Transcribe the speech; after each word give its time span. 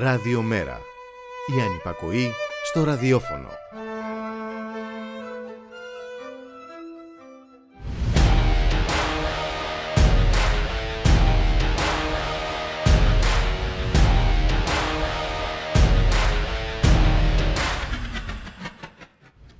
Ραδιομέρα. 0.00 0.80
Η 1.56 1.60
ανυπακοή 1.60 2.30
στο 2.64 2.84
ραδιόφωνο. 2.84 3.48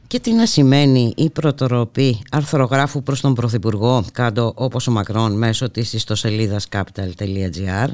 Και 0.07 0.20
τι 0.20 0.33
να 0.33 0.47
σημαίνει 0.47 1.12
η 1.16 1.30
προτροπή 1.30 2.23
αρθρογράφου 2.30 3.02
προς 3.02 3.20
τον 3.20 3.34
Πρωθυπουργό 3.34 4.05
κάτω 4.12 4.52
όπως 4.55 4.87
ο 4.87 4.91
Μακρόν 4.91 5.33
μέσω 5.33 5.70
της 5.70 5.93
ιστοσελίδας 5.93 6.66
capital.gr 6.70 7.89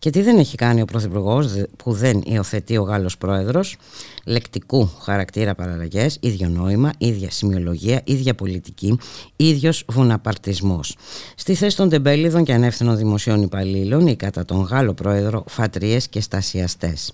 και 0.00 0.10
τι 0.10 0.22
δεν 0.22 0.38
έχει 0.38 0.56
κάνει 0.56 0.80
ο 0.80 0.84
Πρωθυπουργός 0.84 1.64
που 1.76 1.92
δεν 1.92 2.22
υιοθετεί 2.24 2.76
ο 2.76 2.82
Γάλλος 2.82 3.18
Πρόεδρος 3.18 3.76
λεκτικού 4.24 4.90
χαρακτήρα 5.00 5.54
παραλλαγές, 5.54 6.18
ίδιο 6.20 6.48
νόημα, 6.48 6.92
ίδια 6.98 7.30
σημειολογία, 7.30 8.00
ίδια 8.04 8.34
πολιτική, 8.34 8.98
ίδιος 9.36 9.84
βουναπαρτισμός. 9.88 10.96
Στη 11.34 11.54
θέση 11.54 11.76
των 11.76 11.88
τεμπέλιδων 11.88 12.44
και 12.44 12.52
ανεύθυνων 12.52 12.96
δημοσίων 12.96 13.42
υπαλλήλων 13.42 14.06
ή 14.06 14.16
κατά 14.16 14.44
τον 14.44 14.60
Γάλλο 14.60 14.94
Πρόεδρο 14.94 15.44
φατρίες 15.48 16.08
και 16.08 16.20
στασιαστές. 16.20 17.12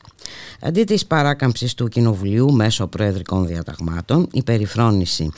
Αντί 0.61 0.85
της 0.85 1.07
παράκαμψης 1.07 1.75
του 1.75 1.89
Κοινοβουλίου 1.89 2.53
μέσω 2.53 2.87
προεδρικών 2.87 3.47
διαταγμάτων, 3.47 4.29
η 4.33 4.43
περιφρόνηση 4.43 5.31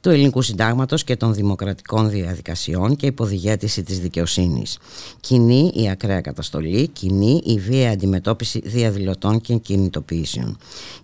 του 0.00 0.10
ελληνικού 0.10 0.42
συντάγματος 0.42 1.04
και 1.04 1.16
των 1.16 1.34
δημοκρατικών 1.34 2.10
διαδικασιών 2.10 2.96
και 2.96 3.06
υποδηγέτηση 3.06 3.82
της 3.82 4.00
δικαιοσύνης. 4.00 4.78
Κοινή 5.20 5.72
η 5.74 5.90
ακραία 5.90 6.20
καταστολή, 6.20 6.88
κοινή 6.88 7.42
η 7.44 7.58
βία 7.58 7.90
αντιμετώπιση 7.90 8.60
διαδηλωτών 8.64 9.40
και 9.40 9.54
κινητοποιήσεων. 9.54 10.58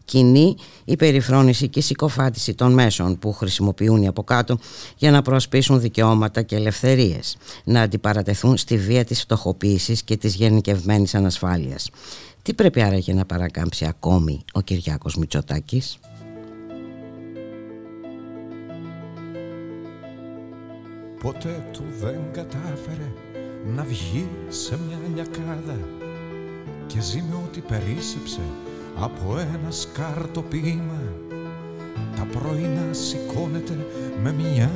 Κοινή 0.04 0.56
η 0.84 0.96
περιφρόνηση 0.96 1.68
και 1.68 1.78
η 1.78 1.82
συκοφάτηση 1.82 2.54
των 2.54 2.72
μέσων 2.72 3.18
που 3.18 3.32
χρησιμοποιούν 3.32 4.02
οι 4.02 4.06
από 4.06 4.22
κάτω 4.22 4.58
για 4.96 5.10
να 5.10 5.22
προασπίσουν 5.22 5.80
δικαιώματα 5.80 6.42
και 6.42 6.56
ελευθερίες, 6.56 7.36
να 7.64 7.80
αντιπαρατεθούν 7.80 8.56
στη 8.56 8.76
βία 8.76 9.04
της 9.04 9.20
φτωχοποίησης 9.20 10.02
και 10.02 10.16
της 10.16 10.34
γενικευμένης 10.34 11.14
ανασφάλειας. 11.14 11.90
Τι 12.48 12.54
πρέπει 12.54 12.82
άραγε 12.82 13.14
να 13.14 13.24
παρακάμψει 13.24 13.86
ακόμη 13.86 14.44
ο 14.52 14.60
Κυριάκος 14.60 15.16
Μητσοτάκης; 15.16 15.98
Ποτέ 21.20 21.68
του 21.72 21.84
δεν 22.00 22.20
κατάφερε 22.32 23.12
να 23.74 23.82
βγει 23.82 24.28
σε 24.48 24.78
μια 24.86 24.98
λιακάδα 25.14 25.78
και 26.86 27.00
ζει 27.00 27.24
με 27.28 27.34
ό,τι 27.34 27.60
περίσσεψε 27.60 28.40
από 29.00 29.38
ένα 29.38 29.70
σκάρτο 29.70 30.42
ποίημα 30.42 31.02
τα 32.16 32.26
πρωινά 32.38 32.92
σηκώνεται 32.92 33.86
με 34.22 34.32
μια 34.32 34.70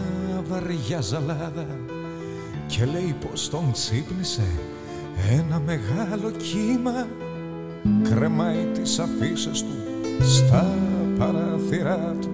βαριά 0.49 1.01
ζαλάδα 1.01 1.67
και 2.67 2.85
λέει 2.85 3.17
πως 3.21 3.49
τον 3.51 3.73
ξύπνησε 3.73 4.47
ένα 5.31 5.61
μεγάλο 5.61 6.31
κύμα 6.31 7.07
κρεμάει 8.03 8.67
τις 8.73 8.99
αφήσεις 8.99 9.63
του 9.63 9.75
στα 10.21 10.79
παράθυρά 11.19 12.15
του. 12.21 12.31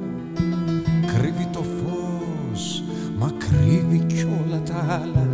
Κρύβει 1.14 1.48
το 1.52 1.62
φως 1.62 2.82
μα 3.18 3.32
κρύβει 3.38 3.98
κι 3.98 4.27
όλα 4.44 4.62
τα 4.62 5.00
άλλα. 5.02 5.28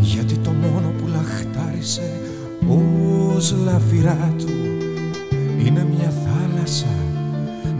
Γιατί 0.00 0.34
το 0.38 0.50
μόνο 0.50 0.88
που 0.98 1.06
λαχτάρισε 1.06 2.20
ως 2.68 3.54
λαφυρά 3.64 4.34
του 4.38 4.48
είναι 5.66 5.86
μια 5.96 6.12
θάλασσα 6.24 6.86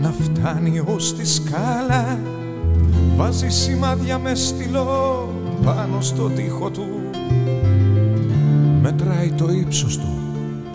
να 0.01 0.11
φτάνει 0.11 0.81
ως 0.85 1.15
τη 1.15 1.27
σκάλα. 1.27 2.19
Βάζει 3.15 3.49
σημάδια 3.49 4.19
μες 4.19 4.39
στυλό 4.39 5.29
πάνω 5.65 6.01
στο 6.01 6.29
τοίχο 6.29 6.69
του. 6.69 6.87
Μετράει 8.81 9.31
το 9.31 9.49
ύψος 9.49 9.97
του 9.97 10.14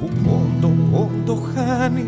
που 0.01 0.09
πόντο 0.25 0.73
πόντο 0.93 1.43
χάνει. 1.55 2.07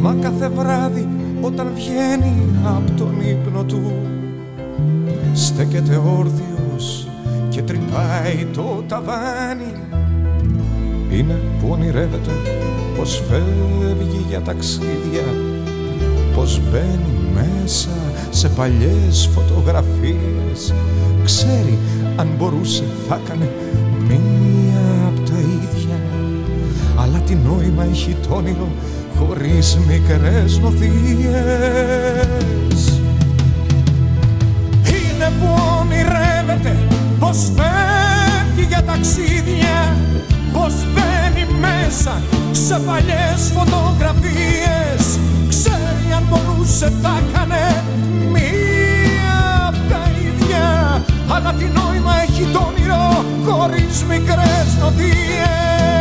Μα 0.00 0.16
κάθε 0.20 0.48
βράδυ 0.48 1.08
όταν 1.40 1.70
βγαίνει 1.74 2.34
από 2.64 2.92
τον 2.96 3.20
ύπνο 3.20 3.64
του 3.64 3.92
στέκεται 5.32 5.96
όρθιος 5.96 7.08
και 7.48 7.62
τρυπάει 7.62 8.46
το 8.52 8.84
ταβάνι. 8.86 9.72
Είναι 11.10 11.40
που 11.60 11.68
ονειρεύεται 11.70 12.30
πως 12.96 13.22
φεύγει 13.28 14.24
για 14.28 14.40
ταξίδια 14.40 15.24
πως 16.34 16.60
μπαίνει 16.70 17.32
μέσα 17.34 17.88
σε 18.30 18.48
παλιές 18.48 19.30
φωτογραφίες. 19.34 20.74
Ξέρει 21.24 21.78
αν 22.16 22.28
μπορούσε 22.38 22.84
θα 23.08 23.20
έκανε 23.24 23.48
μία 24.08 24.39
τι 27.30 27.36
νόημα 27.36 27.84
έχει 27.90 28.16
το 28.28 28.34
όνειρο 28.34 28.68
χωρίς 29.18 29.78
μικρές 29.86 30.58
νοθείες. 30.58 30.90
Είναι 34.86 35.32
που 35.40 35.48
ονειρεύεται 35.80 36.76
πως 37.18 37.38
φεύγει 37.56 38.66
για 38.68 38.82
ταξίδια 38.82 39.96
πως 40.52 40.72
μπαίνει 40.92 41.46
μέσα 41.60 42.22
σε 42.50 42.78
παλιές 42.86 43.52
φωτογραφίες. 43.54 45.18
Ξέρει 45.48 46.12
αν 46.16 46.22
μπορούσε 46.28 46.92
θα 47.02 47.18
έκανε 47.28 47.82
μία 48.32 49.66
απ' 49.66 49.90
τα 49.90 50.10
ίδια 50.26 51.02
αλλά 51.28 51.52
τι 51.52 51.64
νόημα 51.64 52.12
έχει 52.22 52.44
το 52.52 52.58
όνειρο 52.68 53.24
χωρίς 53.44 54.04
μικρές 54.08 54.68
νοθείες 54.80 55.99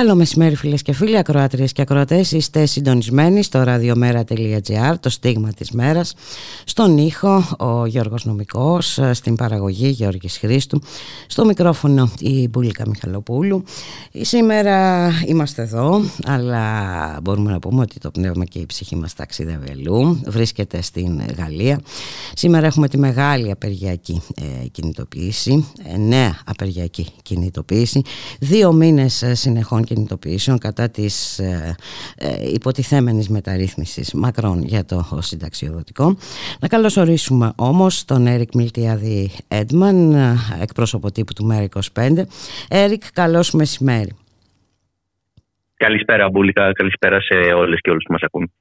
Καλό 0.00 0.14
μεσημέρι 0.14 0.54
φίλες 0.54 0.82
και 0.82 0.92
φίλοι, 0.92 1.18
ακροάτριες 1.18 1.72
και 1.72 1.82
ακροατές. 1.82 2.32
Είστε 2.32 2.66
συντονισμένοι 2.66 3.42
στο 3.42 3.64
radiomera.gr, 3.66 4.94
το 5.00 5.10
στίγμα 5.10 5.52
της 5.52 5.70
μέρας. 5.70 6.14
Στον 6.64 6.98
ήχο 6.98 7.44
ο 7.58 7.86
Γιώργος 7.86 8.24
Νομικός, 8.24 8.98
στην 9.12 9.36
παραγωγή 9.36 9.88
Γιώργης 9.88 10.38
Χρήστου, 10.38 10.80
στο 11.26 11.44
μικρόφωνο 11.44 12.10
η 12.18 12.48
Μπουλίκα 12.48 12.88
Μιχαλοπούλου. 12.88 13.64
Σήμερα 14.20 15.08
είμαστε 15.26 15.62
εδώ, 15.62 16.02
αλλά 16.24 16.72
μπορούμε 17.22 17.50
να 17.50 17.58
πούμε 17.58 17.80
ότι 17.80 17.98
το 17.98 18.10
πνεύμα 18.10 18.44
και 18.44 18.58
η 18.58 18.66
ψυχή 18.66 18.96
μας 18.96 19.14
ταξιδεύει 19.14 19.70
αλλού. 19.70 20.20
Βρίσκεται 20.26 20.82
στην 20.82 21.20
Γαλλία. 21.36 21.80
Σήμερα 22.34 22.66
έχουμε 22.66 22.88
τη 22.88 22.98
μεγάλη 22.98 23.50
απεργιακή 23.50 24.22
ε, 24.34 24.66
κινητοποίηση, 24.66 25.66
ε, 25.84 25.96
νέα 25.96 26.38
απεργιακή 26.44 27.06
κινητοποίηση. 27.22 28.02
Δύο 28.38 28.72
μήνες 28.72 29.22
ε, 29.22 29.34
συνεχών 29.34 29.84
κινητοποιήσεων 29.94 30.58
κατά 30.58 30.90
της 30.90 31.38
ε, 31.38 31.74
ε, 32.16 32.50
υποτιθέμενης 32.52 33.28
μεταρρύθμισης 33.28 34.12
μακρόν 34.14 34.62
για 34.62 34.84
το 34.84 35.18
συνταξιοδοτικό. 35.20 36.16
Να 36.60 36.68
καλωσορίσουμε 36.68 37.52
όμως 37.56 38.04
τον 38.04 38.26
Έρικ 38.26 38.54
Μιλτιάδη 38.54 39.30
Έντμαν, 39.48 40.14
εκπρόσωπο 40.62 41.10
τύπου 41.10 41.32
του 41.32 41.48
ΜΕΡΑ25. 41.50 42.22
Έρικ, 42.68 43.02
καλώς 43.12 43.50
μεσημέρι. 43.50 44.16
Καλησπέρα 45.76 46.28
Μπούλικα, 46.28 46.72
καλησπέρα 46.72 47.20
σε 47.20 47.34
όλες 47.34 47.80
και 47.80 47.90
όλους 47.90 48.04
που 48.06 48.12
μας 48.12 48.22
ακούν. 48.22 48.52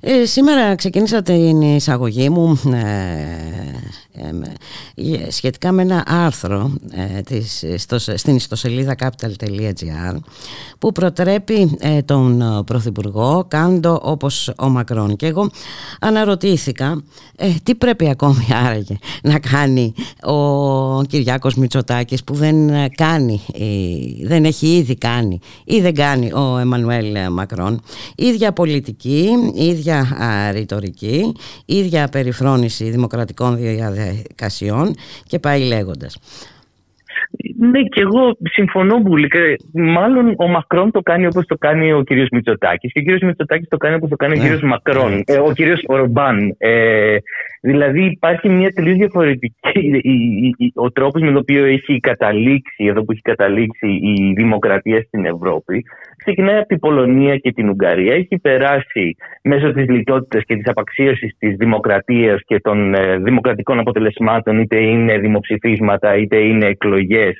Ε, 0.00 0.24
σήμερα 0.24 0.74
ξεκίνησα 0.74 1.22
την 1.22 1.60
εισαγωγή 1.60 2.30
μου 2.30 2.60
ε, 2.72 3.66
ε, 4.18 5.30
σχετικά 5.30 5.72
με 5.72 5.82
ένα 5.82 6.04
άρθρο 6.06 6.72
ε, 7.16 7.20
της, 7.20 7.64
στο, 7.76 7.98
στην 7.98 8.36
ιστοσελίδα 8.36 8.94
capital.gr 8.98 10.16
που 10.78 10.92
προτρέπει 10.92 11.76
ε, 11.80 12.02
τον 12.02 12.62
Πρωθυπουργό 12.66 13.44
κάντο 13.48 14.00
όπως 14.02 14.52
ο 14.58 14.68
Μακρόν. 14.68 15.16
Και 15.16 15.26
εγώ 15.26 15.50
αναρωτήθηκα 16.00 17.02
τι 17.62 17.74
πρέπει 17.74 18.08
ακόμη 18.08 18.46
άραγε 18.66 18.96
να 19.22 19.38
κάνει 19.38 19.94
ο 20.22 21.02
Κυριάκος 21.02 21.54
Μητσοτάκης 21.54 22.24
που 22.24 22.34
δεν 22.34 22.56
κάνει 22.94 23.40
δεν 24.22 24.44
έχει 24.44 24.76
ήδη 24.76 24.96
κάνει 24.96 25.38
ή 25.64 25.80
δεν 25.80 25.94
κάνει 25.94 26.32
ο 26.32 26.58
Εμμανουέλ 26.58 27.16
Μακρόν. 27.30 27.80
Ίδια 28.16 28.52
πολιτική, 28.52 29.28
ίδια 29.54 29.95
ρητορική 30.52 31.32
ίδια 31.64 32.08
περιφρόνηση 32.08 32.90
δημοκρατικών 32.90 33.56
διαδικασιών 33.56 34.94
και 35.26 35.38
πάει 35.38 35.62
λέγοντας. 35.62 36.16
Ναι, 37.70 37.82
και 37.82 38.00
εγώ 38.00 38.36
συμφωνώ 38.42 39.02
πολύ. 39.02 39.28
Μάλλον 39.72 40.34
ο 40.36 40.48
Μακρόν 40.48 40.90
το 40.90 41.00
κάνει 41.00 41.26
όπως 41.26 41.46
το 41.46 41.56
κάνει 41.56 41.92
ο 41.92 42.02
κύριος 42.02 42.28
Μητσοτάκης 42.30 42.92
και 42.92 42.98
ο 42.98 43.02
κύριος 43.02 43.22
Μητσοτάκης 43.22 43.68
το 43.68 43.76
κάνει 43.76 43.94
όπως 43.94 44.08
το 44.08 44.16
κάνει 44.16 44.32
ο 44.32 44.36
ναι. 44.36 44.42
κύριος 44.42 44.62
Μακρόν, 44.62 45.12
ναι. 45.12 45.20
ε, 45.26 45.38
ο 45.38 45.52
κύριος 45.52 45.82
Ορμπάν. 45.86 46.54
Ε, 46.58 47.16
δηλαδή 47.60 48.04
υπάρχει 48.04 48.48
μια 48.48 48.70
τελείως 48.70 48.96
διαφορετική. 48.96 49.54
Ο 50.74 50.90
τρόπος 50.90 51.20
με 51.20 51.26
τον 51.26 51.36
οποίο 51.36 51.64
έχει 51.64 52.00
καταλήξει, 52.00 52.84
εδώ 52.84 53.04
που 53.04 53.12
έχει 53.12 53.20
καταλήξει 53.20 53.86
η 53.88 54.32
δημοκρατία 54.36 55.02
στην 55.02 55.24
Ευρώπη, 55.24 55.84
ξεκινάει 56.16 56.56
από 56.56 56.66
την 56.66 56.78
Πολωνία 56.78 57.36
και 57.36 57.52
την 57.52 57.68
Ουγγαρία. 57.68 58.14
Έχει 58.14 58.38
περάσει 58.42 59.16
μέσω 59.42 59.72
της 59.72 59.88
λιτότητας 59.88 60.42
και 60.44 60.56
της 60.56 60.68
απαξίωσης 60.68 61.36
της 61.38 61.56
δημοκρατίας 61.56 62.40
και 62.46 62.60
των 62.60 62.94
ε, 62.94 63.16
δημοκρατικών 63.18 63.78
αποτελεσμάτων, 63.78 64.58
είτε 64.58 64.78
είναι 64.80 65.18
δημοψηφίσματα 65.18 66.16
είτε 66.16 66.36
είναι 66.36 66.66
εκλογές, 66.66 67.34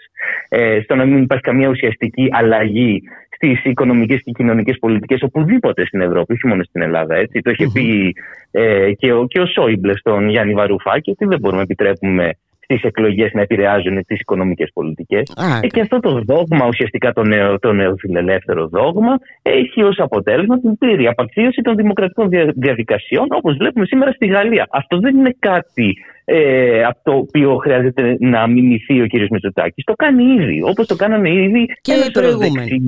ε, 0.49 0.81
στο 0.83 0.95
να 0.95 1.05
μην 1.05 1.23
υπάρχει 1.23 1.45
καμία 1.45 1.69
ουσιαστική 1.69 2.29
αλλαγή 2.33 3.03
στις 3.31 3.65
οικονομικές 3.65 4.23
και 4.25 4.31
κοινωνικές 4.31 4.79
πολιτικές 4.79 5.23
οπουδήποτε 5.23 5.87
στην 5.87 6.01
Ευρώπη, 6.01 6.33
όχι 6.33 6.47
μόνο 6.47 6.63
στην 6.63 6.83
Ελλάδα. 6.83 7.15
Έτσι. 7.15 7.41
Το 7.41 7.51
ειχε 7.51 7.67
πει 7.73 8.15
ε, 8.51 8.93
και, 8.93 9.13
ο, 9.13 9.27
και 9.27 9.41
ο 9.41 9.47
Σόιμπλε 9.47 9.97
στον 9.97 10.29
Γιάννη 10.29 10.55
Βαρουφάκη 10.55 11.11
ότι 11.11 11.25
δεν 11.25 11.39
μπορούμε 11.39 11.57
να 11.57 11.63
επιτρέπουμε 11.63 12.31
στι 12.67 12.81
εκλογές 12.83 13.33
να 13.33 13.41
επηρεάζουν 13.41 14.05
τις 14.07 14.21
οικονομικές 14.21 14.71
πολιτικές. 14.73 15.33
Ε, 15.63 15.67
και 15.67 15.81
αυτό 15.81 16.01
το 16.01 16.23
δόγμα, 16.27 16.67
ουσιαστικά 16.67 17.13
το 17.13 17.23
νέο, 17.23 17.59
το 17.59 17.73
νέο 17.73 17.95
φιλελεύθερο 17.99 18.69
δόγμα, 18.69 19.19
έχει 19.43 19.83
ως 19.83 19.99
αποτέλεσμα 19.99 20.61
την 20.61 20.79
πλήρη 20.79 21.07
απαξίωση 21.07 21.63
των 21.63 21.77
δημοκρατικών 21.77 22.29
διαδικασιών, 22.55 23.27
όπως 23.31 23.57
βλέπουμε 23.57 23.87
σήμερα 23.87 24.13
στη 24.13 24.27
Γαλλία. 24.27 24.67
Αυτό 24.71 24.99
δεν 24.99 25.17
είναι 25.17 25.37
κάτι 25.39 25.97
ε, 26.25 26.85
από 26.85 26.99
το 27.03 27.13
οποίο 27.13 27.57
χρειάζεται 27.57 28.17
να 28.21 28.47
μιμηθεί 28.47 29.01
ο 29.03 29.07
κ. 29.07 29.31
Μητσοτάκης. 29.31 29.85
Το 29.85 29.93
κάνει 29.93 30.25
ήδη, 30.25 30.63
όπως 30.63 30.87
το 30.87 30.97
κάνανε 30.97 31.31
ήδη 31.33 31.67
και 31.81 31.93
οι 31.93 32.11
προηγούμενοι. 32.11 32.79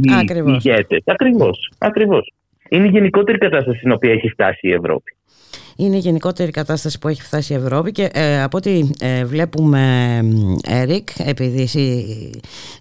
Ακριβώς. 1.04 1.72
Ακριβώς. 1.78 2.32
Είναι 2.68 2.86
η 2.86 2.90
γενικότερη 2.90 3.38
κατάσταση 3.38 3.78
στην 3.78 3.92
οποία 3.92 4.12
έχει 4.12 4.28
φτάσει 4.28 4.68
η 4.68 4.72
Ευρώπη 4.72 5.12
είναι 5.80 5.96
η 5.96 5.98
γενικότερη 5.98 6.50
κατάσταση 6.50 6.98
που 6.98 7.08
έχει 7.08 7.22
φτάσει 7.22 7.52
η 7.52 7.56
Ευρώπη 7.56 7.92
και 7.92 8.10
ε, 8.12 8.42
από 8.42 8.56
ό,τι 8.56 8.90
ε, 9.00 9.24
βλέπουμε 9.24 10.20
Έρικ, 10.66 11.08
επειδή 11.18 11.62
εσύ 11.62 12.06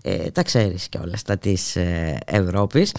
ε, 0.02 0.16
τα 0.16 0.44
ξέρεις 0.44 0.88
και 0.90 0.98
όλα 0.98 1.18
στα 1.18 1.38
της 1.38 1.76
ε, 1.76 2.18
Ευρώπης 2.26 2.94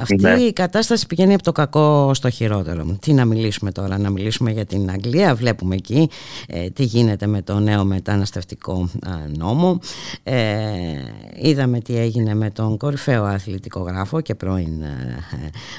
αυτή 0.00 0.16
ναι. 0.20 0.30
η 0.30 0.52
κατάσταση 0.52 1.06
πηγαίνει 1.06 1.34
από 1.34 1.42
το 1.42 1.52
κακό 1.52 2.14
στο 2.14 2.30
χειρότερο 2.30 2.96
τι 3.00 3.12
να 3.12 3.24
μιλήσουμε 3.24 3.72
τώρα, 3.72 3.98
να 3.98 4.10
μιλήσουμε 4.10 4.50
για 4.50 4.64
την 4.64 4.90
Αγγλία 4.90 5.34
βλέπουμε 5.34 5.74
εκεί 5.74 6.08
τι 6.72 6.84
γίνεται 6.84 7.26
με 7.26 7.42
το 7.42 7.58
νέο 7.58 7.84
μεταναστευτικό 7.84 8.88
νόμο 9.38 9.78
είδαμε 11.34 11.80
τι 11.80 11.98
έγινε 11.98 12.34
με 12.34 12.50
τον 12.50 12.76
κορυφαίο 12.76 13.24
αθλητικογράφο 13.24 14.20
και 14.20 14.34
πρώην 14.34 14.82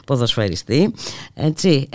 ποδοσφαιριστή 0.05 0.93
έτσι 1.33 1.89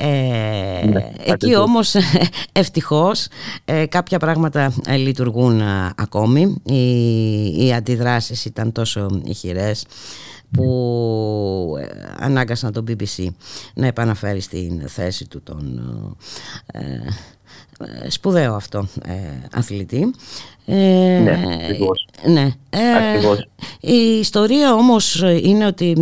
ναι. 0.93 1.11
Εκεί 1.33 1.57
όμως 1.57 1.95
ευτυχώς 2.53 3.29
ε, 3.65 3.87
κάποια 3.87 4.19
πράγματα 4.19 4.73
ε, 4.87 4.97
λειτουργούν 4.97 5.61
ε, 5.61 5.93
ακόμη. 5.97 6.55
Οι, 6.63 7.67
οι 7.67 7.73
αντιδράσεις 7.73 8.45
ήταν 8.45 8.73
τόσο 8.73 9.21
ηχηρές 9.25 9.85
που 10.51 11.75
ανάγκασαν 12.17 12.73
τον 12.73 12.85
BBC 12.89 13.27
να 13.75 13.87
επαναφέρει 13.87 14.41
στην 14.41 14.89
θέση 14.89 15.27
του 15.29 15.43
τον 15.43 15.81
σπουδαίο 18.09 18.55
αυτό 18.55 18.89
αθλητή 19.53 20.15
ε, 20.71 21.19
ναι, 21.19 21.39
ακριβώς. 21.63 22.07
Ναι. 22.27 22.49
Ε, 22.71 23.19
η 23.81 24.19
ιστορία 24.19 24.75
όμως 24.75 25.25
είναι 25.43 25.67
ότι 25.67 25.97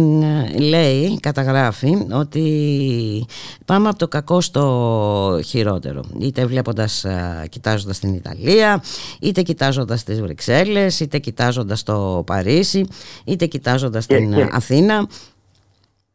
λέει, 0.59 1.21
καταγράφει 1.21 1.93
ότι 2.13 3.27
πάμε 3.65 3.89
από 3.89 3.99
το 3.99 4.09
κακό 4.09 4.41
στο 4.41 5.41
χειρότερο. 5.45 6.01
Είτε 6.21 6.47
βλέποντας, 6.47 7.07
κοιτάζοντας 7.49 7.99
την 7.99 8.15
Ιταλία, 8.15 8.83
είτε 9.21 9.43
κοιτάζοντας 9.43 10.05
τις 10.05 10.21
Βρυξέλλες, 10.21 11.01
είτε 11.01 11.19
κοιτάζοντας 11.19 11.83
το 11.83 12.23
Παρίσι, 12.27 12.87
είτε 13.25 13.47
κοιτάζοντας 13.47 14.07
την 14.07 14.35
Αθήνα. 14.53 15.07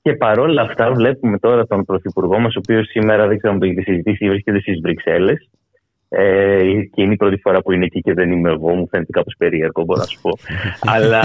Και 0.01 0.13
παρόλα 0.13 0.62
αυτά 0.62 0.91
βλέπουμε 0.93 1.39
τώρα 1.39 1.67
τον 1.67 1.86
Πρωθυπουργό 1.86 2.39
μας, 2.39 2.55
ο 2.55 2.60
οποίος 2.63 2.88
σήμερα 2.88 3.27
δεν 3.27 3.38
ξέρω 3.38 3.53
αν 3.53 3.60
το 3.60 3.65
έχετε 3.65 3.81
συζητήσει, 3.81 4.29
βρίσκεται 4.29 4.60
στις 4.60 4.79
Βρυξέλλες 4.81 5.50
ε, 6.13 6.82
και 6.94 7.01
είναι 7.01 7.13
η 7.13 7.15
πρώτη 7.15 7.38
φορά 7.38 7.62
που 7.62 7.72
είναι 7.72 7.86
εκεί 7.86 8.01
και 8.01 8.13
δεν 8.13 8.32
είμαι 8.32 8.50
εγώ, 8.50 8.74
μου 8.74 8.88
φαίνεται 8.88 9.12
κάπως 9.12 9.36
περίεργο, 9.38 9.84
μπορώ 9.84 10.00
να 10.00 10.06
σου 10.06 10.22
πω. 10.22 10.32
Αλλά 10.96 11.24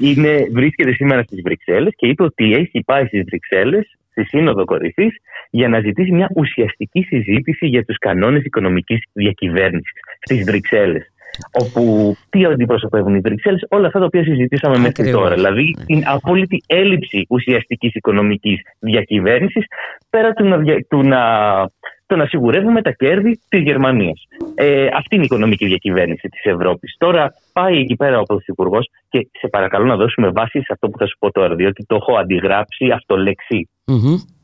είναι, 0.00 0.46
βρίσκεται 0.52 0.92
σήμερα 0.92 1.22
στις 1.22 1.40
Βρυξέλλες 1.42 1.92
και 1.96 2.06
είπε 2.06 2.22
ότι 2.22 2.52
έχει 2.52 2.82
πάει 2.84 3.06
στις 3.06 3.22
Βρυξέλλες, 3.24 3.98
στη 4.10 4.24
Σύνοδο 4.24 4.64
Κορυφής, 4.64 5.16
για 5.50 5.68
να 5.68 5.80
ζητήσει 5.80 6.12
μια 6.12 6.30
ουσιαστική 6.34 7.02
συζήτηση 7.02 7.66
για 7.66 7.84
τους 7.84 7.98
κανόνες 7.98 8.44
οικονομικής 8.44 9.02
διακυβέρνησης 9.12 9.92
στις 10.20 10.44
Βρυξέλλες. 10.44 11.06
Όπου 11.52 12.14
τι 12.30 12.44
αντιπροσωπεύουν 12.44 13.14
οι 13.14 13.20
Βρυξέλλες, 13.20 13.66
όλα 13.68 13.86
αυτά 13.86 13.98
τα 13.98 14.04
οποία 14.04 14.24
συζητήσαμε 14.24 14.78
μέχρι 14.78 15.10
τώρα. 15.10 15.34
Δηλαδή 15.34 15.74
ναι. 15.78 15.84
την 15.84 16.02
απόλυτη 16.06 16.62
έλλειψη 16.66 17.26
ουσιαστικής 17.28 17.94
οικονομικής 17.94 18.60
διακυβέρνησης, 18.78 19.64
πέρα 20.10 20.32
του 20.32 20.44
να, 20.44 20.58
του 20.88 21.02
να 21.02 21.20
το 22.12 22.18
να 22.18 22.26
σιγουρεύουμε 22.26 22.82
τα 22.82 22.90
κέρδη 22.90 23.40
της 23.48 23.60
Γερμανίας. 23.60 24.26
Ε, 24.54 24.86
αυτή 24.86 25.14
είναι 25.14 25.24
η 25.24 25.28
οικονομική 25.30 25.66
διακυβέρνηση 25.66 26.28
της 26.28 26.44
Ευρώπης. 26.44 26.96
Τώρα 26.98 27.34
πάει 27.52 27.78
εκεί 27.78 27.96
πέρα 27.96 28.18
ο 28.18 28.22
Πρωθυπουργός 28.22 28.88
και 29.08 29.28
σε 29.40 29.48
παρακαλώ 29.48 29.84
να 29.84 29.96
δώσουμε 29.96 30.28
βάση 30.28 30.58
σε 30.58 30.72
αυτό 30.72 30.88
που 30.88 30.98
θα 30.98 31.06
σου 31.06 31.16
πω 31.18 31.30
τώρα, 31.30 31.54
διότι 31.54 31.84
το 31.84 31.94
έχω 31.94 32.16
αντιγράψει 32.16 32.90
αυτολεξή. 32.90 33.68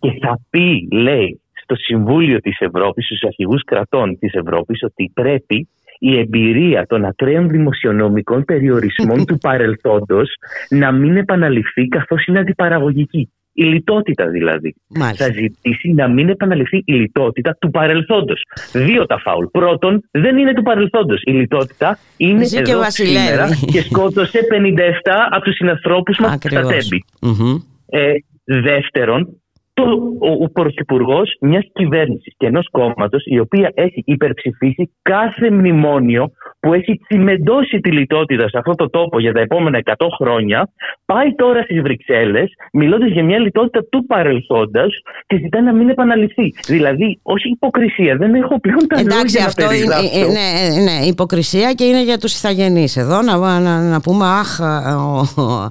Και 0.00 0.18
θα 0.20 0.40
πει, 0.50 0.88
λέει, 0.92 1.40
στο 1.62 1.74
Συμβούλιο 1.74 2.38
της 2.40 2.56
Ευρώπης, 2.58 3.04
στους 3.04 3.22
αρχηγούς 3.22 3.62
κρατών 3.64 4.18
της 4.18 4.32
Ευρώπης, 4.32 4.82
ότι 4.82 5.10
πρέπει 5.14 5.68
η 5.98 6.18
εμπειρία 6.18 6.86
των 6.86 7.04
ακραίων 7.04 7.48
δημοσιονομικών 7.48 8.44
περιορισμών 8.44 9.24
του 9.28 9.38
παρελθόντος 9.38 10.30
να 10.68 10.92
μην 10.92 11.16
επαναληφθεί 11.16 11.88
καθώς 11.88 12.26
είναι 12.26 12.38
αντιπαραγωγική 12.38 13.30
η 13.62 13.64
λιτότητα 13.64 14.26
δηλαδή. 14.26 14.74
Μάλιστα. 14.88 15.24
Θα 15.24 15.32
ζητήσει 15.32 15.92
να 15.92 16.08
μην 16.08 16.28
επαναληφθεί 16.28 16.82
η 16.84 16.92
λιτότητα 16.92 17.56
του 17.60 17.70
παρελθόντος. 17.70 18.42
Δύο 18.72 19.06
τα 19.06 19.18
φάουλ. 19.18 19.44
Πρώτον, 19.46 20.00
δεν 20.10 20.38
είναι 20.38 20.54
του 20.54 20.62
παρελθόντος. 20.62 21.20
Η 21.24 21.30
λιτότητα 21.32 21.98
είναι 22.16 22.44
Ζει 22.44 22.62
και 22.62 22.70
εδώ 22.70 22.80
βασιλεύει. 22.80 23.18
σήμερα 23.18 23.48
και 23.72 23.80
σκότωσε 23.82 24.38
57 24.50 25.28
από 25.30 25.44
τους 25.44 25.54
συνανθρώπους 25.54 26.18
μας 26.18 26.34
στα 26.34 26.48
Ακριβώς. 26.48 26.88
τέμπη. 26.88 27.04
Μμμ. 27.20 27.56
Ε, 27.86 28.12
δεύτερον, 28.44 29.40
το, 29.78 29.84
ο, 30.28 30.30
ο 30.44 30.48
πρωθυπουργός 30.50 31.36
μιας 31.40 31.64
κυβέρνησης 31.72 32.34
και 32.36 32.46
ενός 32.46 32.68
κόμματος 32.70 33.22
η 33.24 33.38
οποία 33.38 33.70
έχει 33.74 34.02
υπερψηφίσει 34.06 34.90
κάθε 35.02 35.50
μνημόνιο 35.50 36.30
που 36.60 36.72
έχει 36.74 37.00
τσιμεντώσει 37.08 37.80
τη 37.80 37.90
λιτότητα 37.90 38.48
σε 38.48 38.58
αυτό 38.58 38.74
το 38.74 38.90
τόπο 38.90 39.20
για 39.20 39.32
τα 39.32 39.40
επόμενα 39.40 39.78
100 39.84 39.92
χρόνια, 40.20 40.68
πάει 41.04 41.34
τώρα 41.34 41.62
στις 41.62 41.80
Βρυξέλλες, 41.80 42.50
μιλώντας 42.72 43.10
για 43.10 43.24
μια 43.24 43.38
λιτότητα 43.38 43.80
του 43.90 44.06
παρελθόντα 44.06 44.84
και 45.26 45.36
ζητάει 45.36 45.62
να 45.62 45.72
μην 45.72 45.88
επαναληφθεί. 45.88 46.54
Δηλαδή, 46.66 47.20
όχι 47.22 47.48
υποκρισία, 47.48 48.16
δεν 48.16 48.34
έχω 48.34 48.60
πλέον 48.60 48.86
τα 48.88 49.00
Εντάξει, 49.00 49.36
λόγια 49.36 49.44
αυτό 49.44 49.64
να 49.64 49.74
είναι 49.74 49.86
περιγράψω. 49.86 50.18
ε, 50.20 50.24
ναι, 50.36 50.82
ναι, 50.82 51.06
υποκρισία 51.06 51.72
και 51.72 51.84
είναι 51.84 52.02
για 52.02 52.18
τους 52.18 52.34
ηθαγενείς 52.36 52.96
εδώ 52.96 53.22
να, 53.22 53.60
να, 53.60 53.80
να 53.80 54.00
πούμε 54.00 54.26
αχ 54.26 54.60
ο, 54.60 55.68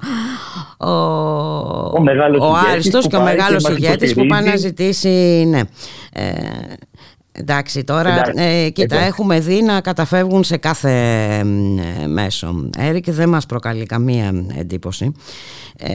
ο, 0.77 0.89
Ο 1.93 2.01
μεγάλος 2.01 2.41
ο 2.41 2.45
ηγέτης 2.45 2.71
Άριστος 2.71 3.03
που 3.03 3.09
και 3.09 3.15
ο 3.15 3.19
πάει 3.19 3.27
και 3.27 3.35
μεγάλος 3.35 3.63
μας 3.63 3.77
ηγέτης 3.77 4.13
που 4.13 4.25
πάει 4.25 4.41
να 4.41 4.47
υποστηρίζει. 4.47 4.67
ζητήσει 4.67 5.45
ναι. 5.47 5.61
Ε, 6.13 6.31
Εντάξει, 7.39 7.83
τώρα 7.83 8.13
Εντάξει, 8.13 8.43
ε, 8.43 8.69
κοίτα, 8.69 8.95
εντάξει. 8.95 9.05
έχουμε 9.07 9.39
δει 9.39 9.61
να 9.61 9.81
καταφεύγουν 9.81 10.43
σε 10.43 10.57
κάθε 10.57 10.91
ε, 12.03 12.07
μέσο. 12.07 12.69
Έρικ 12.77 13.11
δεν 13.11 13.29
μας 13.29 13.45
προκαλεί 13.45 13.85
καμία 13.85 14.45
εντύπωση. 14.57 15.11
Ε, 15.79 15.91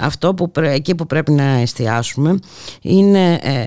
αυτό 0.00 0.34
που 0.34 0.50
πρέ- 0.50 0.74
εκεί 0.74 0.94
που 0.94 1.06
πρέπει 1.06 1.32
να 1.32 1.42
εστιάσουμε 1.44 2.38
είναι 2.82 3.32
ε, 3.42 3.66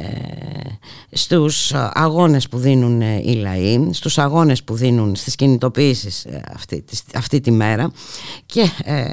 στους 1.11 1.73
αγώνες 1.93 2.47
που 2.49 2.57
δίνουν 2.57 3.01
ε, 3.01 3.21
οι 3.23 3.33
λαοί, 3.33 3.89
στους 3.91 4.17
αγώνες 4.17 4.63
που 4.63 4.75
δίνουν 4.75 5.15
στις 5.15 5.35
κινητοποιήσεις 5.35 6.25
ε, 6.25 6.41
αυτή, 6.55 6.81
της- 6.81 7.03
αυτή 7.15 7.39
τη 7.41 7.51
μέρα 7.51 7.91
και 8.45 8.61
ε, 8.83 9.03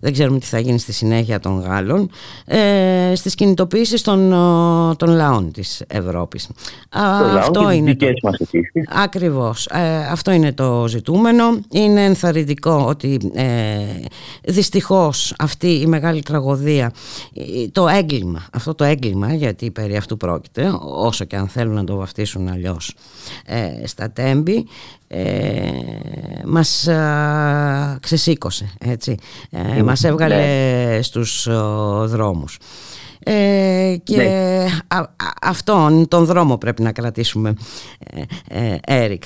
δεν 0.00 0.12
ξέρουμε 0.12 0.38
τι 0.38 0.46
θα 0.46 0.58
γίνει 0.58 0.78
στη 0.78 0.92
συνέχεια 0.92 1.40
των 1.40 1.60
Γάλλων 1.60 2.10
ε, 2.44 3.12
στις 3.14 3.34
κινητοποιήσεις 3.34 4.02
των, 4.02 4.32
ε, 4.32 4.94
των 4.94 5.08
λαών 5.08 5.52
της 5.52 5.82
Ευρώπης. 5.86 6.48
Α, 6.88 7.18
Το 7.18 7.32
λαό 7.32 7.39
αυτό 7.40 7.60
και 7.60 7.66
τις 7.66 7.76
είναι 7.76 7.90
δικές 7.90 8.20
το... 8.20 8.28
μας 8.28 8.38
αιτήσεις. 8.38 8.88
Ακριβώς. 8.88 9.66
Ε, 9.66 9.96
αυτό 10.10 10.30
είναι 10.30 10.52
το 10.52 10.84
ζητούμενο. 10.88 11.44
Είναι 11.72 12.04
ενθαρρυντικό 12.04 12.84
ότι 12.88 13.18
ε, 13.34 13.44
δυστυχώς 14.44 15.34
αυτή 15.38 15.80
η 15.80 15.86
μεγάλη 15.86 16.22
τραγωδία, 16.22 16.92
ε, 17.34 17.68
το 17.72 17.88
έγκλημα, 17.88 18.46
αυτό 18.52 18.74
το 18.74 18.84
έγκλημα, 18.84 19.34
γιατί 19.34 19.70
περί 19.70 19.96
αυτού 19.96 20.16
πρόκειται, 20.16 20.72
όσο 20.80 21.24
και 21.24 21.36
αν 21.36 21.48
θέλουν 21.48 21.74
να 21.74 21.84
το 21.84 21.96
βαφτίσουν 21.96 22.48
αλλιώς, 22.48 22.94
ε, 23.46 23.86
στα 23.86 24.10
τέμπη, 24.10 24.66
ε, 25.08 25.70
μας 26.44 26.88
α, 26.88 27.98
ξεσήκωσε, 28.00 28.70
έτσι. 28.78 29.16
Ε, 29.50 29.82
μας 29.82 30.04
έβγαλε 30.04 30.98
στους 31.02 31.46
ο, 31.46 32.04
δρόμους. 32.08 32.58
Ε, 33.24 33.94
και 34.02 34.16
Ναι. 34.16 34.64
α- 34.88 34.98
α- 34.98 35.34
αυτόν 35.42 36.08
τον 36.08 36.24
δρόμο 36.24 36.56
πρέπει 36.58 36.82
να 36.82 36.92
κρατήσουμε, 36.92 37.54
ε, 38.48 38.70
ε, 38.72 38.78
Έρικ. 39.04 39.22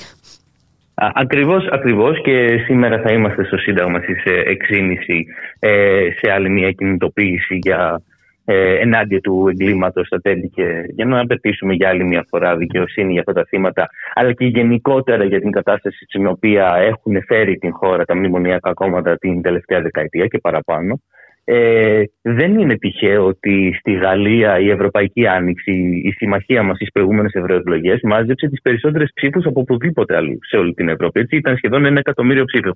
Α, 0.95 1.11
Ακριβώς, 1.15 1.67
ακριβώς 1.71 2.21
και 2.23 2.59
σήμερα 2.65 3.01
θα 3.01 3.13
είμαστε 3.13 3.45
στο 3.45 3.57
Σύνταγμα 3.57 3.99
στις 4.01 4.25
ε, 4.25 4.43
6.30 4.47 5.27
ε, 5.59 6.09
σε 6.21 6.33
άλλη 6.33 6.49
μια 6.51 6.71
κινητοποίηση 6.71 7.59
για 7.63 8.03
ε, 8.45 8.75
ενάντια 8.79 9.21
του 9.21 9.47
εγκλήματος 9.51 10.07
στα 10.07 10.21
τέλη 10.21 10.51
και 10.51 10.65
για 10.95 11.05
να 11.05 11.21
απαιτήσουμε 11.21 11.75
για 11.75 11.89
άλλη 11.89 12.05
μια 12.05 12.27
φορά 12.29 12.57
δικαιοσύνη 12.57 13.13
για 13.13 13.21
αυτά 13.21 13.33
τα 13.33 13.45
θύματα 13.49 13.89
αλλά 14.15 14.33
και 14.33 14.45
γενικότερα 14.45 15.25
για 15.25 15.41
την 15.41 15.51
κατάσταση 15.51 16.05
στην 16.05 16.27
οποία 16.27 16.75
έχουν 16.77 17.23
φέρει 17.27 17.57
την 17.57 17.73
χώρα 17.73 18.05
τα 18.05 18.17
μνημονιακά 18.17 18.73
κόμματα 18.73 19.17
την 19.17 19.43
τελευταία 19.43 19.81
δεκαετία 19.81 20.27
και 20.27 20.39
παραπάνω. 20.39 21.01
Ε, 21.45 22.03
δεν 22.23 22.59
είναι 22.59 22.77
τυχαίο 22.77 23.27
ότι 23.27 23.77
στη 23.79 23.93
Γαλλία 23.93 24.59
η 24.59 24.71
Ευρωπαϊκή 24.71 25.27
Άνοιξη, 25.27 25.73
η 26.05 26.11
συμμαχία 26.11 26.63
μας 26.63 26.77
στις 26.77 26.91
προηγούμενες 26.93 27.33
ευρωεκλογές, 27.33 28.01
μάζεψε 28.03 28.49
τις 28.49 28.61
περισσότερες 28.63 29.11
ψήφους 29.15 29.47
από 29.47 29.61
οπουδήποτε 29.61 30.17
αλλού 30.17 30.39
σε 30.41 30.57
όλη 30.57 30.75
την 30.75 30.89
Ευρώπη. 30.89 31.21
Έτσι 31.21 31.37
ήταν 31.37 31.57
σχεδόν 31.57 31.85
ένα 31.85 31.99
εκατομμύριο 31.99 32.45
ψήφοι. 32.45 32.69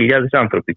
800.000 0.00 0.26
άνθρωποι 0.30 0.72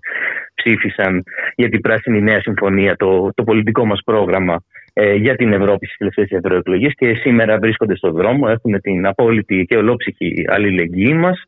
ψήφισαν 0.54 1.24
για 1.56 1.70
την 1.70 1.82
Πράσινη 1.82 2.22
Νέα 2.22 2.42
Συμφωνία, 2.42 2.96
το, 2.96 3.30
το 3.34 3.44
πολιτικό 3.44 3.86
μας 3.86 4.02
πρόγραμμα 4.06 4.54
ε, 4.54 4.79
για 5.18 5.36
την 5.36 5.54
Ευρώπη 5.54 5.86
στις 5.86 5.98
τελευταίες 5.98 6.30
ευρωεκλογές 6.32 6.94
και 6.96 7.14
σήμερα 7.14 7.58
βρίσκονται 7.58 7.96
στον 7.96 8.12
δρόμο, 8.12 8.48
έχουν 8.50 8.82
την 8.82 9.08
απόλυτη 9.08 9.66
και 9.70 9.78
ολόψυχη 9.78 10.46
αλληλεγγύη 10.48 11.16
μας. 11.18 11.44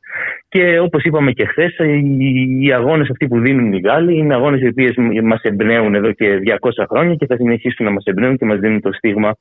Και 0.49 0.79
όπως 0.79 1.03
είπαμε 1.03 1.31
και 1.31 1.45
χθες, 1.45 1.77
οι, 1.77 2.57
οι 2.61 2.73
αγώνες 2.73 3.09
αυτοί 3.09 3.27
που 3.27 3.39
δίνουν 3.39 3.73
οι 3.73 3.79
Γάλλοι 3.79 4.17
είναι 4.17 4.33
αγώνες 4.33 4.61
οι 4.61 4.67
οποίες 4.67 4.93
μας 5.23 5.41
εμπνέουν 5.41 5.95
εδώ 5.95 6.11
και 6.11 6.39
200 6.59 6.69
χρόνια 6.89 7.15
και 7.15 7.25
θα 7.25 7.35
συνεχίσουν 7.35 7.85
να 7.85 7.91
μας 7.91 8.03
εμπνέουν 8.03 8.37
και 8.37 8.45
μας 8.45 8.59
δίνουν 8.59 8.81
το 8.81 8.91
στίγμα 8.91 9.35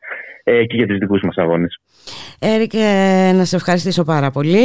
ε, 0.44 0.64
και 0.64 0.76
για 0.76 0.86
τους 0.86 0.98
δικούς 0.98 1.20
μας 1.22 1.36
αγώνες. 1.36 1.80
Έρικ, 2.38 2.74
ε, 2.74 3.32
να 3.32 3.44
σε 3.44 3.56
ευχαριστήσω 3.56 4.04
πάρα 4.04 4.30
πολύ. 4.30 4.64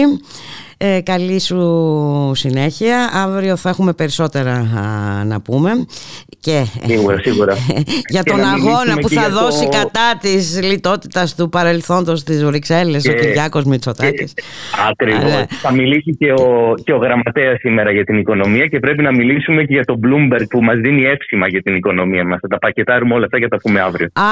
Ε, 0.87 1.01
καλή 1.01 1.39
σου 1.39 2.31
συνέχεια. 2.35 3.09
Αύριο 3.13 3.55
θα 3.55 3.69
έχουμε 3.69 3.93
περισσότερα 3.93 4.51
α, 4.51 5.23
να 5.25 5.41
πούμε. 5.41 5.71
Και, 6.39 6.65
Σίγουρα, 6.85 7.17
σίγουρα. 7.23 7.53
για 8.13 8.21
Και 8.21 8.29
τον 8.31 8.39
να 8.39 8.49
αγώνα 8.49 8.69
μιλήσουμε 8.71 9.01
που 9.01 9.07
και 9.07 9.15
θα 9.15 9.21
για 9.21 9.29
δώσει 9.29 9.63
το- 9.63 9.69
κατά 9.69 10.17
της 10.21 10.61
λιτότητας 10.63 11.35
του 11.35 11.49
παρελθόντος 11.49 12.23
της 12.23 12.43
Βρυξέλλες 12.45 13.05
ο 13.05 13.11
Και- 13.11 13.19
Κυριάκος 13.19 13.63
Μητσοτάκης. 13.63 14.33
Ακριβώς. 14.89 15.23
Αλλά- 15.23 15.45
Θα 15.61 15.71
μιλήσει 15.71 16.15
και 16.19 16.31
ο, 16.31 16.73
και 16.83 16.93
ο 16.93 16.97
γραμματέας 16.97 17.59
σήμερα 17.59 17.91
για 17.91 18.03
την 18.03 18.17
οικονομία 18.17 18.65
και 18.67 18.79
πρέπει 18.79 19.01
να 19.03 19.11
μιλήσουμε 19.11 19.63
και 19.63 19.73
για 19.73 19.85
τον 19.85 19.99
Bloomberg 20.03 20.45
που 20.49 20.63
μας 20.63 20.77
δίνει 20.79 21.03
εύσημα 21.05 21.47
για 21.47 21.61
την 21.61 21.75
οικονομία 21.75 22.25
μας. 22.25 22.39
Θα 22.41 22.47
τα 22.47 22.57
πακετάρουμε 22.57 23.13
όλα 23.13 23.25
αυτά 23.25 23.37
και 23.37 23.43
θα 23.43 23.49
τα 23.49 23.57
πούμε 23.57 23.79
αύριο. 23.81 24.07
Α, 24.13 24.23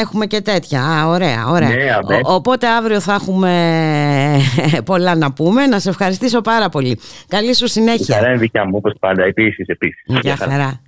έχουμε 0.00 0.26
και 0.26 0.40
τέτοια. 0.40 0.82
Α, 0.84 1.06
ωραία, 1.08 1.46
ωραία. 1.48 1.68
Ναι, 1.68 1.94
αμπέ. 2.02 2.14
Ο- 2.24 2.34
οπότε 2.34 2.66
αύριο 2.68 3.00
θα 3.00 3.14
έχουμε 3.14 3.50
πολλά 4.84 5.14
να 5.14 5.32
πούμε. 5.32 5.66
Να 5.72 5.78
σε 5.78 5.88
ευχαριστήσω 5.88 6.40
πάρα 6.40 6.68
πολύ. 6.68 6.98
Καλή 7.28 7.54
σου 7.54 7.64
Η 7.64 7.68
συνέχεια. 7.68 8.14
χαρά 8.16 8.28
είναι 8.28 8.38
δικιά 8.38 8.64
μου, 8.64 8.72
όπως 8.74 8.92
πάντα. 9.00 9.24
Επίσης, 9.24 9.66
επίσης. 9.66 10.04
Γεια 10.06 10.36
χαρά. 10.36 10.80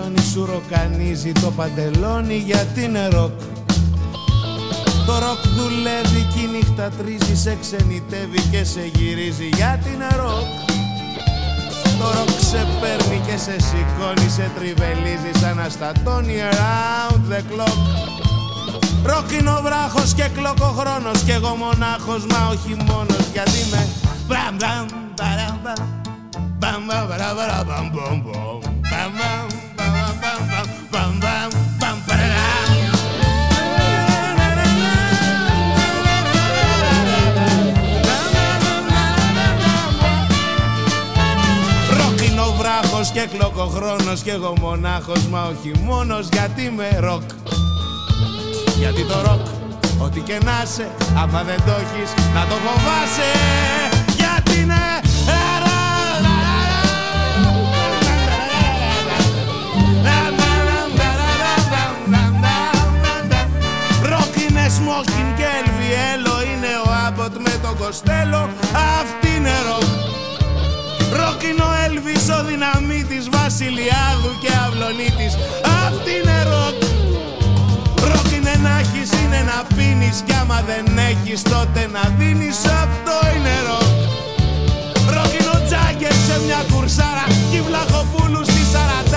Τελειώνει 0.00 0.20
Σου 0.32 0.44
ροκανίζει 0.44 1.32
το 1.32 1.50
παντελόνι 1.50 2.36
γιατί 2.36 2.84
είναι 2.84 3.08
ροκ. 3.08 3.40
Το 5.06 5.18
ροκ 5.18 5.42
δουλεύει 5.56 6.26
και 6.34 6.40
η 6.40 6.46
νύχτα 6.46 6.90
τρίζει 6.98 7.36
Σε 7.36 7.56
ξενιτεύει 7.60 8.40
και 8.50 8.64
σε 8.64 8.90
γυρίζει 8.94 9.48
γιατί 9.56 9.88
είναι 9.94 10.08
ροκ. 10.16 10.48
Το 11.98 12.06
ροκ 12.16 12.40
σε 12.50 12.66
παίρνει 12.80 13.20
και 13.26 13.36
σε 13.36 13.56
σηκώνει 13.60 14.28
Σε 14.30 14.50
τριβελίζει 14.56 15.32
σ' 15.40 15.60
αναστατώνει 15.60 16.34
around 16.50 17.32
the 17.32 17.40
clock. 17.50 17.78
Ροκ 19.04 19.30
είναι 19.32 19.50
ο 19.50 19.60
βράχος 19.62 20.14
και 20.14 20.28
clock 20.34 20.60
ο 20.60 20.72
χρόνος 20.78 21.22
Κι 21.22 21.30
εγώ 21.30 21.54
μονάχος 21.54 22.26
μα 22.26 22.48
όχι 22.52 22.74
μόνος 22.86 23.26
Γιατί 23.32 23.60
με 23.70 23.86
μπαμ 24.26 24.56
μπαμ 24.56 24.86
μπαραμ 25.16 25.56
μπαμ. 25.62 25.98
Bam 26.60 26.86
bam 26.88 27.08
ba 27.08 27.16
da 27.16 27.30
ba 29.16 29.69
χρόνος 43.00 43.10
και 43.10 43.36
κλοκοχρόνος 43.36 44.20
Κι 44.22 44.30
εγώ 44.30 44.54
μονάχος 44.60 45.26
μα 45.26 45.42
όχι 45.42 45.72
μόνος 45.84 46.28
γιατί 46.32 46.62
είμαι 46.62 46.98
ροκ 47.00 47.22
Γιατί 48.78 49.04
το 49.04 49.20
ροκ 49.20 49.46
ό,τι 50.02 50.20
και 50.20 50.38
να 50.44 50.64
σε 50.74 50.90
Άμα 51.16 51.42
δεν 51.42 51.56
το 51.56 51.72
έχεις 51.72 52.14
να 52.34 52.46
το 52.46 52.54
φοβάσαι 52.54 53.30
Γιατί 54.16 54.64
ναι 54.64 55.00
Ροκ 64.02 64.50
είναι 64.50 64.68
σμόκιν 64.68 65.34
και 65.36 65.48
ελβιέλο 65.60 66.42
Είναι 66.42 66.72
ο 66.86 66.90
Άμποτ 67.06 67.36
με 67.36 67.58
το 67.62 67.84
Κοστέλο 67.84 68.48
Αυτή 69.00 69.36
είναι 69.36 69.52
ροκ 69.68 70.19
Ροκ 71.18 71.42
είναι 71.48 71.62
ο 71.70 71.72
Έλβης 71.86 72.24
ο 72.36 72.38
δυναμίτης 72.48 73.24
Βασιλειάδου 73.38 74.32
και 74.42 74.50
Αυλονίτης. 74.64 75.32
Αυτή 75.86 76.10
είναι 76.18 76.38
ροκ. 76.52 76.78
Ροκ 78.10 78.28
είναι 78.36 78.54
να 78.64 78.72
έχεις 78.82 79.10
είναι 79.20 79.40
να 79.50 79.58
πίνεις 79.76 80.16
Κι 80.26 80.34
άμα 80.40 80.58
δεν 80.70 80.86
έχεις 81.10 81.42
τότε 81.42 81.80
να 81.94 82.02
δίνεις. 82.18 82.58
Αυτό 82.82 83.16
είναι 83.34 83.54
ροκ. 83.68 83.90
Ροκ 85.14 85.32
είναι 85.38 85.52
ο 85.56 85.60
Τζάγκερ 85.66 86.14
σε 86.26 86.36
μια 86.44 86.60
κουρσάρα 86.70 87.26
Κι 87.50 87.60
η 87.66 87.72
Βλαχοπούλου 87.72 88.46
στη 88.52 88.62
Σαραντάρα 88.72 89.09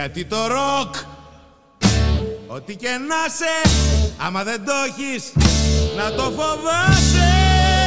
γιατί 0.00 0.24
το 0.24 0.46
ροκ 0.46 0.94
ό,τι 2.46 2.76
και 2.76 2.88
να 2.88 3.28
σε 3.28 3.70
άμα 4.26 4.44
δεν 4.44 4.64
το 4.64 4.72
έχεις 4.86 5.32
να 5.96 6.12
το 6.12 6.22
φοβάσαι 6.22 7.79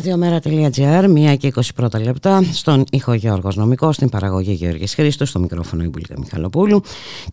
Ραδιομέρα.gr, 0.00 1.32
1 1.32 1.36
και 1.38 1.52
20 1.54 1.60
πρώτα 1.74 2.00
λεπτά, 2.00 2.42
στον 2.52 2.84
ήχο 2.90 3.12
Γιώργος 3.12 3.56
Νομικό, 3.56 3.92
στην 3.92 4.08
παραγωγή 4.08 4.52
Γεώργης 4.52 4.94
Χρήστος, 4.94 5.28
στο 5.28 5.38
μικρόφωνο 5.38 5.82
Ιμπουλίκα 5.82 6.14
Μιχαλοπούλου. 6.18 6.82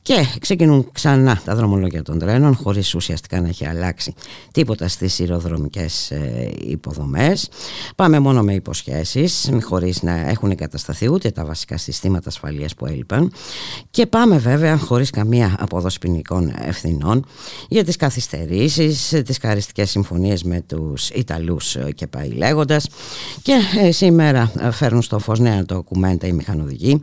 Και 0.01 0.25
ξεκινούν 0.39 0.89
ξανά 0.91 1.41
τα 1.45 1.55
δρομολόγια 1.55 2.03
των 2.03 2.19
τρένων, 2.19 2.55
χωρίς 2.55 2.95
ουσιαστικά 2.95 3.41
να 3.41 3.47
έχει 3.47 3.65
αλλάξει 3.65 4.13
τίποτα 4.51 4.87
στις 4.87 5.19
ηροδρομικές 5.19 6.11
ε, 6.11 6.51
υποδομές. 6.59 7.49
Πάμε 7.95 8.19
μόνο 8.19 8.41
με 8.43 8.53
υποσχέσεις, 8.53 9.49
χωρίς 9.63 10.01
να 10.01 10.29
έχουν 10.29 10.51
εγκατασταθεί 10.51 11.11
ούτε 11.11 11.31
τα 11.31 11.45
βασικά 11.45 11.77
συστήματα 11.77 12.29
ασφαλείας 12.29 12.75
που 12.75 12.85
έλειπαν. 12.85 13.31
Και 13.89 14.05
πάμε 14.05 14.37
βέβαια 14.37 14.77
χωρίς 14.77 15.09
καμία 15.09 15.55
απόδοση 15.59 15.99
ποινικών 15.99 16.53
ευθυνών 16.65 17.25
για 17.69 17.83
τις 17.83 17.95
καθυστερήσεις, 17.95 19.21
τις 19.25 19.37
χαριστικές 19.37 19.89
συμφωνίες 19.89 20.43
με 20.43 20.61
τους 20.61 21.09
Ιταλούς 21.09 21.77
και 21.95 22.07
πάει 22.07 22.27
λέγοντας. 22.57 22.87
Και 23.41 23.53
ε, 23.79 23.91
σήμερα 23.91 24.51
ε, 24.59 24.71
φέρνουν 24.71 25.01
στο 25.01 25.19
φως 25.19 25.39
νέα 25.39 25.65
το 25.65 25.81
κουμέντα 25.81 26.27
οι 26.27 26.31
μηχανοδηγοί 26.31 27.01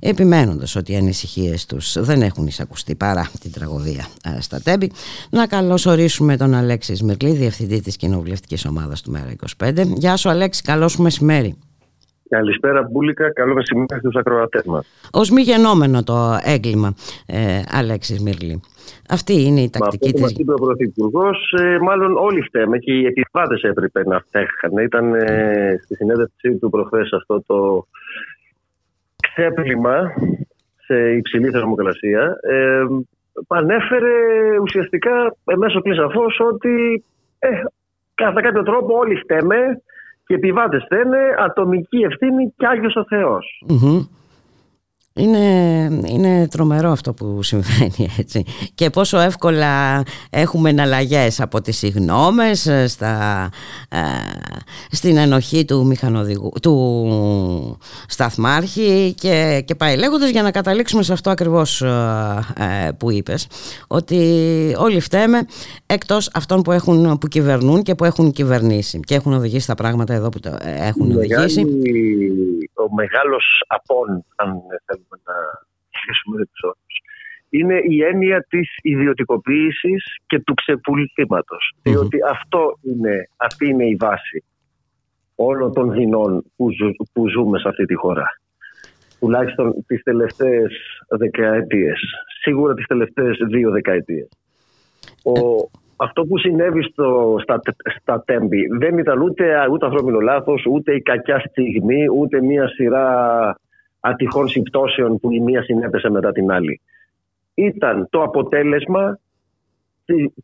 επιμένοντας 0.00 0.76
ότι 0.76 0.92
οι 0.92 0.96
ανησυχίες 0.96 1.66
τους 1.66 1.96
δεν 2.00 2.22
έχουν 2.22 2.46
εισακουστεί 2.46 2.94
παρά 2.94 3.30
την 3.40 3.52
τραγωδία 3.52 4.06
ε, 4.24 4.40
στα 4.40 4.60
Τέμπη 4.60 4.90
να 5.30 5.46
καλωσορίσουμε 5.46 6.36
τον 6.36 6.54
Αλέξη 6.54 6.94
Σμυρλή 6.94 7.30
διευθυντή 7.30 7.80
της 7.80 7.96
κοινοβουλευτικής 7.96 8.64
ομάδας 8.64 9.00
του 9.00 9.10
Μέρα 9.10 9.32
25 9.64 9.86
Γεια 9.96 10.16
σου 10.16 10.28
Αλέξη, 10.28 10.62
καλό 10.62 10.88
σου 10.88 11.02
μεσημέρι 11.02 11.54
Καλησπέρα 12.28 12.88
Μπούλικα, 12.90 13.32
καλό 13.32 13.54
μεσημέρι 13.54 13.98
στους 13.98 14.14
ακροατές 14.14 14.64
μας. 14.64 15.08
Ως 15.12 15.30
μη 15.30 15.42
γενόμενο 15.42 16.02
το 16.02 16.38
έγκλημα, 16.42 16.94
ε, 17.26 17.62
Αλέξης 17.70 18.22
Μυρλή. 18.22 18.60
Αυτή 19.08 19.42
είναι 19.42 19.60
η 19.60 19.70
τακτική 19.70 20.12
της... 20.12 20.22
Αυτό 20.22 20.44
που 20.44 20.52
ο 20.52 20.64
Πρωθυπουργός, 20.64 21.54
ε, 21.58 21.78
μάλλον 21.78 22.16
όλοι 22.16 22.42
φταίμε 22.42 22.78
και 22.78 22.92
οι 22.92 23.06
επιβάτες 23.06 23.62
έπρεπε 23.62 24.02
να 24.04 24.20
φταίχαν. 24.20 24.76
Ήταν 24.84 25.14
ε, 25.14 25.80
στη 25.82 25.94
συνέντευξή 25.94 26.56
του 26.56 26.70
προχθές 26.70 27.12
αυτό 27.12 27.42
το 27.46 27.86
ξέπλυμα 29.22 30.12
σε 30.86 31.10
υψηλή 31.10 31.50
θερμοκρασία. 31.50 32.38
Ε, 32.42 32.82
ανέφερε 33.46 34.12
ουσιαστικά 34.62 35.36
μέσω 35.56 35.80
πλήσα 35.80 36.08
φως 36.08 36.40
ότι 36.52 37.04
ε, 37.38 37.48
κατά 38.14 38.40
κάποιο 38.40 38.62
τρόπο 38.62 38.98
όλοι 38.98 39.16
φταίμε 39.16 39.82
και 40.26 40.34
οι 40.34 40.36
επιβάτες 40.36 40.82
φταίνε, 40.84 41.18
ατομική 41.38 41.98
ευθύνη 42.10 42.54
και 42.56 42.66
Άγιος 42.66 42.96
ο 42.96 43.04
θεος 43.04 43.64
είναι, 45.20 45.38
είναι 46.06 46.48
τρομερό 46.48 46.90
αυτό 46.90 47.12
που 47.12 47.42
συμβαίνει 47.42 48.08
έτσι. 48.18 48.44
Και 48.74 48.90
πόσο 48.90 49.18
εύκολα 49.18 50.02
έχουμε 50.30 50.70
εναλλαγές 50.70 51.40
από 51.40 51.60
τις 51.60 51.76
συγνώμες 51.76 52.66
ε, 52.66 52.86
στα, 52.86 53.48
ε, 53.88 53.98
στην 54.90 55.16
ενοχή 55.16 55.64
του 55.64 55.86
μηχανοδηγού 55.86 56.52
του 56.62 57.78
σταθμάρχη 58.08 59.14
και, 59.20 59.62
και 59.64 59.74
πάει 59.74 59.96
λέγοντας 59.96 60.30
για 60.30 60.42
να 60.42 60.50
καταλήξουμε 60.50 61.02
σε 61.02 61.12
αυτό 61.12 61.30
ακριβώς 61.30 61.82
ε, 61.82 62.92
που 62.98 63.10
είπες 63.10 63.46
ότι 63.86 64.18
όλοι 64.78 65.00
φταίμε 65.00 65.46
εκτός 65.86 66.30
αυτών 66.34 66.62
που, 66.62 66.72
έχουν, 66.72 67.18
που 67.18 67.28
κυβερνούν 67.28 67.82
και 67.82 67.94
που 67.94 68.04
έχουν 68.04 68.32
κυβερνήσει 68.32 69.00
και 69.00 69.14
έχουν 69.14 69.32
οδηγήσει 69.32 69.66
τα 69.66 69.74
πράγματα 69.74 70.14
εδώ 70.14 70.28
που 70.28 70.40
το 70.40 70.56
έχουν 70.62 71.16
οδηγήσει 71.16 71.66
ο 72.84 72.94
μεγάλος 72.94 73.44
απόν 73.66 74.08
αν 74.36 74.48
θέλουμε 74.86 75.16
να 75.28 75.36
κλείσουμε 75.96 76.36
τους 76.44 76.62
όρους, 76.62 76.96
είναι 77.56 77.78
η 77.88 78.02
έννοια 78.02 78.46
της 78.48 78.68
ιδιωτικοποίησης 78.82 80.02
και 80.26 80.38
του 80.40 80.54
ξεπουλήματος. 80.54 81.74
Διότι 81.82 82.18
αυτό 82.30 82.78
είναι, 82.82 83.28
αυτή 83.36 83.68
είναι 83.68 83.86
η 83.86 83.96
βάση 83.96 84.44
όλων 85.34 85.72
των 85.72 85.92
δεινών 85.92 86.44
που, 86.56 86.66
που 87.12 87.28
ζούμε 87.28 87.58
σε 87.58 87.68
αυτή 87.68 87.84
τη 87.84 87.94
χώρα. 87.94 88.26
Τουλάχιστον 89.20 89.84
τις 89.86 90.02
τελευταίες 90.02 90.72
δεκαετίες. 91.08 92.00
Σίγουρα 92.40 92.74
τις 92.74 92.86
τελευταίες 92.86 93.36
δύο 93.48 93.70
δεκαετίες. 93.70 94.28
Ο, 95.22 95.32
αυτό 95.96 96.24
που 96.24 96.38
συνέβη 96.38 96.82
στο, 96.82 97.36
στα, 97.42 97.60
στα 98.00 98.22
Τέμπη 98.26 98.66
δεν 98.78 98.98
ήταν 98.98 99.20
ούτε, 99.20 99.68
ούτε 99.70 99.86
ανθρώπινο 99.86 100.20
λάθος, 100.20 100.66
ούτε 100.66 100.94
η 100.94 101.00
κακιά 101.00 101.38
στιγμή, 101.38 102.04
ούτε 102.16 102.42
μια 102.42 102.68
σειρά 102.68 103.58
ατυχών 104.00 104.48
συμπτώσεων 104.48 105.20
που 105.20 105.32
η 105.32 105.40
μία 105.40 105.62
συνέπεσε 105.62 106.10
μετά 106.10 106.32
την 106.32 106.50
άλλη. 106.50 106.80
Ήταν 107.54 108.06
το 108.10 108.22
αποτέλεσμα 108.22 109.18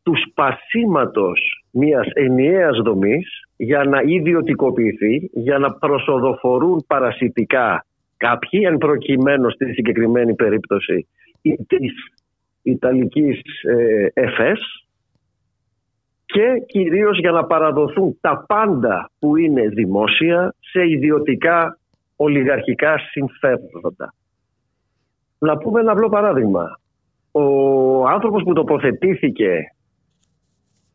του 0.03 0.13
σπασίματος 0.29 1.65
μιας 1.71 2.07
ενιαίας 2.13 2.79
δομής 2.85 3.45
για 3.57 3.85
να 3.85 4.01
ιδιωτικοποιηθεί, 4.05 5.31
για 5.33 5.59
να 5.59 5.73
προσοδοφορούν 5.73 6.85
παρασιτικά 6.87 7.85
κάποιοι, 8.17 8.61
εν 8.65 8.79
προκειμένου 8.79 9.51
στη 9.51 9.73
συγκεκριμένη 9.73 10.35
περίπτωση 10.35 11.07
της 11.67 11.93
Ιταλικής 12.63 13.41
ε, 13.63 14.07
ΕΦΕΣ 14.13 14.89
και 16.33 16.63
κυρίως 16.67 17.19
για 17.19 17.31
να 17.31 17.45
παραδοθούν 17.45 18.19
τα 18.21 18.45
πάντα 18.49 19.11
που 19.19 19.37
είναι 19.37 19.69
δημόσια 19.69 20.55
σε 20.61 20.89
ιδιωτικά 20.89 21.79
ολιγαρχικά 22.17 22.99
συμφέροντα. 22.99 24.15
Να 25.39 25.57
πούμε 25.57 25.81
ένα 25.81 25.93
απλό 25.93 26.09
παράδειγμα. 26.09 26.81
Ο 27.33 28.07
άνθρωπος 28.07 28.43
που 28.43 28.53
τοποθετήθηκε 28.53 29.75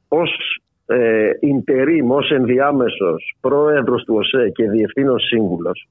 ως 0.08 0.60
ε, 0.86 1.30
interim, 1.42 2.08
ως 2.08 2.32
ενδιάμεσος 2.32 3.36
πρόεδρος 3.42 4.04
του 4.04 4.16
ΟΣΕ 4.16 4.50
και 4.50 4.70
διευθύνων 4.70 5.20
σύμβουλος 5.20 5.88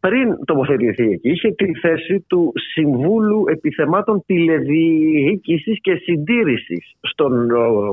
πριν 0.00 0.44
τοποθετηθεί 0.44 1.10
εκεί 1.10 1.30
είχε 1.30 1.50
τη 1.50 1.74
θέση 1.74 2.24
του 2.26 2.52
Συμβούλου 2.72 3.44
Επιθεμάτων 3.48 4.22
Τηλεδιοίκησης 4.26 5.80
και 5.80 5.94
Συντήρησης 5.94 6.96
στον, 7.00 7.48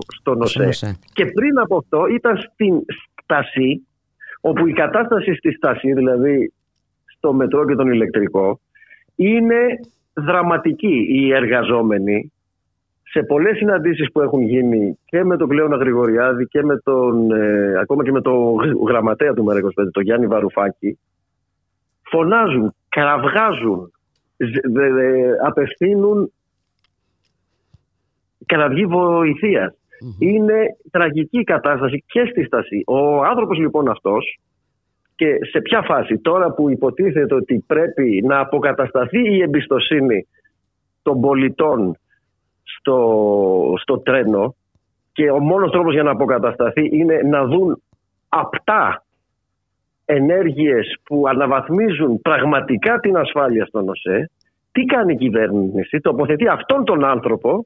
στον 0.08 0.42
ΟΣΕ. 0.42 0.98
Και 1.14 1.26
πριν 1.26 1.60
από 1.60 1.78
αυτό 1.78 2.08
ήταν 2.08 2.38
στην 2.38 2.86
στάση 3.24 3.88
όπου 4.42 4.68
η 4.68 4.74
κατάσταση 4.74 5.34
στη 5.34 5.52
στάση, 5.52 5.94
δηλαδή 5.94 6.54
στο 7.06 7.34
μετρό 7.34 7.66
και 7.66 7.76
τον 7.76 7.92
ηλεκτρικό, 7.92 8.60
είναι 9.16 9.80
δραματική. 10.14 11.08
Οι 11.10 11.34
εργαζόμενοι 11.34 12.32
σε 13.04 13.24
πολλές 13.24 13.58
συναντήσεις 13.58 14.12
που 14.12 14.22
έχουν 14.22 14.42
γίνει 14.42 15.00
και 15.06 15.24
με 15.24 15.38
τον 15.38 15.48
Πλέον 15.48 15.72
Γρηγοριάδη 15.72 16.46
και 16.46 16.64
με 16.64 16.78
τον, 16.84 17.32
ε, 17.32 17.80
ακόμα 17.80 18.04
και 18.04 18.12
με 18.12 18.22
τον 18.22 18.56
γραμματέα 18.88 19.34
του 19.34 19.46
ΜΕΡΑ25, 19.48 19.92
τον 19.92 20.04
Γιάννη 20.04 20.28
Βαρουφάκη, 20.28 21.00
φωνάζουν, 22.10 22.76
κραυγάζουν, 22.90 23.92
απευθύνουν 25.46 26.32
κραυγή 28.46 28.86
Είναι 30.20 30.78
τραγική 30.92 31.44
κατάσταση 31.44 32.04
και 32.08 32.28
στη 32.32 32.44
στάση. 32.44 32.84
Ο 32.88 33.24
άνθρωπος 33.24 33.58
λοιπόν 33.58 33.90
αυτός 33.90 34.40
και 35.16 35.38
σε 35.52 35.62
ποια 35.62 35.82
φάση 35.82 36.18
τώρα 36.18 36.52
που 36.52 36.70
υποτίθεται 36.70 37.36
ότι 37.36 37.64
πρέπει 37.68 38.24
να 38.26 38.40
αποκατασταθεί 38.40 39.36
η 39.36 39.42
εμπιστοσύνη 39.42 40.28
των 41.02 41.22
πολιτών 41.22 41.98
στο, 42.64 43.74
στο 43.82 44.00
τρένο 44.00 44.56
και 45.12 45.32
ο 45.32 45.40
μόνος 45.40 45.72
τρόπος 45.72 45.94
για 45.94 46.04
να 46.04 46.12
αποκατασταθεί 46.12 46.90
είναι 46.92 47.22
να 47.24 47.46
δουν 47.46 47.82
απτά 48.30 49.05
ενέργειες 50.06 50.98
που 51.04 51.24
αναβαθμίζουν 51.28 52.22
πραγματικά 52.22 53.00
την 53.00 53.18
ασφάλεια 53.18 53.66
στον 53.66 53.90
ΟΣΕ, 53.90 54.30
τι 54.72 54.84
κάνει 54.86 55.14
η 55.14 55.18
κυβέρνηση, 55.18 56.00
τοποθετεί 56.00 56.48
αυτόν 56.48 56.84
τον 56.86 57.06
άνθρωπο, 57.06 57.66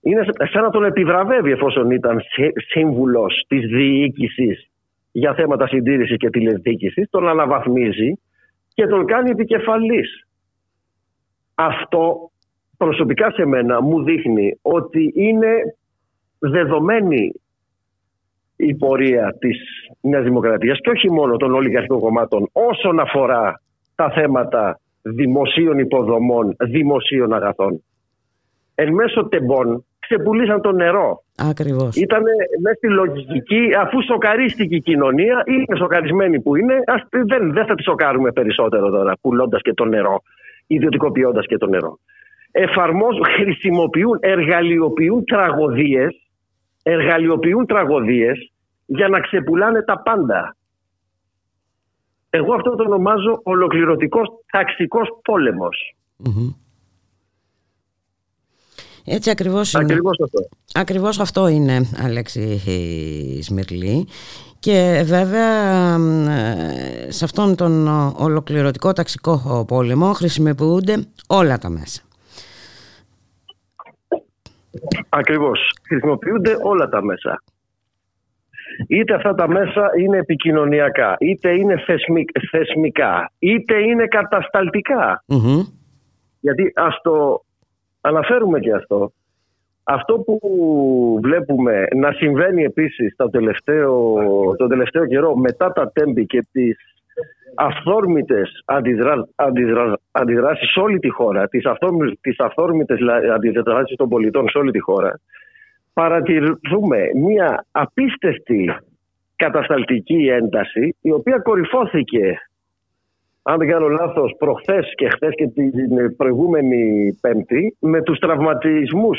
είναι 0.00 0.24
σαν 0.52 0.62
να 0.62 0.70
τον 0.70 0.84
επιβραβεύει 0.84 1.50
εφόσον 1.50 1.90
ήταν 1.90 2.20
σύμβουλος 2.68 3.44
της 3.48 3.66
διοίκησης 3.66 4.68
για 5.12 5.34
θέματα 5.34 5.66
συντήρησης 5.66 6.16
και 6.16 6.30
τηλεδιοίκησης, 6.30 7.10
τον 7.10 7.28
αναβαθμίζει 7.28 8.12
και 8.74 8.86
τον 8.86 9.06
κάνει 9.06 9.30
επικεφαλής. 9.30 10.26
Αυτό 11.54 12.30
προσωπικά 12.76 13.30
σε 13.30 13.44
μένα 13.44 13.82
μου 13.82 14.02
δείχνει 14.02 14.58
ότι 14.62 15.12
είναι 15.14 15.76
δεδομένη 16.38 17.32
η 18.56 18.74
πορεία 18.74 19.36
της 19.38 19.58
Νέας 20.00 20.24
Δημοκρατίας 20.24 20.78
και 20.80 20.90
όχι 20.90 21.10
μόνο 21.10 21.36
των 21.36 21.54
ολιγαρχικών 21.54 22.00
κομμάτων 22.00 22.48
όσον 22.52 23.00
αφορά 23.00 23.60
τα 23.94 24.10
θέματα 24.10 24.80
δημοσίων 25.02 25.78
υποδομών, 25.78 26.56
δημοσίων 26.58 27.32
αγαθών. 27.32 27.84
Εν 28.74 28.92
μέσω 28.92 29.28
τεμπών 29.28 29.84
ξεπουλήσαν 29.98 30.60
το 30.60 30.72
νερό. 30.72 31.22
Ακριβώς. 31.50 31.96
Ήταν 31.96 32.22
μέσα 32.62 32.76
στη 32.76 32.88
λογική, 32.88 33.62
αφού 33.80 34.02
σοκαρίστηκε 34.02 34.74
η 34.74 34.80
κοινωνία, 34.80 35.42
είναι 35.46 35.76
σοκαρισμένη 35.76 36.40
που 36.40 36.56
είναι, 36.56 36.74
ας, 36.86 37.02
δεν, 37.10 37.52
δεν 37.52 37.66
θα 37.66 37.74
τη 37.74 37.82
σοκάρουμε 37.82 38.32
περισσότερο 38.32 38.90
τώρα, 38.90 39.12
πουλώντας 39.20 39.60
και 39.62 39.74
το 39.74 39.84
νερό, 39.84 40.22
ιδιωτικοποιώντας 40.66 41.46
και 41.46 41.56
το 41.56 41.66
νερό. 41.66 41.98
Εφαρμόζουν, 42.50 43.24
χρησιμοποιούν, 43.38 44.18
εργαλειοποιούν 44.20 45.24
τραγωδίες 45.24 46.23
εργαλειοποιούν 46.86 47.66
τραγωδίες 47.66 48.52
για 48.86 49.08
να 49.08 49.20
ξεπουλάνε 49.20 49.82
τα 49.82 49.98
πάντα. 50.02 50.56
Εγώ 52.30 52.54
αυτό 52.54 52.74
το 52.74 52.82
ονομάζω 52.82 53.40
ολοκληρωτικός 53.42 54.28
ταξικός 54.52 55.08
Έτσι 59.04 59.30
ακριβώς 59.30 59.72
είναι. 59.72 59.84
Ακριβώς 59.84 60.20
αυτό. 60.20 60.48
Ακριβώς 60.74 61.20
αυτό 61.20 61.48
είναι, 61.48 61.90
Αλέξη 62.04 62.60
Σμυρλή. 63.42 64.08
Και 64.58 65.02
βέβαια 65.06 65.98
σε 67.08 67.24
αυτόν 67.24 67.56
τον 67.56 67.88
ολοκληρωτικό 68.16 68.92
ταξικό 68.92 69.64
πόλεμο 69.68 70.12
χρησιμοποιούνται 70.12 71.06
όλα 71.26 71.58
τα 71.58 71.68
μέσα. 71.68 72.02
Ακριβώς. 75.08 75.70
Χρησιμοποιούνται 75.88 76.56
όλα 76.62 76.88
τα 76.88 77.02
μέσα. 77.04 77.42
Είτε 78.88 79.14
αυτά 79.14 79.34
τα 79.34 79.48
μέσα 79.48 79.90
είναι 79.98 80.16
επικοινωνιακά, 80.16 81.16
είτε 81.20 81.50
είναι 81.50 81.84
θεσμικά, 82.50 83.30
είτε 83.38 83.78
είναι 83.78 84.06
Γιατί 86.40 86.72
ας 86.74 87.00
το 87.02 87.44
αναφέρουμε 88.00 88.60
και 88.60 88.72
αυτό. 88.72 89.12
Αυτό 89.84 90.18
που 90.18 90.38
βλέπουμε 91.22 91.86
να 91.94 92.12
συμβαίνει 92.12 92.62
επίσης 92.62 93.14
το 93.16 93.30
τελευταίο, 93.30 94.14
το 94.56 94.66
τελευταίο 94.66 95.06
καιρό 95.06 95.36
μετά 95.36 95.72
τα 95.72 95.90
τέμπη 95.92 96.26
και 96.26 96.46
τις 96.52 96.93
αυθόρμητες 97.54 98.62
αντιδρά, 98.64 99.28
αντιδρά, 99.34 99.98
αντιδράσεις 100.10 100.70
σε 100.70 100.80
όλη 100.80 100.98
τη 100.98 101.08
χώρα, 101.08 101.48
τις, 101.48 101.66
αυθόρμητες, 101.66 102.18
τις 102.20 102.38
αυθόρμητες 102.38 102.98
αντιδράσεις 103.34 103.96
των 103.96 104.08
πολιτών 104.08 104.48
σε 104.48 104.58
όλη 104.58 104.70
τη 104.70 104.78
χώρα, 104.80 105.20
παρατηρούμε 105.92 107.00
μια 107.14 107.66
απίστευτη 107.70 108.76
κατασταλτική 109.36 110.28
ένταση 110.28 110.96
η 111.00 111.10
οποία 111.10 111.38
κορυφώθηκε 111.38 112.38
αν 113.46 113.58
δεν 113.58 113.68
κάνω 113.68 113.88
λάθος, 113.88 114.34
προχθές 114.38 114.92
και 114.94 115.08
χθες 115.08 115.34
και 115.34 115.46
την 115.46 116.16
προηγούμενη 116.16 117.12
πέμπτη 117.20 117.76
με 117.78 118.02
τους 118.02 118.18
τραυματισμούς 118.18 119.18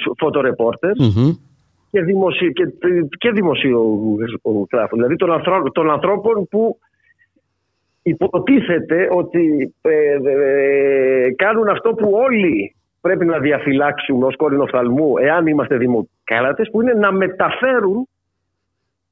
και, 1.91 2.01
δημοσιο, 2.01 2.51
και, 2.51 2.65
και 3.17 3.31
δημοσιογράφων. 3.31 4.99
Δηλαδή 4.99 5.15
των, 5.15 5.41
των 5.73 5.91
ανθρώπων 5.91 6.47
που 6.47 6.77
υποτίθεται 8.07 9.07
ότι 9.11 9.73
ε, 9.81 10.17
ε, 10.23 11.31
κάνουν 11.31 11.67
αυτό 11.69 11.93
που 11.93 12.09
όλοι 12.13 12.75
πρέπει 13.01 13.25
να 13.25 13.39
διαφυλάξουν 13.39 14.23
ως 14.23 14.35
κόρηνο 14.35 14.65
φθαλμού 14.65 15.17
εάν 15.17 15.47
είμαστε 15.47 15.77
δημοκράτες 15.77 16.69
που 16.71 16.81
είναι 16.81 16.93
να 16.93 17.11
μεταφέρουν 17.11 18.07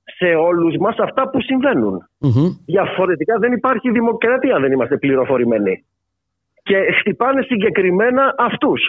σε 0.04 0.26
όλους 0.26 0.78
μας 0.78 0.98
αυτά 0.98 1.30
που 1.30 1.42
συμβαινουν 1.42 2.10
Διαφορετικά 2.66 3.38
δεν 3.40 3.52
υπάρχει 3.52 3.92
δημοκρατία, 3.92 4.60
δεν 4.60 4.72
είμαστε 4.72 4.98
πληροφορημένοι. 4.98 5.86
Και 6.64 6.76
χτυπάνε 7.00 7.42
συγκεκριμένα 7.42 8.36
αυτούς. 8.38 8.82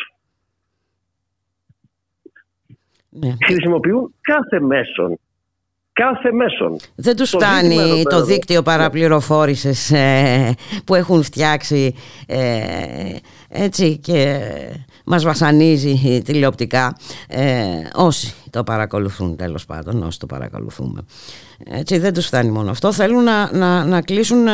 Ναι. 3.11 3.35
Χρησιμοποιούν 3.45 4.15
κάθε 4.21 4.61
μέσον 4.61 5.19
κάθε 5.95 6.33
μέσον. 6.33 6.77
Δεν 6.95 7.17
τους 7.17 7.31
φτάνει 7.31 8.03
το 8.03 8.25
δίκτυο 8.25 8.63
παραπληροφόρησης 8.63 9.91
ε, 9.91 10.55
που 10.85 10.95
έχουν 10.95 11.23
φτιάξει 11.23 11.95
ε, 12.27 12.61
έτσι 13.49 13.99
και 13.99 14.41
μας 15.05 15.25
βασανίζει 15.25 16.23
τηλεοπτικά 16.25 16.97
ε, 17.29 17.65
όσοι 17.95 18.35
το 18.51 18.65
παρακολουθούν 18.65 19.37
τέλος 19.37 19.65
πάντων, 19.65 20.03
όσοι 20.03 20.19
το 20.19 20.27
παρακολουθούμε. 20.27 21.05
Έτσι 21.65 21.99
δεν 21.99 22.13
τους 22.13 22.27
φτάνει 22.27 22.51
μόνο 22.51 22.71
αυτό, 22.71 22.93
θέλουν 22.93 23.23
να, 23.23 23.53
να, 23.53 23.85
να 23.85 24.01
κλείσουν 24.01 24.47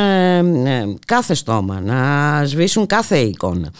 κάθε 1.06 1.34
στόμα, 1.34 1.80
να 1.80 2.42
σβήσουν 2.44 2.86
κάθε 2.86 3.18
εικόνα. 3.18 3.72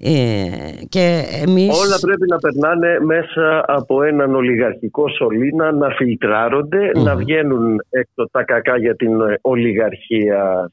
Ε, 0.00 0.48
και 0.88 1.24
εμείς... 1.46 1.78
Όλα 1.84 1.98
πρέπει 2.00 2.26
να 2.28 2.36
περνάνε 2.36 2.98
μέσα 3.00 3.64
από 3.66 4.02
έναν 4.02 4.34
ολιγαρχικό 4.34 5.08
σωλήνα, 5.08 5.72
να 5.72 5.88
φιλτράρονται, 5.88 6.90
να 6.94 7.16
βγαίνουν 7.16 7.80
έξω 7.90 8.28
τα 8.30 8.44
κακά 8.44 8.78
για 8.78 8.96
την 8.96 9.10
ολιγαρχία 9.40 10.70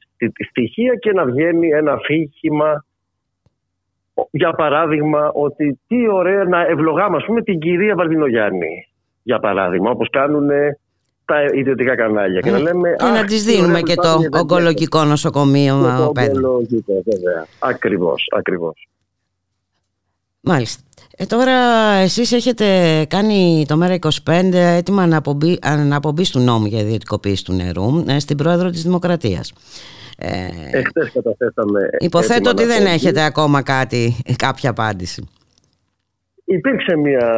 στοιχεία 0.48 0.94
και 0.94 1.12
να 1.12 1.24
βγαίνει 1.24 1.68
ένα 1.68 1.92
αφήγημα 1.92 2.84
για 4.30 4.52
παράδειγμα 4.52 5.30
ότι 5.34 5.80
τι 5.86 6.08
ωραία 6.08 6.44
να 6.44 6.60
ευλογάμε 6.60 7.16
ας 7.16 7.24
πούμε 7.24 7.42
την 7.42 7.58
κυρία 7.58 7.94
Βαρδινογιάννη 7.94 8.88
για 9.22 9.38
παράδειγμα 9.38 9.90
όπως 9.90 10.08
κάνουν 10.10 10.48
τα 11.24 11.42
ιδιωτικά 11.54 11.96
κανάλια 11.96 12.40
και 12.40 12.50
να 12.50 12.58
λέμε 12.58 12.94
και 12.98 13.04
να 13.04 13.24
τις 13.24 13.44
δίνουμε 13.44 13.80
και 13.80 13.94
το 13.94 14.38
ογκολογικό 14.38 15.04
νοσοκομείο 15.04 15.74
το 15.82 16.04
ογκολογικό 16.04 17.02
βέβαια. 17.04 17.46
Ακριβώς, 17.58 18.28
ακριβώς 18.36 18.88
Μάλιστα. 20.46 20.82
Ε, 21.16 21.24
τώρα 21.24 21.54
εσείς 21.92 22.32
έχετε 22.32 22.64
κάνει 23.08 23.64
το 23.68 23.78
ΜΕΡΑ25 23.82 24.52
έτοιμα 24.52 25.02
αναπομπή, 25.02 25.58
αναπομπής 25.62 26.30
του 26.30 26.40
νόμου 26.40 26.66
για 26.66 26.80
ιδιωτικοποίηση 26.80 27.44
του 27.44 27.52
νερού 27.52 28.04
ε, 28.08 28.18
στην 28.18 28.36
Πρόεδρο 28.36 28.70
της 28.70 28.82
Δημοκρατίας. 28.82 29.52
Ε, 30.18 30.28
Εχθές 30.70 31.12
καταθέσαμε 31.12 31.80
Υποθέτω 31.98 32.50
ότι 32.50 32.64
δεν 32.64 32.86
έχετε 32.86 33.24
ακόμα 33.24 33.62
κάτι, 33.62 34.16
κάποια 34.36 34.70
απάντηση. 34.70 35.28
Υπήρξε 36.44 36.96
μια 36.96 37.28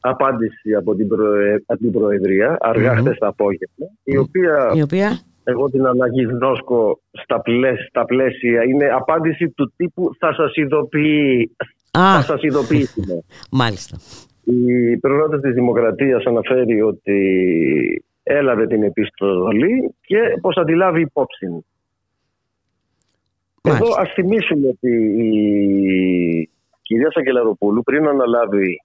απάντηση 0.00 0.74
από 0.74 0.94
την, 0.94 1.08
την 1.78 1.92
Προεδρία 1.92 2.56
αργά 2.60 2.92
mm-hmm. 2.92 3.00
χθες 3.00 3.18
το 3.18 3.26
απόγευμα 3.26 3.86
η 4.02 4.16
οποία, 4.16 4.72
η 4.74 4.82
οποία; 4.82 5.18
Εγώ 5.50 5.70
την 5.70 5.86
αναγνώσκω 5.86 7.00
στα, 7.22 7.42
στα 7.88 8.04
πλαίσια. 8.04 8.64
Είναι 8.64 8.88
απάντηση 8.90 9.48
του 9.48 9.72
τύπου 9.76 10.10
θα 10.18 10.34
σας 10.34 10.56
ειδοποιεί 10.56 11.56
θα 11.90 12.22
σας 12.22 12.42
ειδοποιήσουμε 12.42 13.24
μάλιστα. 13.60 13.96
Η 14.44 14.96
προεδρότητα 14.96 15.40
της 15.40 15.54
Δημοκρατίας 15.54 16.24
αναφέρει 16.24 16.82
ότι 16.82 17.20
έλαβε 18.22 18.66
την 18.66 18.82
επιστολή 18.82 19.94
και 20.00 20.18
πως 20.40 20.56
αντιλάβει 20.56 21.00
υπόψη. 21.00 21.64
Εδώ 23.62 23.86
ας 23.98 24.12
θυμίσουμε 24.12 24.68
ότι 24.68 24.90
η 25.18 26.50
κυρία 26.82 27.10
Σακελαροπούλου 27.10 27.82
πριν 27.82 28.08
αναλάβει 28.08 28.82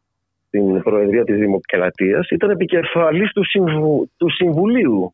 την 0.49 0.82
Προεδρία 0.82 1.23
της 1.23 1.38
Δημοκρατίας 1.38 2.30
ήταν 2.30 2.49
επικεφαλής 2.49 3.32
του, 3.32 3.43
του 4.17 4.30
Συμβουλίου 4.30 5.13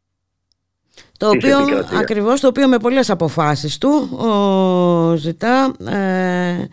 το 1.17 1.29
οποίο, 1.29 1.57
ακριβώς 1.99 2.39
το 2.39 2.47
οποίο 2.47 2.67
με 2.67 2.77
πολλές 2.77 3.09
αποφάσεις 3.09 3.77
του 3.77 3.89
ο, 4.17 5.15
ζητά 5.15 5.75
ε, 5.89 6.65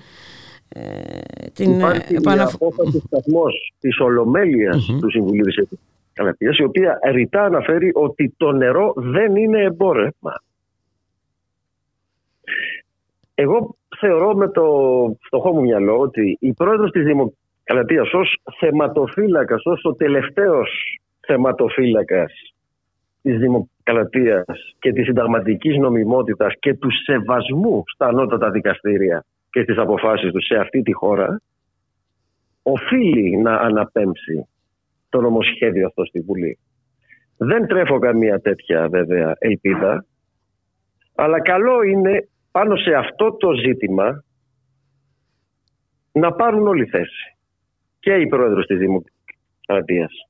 ε, 0.69 1.49
την 1.53 1.79
Υπάρχει 1.79 2.15
επαναφ... 2.15 2.53
η 2.53 2.55
απόφαση 2.55 3.03
σταθμός 3.07 3.73
της 3.81 3.99
ολομελειας 3.99 4.87
του 5.01 5.11
Συμβουλίου 5.11 5.45
της 5.45 5.69
Δημοκρατίας 6.15 6.59
η 6.59 6.65
οποία 6.65 6.99
ρητά 7.11 7.45
αναφέρει 7.45 7.91
ότι 7.95 8.35
το 8.37 8.53
νερό 8.53 8.93
δεν 8.97 9.37
είναι 9.37 9.63
εμπόρευμα. 9.63 10.43
Εγώ 13.35 13.77
θεωρώ 13.99 14.35
με 14.35 14.49
το 14.49 14.65
φτωχό 15.21 15.53
μου 15.53 15.61
μυαλό 15.61 15.99
ότι 15.99 16.37
η 16.41 16.53
πρόεδρος 16.53 16.91
της 16.91 17.05
Δημοκρατίας 17.05 18.13
ως 18.13 18.37
θεματοφύλακας, 18.59 19.65
ως 19.65 19.85
ο 19.85 19.95
τελευταίος 19.95 21.01
θεματοφύλακας 21.27 22.33
της 23.27 23.39
δημοκρατίας 23.39 24.45
και 24.79 24.93
της 24.93 25.05
συνταγματικής 25.05 25.77
νομιμότητας 25.77 26.55
και 26.59 26.75
του 26.75 26.89
σεβασμού 27.05 27.83
στα 27.95 28.07
ανώτατα 28.07 28.51
δικαστήρια 28.51 29.25
και 29.51 29.63
στις 29.63 29.77
αποφάσεις 29.77 30.33
τους 30.33 30.47
σε 30.47 30.57
αυτή 30.57 30.83
τη 30.83 30.93
χώρα 30.93 31.41
οφείλει 32.63 33.37
να 33.37 33.55
αναπέμψει 33.57 34.49
το 35.09 35.21
νομοσχέδιο 35.21 35.87
αυτό 35.87 36.05
στη 36.05 36.21
Βουλή. 36.21 36.59
Δεν 37.37 37.67
τρέφω 37.67 37.99
καμία 37.99 38.41
τέτοια 38.41 38.89
βέβαια 38.89 39.35
ελπίδα 39.39 40.05
αλλά 41.15 41.41
καλό 41.41 41.83
είναι 41.83 42.29
πάνω 42.51 42.77
σε 42.77 42.95
αυτό 42.95 43.37
το 43.37 43.53
ζήτημα 43.53 44.25
να 46.13 46.33
πάρουν 46.33 46.67
όλη 46.67 46.85
θέση. 46.85 47.37
Και 48.01 48.15
η 48.15 48.27
πρόεδρος 48.27 48.67
της 48.67 48.79
Δημοκρατίας. 48.79 50.26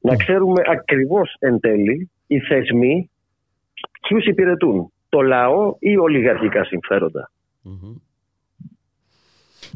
Να 0.00 0.16
ξέρουμε 0.16 0.62
ακριβώς 0.66 1.36
εν 1.38 1.60
τέλει 1.60 2.10
οι 2.26 2.40
θεσμοί 2.40 3.10
ποιους 4.00 4.26
υπηρετούν. 4.26 4.92
Το 5.08 5.20
λαό 5.20 5.76
ή 5.78 5.96
ολιγαρχικά 5.96 6.66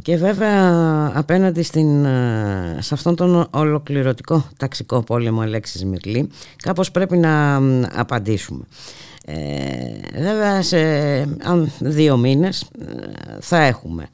Και 0.03 0.17
βέβαια 0.17 0.73
απέναντι 1.15 1.63
στην, 1.63 2.05
σε 2.79 2.95
αυτόν 2.95 3.17
τον 3.17 3.47
ολοκληρωτικό 3.51 4.49
ταξικό 4.59 5.03
πόλεμο 5.03 5.41
Αλέξης 5.41 5.85
Μυρλή 5.85 6.31
κάπως 6.63 6.91
πρέπει 6.91 7.17
να 7.17 7.57
απαντήσουμε. 8.01 8.65
Ε, 9.27 10.21
βέβαια 10.23 10.63
σε 10.63 10.79
δύο 11.81 12.17
μήνες 12.17 12.63
ε, 12.63 13.39
θα 13.41 13.59
έχουμε 13.59 14.03
ε, 14.03 14.09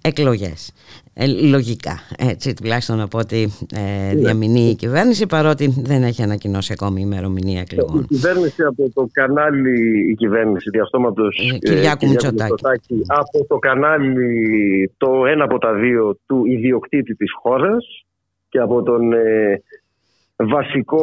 εκλογές. 0.00 0.72
Ε, 1.14 1.26
λογικά. 1.26 1.98
Έτσι 2.18 2.54
τουλάχιστον 2.54 3.00
από 3.00 3.18
ό,τι 3.18 3.42
ε, 3.74 4.12
ναι. 4.12 4.14
διαμηνεί 4.14 4.68
η 4.68 4.74
κυβέρνηση 4.74 5.26
παρότι 5.26 5.74
δεν 5.78 6.02
έχει 6.02 6.22
ανακοινώσει 6.22 6.72
ακόμη 6.72 7.00
ημερομηνία 7.00 7.60
εκλογών. 7.60 8.00
Η 8.00 8.06
κυβέρνηση 8.06 8.62
από 8.62 8.90
το 8.94 9.08
κανάλι 9.12 10.10
η 10.10 10.14
κυβέρνηση 10.14 10.70
διαστόματος 10.70 11.38
ε, 11.52 11.58
Κυριάκου 11.58 12.08
Μητσοτάκη. 12.08 13.02
Από 13.06 13.46
το 13.48 13.58
κανάλι 13.58 14.92
το 14.96 15.26
ένα 15.26 15.44
από 15.44 15.58
τα 15.58 15.74
δύο 15.74 16.18
του 16.26 16.46
ιδιοκτήτη 16.46 17.14
της 17.14 17.32
χώρας 17.42 18.04
και 18.48 18.58
από 18.58 18.82
τον 18.82 19.12
βασικό 20.36 21.02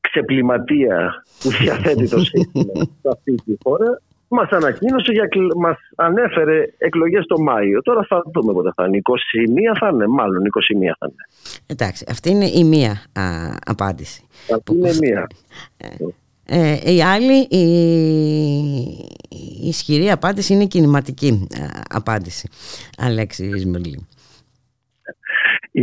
ξεπληματεία 0.00 1.24
που 1.40 1.50
διαθέτει 1.60 2.08
το 2.08 2.18
σύστημα 2.18 2.72
σε 2.74 3.08
αυτή 3.12 3.34
τη 3.34 3.56
χώρα 3.62 4.00
Μας 4.28 4.48
ανακοίνωσε, 4.50 5.12
για, 5.12 5.28
μας 5.56 5.76
ανέφερε 5.96 6.72
εκλογές 6.78 7.26
το 7.26 7.40
Μάιο. 7.40 7.82
Τώρα 7.82 8.06
θα 8.08 8.22
δούμε 8.34 8.52
πότε 8.52 8.72
θα 8.74 8.86
είναι. 8.86 9.00
21 9.02 9.76
θα 9.80 9.88
είναι, 9.92 10.06
μάλλον 10.06 10.42
21 10.42 10.42
θα 10.98 11.06
είναι. 11.06 11.24
Εντάξει, 11.66 12.04
αυτή 12.08 12.30
είναι 12.30 12.46
η 12.46 12.64
μία 12.64 13.02
α, 13.12 13.22
απάντηση. 13.64 14.22
Αυτή 14.54 14.74
είναι 14.74 14.88
η 14.88 14.98
μία. 15.00 15.26
Ε, 15.76 15.86
ε, 16.48 16.92
η 16.92 17.02
άλλη, 17.02 17.38
η, 17.50 17.64
η 19.28 19.68
ισχυρή 19.68 20.10
απάντηση 20.10 20.52
είναι 20.52 20.62
η 20.62 20.66
κινηματική 20.66 21.48
απάντηση, 21.88 22.48
Αλέξη 22.98 23.44
Ισμερλή. 23.44 24.06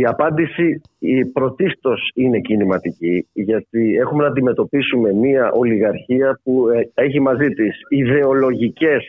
Η 0.00 0.04
απάντηση 0.04 0.80
η 0.98 1.24
πρωτίστως 1.24 2.10
είναι 2.14 2.40
κινηματική 2.40 3.26
γιατί 3.32 3.96
έχουμε 3.96 4.22
να 4.22 4.28
αντιμετωπίσουμε 4.28 5.12
μια 5.12 5.50
ολιγαρχία 5.50 6.40
που 6.42 6.68
ε, 6.68 6.90
έχει 6.94 7.20
μαζί 7.20 7.48
της 7.48 7.80
ιδεολογικές 7.88 9.04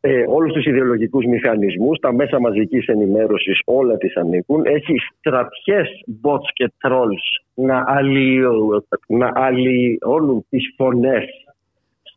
ε, 0.00 0.24
όλους 0.28 0.52
τους 0.52 0.64
ιδεολογικούς 0.64 1.24
μηχανισμούς, 1.24 1.98
τα 1.98 2.12
μέσα 2.12 2.40
μαζικής 2.40 2.86
ενημέρωσης 2.86 3.60
όλα 3.64 3.96
τις 3.96 4.16
ανήκουν. 4.16 4.62
Έχει 4.66 4.94
στρατιές 5.18 5.88
bots 6.22 6.48
και 6.52 6.72
trolls 6.82 7.24
να, 7.54 7.84
αλλοιώνουν, 7.86 8.86
να 9.06 9.30
αλλοιώνουν 9.34 10.46
τις 10.48 10.74
φωνές 10.76 11.24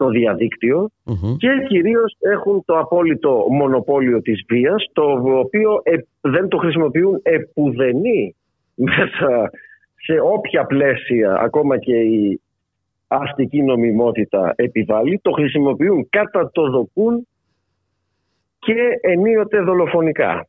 στο 0.02 0.10
διαδικτυο 0.10 0.90
και 1.38 1.50
κυρίως 1.68 2.16
έχουν 2.20 2.64
το 2.66 2.78
απόλυτο 2.78 3.46
μονοπόλιο 3.50 4.22
της 4.22 4.44
βίας 4.48 4.90
το 4.94 5.04
οποίο 5.40 5.82
ε, 5.84 5.98
δεν 6.22 6.48
το 6.48 6.58
χρησιμοποιούν 6.58 7.20
επουδενή 7.24 8.36
μέσα 8.90 9.52
σε 9.96 10.20
όποια 10.24 10.66
πλαίσια 10.66 11.34
ακόμα 11.34 11.78
και 11.78 11.96
η 11.96 12.42
αστική 13.08 13.62
νομιμότητα 13.64 14.54
επιβάλλει 14.56 15.20
το 15.22 15.32
χρησιμοποιούν 15.32 16.10
κατά 16.10 16.52
το 16.52 16.70
δοκούν 16.70 17.28
και 18.60 18.76
ενίοτε 19.02 19.62
δολοφονικά. 19.62 20.48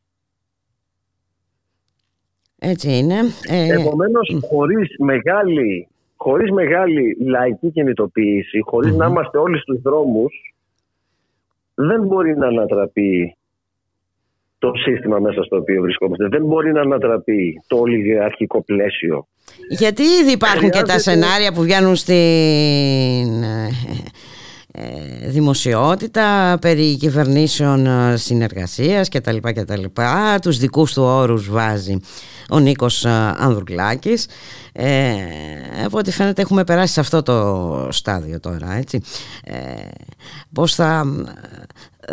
Έτσι 2.59 2.97
είναι. 2.97 3.15
Ε... 3.49 3.81
Επομένως 3.81 4.37
χωρίς 4.49 4.95
μεγάλη 4.97 5.87
χωρίς 6.23 6.51
μεγάλη 6.51 7.17
λαϊκή 7.19 7.71
κινητοποίηση, 7.71 8.59
να 8.97 9.05
είμαστε 9.05 9.37
όλοι 9.37 9.57
στους 9.59 9.81
δρόμους, 9.81 10.33
δεν 11.73 12.01
μπορεί 12.07 12.37
να 12.37 12.47
ανατραπεί 12.47 13.35
το 14.59 14.71
σύστημα 14.75 15.19
μέσα 15.19 15.43
στο 15.43 15.57
οποίο 15.57 15.81
βρισκόμαστε. 15.81 16.27
Δεν 16.27 16.45
μπορεί 16.45 16.71
να 16.71 16.81
ανατραπεί 16.81 17.61
το 17.67 17.77
ολιγαρχικό 17.77 18.63
πλαίσιο. 18.63 19.27
Γιατί 19.69 20.03
ήδη 20.03 20.31
υπάρχουν 20.31 20.69
και 20.69 20.81
τα 20.81 20.99
σενάρια 20.99 21.51
που 21.53 21.61
βγαίνουν 21.61 21.95
στην 21.95 23.43
ε, 23.43 23.69
ε, 23.89 24.03
δημοσιότητα 25.25 26.57
περί 26.61 26.97
κυβερνήσεων 26.97 27.85
ε, 27.85 28.17
συνεργασίας 28.17 29.09
και 29.09 29.21
τα 29.21 29.31
λοιπά 29.31 29.51
και 29.51 29.65
τα 29.65 29.77
λοιπά 29.77 30.39
τους 30.41 30.57
δικούς 30.57 30.93
του 30.93 31.03
όρους 31.03 31.49
βάζει 31.49 31.99
ο 32.49 32.59
Νίκος 32.59 33.05
Ανδρουλάκης. 33.37 34.27
Ε, 34.73 35.13
από 35.85 35.97
ό,τι 35.97 36.11
φαίνεται 36.11 36.41
έχουμε 36.41 36.63
περάσει 36.63 36.93
σε 36.93 36.99
αυτό 36.99 37.21
το 37.21 37.87
στάδιο 37.91 38.39
τώρα 38.39 38.73
έτσι. 38.73 39.01
Ε, 39.43 39.53
πως 40.53 40.75
θα, 40.75 41.05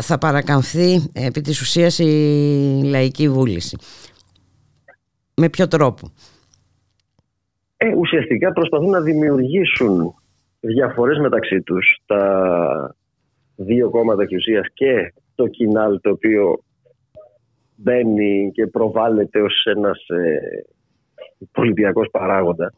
θα 0.01 0.19
παρακαμφθεί 0.19 1.11
επί 1.13 1.41
της 1.41 1.61
ουσίας 1.61 1.99
η 1.99 2.81
λαϊκή 2.85 3.29
βούληση; 3.29 3.77
Με 5.35 5.49
ποιο 5.49 5.69
τρόπο; 5.69 6.11
Ε, 7.77 7.95
ουσιαστικά 7.99 8.53
προσπαθούν 8.53 8.91
να 8.91 9.01
δημιουργήσουν 9.01 10.15
διαφορές 10.61 11.19
μεταξύ 11.19 11.61
τους 11.61 11.99
τα 12.07 12.95
δύο 13.57 13.91
κόμματα 13.91 14.27
και 14.27 14.37
και 14.75 15.13
το 15.35 15.47
κοινάλ 15.47 16.01
το 16.01 16.11
οποίο 16.11 16.59
μπαίνει 17.77 18.51
και 18.55 18.67
προβάλλεται 18.67 19.41
ως 19.41 19.65
ένας 19.65 20.07
ε, 20.09 20.39
πολιτιακός 21.53 22.09
παράγοντας. 22.11 22.75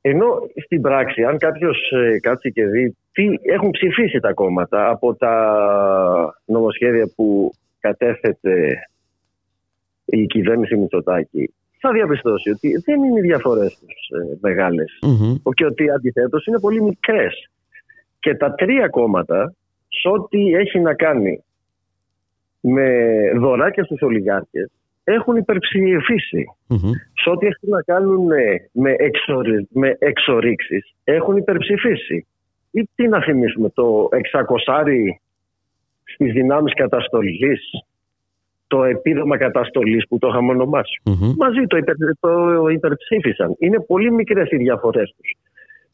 Ενώ 0.00 0.26
στην 0.64 0.80
πράξη, 0.80 1.24
αν 1.24 1.38
κάποιος 1.38 1.90
ε, 1.90 2.18
κάτσει 2.20 2.52
και 2.52 2.66
δει 2.66 2.96
τι 3.12 3.28
έχουν 3.42 3.70
ψηφίσει 3.70 4.20
τα 4.20 4.32
κόμματα 4.32 4.90
από 4.90 5.14
τα 5.14 5.34
νομοσχέδια 6.44 7.12
που 7.16 7.50
κατέθετε 7.80 8.78
η 10.04 10.26
κυβέρνηση 10.26 10.76
Μητσοτάκη, 10.76 11.54
θα 11.82 11.92
διαπιστώσει 11.92 12.50
ότι 12.50 12.82
δεν 12.84 13.02
είναι 13.02 13.18
οι 13.18 13.22
διαφορές 13.22 13.78
τους 13.78 14.08
ε, 14.18 14.38
μεγάλες. 14.40 14.98
Και 15.54 15.64
ότι 15.64 15.90
αντιθέτως 15.90 16.46
είναι 16.46 16.60
πολύ 16.60 16.82
μικρές. 16.82 17.50
Και 18.20 18.34
τα 18.34 18.54
τρία 18.54 18.88
κόμματα, 18.88 19.54
σε 19.88 20.08
ό,τι 20.08 20.54
έχει 20.54 20.80
να 20.80 20.94
κάνει 20.94 21.44
με 22.60 22.86
δωράκια 23.36 23.84
στους 23.84 24.02
ολιγάρχες, 24.02 24.70
έχουν 25.04 25.36
υπερψηφίσει. 25.36 26.44
Σε 27.22 27.30
ό,τι 27.30 27.46
έχει 27.46 27.68
να 27.68 27.82
κάνουν 27.82 28.26
με, 28.72 28.94
εξορι... 28.98 29.68
με 29.70 29.96
εξορίξεις, 29.98 30.94
έχουν 31.04 31.36
υπερψηφίσει. 31.36 32.26
Ή 32.70 32.88
τι 32.94 33.08
να 33.08 33.22
θυμίσουμε, 33.22 33.68
το 33.68 34.08
600 34.32 34.46
στις 36.04 36.32
δυνάμεις 36.32 36.74
καταστολής 36.74 37.60
το 38.72 38.84
επίδομα 38.84 39.36
καταστολής 39.36 40.08
που 40.08 40.18
το 40.18 40.28
είχαμε 40.28 40.54
Μαζί 41.36 41.66
το, 41.66 41.76
υπερ, 41.76 41.94
το 42.20 42.68
υπερψήφισαν. 42.68 43.54
Είναι 43.58 43.80
πολύ 43.80 44.12
μικρές 44.12 44.50
οι 44.50 44.56
διαφορές 44.56 45.14
τους. 45.16 45.34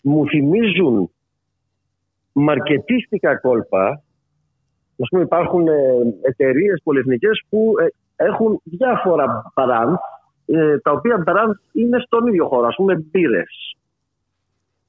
Μου 0.01 0.29
θυμίζουν 0.29 1.11
μαρκετίστικα 2.33 3.37
κόλπα. 3.37 3.89
Α 5.03 5.07
πούμε, 5.09 5.23
υπάρχουν 5.23 5.69
ε, 5.69 5.73
εταιρείες 6.23 6.81
πολυεθνικές 6.85 7.43
που 7.49 7.75
ε, 7.81 7.87
έχουν 8.25 8.61
διάφορα 8.65 9.53
brand, 9.55 9.95
ε, 10.47 10.79
τα 10.79 10.91
οποία 10.91 11.23
brand 11.27 11.53
είναι 11.73 11.99
στον 12.07 12.27
ίδιο 12.27 12.47
χώρο, 12.47 12.67
ας 12.67 12.75
πούμε, 12.75 12.95
μπύρες. 13.11 13.77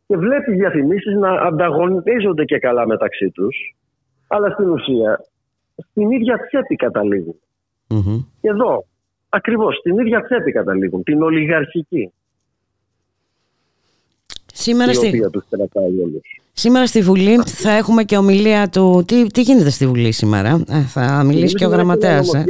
Και 0.07 0.17
βλέπει 0.17 0.51
διαφημίσεις 0.53 1.15
να 1.15 1.31
ανταγωνίζονται 1.31 2.43
και 2.43 2.59
καλά 2.59 2.87
μεταξύ 2.87 3.29
τους, 3.29 3.75
αλλά 4.27 4.49
στην 4.49 4.69
ουσία 4.69 5.19
στην 5.89 6.11
ίδια 6.11 6.37
τσέπη 6.47 6.75
καταλήγουν. 6.75 7.39
Και 8.41 8.49
εδώ, 8.49 8.85
ακριβώς, 9.29 9.77
στην 9.77 9.99
ίδια 9.99 10.21
τσέπη 10.21 10.51
καταλήγουν, 10.51 11.03
την 11.03 11.21
ολιγαρχική. 11.21 12.11
Σήμερα, 14.53 14.93
στη... 14.93 15.21
σήμερα 16.53 16.85
στη 16.85 17.01
Βουλή 17.01 17.37
θα 17.45 17.71
έχουμε 17.71 18.03
και 18.03 18.17
ομιλία 18.17 18.69
του... 18.69 19.03
Τι, 19.07 19.27
τι 19.27 19.41
γίνεται 19.41 19.69
στη 19.69 19.87
Βουλή 19.87 20.11
σήμερα, 20.11 20.63
ε, 20.69 20.79
θα 20.79 21.23
μιλήσει 21.25 21.55
και 21.55 21.65
ο 21.65 21.69
γραμματέας. 21.69 22.33
Ε, 22.33 22.43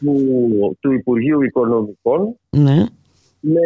του, 0.00 0.76
του 0.80 0.92
Υπουργείου 0.92 1.42
Οικονομικών 1.42 2.36
ναι. 2.50 2.84
με 3.40 3.60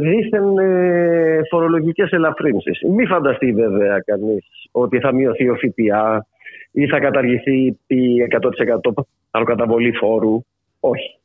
δίθεν 0.00 0.58
ε, 0.58 1.40
φορολογικές 1.50 2.10
ελαφρύνσεις. 2.10 2.80
Μην 2.96 3.06
φανταστεί 3.06 3.52
βέβαια 3.52 3.98
κανείς 3.98 4.44
ότι 4.70 4.98
θα 4.98 5.12
μειωθεί 5.12 5.48
ο 5.48 5.54
ΦΠΑ 5.54 6.26
ή 6.72 6.86
θα 6.86 6.98
καταργηθεί 6.98 7.76
η 7.86 7.98
100% 8.92 8.92
ανακαταβολή 9.32 9.92
φόρου. 9.92 10.44
Όχι. 10.80 11.18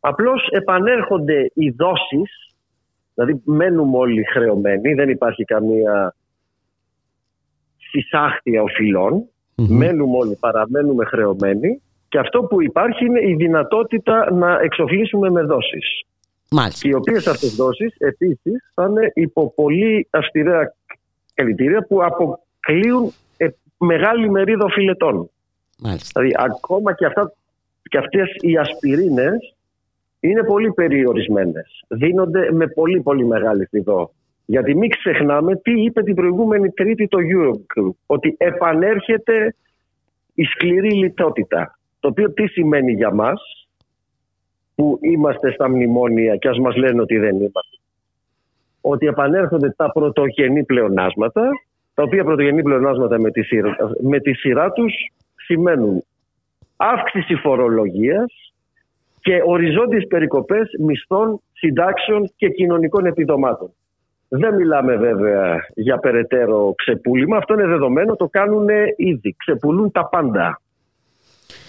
Απλώς 0.00 0.48
επανέρχονται 0.50 1.50
οι 1.54 1.70
δόσεις 1.70 2.52
Δηλαδή 3.14 3.42
μένουμε 3.44 3.96
όλοι 3.98 4.24
χρεωμένοι, 4.24 4.94
δεν 4.94 5.08
υπάρχει 5.08 5.44
καμία 5.44 6.14
συσάχτια 7.76 8.62
Μένουμε 9.54 10.16
όλοι, 10.16 10.36
παραμένουμε 10.40 11.04
χρεωμένοι 11.04 11.82
και 12.08 12.18
αυτό 12.18 12.42
που 12.42 12.62
υπάρχει 12.62 13.04
είναι 13.04 13.20
η 13.20 13.34
δυνατότητα 13.34 14.32
να 14.32 14.58
εξοφλήσουμε 14.62 15.30
με 15.30 15.42
δόσεις. 15.42 16.02
Μάλιστα. 16.50 16.88
Οι 16.88 16.94
οποίες 16.94 17.26
αυτές 17.26 17.54
δόσεις 17.54 17.94
επίσης 17.98 18.70
θα 18.74 18.86
είναι 18.90 19.10
υπό 19.14 19.52
πολύ 19.54 20.08
αυστηρά 20.10 20.74
κριτήρια 21.34 21.86
που 21.86 22.02
αποκλείουν 22.04 23.12
ε, 23.36 23.48
μεγάλη 23.78 24.30
μερίδα 24.30 24.64
οφειλετών. 24.64 25.30
Μάλιστα. 25.82 26.20
Δηλαδή 26.20 26.36
ακόμα 26.38 26.94
και, 26.94 27.06
αυτά, 27.06 27.32
και 27.82 27.98
αυτές 27.98 28.28
οι 28.40 28.56
ασπιρίνες 28.56 29.54
είναι 30.20 30.42
πολύ 30.42 30.72
περιορισμένες. 30.72 31.84
Δίνονται 31.88 32.52
με 32.52 32.66
πολύ 32.66 33.00
πολύ 33.00 33.26
μεγάλη 33.26 33.66
φιδό. 33.66 34.12
Γιατί 34.44 34.74
μην 34.74 34.90
ξεχνάμε 34.90 35.56
τι 35.56 35.82
είπε 35.82 36.02
την 36.02 36.14
προηγούμενη 36.14 36.70
Τρίτη 36.70 37.08
το 37.08 37.18
Eurogroup. 37.32 37.94
Ότι 38.06 38.34
επανέρχεται 38.38 39.54
η 40.34 40.44
σκληρή 40.44 40.92
λιτότητα. 40.92 41.78
Το 42.00 42.08
οποίο 42.08 42.32
τι 42.32 42.46
σημαίνει 42.46 42.92
για 42.92 43.14
μας 43.14 43.66
που 44.74 44.98
είμαστε 45.02 45.52
στα 45.52 45.68
μνημόνια 45.68 46.36
και 46.36 46.48
ας 46.48 46.58
μας 46.58 46.76
λένε 46.76 47.00
ότι 47.00 47.18
δεν 47.18 47.36
είμαστε. 47.36 47.76
Ότι 48.80 49.06
επανέρχονται 49.06 49.70
τα 49.70 49.92
πρωτογενή 49.92 50.64
πλεονάσματα, 50.64 51.48
τα 51.94 52.02
οποία 52.02 52.24
πρωτογενή 52.24 52.62
πλεονάσματα 52.62 53.20
με 53.20 53.30
τη 53.30 53.42
σειρά, 53.42 53.76
με 54.00 54.20
τη 54.20 54.32
σειρά 54.34 54.72
τους 54.72 54.94
σημαίνουν 55.52 56.04
αύξηση 56.76 57.34
φορολογίας, 57.34 58.52
και 59.22 59.40
οριζόντιες 59.44 60.06
περικοπές 60.06 60.70
μισθών, 60.78 61.40
συντάξεων 61.52 62.32
και 62.36 62.48
κοινωνικών 62.48 63.06
επιδομάτων. 63.06 63.72
Δεν 64.28 64.54
μιλάμε 64.54 64.96
βέβαια 64.96 65.66
για 65.74 65.98
περαιτέρω 65.98 66.74
ξεπούλημα. 66.76 67.36
Αυτό 67.36 67.54
είναι 67.54 67.66
δεδομένο, 67.66 68.16
το 68.16 68.28
κάνουν 68.28 68.68
ήδη. 68.96 69.34
Ξεπουλούν 69.38 69.90
τα 69.90 70.08
πάντα. 70.08 70.60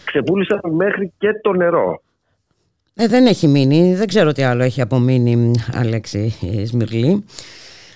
Ξεπούλησαν 0.05 0.59
μέχρι 0.63 1.13
και 1.17 1.29
το 1.41 1.53
νερό. 1.53 2.01
Ε, 2.95 3.07
δεν 3.07 3.25
έχει 3.25 3.47
μείνει. 3.47 3.95
Δεν 3.95 4.07
ξέρω 4.07 4.31
τι 4.31 4.43
άλλο 4.43 4.63
έχει 4.63 4.81
απομείνει, 4.81 5.51
Αλέξη 5.75 6.29
Σμυρλή. 6.65 7.25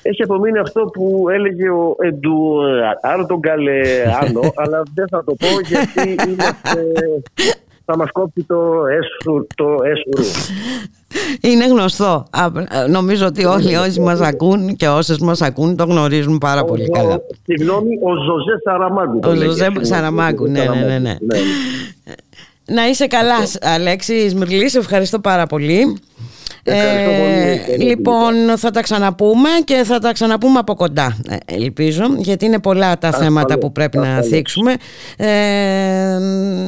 Έχει 0.09 0.23
απομείνει 0.23 0.59
αυτό 0.59 0.81
που 0.81 1.25
έλεγε 1.29 1.69
ο 1.69 1.95
Εντου 1.99 2.59
Άρντογκαλεάνο, 3.01 4.41
αλλά 4.61 4.83
δεν 4.93 5.07
θα 5.09 5.23
το 5.23 5.35
πω 5.35 5.47
γιατί 5.67 6.29
είμαστε 6.29 6.81
θα 7.89 7.97
μας 7.97 8.11
κόψει 8.11 8.43
το, 8.43 8.55
έσου, 8.85 9.47
το 9.55 9.65
έσουρου. 9.65 10.29
Είναι 11.41 11.67
γνωστό. 11.67 12.25
Νομίζω 12.89 13.25
ότι 13.25 13.45
όλοι 13.45 13.75
όσοι 13.75 13.99
μας 13.99 14.19
ακούν 14.21 14.75
και 14.75 14.87
όσες 14.87 15.17
μας 15.17 15.41
ακούν 15.41 15.75
το 15.75 15.83
γνωρίζουν 15.83 16.37
πάρα 16.37 16.63
πολύ 16.65 16.89
καλά. 16.89 17.21
Συγγνώμη, 17.43 17.99
ο 18.01 18.09
Ζωζέ 18.13 18.61
Σαραμάγκου. 18.63 19.19
Ο 19.23 19.35
Ζωζέ 19.35 19.71
Σαραμάγκου, 19.81 20.47
ναι, 20.47 20.65
ναι, 20.65 20.83
ναι, 20.83 20.99
ναι. 20.99 21.17
Να 22.65 22.87
είσαι 22.87 23.07
καλά, 23.07 23.35
Αλέξης 23.61 24.23
Ισμυρλή, 24.23 24.71
ευχαριστώ 24.77 25.19
πάρα 25.19 25.45
πολύ. 25.45 25.97
Ε, 26.69 27.77
λοιπόν, 27.77 28.33
θα 28.57 28.71
τα 28.71 28.81
ξαναπούμε 28.81 29.49
και 29.63 29.83
θα 29.85 29.99
τα 29.99 30.11
ξαναπούμε 30.11 30.59
από 30.59 30.75
κοντά, 30.75 31.17
ε, 31.29 31.35
ελπίζω, 31.45 32.03
γιατί 32.17 32.45
είναι 32.45 32.59
πολλά 32.59 32.97
τα 32.97 33.11
θέματα 33.11 33.57
που 33.57 33.71
πρέπει 33.71 33.97
να 33.97 34.21
θίξουμε. 34.21 34.71
Ε, 35.17 35.27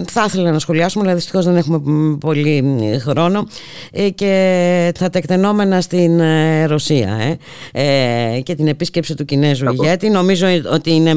θα 0.08 0.24
ήθελα 0.28 0.52
να 0.52 0.60
σχολιάσουμε, 0.60 1.04
αλλά 1.06 1.16
δυστυχώς 1.16 1.46
δεν 1.46 1.56
έχουμε 1.56 1.80
πολύ 2.20 2.64
χρόνο 3.00 3.48
ε, 3.92 4.10
και 4.10 4.92
θα 4.98 5.10
τα 5.10 5.18
εκτενόμενα 5.18 5.82
στην 5.82 6.22
Ρωσία 6.68 7.38
ε, 7.72 8.40
και 8.44 8.56
την 8.56 8.68
επίσκεψη 8.68 9.16
του 9.16 9.26
Κινέζου 9.26 9.72
ηγέτη. 9.72 10.10
Νομίζω 10.10 10.48
ότι 10.74 10.92
είναι 10.92 11.14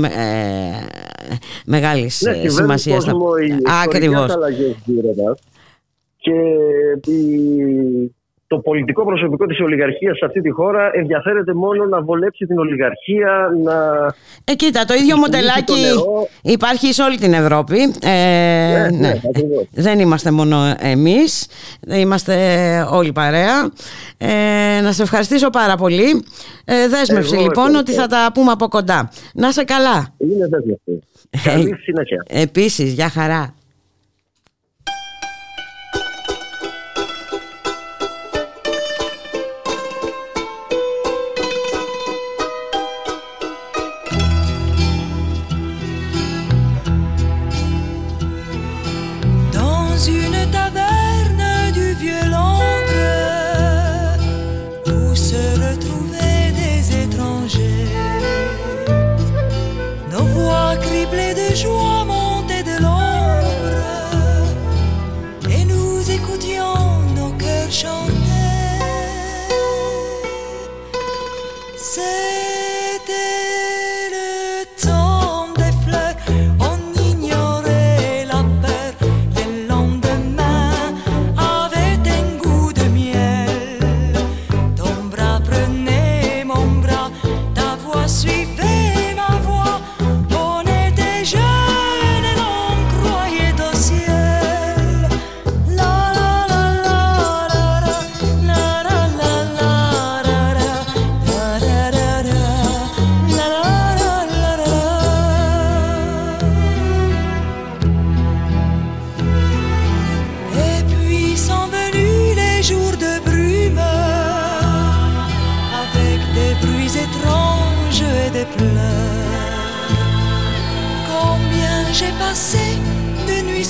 μεγάλης 1.64 2.20
ναι, 2.20 2.49
σημασίας. 2.49 3.05
Ακριβώς. 3.85 4.33
Και 6.16 6.33
το 8.53 8.59
πολιτικό 8.59 9.05
προσωπικό 9.05 9.47
της 9.47 9.61
ολιγαρχίας 9.61 10.17
σε 10.19 10.25
αυτή 10.25 10.41
τη 10.41 10.51
χώρα 10.51 10.91
ενδιαφέρεται 10.95 11.55
μόνο 11.55 11.85
να 11.85 12.03
βολέψει 12.03 12.47
την 12.47 12.59
ολιγαρχία, 12.59 13.51
να... 13.65 13.75
Ε, 14.45 14.55
κοίτα, 14.55 14.85
το 14.85 14.95
ίδιο 14.95 15.17
μοντελάκι 15.17 15.85
υπάρχει 16.43 16.93
σε 16.93 17.03
όλη 17.03 17.17
την 17.17 17.33
Ευρώπη. 17.33 17.79
Ε, 18.03 18.11
ναι, 18.11 18.99
ναι. 18.99 19.09
ναι. 19.09 19.15
Δεν 19.71 19.99
είμαστε 19.99 20.31
μόνο 20.31 20.57
εμείς, 20.79 21.47
είμαστε 21.89 22.35
όλοι 22.91 23.13
παρέα. 23.13 23.71
Ε, 24.19 24.81
να 24.83 24.93
σε 24.93 25.03
ευχαριστήσω 25.03 25.51
πάρα 25.51 25.77
πολύ. 25.77 26.25
Ε, 26.65 26.89
δέσμευση 26.89 27.37
λοιπόν 27.37 27.75
ότι 27.75 27.93
θα 27.93 28.07
τα 28.07 28.31
πούμε 28.35 28.51
από 28.51 28.69
κοντά. 28.69 29.11
Να 29.35 29.53
σε 29.53 29.65
καλά. 29.65 30.15
Είναι 30.19 30.49
δέσμευση. 30.49 31.03
Καλή 31.45 31.77
συνέχεια. 31.83 32.25
Επίσης, 32.29 32.93
για 32.93 33.09
χαρά. 33.09 33.55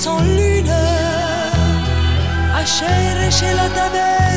Sans 0.03 0.19
lune. 0.37 0.75
À 2.59 2.65
chercher 2.65 3.51
la 3.59 3.67
taverne 3.75 4.32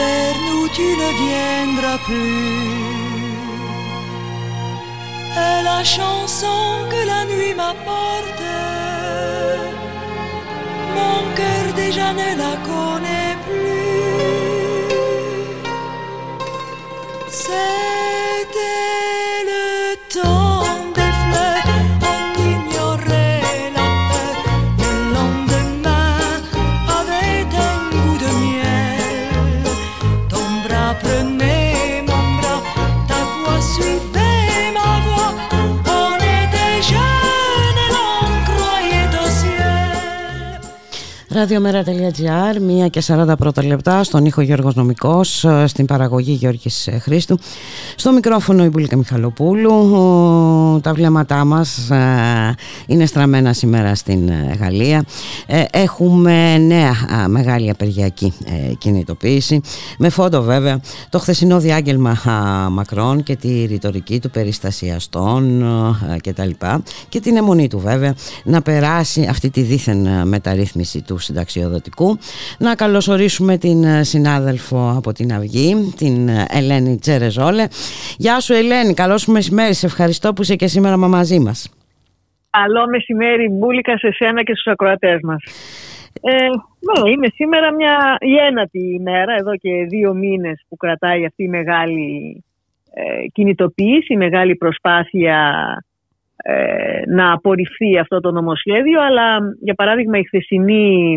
taverne 0.00 0.48
où 0.58 0.68
tu 0.78 0.88
ne 1.02 1.10
viendras 1.22 1.98
plus. 2.08 3.30
Et 5.44 5.58
la 5.70 5.80
chanson 5.84 6.60
que 6.92 7.00
la 7.12 7.22
nuit 7.30 7.54
m'apporte, 7.60 8.44
mon 10.96 11.18
cœur 11.38 11.66
déjà 11.82 12.08
ne 12.20 12.30
la 12.42 12.54
connaît 12.70 13.36
plus. 13.46 13.90
C'était 17.28 17.89
Ραδιομέρα.gr, 41.40 42.84
1 42.86 42.90
και 42.90 43.02
40 43.06 43.32
πρώτα 43.38 43.64
λεπτά, 43.64 44.04
στον 44.04 44.24
ήχο 44.24 44.40
Γιώργος 44.40 44.74
Νομικός, 44.74 45.46
στην 45.64 45.86
παραγωγή 45.86 46.32
Γιώργης 46.32 46.88
Χρήστου, 47.00 47.38
στο 47.96 48.12
μικρόφωνο 48.12 48.64
η 48.64 48.68
Μπουλίκα 48.68 48.96
Μιχαλοπούλου. 48.96 50.80
Τα 50.82 50.94
βλέμματά 50.94 51.44
μας 51.44 51.90
ε, 51.90 52.54
είναι 52.86 53.06
στραμμένα 53.06 53.52
σήμερα 53.52 53.94
στην 53.94 54.28
ε, 54.28 54.56
Γαλλία. 54.60 55.04
Ε, 55.46 55.64
Έχουμε 55.70 56.58
νέα 56.58 56.92
α, 57.14 57.28
μεγάλη 57.28 57.70
απεργιακή 57.70 58.32
ε, 58.44 58.74
κινητοποίηση, 58.74 59.60
με 59.98 60.08
φόντο 60.08 60.42
βέβαια 60.42 60.80
το 61.08 61.18
χθεσινό 61.18 61.58
διάγγελμα 61.60 62.10
α, 62.10 62.70
Μακρόν 62.70 63.22
και 63.22 63.36
τη 63.36 63.64
ρητορική 63.64 64.20
του 64.20 64.30
περιστασιαστών 64.30 65.62
ε, 66.14 66.16
και 66.20 66.32
τα 66.32 66.44
λοιπά 66.44 66.82
και 67.08 67.20
την 67.20 67.36
αιμονή 67.36 67.68
του 67.68 67.78
βέβαια 67.78 68.14
να 68.44 68.62
περάσει 68.62 69.26
αυτή 69.30 69.50
τη 69.50 69.60
δίθεν 69.60 70.06
ε, 70.06 70.24
μεταρρύθμιση 70.24 71.00
του 71.02 71.18
συνταξιοδοτικού. 71.30 72.18
Να 72.58 72.74
καλωσορίσουμε 72.74 73.56
την 73.58 73.84
ε, 73.84 74.02
συνάδελφο 74.02 74.94
από 74.96 75.12
την 75.12 75.32
Αυγή, 75.32 75.92
την 75.96 76.28
ε, 76.28 76.46
Ελένη 76.48 76.98
Τζερεζόλε. 76.98 77.64
Γεια 78.16 78.40
σου 78.40 78.52
Ελένη, 78.52 78.94
καλό 78.94 79.18
σου 79.18 79.32
μεσημέρι. 79.32 79.74
Σε 79.74 79.86
ευχαριστώ 79.86 80.32
που 80.32 80.42
είσαι 80.42 80.56
και 80.56 80.66
σήμερα 80.66 80.96
μαζί 80.96 81.38
μας. 81.38 81.58
Καλό 82.50 82.88
μεσημέρι 82.88 83.48
Μπούλικα 83.48 83.98
σε 83.98 84.12
σένα 84.12 84.42
και 84.42 84.54
στους 84.54 84.72
ακροατές 84.72 85.18
μας. 85.22 85.42
Ε, 86.22 86.32
ναι, 86.86 87.10
είναι 87.10 87.28
σήμερα 87.34 87.74
μια 87.74 88.16
η 88.20 88.34
ένατη 88.48 88.80
ημέρα, 89.00 89.34
εδώ 89.38 89.56
και 89.56 89.70
δύο 89.88 90.14
μήνες 90.14 90.64
που 90.68 90.76
κρατάει 90.76 91.24
αυτή 91.24 91.42
η 91.42 91.48
μεγάλη 91.48 92.44
ε, 92.94 93.26
κινητοποίηση, 93.32 94.12
η 94.12 94.16
μεγάλη 94.16 94.56
προσπάθεια 94.56 95.36
ε, 95.76 95.89
να 97.08 97.32
απορριφθεί 97.32 97.98
αυτό 97.98 98.20
το 98.20 98.30
νομοσχέδιο, 98.30 99.00
αλλά 99.02 99.38
για 99.60 99.74
παράδειγμα 99.74 100.18
η 100.18 100.24
χθεσινή 100.24 101.16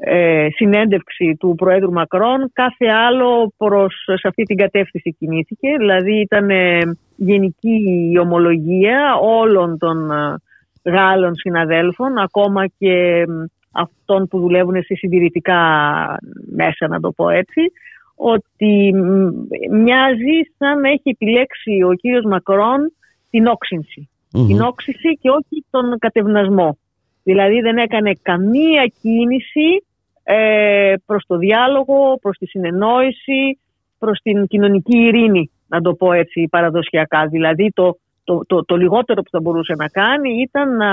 ε, 0.00 0.46
συνέντευξη 0.54 1.36
του 1.38 1.54
Προέδρου 1.56 1.92
Μακρόν 1.92 2.50
κάθε 2.52 2.86
άλλο 2.86 3.52
προς 3.56 3.94
σε 4.04 4.28
αυτή 4.28 4.42
την 4.42 4.56
κατεύθυνση 4.56 5.16
κινήθηκε. 5.18 5.68
Δηλαδή 5.78 6.20
ήταν 6.20 6.50
ε, 6.50 6.78
γενική 7.16 8.08
η 8.12 8.18
ομολογία 8.18 9.14
όλων 9.20 9.78
των 9.78 10.10
ε, 10.10 10.34
Γάλλων 10.90 11.34
συναδέλφων, 11.34 12.18
ακόμα 12.18 12.66
και 12.78 13.24
αυτών 13.72 14.28
που 14.28 14.38
δουλεύουν 14.38 14.82
σε 14.82 14.94
συντηρητικά 14.94 15.60
μέσα, 16.54 16.88
να 16.88 17.00
το 17.00 17.12
πω 17.12 17.28
έτσι, 17.28 17.60
ότι 18.16 18.92
μοιάζει 19.70 20.36
σαν 20.58 20.80
να 20.80 20.88
έχει 20.88 21.08
επιλέξει 21.10 21.82
ο 21.82 21.94
κύριος 21.94 22.24
Μακρόν 22.24 22.92
την 23.30 23.46
οξυνση 24.40 24.52
Την 24.52 24.60
όξυνση 24.60 25.18
και 25.20 25.30
όχι 25.30 25.64
τον 25.70 25.98
κατευνασμό. 25.98 26.78
Δηλαδή 27.22 27.60
δεν 27.60 27.76
έκανε 27.76 28.12
καμία 28.22 28.92
κίνηση 29.00 29.84
ε, 30.22 30.94
προς 31.06 31.24
το 31.26 31.36
διάλογο, 31.36 32.18
προς 32.22 32.36
τη 32.38 32.46
συνεννόηση, 32.46 33.58
προς 33.98 34.20
την 34.22 34.46
κοινωνική 34.46 34.98
ειρήνη, 34.98 35.50
να 35.68 35.80
το 35.80 35.94
πω 35.94 36.12
έτσι 36.12 36.48
παραδοσιακά. 36.50 37.26
Δηλαδή 37.26 37.70
το, 37.74 37.98
το, 38.24 38.40
το, 38.46 38.64
το 38.64 38.76
λιγότερο 38.76 39.22
που 39.22 39.30
θα 39.30 39.40
μπορούσε 39.40 39.74
να 39.76 39.88
κάνει 39.88 40.40
ήταν 40.40 40.76
να 40.76 40.90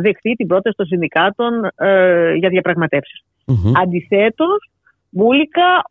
δεχθεί 0.00 0.32
την 0.32 0.46
πρόταση 0.46 0.76
των 0.76 0.86
συνδικάτων 0.86 1.70
ε, 1.76 2.34
για 2.34 2.48
διαπραγματεύσεις. 2.48 3.24
Mm-hmm. 3.46 3.72
Αντιθέτως, 3.82 4.70
Μπούλικα, 5.10 5.82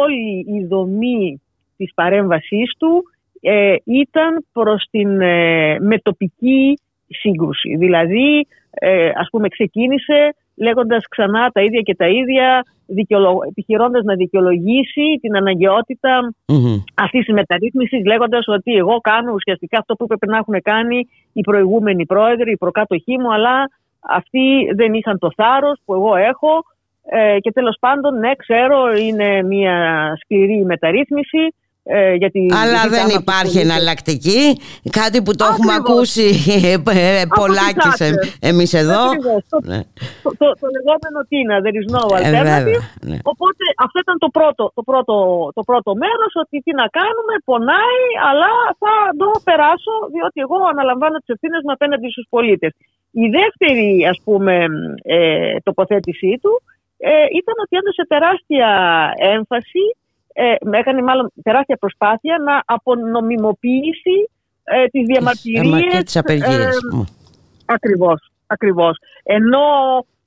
όλη 0.00 0.44
η 0.58 0.66
δομή 0.66 1.42
της 1.76 1.94
παρέμβασής 1.94 2.72
του 2.78 3.02
ε, 3.40 3.74
ήταν 3.84 4.46
προς 4.52 4.84
την 4.90 5.20
ε, 5.20 5.78
μετοπική 5.80 6.78
σύγκρουση. 7.08 7.76
Δηλαδή, 7.76 8.46
ε, 8.70 9.10
ας 9.14 9.28
πούμε, 9.30 9.48
ξεκίνησε 9.48 10.34
λέγοντας 10.56 11.04
ξανά 11.08 11.50
τα 11.50 11.62
ίδια 11.62 11.80
και 11.80 11.94
τα 11.94 12.08
ίδια, 12.08 12.64
δικαιολο... 12.86 13.38
επιχειρώντας 13.48 14.04
να 14.04 14.14
δικαιολογήσει 14.14 15.18
την 15.20 15.36
αναγκαιότητα 15.36 16.32
mm-hmm. 16.46 16.82
αυτής 16.94 17.24
της 17.24 17.34
μεταρρύθμισης, 17.34 18.04
λέγοντας 18.04 18.46
ότι 18.46 18.72
εγώ 18.72 18.98
κάνω 19.00 19.32
ουσιαστικά 19.32 19.78
αυτό 19.78 19.94
που 19.94 20.04
έπρεπε 20.04 20.26
να 20.26 20.36
έχουν 20.36 20.62
κάνει 20.62 21.08
οι 21.32 21.40
προηγούμενοι 21.40 22.06
πρόεδροι, 22.06 22.50
οι 22.52 22.56
προκάτοχοί 22.56 23.18
μου, 23.18 23.32
αλλά 23.32 23.70
αυτοί 24.00 24.72
δεν 24.74 24.94
είχαν 24.94 25.18
το 25.18 25.30
θάρρος 25.36 25.80
που 25.84 25.94
εγώ 25.94 26.16
έχω 26.16 26.62
ε, 27.10 27.38
και 27.40 27.52
τέλος 27.52 27.76
πάντων, 27.80 28.18
ναι, 28.18 28.34
ξέρω, 28.34 28.96
είναι 28.96 29.42
μια 29.42 29.76
σκληρή 30.20 30.64
μεταρρύθμιση, 30.64 31.54
ε, 31.90 32.14
γιατί 32.22 32.40
Αλλά 32.62 32.82
δεν 32.96 33.06
υπάρχει 33.20 33.58
εναλλακτική. 33.66 34.42
Κάτι 35.00 35.18
που 35.24 35.32
το 35.38 35.44
Ακριβώς. 35.44 35.54
έχουμε 35.54 35.72
ακούσει 35.80 36.26
ε, 36.94 37.24
πολλάκις 37.40 37.96
εμείς 38.50 38.70
εδώ. 38.82 39.02
Το, 39.50 39.56
ναι. 39.70 39.80
το, 40.24 40.30
το, 40.40 40.46
το, 40.60 40.66
λεγόμενο 40.76 41.18
τίνα, 41.30 41.54
there 41.64 41.78
is 41.80 41.86
no 41.96 42.02
alternative. 42.18 42.84
Ε, 43.02 43.08
ναι. 43.10 43.18
Οπότε 43.32 43.64
αυτό 43.84 43.96
ήταν 44.04 44.16
το 44.24 44.28
πρώτο, 44.38 44.62
το 44.78 44.82
πρώτο, 44.90 45.14
το 45.58 45.62
πρώτο 45.70 45.90
μέρος, 46.02 46.32
ότι 46.42 46.56
τι 46.64 46.72
να 46.80 46.86
κάνουμε, 46.98 47.34
πονάει, 47.48 48.04
αλλά 48.28 48.52
θα 48.82 48.94
το 49.20 49.28
περάσω, 49.48 49.94
διότι 50.14 50.38
εγώ 50.44 50.58
αναλαμβάνω 50.72 51.16
τις 51.22 51.30
ευθύνες 51.34 51.60
μου 51.64 51.72
απέναντι 51.76 52.08
στους 52.14 52.26
πολίτες. 52.34 52.72
Η 53.24 53.26
δεύτερη, 53.38 53.88
ας 54.12 54.18
πούμε, 54.24 54.54
ε, 55.16 55.56
τοποθέτησή 55.66 56.32
του 56.42 56.52
ε, 57.10 57.24
ήταν 57.40 57.56
ότι 57.64 57.74
έδωσε 57.80 58.02
τεράστια 58.12 58.68
έμφαση 59.34 59.84
ε, 60.40 60.78
έκανε 60.78 61.02
μάλλον 61.02 61.32
τεράστια 61.42 61.76
προσπάθεια 61.76 62.38
να 62.38 62.62
απονομιμοποιήσει 62.64 64.30
ε, 64.64 64.86
τις 64.86 65.04
διαμαρτυρίες. 65.06 65.92
Και 65.92 66.02
τις 66.02 66.16
απεργίες. 66.16 66.66
Ε, 66.66 67.04
ακριβώς, 67.66 68.30
ακριβώς. 68.46 68.98
Ενώ 69.22 69.66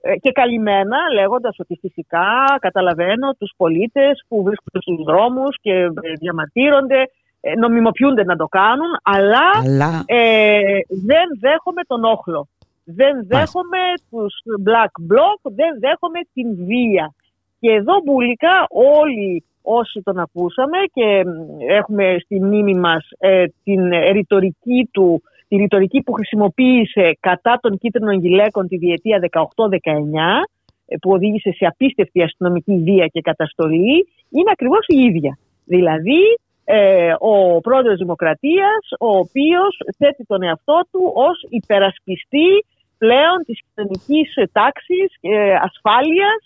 ε, 0.02 0.16
και 0.16 0.32
καλυμμένα 0.32 0.98
λέγοντας 1.14 1.56
ότι 1.60 1.78
φυσικά 1.82 2.28
καταλαβαίνω 2.60 3.34
τους 3.38 3.54
πολίτες 3.58 4.26
που 4.28 4.44
βρίσκονται 4.44 4.82
στους 4.82 5.04
δρόμους 5.04 5.58
και 5.62 5.74
ε, 5.74 5.90
διαμαρτύρονται, 6.20 7.10
ε, 7.42 7.56
νομιμοποιούνται 7.56 8.24
να 8.24 8.36
το 8.36 8.48
κάνουν, 8.48 8.92
αλλά, 9.04 9.48
Αλλά 9.64 10.04
ε, 10.06 10.60
δεν 10.88 11.28
δέχομαι 11.40 11.82
τον 11.88 12.04
όχλο. 12.04 12.48
Δεν 12.84 13.28
δέχομαι 13.28 13.84
τους 14.10 14.34
black 14.68 15.14
bloc, 15.14 15.52
δεν 15.56 15.80
δέχομαι 15.80 16.20
την 16.34 16.66
βία. 16.66 17.14
Και 17.60 17.72
εδώ 17.72 17.94
μπουλικά 18.04 18.68
όλοι 18.70 19.44
όσοι 19.62 20.02
τον 20.02 20.20
ακούσαμε 20.20 20.78
και 20.94 21.24
μ, 21.26 21.62
έχουμε 21.70 22.18
στη 22.24 22.42
μνήμη 22.42 22.76
μας 22.76 23.08
ε, 23.20 23.46
την 23.64 23.90
ρητορική 24.12 24.90
του, 24.92 25.22
τη 25.48 25.56
ρητορική 25.56 26.02
που 26.02 26.12
χρησιμοποίησε 26.12 27.18
κατά 27.20 27.60
των 27.62 27.78
κίτρινων 27.78 28.20
γυλαίκων 28.20 28.68
τη 28.68 28.78
διετία 28.78 29.20
18-19 29.32 29.40
ε, 30.86 30.96
που 31.02 31.12
οδήγησε 31.12 31.52
σε 31.52 31.66
απίστευτη 31.66 32.24
αστυνομική 32.24 32.78
βία 32.78 33.08
και 33.08 33.22
καταστολή 33.22 34.08
είναι 34.30 34.52
ακριβώς 34.52 34.86
η 34.88 34.98
ίδια. 34.98 35.38
Δηλαδή 35.66 36.22
ε, 36.64 37.14
ο 37.20 37.62
πρόεδρος 37.62 37.98
Δημοκρατίας 37.98 38.84
ο 39.00 39.18
οποίος 39.18 39.78
θέτει 39.98 40.26
τον 40.26 40.44
εαυτό 40.44 40.82
του 40.92 41.12
ως 41.16 41.46
υπερασπιστή 41.50 42.66
πλέον 42.98 43.38
της 43.46 43.60
κοινωνικής 43.68 44.34
τάξης, 44.52 45.10
ε, 45.22 45.54
ασφάλειας 45.54 46.40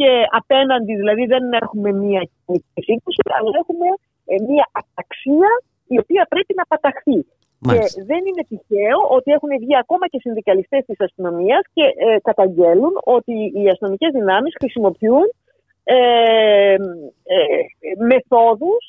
και 0.00 0.12
απέναντι 0.40 0.94
δηλαδή 1.00 1.24
δεν 1.32 1.44
έχουμε 1.62 1.90
μία 1.92 2.22
κοινωνική 2.30 2.80
σύγκρουση 2.88 3.22
αλλά 3.36 3.50
έχουμε 3.62 3.88
ε, 4.32 4.34
μία 4.48 4.66
αταξία 4.80 5.50
η 5.94 5.96
οποία 6.02 6.22
πρέπει 6.32 6.52
να 6.60 6.64
παταχθεί. 6.70 7.18
Μάλιστα. 7.58 7.86
Και 7.94 8.06
δεν 8.10 8.22
είναι 8.28 8.44
τυχαίο 8.50 8.98
ότι 9.16 9.28
έχουν 9.36 9.50
βγει 9.62 9.76
ακόμα 9.84 10.04
και 10.10 10.18
συνδικαλιστές 10.24 10.82
της 10.88 11.00
αστυνομίας 11.06 11.62
και 11.76 11.84
ε, 12.04 12.18
καταγγέλουν 12.28 12.94
ότι 13.16 13.34
οι 13.58 13.64
αστυνομικές 13.72 14.10
δυνάμεις 14.18 14.52
χρησιμοποιούν 14.60 15.26
ε, 15.84 15.98
ε, 17.34 17.46
μεθόδους 18.10 18.82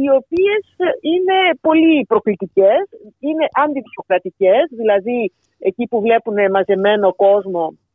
οι 0.00 0.06
οποίες 0.20 0.64
είναι 1.12 1.38
πολύ 1.60 2.04
προκλητικές, 2.10 2.82
είναι 3.28 3.44
αντιδημοκρατικές, 3.62 4.64
δηλαδή 4.80 5.32
εκεί 5.68 5.84
που 5.90 6.00
βλέπουν 6.00 6.36
μαζεμένο 6.50 7.14
κόσμο 7.14 7.64
ε, 7.72 7.85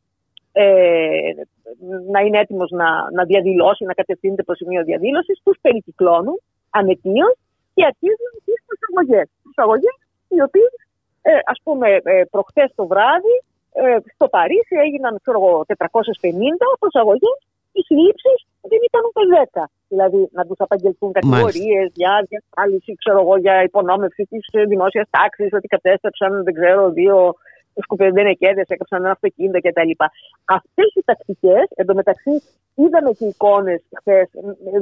να 2.10 2.20
είναι 2.20 2.38
έτοιμος 2.38 2.70
να, 2.70 3.10
να 3.10 3.24
διαδηλώσει, 3.24 3.84
να 3.84 3.94
κατευθύνεται 3.94 4.42
προς 4.42 4.56
σημείο 4.56 4.84
διαδήλωσης, 4.84 5.40
τους 5.44 5.58
περικυκλώνουν 5.60 6.40
ανετίως 6.70 7.34
και 7.74 7.84
αρχίζουν 7.90 8.32
τις 8.44 8.58
προσαγωγές. 8.68 9.28
Προσαγωγές 9.42 9.96
οι 10.28 10.40
οποίες, 10.42 10.72
ε, 11.22 11.38
ας 11.52 11.58
πούμε, 11.64 11.88
ε, 12.02 12.22
προχθές 12.30 12.70
το 12.74 12.86
βράδυ 12.86 13.36
ε, 13.72 13.96
στο 14.14 14.26
Παρίσι 14.28 14.74
έγιναν 14.84 15.18
ξέρω, 15.22 15.38
εγώ, 15.40 15.64
450 15.66 16.66
προσαγωγές, 16.82 17.38
οι 17.72 17.80
συλλήψεις 17.88 18.38
δεν 18.70 18.80
ήταν 18.88 19.02
ούτε 19.08 19.22
10. 19.32 19.64
Δηλαδή 19.88 20.28
να 20.32 20.42
τους 20.46 20.58
απαγγελθούν 20.64 21.12
κατηγορίες 21.12 21.86
για 22.00 22.26
διασφάλιση, 22.28 22.94
ξέρω 23.02 23.20
εγώ, 23.24 23.36
για 23.36 23.62
υπονόμευση 23.62 24.22
της 24.30 24.44
ε, 24.52 24.64
δημόσιας 24.64 25.06
τάξης, 25.10 25.50
ότι 25.52 25.66
κατέστρεψαν, 25.74 26.42
δεν 26.44 26.54
ξέρω, 26.54 26.90
δύο 26.90 27.34
σκουπιδενεκέδες, 27.82 28.68
έκαψαν 28.68 29.02
ένα 29.02 29.10
αυτοκίνητο 29.10 29.58
κτλ. 29.58 29.90
Αυτές 30.44 30.88
οι 30.94 31.02
τακτικές, 31.04 31.66
εντωμεταξύ 31.74 32.42
είδαμε 32.74 33.10
και 33.12 33.26
εικόνες 33.26 33.82
χθες, 33.98 34.30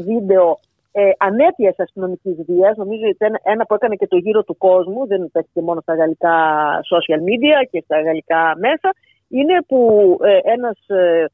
βίντεο 0.05 0.59
ε, 0.93 1.11
ανέπειας 1.19 1.79
αστυνομικής 1.79 2.37
βίας. 2.47 2.77
Νομίζω 2.77 3.03
ότι 3.03 3.11
ήταν 3.11 3.39
ένα 3.43 3.67
που 3.67 3.75
έκανε 3.75 3.95
και 3.95 4.07
το 4.07 4.17
γύρο 4.17 4.43
του 4.43 4.57
κόσμου, 4.57 5.07
δεν 5.07 5.23
υπάρχει 5.23 5.51
και 5.53 5.61
μόνο 5.61 5.81
στα 5.81 5.95
γαλλικά 5.95 6.37
social 6.93 7.21
media 7.29 7.59
και 7.71 7.81
στα 7.85 8.01
γαλλικά 8.01 8.55
μέσα. 8.59 8.95
Είναι 9.29 9.63
που 9.69 9.79
ε, 10.23 10.39
ένας 10.53 10.79
ε, 10.87 11.25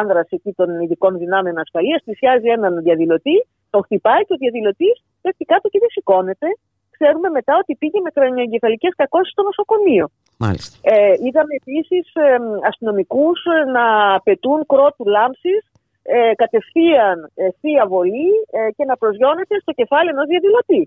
άνδρας 0.00 0.26
εκεί 0.30 0.52
των 0.52 0.80
ειδικών 0.80 1.18
δυνάμεων 1.18 1.58
ασφαλείας 1.58 2.02
πλησιάζει 2.04 2.48
έναν 2.48 2.82
διαδηλωτή, 2.82 3.46
το 3.70 3.80
χτυπάει 3.80 4.22
και 4.26 4.34
ο 4.34 4.36
διαδηλωτής 4.36 5.02
πέφτει 5.22 5.44
κάτω 5.44 5.68
και 5.68 5.78
δεν 5.78 5.90
σηκώνεται. 5.90 6.46
Ξέρουμε 6.90 7.28
μετά 7.28 7.54
ότι 7.62 7.74
πήγε 7.74 8.00
με 8.00 8.10
κρανιοεγκεφαλικές 8.10 8.92
κακώσεις 8.96 9.32
στο 9.32 9.42
νοσοκομείο. 9.42 10.06
Μάλιστα. 10.44 10.74
Ε, 10.94 11.12
είδαμε 11.24 11.52
επίσης 11.60 12.04
ε, 12.14 12.36
αστυνομικούς 12.70 13.38
να 13.76 13.84
πετούν 14.26 14.66
κρότου 14.66 15.04
λάμψης 15.16 15.62
ε, 16.02 16.34
κατευθείαν 16.34 17.30
ε, 17.34 17.48
θεία 17.60 17.84
βολή 17.86 18.32
ε, 18.50 18.70
και 18.76 18.84
να 18.84 18.96
προσγειώνεται 18.96 19.54
στο 19.60 19.72
κεφάλι 19.72 20.08
ενός 20.08 20.26
διαδηλωτή. 20.26 20.82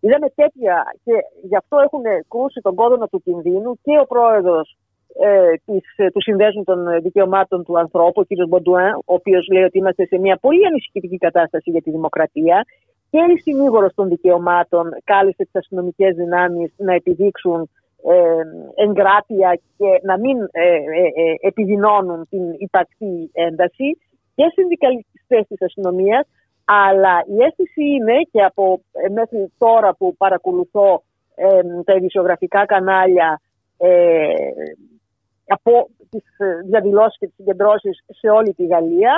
Είδαμε 0.00 0.28
τέτοια 0.40 0.76
και 1.04 1.14
γι' 1.42 1.56
αυτό 1.56 1.76
έχουν 1.86 2.02
κρούσει 2.28 2.60
τον 2.60 2.74
κόδωνα 2.74 3.06
του 3.08 3.22
κινδύνου 3.22 3.72
και 3.82 3.94
ο 4.02 4.06
πρόεδρος 4.06 4.76
ε, 5.20 5.52
της, 5.66 5.84
ε, 5.96 6.10
του 6.10 6.22
Συνδέσμου 6.22 6.64
των 6.64 7.02
Δικαιωμάτων 7.02 7.64
του 7.64 7.78
Ανθρώπου, 7.78 8.20
ο 8.20 8.24
κ. 8.24 8.48
Μποντουέν, 8.48 8.94
ο 8.94 9.14
οποίος 9.18 9.48
λέει 9.52 9.62
ότι 9.62 9.78
είμαστε 9.78 10.06
σε 10.06 10.18
μια 10.18 10.36
πολύ 10.40 10.66
ανησυχητική 10.66 11.18
κατάσταση 11.18 11.70
για 11.70 11.82
τη 11.82 11.90
δημοκρατία. 11.90 12.66
Και 13.10 13.18
η 13.36 13.38
συνήγορος 13.40 13.94
των 13.94 14.08
δικαιωμάτων 14.08 14.84
κάλεσε 15.04 15.42
τις 15.44 15.54
αστυνομικές 15.54 16.14
δυνάμεις 16.14 16.72
να 16.76 16.94
επιδείξουν 16.94 17.60
ε, 17.60 17.66
εγκράτεια 18.74 19.60
και 19.76 20.00
να 20.02 20.18
μην 20.18 20.38
ε, 20.50 20.64
ε, 20.64 20.76
ε, 21.22 21.34
επιδεινώνουν 21.40 22.26
την 22.28 22.52
υπαρκτή 22.58 23.30
ένταση 23.32 23.98
και 24.34 24.52
συνδικαλιστές 24.54 25.46
της 25.48 25.62
αστυνομίας, 25.62 26.26
αλλά 26.64 27.24
η 27.26 27.42
αίσθηση 27.44 27.84
είναι 27.84 28.16
και 28.32 28.42
από 28.42 28.80
ε, 28.92 29.08
μέχρι 29.08 29.52
τώρα 29.58 29.94
που 29.94 30.16
παρακολουθώ 30.16 31.02
ε, 31.34 31.60
τα 31.84 31.94
ειδησιογραφικά 31.94 32.66
κανάλια 32.66 33.40
ε, 33.76 34.32
από 35.46 35.88
τις 36.10 36.24
ε, 36.38 36.60
διαδηλώσεις 36.64 37.18
και 37.18 37.26
τις 37.26 37.34
συγκεντρώσεις 37.34 38.04
σε 38.06 38.28
όλη 38.28 38.54
τη 38.54 38.66
Γαλλία 38.66 39.14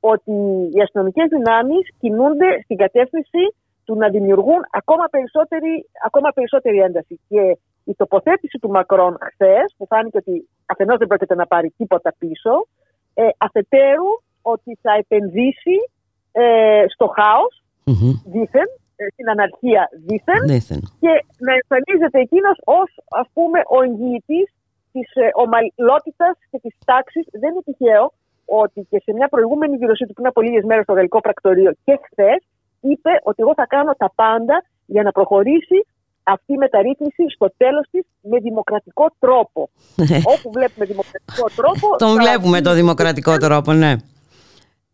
ότι 0.00 0.32
οι 0.74 0.80
αστυνομικές 0.82 1.28
δυνάμεις 1.28 1.90
κινούνται 2.00 2.60
στην 2.64 2.76
κατεύθυνση 2.76 3.42
του 3.84 3.94
να 3.96 4.08
δημιουργούν 4.08 4.60
ακόμα 4.70 5.04
περισσότερη, 5.10 5.88
ακόμα 6.04 6.30
περισσότερη 6.34 6.78
ένταση. 6.78 7.20
Και 7.28 7.58
η 7.90 7.94
τοποθέτηση 7.96 8.58
του 8.58 8.70
Μακρόν 8.70 9.14
χθες, 9.28 9.66
που 9.76 9.86
φάνηκε 9.86 10.18
ότι 10.22 10.48
αφενός 10.66 10.98
δεν 10.98 11.08
πρόκειται 11.10 11.34
να 11.34 11.46
πάρει 11.46 11.68
τίποτα 11.76 12.10
πίσω, 12.18 12.54
ε, 13.14 13.28
αφετέρου 13.46 14.10
ότι 14.42 14.78
θα 14.82 14.92
επενδύσει 15.02 15.76
ε, 16.32 16.84
στο 16.94 17.06
χάος 17.16 17.54
Μμμ. 17.84 18.12
δήθεν, 18.32 18.68
ε, 19.00 19.04
στην 19.12 19.28
αναρχία 19.34 19.82
δήθεν 20.06 20.42
Δήθεν. 20.54 20.82
και 21.02 21.12
να 21.46 21.52
εμφανίζεται 21.60 22.18
εκείνος 22.26 22.56
ως 22.80 22.88
ας 23.20 23.26
πούμε 23.34 23.58
ο 23.76 23.78
εγγυητής 23.86 24.48
της 24.92 25.08
ε, 25.14 25.28
ομαλότητας 25.44 26.34
και 26.50 26.58
της 26.64 26.74
τάξης. 26.84 27.24
Δεν 27.42 27.50
είναι 27.50 27.66
τυχαίο 27.68 28.04
ότι 28.44 28.80
και 28.90 28.98
σε 29.04 29.12
μια 29.12 29.28
προηγούμενη 29.28 29.76
δήλωσή 29.76 30.04
του 30.06 30.12
πριν 30.12 30.26
από 30.26 30.40
λίγες 30.40 30.64
μέρες 30.64 30.84
στο 30.84 30.92
Γαλλικό 30.92 31.20
Πρακτορείο 31.20 31.72
και 31.84 31.94
χθες 32.06 32.40
είπε 32.80 33.12
ότι 33.22 33.42
εγώ 33.44 33.52
θα 33.60 33.66
κάνω 33.74 33.92
τα 34.02 34.08
πάντα 34.14 34.56
για 34.86 35.02
να 35.02 35.10
προχωρήσει 35.12 35.78
αυτή 36.22 36.52
η 36.52 36.56
μεταρρύθμιση 36.56 37.24
στο 37.34 37.52
τέλος 37.56 37.86
της 37.90 38.04
με 38.22 38.38
δημοκρατικό 38.38 39.06
τρόπο. 39.18 39.68
Όπου 40.34 40.50
βλέπουμε 40.56 40.84
δημοκρατικό 40.86 41.46
τρόπο... 41.56 41.84
Τον 42.04 42.14
θα- 42.16 42.22
βλέπουμε 42.22 42.60
το 42.60 42.72
δημοκρατικό 42.74 43.36
τρόπο, 43.36 43.72
ναι. 43.72 43.92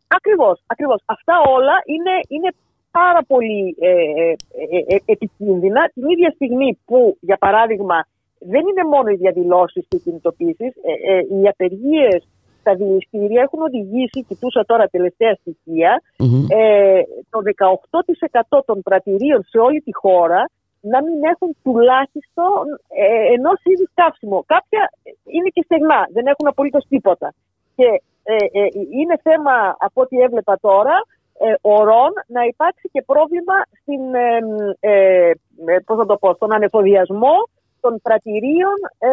Ακριβώς, 0.08 0.60
ακριβώς. 0.66 1.00
Αυτά 1.04 1.34
όλα 1.56 1.76
είναι, 1.94 2.14
είναι 2.28 2.50
πάρα 2.90 3.20
πολύ 3.26 3.76
ε, 3.80 3.90
ε, 3.90 4.34
ε, 4.76 4.94
ε, 4.94 4.98
επικίνδυνα 5.04 5.90
την 5.94 6.08
ίδια 6.08 6.30
στιγμή 6.34 6.78
που, 6.84 7.16
για 7.20 7.36
παράδειγμα, 7.36 8.06
δεν 8.38 8.60
είναι 8.68 8.84
μόνο 8.94 9.08
οι 9.10 9.14
διαδηλώσεις 9.14 9.84
και 9.88 9.96
οι 9.96 10.00
κινητοποίησεις, 10.00 10.72
ε, 10.90 11.12
ε, 11.12 11.18
οι 11.18 11.48
απεργίες 11.48 12.18
στα 12.60 12.74
δηληστήρια 12.74 13.40
έχουν 13.42 13.60
οδηγήσει, 13.62 14.24
κοιτούσα 14.28 14.64
τώρα 14.64 14.84
τελευταία 14.86 15.34
στοιχεία, 15.40 16.02
Μμμ. 16.18 16.46
ε, 16.48 17.00
το 17.30 17.38
18% 17.42 18.62
των 18.64 18.82
πρατηρίων 18.82 19.42
σε 19.50 19.58
όλη 19.58 19.80
τη 19.80 19.94
χώρα 19.94 20.50
να 20.80 21.02
μην 21.02 21.24
έχουν 21.32 21.56
τουλάχιστον 21.62 22.62
ε, 22.88 23.32
ενός 23.36 23.60
είδους 23.64 23.90
καύσιμο. 23.94 24.44
Κάποια 24.46 24.90
είναι 25.24 25.48
και 25.48 25.62
στεγνά, 25.64 26.06
δεν 26.12 26.26
έχουν 26.26 26.46
απολύτως 26.46 26.84
τίποτα. 26.88 27.34
Και 27.76 28.02
ε, 28.22 28.34
ε, 28.34 28.68
είναι 28.90 29.16
θέμα, 29.22 29.76
από 29.78 30.00
ό,τι 30.00 30.16
έβλεπα 30.20 30.58
τώρα, 30.60 30.96
ε, 31.38 31.54
ορών 31.60 32.12
να 32.26 32.44
υπάρξει 32.44 32.88
και 32.92 33.02
πρόβλημα 33.02 33.56
στην, 33.80 34.14
ε, 34.14 34.38
ε, 34.80 35.30
ε, 35.66 35.78
πώς 35.86 35.96
να 35.98 36.06
το 36.06 36.16
πω, 36.16 36.34
στον 36.34 36.54
ανεφοδιασμό 36.54 37.36
των 37.80 38.00
πρατηρίων 38.02 38.78
ε, 38.98 39.10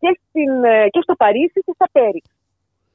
και, 0.00 0.20
στην, 0.28 0.64
ε, 0.64 0.88
και 0.88 1.00
στο 1.02 1.14
Παρίσι 1.14 1.60
και 1.66 1.72
στα 1.74 1.88
Πέριξ. 1.92 2.26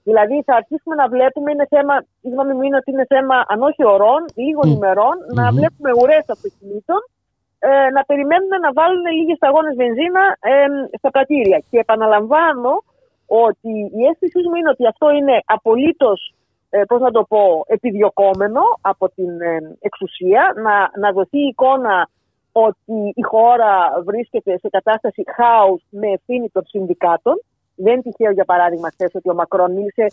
Δηλαδή 0.03 0.41
θα 0.45 0.55
αρχίσουμε 0.55 0.95
να 0.95 1.07
βλέπουμε, 1.07 1.51
είναι 1.51 1.68
θέμα, 1.70 1.93
η 2.22 2.30
γνώμη 2.30 2.53
μου 2.53 2.61
είναι 2.61 2.76
ότι 2.76 2.91
είναι 2.91 3.05
θέμα 3.05 3.45
αν 3.47 3.61
όχι 3.61 3.84
ωρών, 3.86 4.22
λίγων 4.36 4.70
Μμ. 4.70 4.76
ημερών, 4.76 5.15
να 5.34 5.45
Μμμ. 5.45 5.55
βλέπουμε 5.57 5.91
ουρές 5.99 6.26
αυτοκινήτων 6.36 7.01
ε, 7.60 7.89
να 7.95 8.03
περιμένουν 8.03 8.53
να 8.62 8.72
βάλουν 8.74 9.05
λίγες 9.18 9.38
σταγόνες 9.38 9.76
βενζίνα 9.76 10.24
ε, 10.39 10.66
στα 10.97 11.10
πρατήρια. 11.12 11.60
Και 11.70 11.78
επαναλαμβάνω 11.80 12.84
ότι 13.28 13.74
η 13.99 14.01
αίσθησή 14.10 14.41
μου 14.47 14.55
είναι 14.55 14.70
ότι 14.70 14.88
αυτό 14.88 15.10
είναι 15.10 15.36
απολύτως, 15.45 16.34
ε, 16.70 16.84
πώς 16.88 17.01
να 17.01 17.12
το 17.12 17.24
πω, 17.24 17.64
επιδιωκόμενο 17.68 18.62
από 18.82 19.10
την 19.10 19.41
ε, 19.41 19.78
εξουσία, 19.80 20.53
να, 20.55 20.91
να 21.01 21.12
δοθεί 21.12 21.39
η 21.39 21.47
εικόνα 21.47 22.10
ότι 22.51 23.14
η 23.16 23.22
χώρα 23.22 24.01
βρίσκεται 24.05 24.58
σε 24.58 24.70
κατάσταση 24.70 25.24
χάους 25.36 25.82
με 25.89 26.08
ευθύνη 26.08 26.49
των 26.49 26.64
συνδικάτων 26.66 27.41
Δεν 27.76 27.93
είναι 27.93 28.01
τυχαίο, 28.01 28.32
για 28.32 28.45
παράδειγμα, 28.45 28.89
χθες 28.89 29.12
ότι 29.14 29.30
ο 29.30 29.34
Μακρόν 29.34 29.72
μίλησε, 29.72 30.01
ε, 30.01 30.05
ε, 30.05 30.12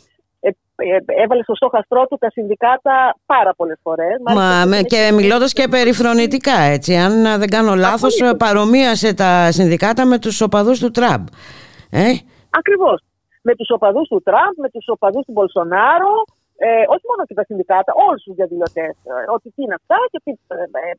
έβαλε 1.23 1.43
στο 1.43 1.55
στόχαστρό 1.55 2.07
του 2.07 2.17
τα 2.21 2.31
συνδικάτα 2.31 3.17
πάρα 3.27 3.55
πολλές 3.55 3.79
φορές. 3.83 4.21
Μα 4.35 4.65
με, 4.67 4.83
και 4.83 5.11
μιλώντας 5.15 5.53
και 5.53 5.69
περιφρονητικά, 5.69 6.59
έτσι. 6.59 6.95
Αν 6.97 7.39
δεν 7.39 7.49
κάνω 7.49 7.75
λάθος, 7.75 8.21
παρομοίασε 8.39 9.15
τα 9.15 9.53
συνδικάτα 9.53 10.07
με 10.07 10.19
τους 10.19 10.41
οπαδούς 10.41 10.79
του 10.79 10.91
Τραμπ. 10.91 11.27
Ε; 11.91 12.13
Ακριβώς. 12.51 13.01
Με 13.43 13.55
τους 13.55 13.71
οπαδούς 13.71 14.09
του 14.09 14.23
Τραμπ, 14.25 14.55
με 14.57 14.69
τους 14.69 14.89
οπαδούς 14.89 15.25
του 15.25 15.33
Μπολσονάρο, 15.33 16.25
ε, 16.57 16.85
όχι 16.95 17.05
μόνο 17.11 17.23
και 17.29 17.37
τα 17.39 17.45
συνδικάτα, 17.49 17.93
όλους 18.07 18.23
τους 18.23 18.35
διαδηλωτές. 18.39 18.95
Ε, 19.11 19.13
ότι 19.37 19.47
τι 19.55 19.61
είναι 19.65 19.77
αυτά 19.81 19.99
και 20.13 20.21
τι. 20.25 20.31
Ε, 20.31 20.55
ε, 20.89 20.95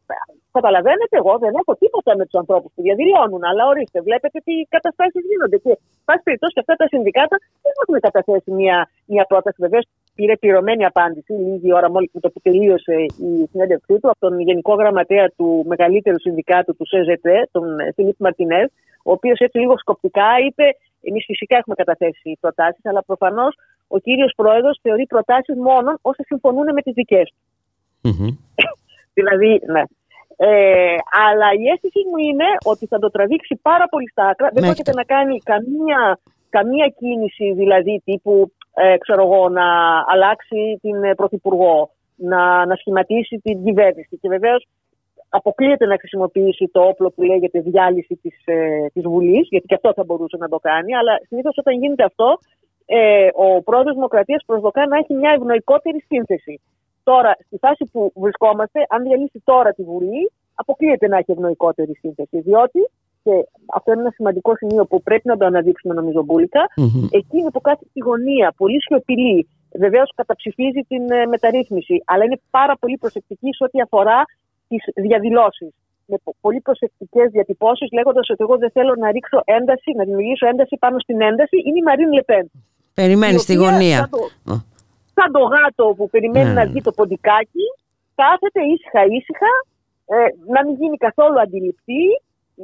καταλαβαίνετε, 0.57 1.15
εγώ 1.21 1.33
δεν 1.43 1.53
έχω 1.61 1.73
τίποτα 1.83 2.11
με 2.19 2.23
τους 2.27 2.37
ανθρώπους 2.41 2.71
που 2.75 2.81
διαδηλώνουν. 2.87 3.41
Αλλά 3.49 3.63
ορίστε, 3.71 3.97
βλέπετε 4.07 4.37
τι 4.47 4.53
καταστάσεις 4.75 5.23
γίνονται. 5.29 5.57
Και, 5.63 5.71
πάση 6.07 6.21
περιπτώσει, 6.27 6.53
και 6.55 6.63
αυτά 6.65 6.75
τα 6.81 6.87
συνδικάτα 6.93 7.35
δεν 7.63 7.73
έχουν 7.81 7.95
καταθέσει 8.07 8.49
μια, 8.59 8.77
μια 9.13 9.25
πρόταση. 9.31 9.57
Βεβαίως, 9.65 9.85
πήρε 10.15 10.35
πληρωμένη 10.41 10.83
απάντηση 10.85 11.33
λίγη 11.33 11.69
ώρα 11.73 11.87
μόλις 11.93 12.09
το 12.25 12.29
που 12.33 12.41
τελείωσε 12.47 12.95
η 13.29 13.31
συνέντευξή 13.51 13.95
του 13.99 14.09
από 14.11 14.19
τον 14.25 14.33
Γενικό 14.47 14.73
Γραμματέα 14.81 15.25
του 15.37 15.47
μεγαλύτερου 15.71 16.19
συνδικάτου 16.19 16.75
του 16.75 16.85
ΣΕΖΕΤΕ, 16.87 17.37
τον 17.51 17.65
Φιλίπ 17.95 18.19
Μαρτινέ, 18.19 18.61
ο 19.09 19.11
οποίος 19.11 19.39
έτσι 19.39 19.57
λίγο 19.57 19.77
σκοπτικά 19.77 20.29
είπε 20.47 20.65
Εμείς 21.09 21.23
φυσικά 21.25 21.57
έχουμε 21.57 21.75
καταθέσει 21.75 22.37
προτάσεις, 22.39 22.85
αλλά 22.85 23.03
προφανώς 23.03 23.55
ο 23.87 23.97
κύριος 23.99 24.33
Πρόεδρος 24.35 24.79
θεωρεί 24.81 25.05
προτάσεις 25.05 25.55
μόνο 25.55 25.99
όσε 26.01 26.23
συμφωνούν 26.25 26.73
με 26.73 26.81
τις 26.81 26.93
δικές 26.93 27.33
του. 27.33 27.41
δηλαδή, 29.17 29.61
ναι. 29.73 29.83
Ε, 30.37 30.95
αλλά 31.27 31.47
η 31.61 31.63
αίσθηση 31.71 31.99
μου 32.09 32.17
είναι 32.17 32.47
ότι 32.65 32.85
θα 32.85 32.99
το 32.99 33.09
τραβήξει 33.09 33.59
πάρα 33.61 33.85
πολύ 33.87 34.09
στα 34.09 34.23
άκρα. 34.27 34.49
Δεν 34.53 34.63
πρόκειται 34.63 34.91
να 34.93 35.03
κάνει 35.03 35.37
καμία, 35.37 36.19
καμία 36.49 36.87
κίνηση, 36.99 37.53
δηλαδή 37.53 38.01
τύπου 38.05 38.51
ε, 38.75 38.97
ξέρω 38.97 39.21
εγώ, 39.21 39.49
να 39.49 39.67
αλλάξει 40.07 40.79
την 40.81 41.03
ε, 41.03 41.15
Πρωθυπουργό, 41.15 41.89
να, 42.15 42.65
να 42.65 42.75
σχηματίσει 42.75 43.39
την 43.43 43.63
κυβέρνηση. 43.63 44.17
Και 44.21 44.29
βεβαίως 44.29 44.67
αποκλείεται 45.39 45.86
να 45.86 45.97
χρησιμοποιήσει 45.99 46.65
το 46.71 46.81
όπλο 46.81 47.09
που 47.11 47.21
λέγεται 47.23 47.59
διάλυση 47.59 48.15
της, 48.21 48.36
ε, 48.45 48.86
της 48.93 49.03
Βουλής, 49.03 49.47
γιατί 49.49 49.65
και 49.65 49.75
αυτό 49.75 49.93
θα 49.93 50.03
μπορούσε 50.03 50.38
να 50.39 50.49
το 50.49 50.59
κάνει, 50.59 50.95
αλλά 50.95 51.13
συνήθως 51.27 51.57
όταν 51.57 51.73
γίνεται 51.81 52.03
αυτό, 52.03 52.39
ε, 52.86 53.27
ο 53.33 53.61
πρόεδρος 53.63 53.93
Δημοκρατίας 53.95 54.43
προσδοκά 54.45 54.88
να 54.88 54.97
έχει 54.97 55.13
μια 55.13 55.31
ευνοϊκότερη 55.38 55.99
σύνθεση. 56.09 56.61
Τώρα, 57.03 57.31
στη 57.45 57.57
φάση 57.57 57.83
που 57.91 58.11
βρισκόμαστε, 58.15 58.79
αν 58.89 59.03
διαλύσει 59.03 59.41
τώρα 59.43 59.71
τη 59.73 59.83
Βουλή, 59.83 60.31
αποκλείεται 60.55 61.07
να 61.07 61.17
έχει 61.17 61.31
ευνοϊκότερη 61.31 61.95
σύνθεση, 61.95 62.39
διότι 62.39 62.81
και 63.23 63.36
αυτό 63.77 63.91
είναι 63.91 64.01
ένα 64.01 64.11
σημαντικό 64.11 64.55
σημείο 64.55 64.86
που 64.86 65.01
πρέπει 65.01 65.27
να 65.27 65.38
το 65.38 65.45
αναδείξουμε 65.45 65.93
νομίζω 65.93 66.23
μπουλικα 66.23 66.63
εκείνη 67.21 67.51
που 67.53 67.61
κάθεται 67.61 67.89
στη 67.89 67.99
γωνία, 67.99 68.53
πολύ 68.57 68.81
σιωπηλή, 68.81 69.47
βεβαίως 69.83 70.09
καταψηφίζει 70.15 70.81
την 70.88 71.11
ε, 71.11 71.25
μεταρρύθμιση, 71.25 72.03
αλλά 72.05 72.23
είναι 72.23 72.39
πάρα 72.49 72.75
πολύ 72.79 72.97
προσεκτική 72.97 73.49
σε 73.53 73.63
ό,τι 73.63 73.81
αφορά 73.81 74.19
τις 74.68 74.84
διαδηλώσεις. 74.95 75.72
Με 76.05 76.18
πολύ 76.41 76.61
προσεκτικές 76.61 77.28
διατυπώσεις, 77.32 77.88
λέγοντας 77.91 78.30
ότι 78.30 78.41
εγώ 78.43 78.57
δεν 78.57 78.72
θέλω 78.72 78.93
να 79.03 79.11
ρίξω 79.11 79.41
ένταση, 79.45 79.89
να 79.95 80.03
δημιουργήσω 80.03 80.47
ένταση 80.47 80.76
πάνω 80.80 80.99
στην 80.99 81.22
ένταση, 81.22 81.57
είναι 81.66 81.80
η 81.84 81.86
Μαρίν 81.88 82.11
Λεπέν. 82.13 82.51
Περιμένεις 82.93 83.41
στη 83.41 83.53
γωνία. 83.53 83.97
Σαν 83.97 84.09
το, 84.09 84.22
σαν 85.16 85.30
το 85.32 85.41
γάτο 85.53 85.86
που 85.97 86.09
περιμένει 86.09 86.47
ναι. 86.47 86.53
να 86.59 86.66
βγει 86.66 86.82
το 86.82 86.91
ποντικάκι, 86.91 87.66
κάθεται 88.22 88.61
ήσυχα 88.74 89.01
ήσυχα, 89.18 89.53
ε, 90.16 90.18
να 90.53 90.59
μην 90.66 90.74
γίνει 90.80 90.97
καθόλου 90.97 91.39
αντιληπτή, 91.45 92.03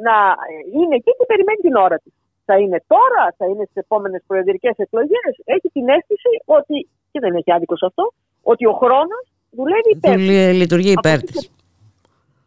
να 0.06 0.16
ε, 0.52 0.56
είναι 0.78 0.96
εκεί 1.00 1.12
και 1.18 1.26
περιμένει 1.32 1.62
την 1.68 1.76
ώρα 1.86 1.98
της. 2.04 2.14
Θα 2.46 2.56
είναι 2.62 2.80
τώρα, 2.94 3.24
θα 3.38 3.46
είναι 3.50 3.64
στις 3.70 3.80
επόμενες 3.86 4.22
προεδρικές 4.28 4.76
εκλογές. 4.86 5.32
Έχει 5.56 5.68
την 5.76 5.86
αίσθηση 5.90 6.32
ότι, 6.46 6.88
και 7.12 7.20
δεν 7.20 7.36
έχει 7.36 7.52
άδικος 7.52 7.80
σε 7.80 7.86
αυτό, 7.86 8.14
ότι 8.42 8.66
ο 8.66 8.74
χρόνος 8.82 9.24
δουλεύει 9.50 9.92
υπέρ 9.96 10.18
Λειτουργεί 10.62 10.92
υπέρ 10.92 11.20
της. 11.22 11.52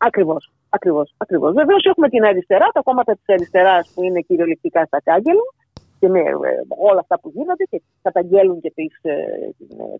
Ακριβώς. 0.06 0.50
Ακριβώς, 0.68 1.14
ακριβώς. 1.16 1.52
Βεβαίως 1.52 1.84
έχουμε 1.84 2.08
την 2.08 2.24
αριστερά, 2.24 2.66
τα 2.72 2.80
κόμματα 2.82 3.12
της 3.12 3.28
αριστεράς 3.28 3.92
που 3.94 4.02
είναι 4.02 4.20
κυριολεκτικά 4.20 4.84
στα 4.84 5.00
κάγκελα 5.00 5.46
και 6.00 6.08
με 6.08 6.20
ε, 6.20 6.32
όλα 6.88 7.00
αυτά 7.00 7.20
που 7.20 7.30
γίνονται 7.34 7.64
και 7.70 7.82
καταγγέλουν 8.02 8.60
και 8.60 8.72
τις, 8.74 8.98
ε, 9.02 9.14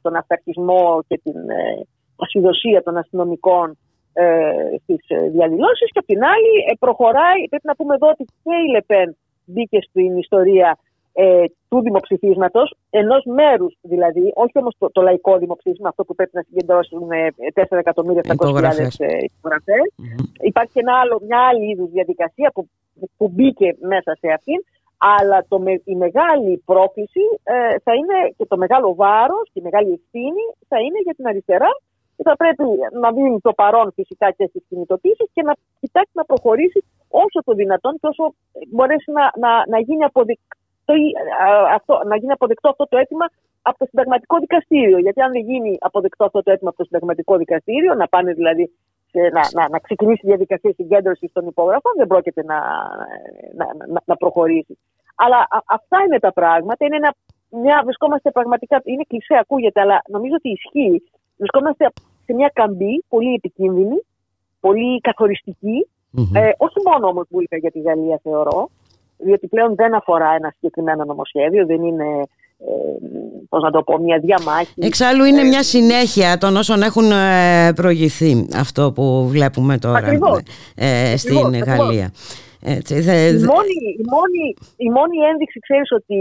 τον 0.03 0.17
αυταρχισμό 0.17 1.03
και 1.09 1.21
την 1.25 1.51
ε, 1.51 1.87
ασυδοσία 2.17 2.83
των 2.83 2.97
αστυνομικών 2.97 3.79
ε, 4.13 4.25
στις 4.83 5.03
διαδηλώσεις. 5.31 5.91
Και 5.93 5.99
απ' 5.99 6.11
την 6.13 6.23
άλλη 6.25 6.77
προχωράει, 6.79 7.49
πρέπει 7.49 7.67
να 7.67 7.75
πούμε 7.75 7.95
εδώ 7.95 8.09
ότι 8.09 8.25
και 8.25 8.55
η 8.67 8.71
Λεπέν 8.71 9.17
μπήκε 9.45 9.79
στην 9.89 10.17
ιστορία 10.17 10.79
ε, 11.17 11.45
του 11.69 11.81
δημοψηφίσματος, 11.81 12.75
ενός 12.91 13.25
μέρους 13.25 13.77
δηλαδή, 13.81 14.33
όχι 14.35 14.59
όμως 14.59 14.75
το, 14.79 14.91
το, 14.91 15.03
λαϊκό 15.03 15.39
δημοψήφισμα, 15.39 15.89
αυτό 15.89 16.05
που 16.05 16.15
πρέπει 16.15 16.31
να 16.35 16.43
συγκεντρώσουν 16.43 17.03
4.700.000 17.55 18.33
υπογραφές. 19.39 19.93
Mm-hmm. 19.99 20.25
Υπάρχει 20.41 20.73
και 20.73 20.81
ένα 20.81 20.95
άλλο, 21.03 21.21
μια 21.27 21.41
άλλη 21.49 21.71
είδους 21.71 21.91
διαδικασία 21.91 22.51
που, 22.55 22.69
που 23.17 23.29
μπήκε 23.29 23.77
μέσα 23.81 24.11
σε 24.21 24.29
αυτήν. 24.37 24.61
Αλλά 25.19 25.45
το, 25.49 25.62
η 25.85 25.97
μεγάλη 25.97 26.62
πρόκληση 26.65 27.25
ε, 27.43 27.79
θα 27.85 27.93
είναι 27.95 28.17
και 28.37 28.47
το 28.47 28.57
μεγάλο 28.57 28.95
βάρος 28.95 29.45
και 29.53 29.61
η 29.61 29.62
μεγάλη 29.62 29.91
ευθύνη 29.99 30.45
θα 30.69 30.79
είναι 30.85 30.99
για 31.05 31.15
την 31.15 31.27
αριστερά 31.27 31.71
και 32.17 32.23
θα 32.23 32.37
πρέπει 32.37 32.65
να 33.01 33.12
δίνει 33.12 33.41
το 33.41 33.53
παρόν 33.53 33.93
φυσικά 33.95 34.31
και 34.31 34.47
στις 34.47 34.62
κινητοποιήσει 34.69 35.25
και 35.33 35.43
να 35.43 35.53
κοιτάξει 35.81 36.12
να 36.12 36.25
προχωρήσει 36.25 36.85
όσο 37.09 37.39
το 37.45 37.53
δυνατόν 37.55 37.93
και 38.01 38.07
όσο 38.07 38.35
μπορέσει 38.69 39.11
να, 39.19 39.25
να, 39.43 39.51
να 39.69 39.79
γίνει 39.79 40.05
αποδεικτό 40.05 40.57
το, 40.85 40.95
αυτό, 41.74 42.01
να 42.07 42.16
γίνει 42.16 42.32
αποδεκτό 42.32 42.68
αυτό 42.68 42.85
το 42.89 42.97
αίτημα 42.97 43.26
από 43.62 43.78
το 43.78 43.87
συνταγματικό 43.91 44.39
δικαστήριο. 44.39 44.99
Γιατί 44.99 45.20
αν 45.20 45.32
δεν 45.32 45.43
γίνει 45.43 45.76
αποδεκτό 45.80 46.24
αυτό 46.24 46.43
το 46.43 46.51
αίτημα 46.51 46.68
από 46.68 46.78
το 46.78 46.85
συνταγματικό 46.85 47.37
δικαστήριο, 47.37 47.95
να 47.95 48.09
πάνε 48.09 48.32
δηλαδή 48.32 48.70
σε, 49.11 49.20
να, 49.37 49.43
να, 49.53 49.68
να 49.68 49.78
ξεκινήσει 49.78 50.20
η 50.24 50.28
διαδικασία 50.28 50.72
συγκέντρωσης 50.74 51.32
των 51.32 51.47
υπόγραφων, 51.47 51.93
δεν 51.97 52.07
πρόκειται 52.07 52.43
να, 52.45 52.59
να, 53.59 53.66
να, 53.93 54.01
να 54.05 54.16
προχωρήσει. 54.16 54.78
Αλλά 55.14 55.37
α, 55.37 55.59
αυτά 55.66 55.99
είναι 56.07 56.18
τα 56.18 56.32
πράγματα. 56.32 56.85
Είναι 56.87 56.97
ένα, 56.97 57.14
μια, 57.62 57.80
βρισκόμαστε 57.85 58.30
πραγματικά, 58.30 58.80
είναι 58.85 59.05
κλεισέ, 59.09 59.37
ακούγεται, 59.41 59.80
αλλά 59.80 60.03
νομίζω 60.09 60.35
ότι 60.35 60.49
ισχύει. 60.49 61.03
Βρισκόμαστε 61.37 61.93
σε 62.24 62.35
μια 62.35 62.51
καμπή 62.55 63.05
πολύ 63.09 63.35
επικίνδυνη, 63.35 64.05
πολύ 64.61 65.01
Ε, 66.35 66.51
όχι 66.57 66.78
μόνο 66.89 67.07
όμως 67.07 67.26
για 67.57 67.70
τη 67.70 67.80
Γαλλία, 67.80 68.20
θεωρώ 68.22 68.70
διότι 69.17 69.47
πλέον 69.49 69.75
δεν 69.75 69.95
αφορά 69.95 70.35
ένα 70.39 70.51
συγκεκριμένο 70.55 71.05
νομοσχέδιο, 71.05 71.67
δεν 71.67 71.83
είναι 71.83 72.05
ε, 72.59 72.73
πώς 73.49 73.62
να 73.62 73.71
το 73.71 73.83
πω, 73.83 73.99
μια 73.99 74.19
διαμάχη. 74.19 74.75
Εξάλλου 74.77 75.25
είναι 75.25 75.41
ε, 75.41 75.45
μια 75.45 75.62
συνέχεια 75.62 76.39
των 76.39 76.57
όσων 76.57 76.83
έχουν 76.83 77.11
ε, 77.11 77.73
προηγηθεί 77.75 78.49
αυτό 78.57 78.93
που 78.95 79.29
βλέπουμε 79.29 79.79
τώρα 79.79 79.99
ε, 80.75 81.17
στην 81.17 81.37
ακριβώς, 81.37 81.69
Γαλλία. 81.69 82.12
Έτσι, 82.67 83.01
δε, 83.01 83.17
η, 83.29 83.33
μόνη, 83.33 83.77
η, 84.03 84.07
μόνη, 84.15 84.45
η 84.77 84.89
μόνη 84.91 85.19
ένδειξη, 85.31 85.59
ξέρεις, 85.67 85.91
ότι 85.99 86.19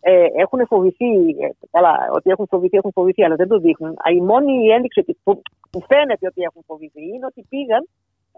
ε, 0.00 0.26
έχουν 0.44 0.60
φοβηθεί, 0.66 1.12
ε, 1.44 1.48
καλά, 1.70 1.94
ότι 2.16 2.30
έχουν 2.30 2.46
φοβηθεί, 2.50 2.76
έχουν 2.76 2.92
φοβηθεί, 2.94 3.24
αλλά 3.24 3.34
δεν 3.34 3.48
το 3.48 3.58
δείχνουν. 3.58 3.92
Η 4.18 4.22
μόνη 4.30 4.54
ένδειξη 4.76 5.00
που, 5.24 5.42
που 5.70 5.80
φαίνεται 5.88 6.26
ότι 6.30 6.42
έχουν 6.48 6.62
φοβηθεί 6.66 7.02
είναι 7.14 7.26
ότι 7.30 7.46
πήγαν 7.48 7.82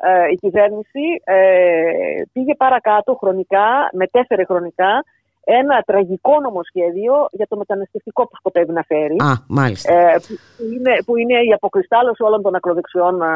ε, 0.03 0.29
η 0.33 0.37
κυβέρνηση 0.37 1.05
ε, 1.25 2.23
πήγε 2.33 2.55
παρακάτω 2.55 3.15
χρονικά, 3.15 3.89
μετέφερε 3.93 4.45
χρονικά 4.45 5.05
ένα 5.49 5.83
τραγικό 5.87 6.41
νομοσχέδιο 6.41 7.15
για 7.39 7.47
το 7.51 7.57
μεταναστευτικό 7.57 8.23
που 8.29 8.37
σκοπεύει 8.41 8.73
να 8.73 8.83
φέρει. 8.83 9.17
Α, 9.29 9.33
μάλιστα. 9.49 9.93
Ε, 9.93 10.19
που, 10.57 10.63
είναι, 10.75 10.95
που 11.07 11.17
είναι 11.17 11.37
η 11.49 11.53
αποκριστάλλωση 11.59 12.23
όλων 12.23 12.43
των 12.43 12.55
ακροδεξιών 12.55 13.23
ε, 13.23 13.27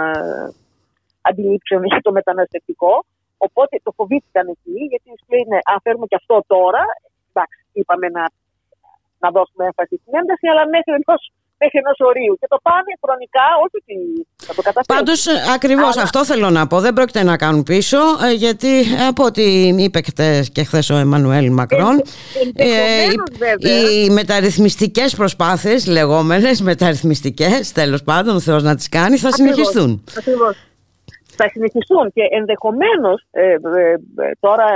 αντιλήψεων 1.28 1.82
για 1.84 2.00
το 2.06 2.12
μεταναστευτικό. 2.12 3.04
Οπότε 3.46 3.74
το 3.82 3.90
φοβήθηκαν 3.96 4.46
εκεί, 4.54 4.78
γιατί 4.90 5.08
λένε, 5.32 5.56
αν 5.70 5.78
φέρουμε 5.84 6.06
και 6.10 6.18
αυτό 6.20 6.36
τώρα, 6.46 6.82
εντάξει, 7.28 7.60
είπαμε 7.72 8.06
να, 8.16 8.24
να 9.22 9.28
δώσουμε 9.36 9.62
έμφαση 9.68 9.94
στην 10.02 10.12
ένταση, 10.20 10.46
αλλά 10.52 10.64
μέχρι 10.74 10.92
ενό 10.98 11.14
μέχρι 11.62 11.78
ενός 11.82 11.98
ορίου. 12.10 12.34
Και 12.40 12.46
το 12.48 12.58
πάνε 12.62 12.92
χρονικά, 13.02 13.46
όχι 13.64 13.76
ότι 13.82 13.96
θα 14.46 14.54
το 14.54 14.62
καταφέρουν. 14.68 14.96
Πάντως, 14.96 15.20
ακριβώς 15.56 15.96
αυτό 15.96 16.24
θέλω 16.24 16.50
να 16.50 16.66
πω. 16.66 16.76
Δεν 16.80 16.92
πρόκειται 16.92 17.22
να 17.22 17.36
κάνουν 17.36 17.62
πίσω, 17.62 17.98
ε, 18.28 18.32
γιατί 18.44 18.72
από 19.08 19.24
ό,τι 19.24 19.44
είπε 19.84 20.00
και 20.52 20.62
χθες 20.64 20.90
ο 20.90 20.96
Εμμανουέλ 20.96 21.52
Μακρόν, 21.52 21.96
ε, 22.54 22.68
οι, 23.58 24.04
οι 24.04 24.10
μεταρρυθμιστικές 24.10 25.14
προσπάθειες, 25.16 25.86
λεγόμενες 25.86 26.60
μεταρρυθμιστικές, 26.60 27.72
τέλος 27.72 28.02
πάντων, 28.02 28.36
ο 28.36 28.40
Θεός 28.40 28.62
να 28.62 28.74
τις 28.74 28.88
κάνει, 28.88 29.16
θα 29.16 29.32
συνεχιστούν. 29.32 30.04
Ακριβώς. 30.18 30.56
Θα 31.42 31.48
συνεχιστούν 31.48 32.12
και 32.12 32.22
ενδεχομένως, 32.30 33.26
ε, 33.30 33.42
ε, 33.42 33.56
τώρα 34.40 34.66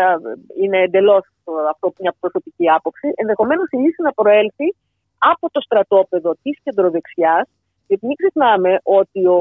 είναι 0.63 0.79
εντελώς 0.79 1.23
αυτό 1.71 1.93
μια 2.01 2.15
προσωπική 2.21 2.71
άποψη, 2.71 3.13
ενδεχομένως 3.15 3.67
η 3.71 3.77
λύση 3.77 4.03
να 4.03 4.13
προέλθει 4.13 4.75
από 5.33 5.51
το 5.51 5.61
στρατόπεδο 5.61 6.31
της 6.43 6.57
κεντροδεξιάς, 6.65 7.47
Γιατί 7.87 8.07
μην 8.07 8.17
ξεχνάμε 8.21 8.71
ότι 9.01 9.21
ο, 9.27 9.41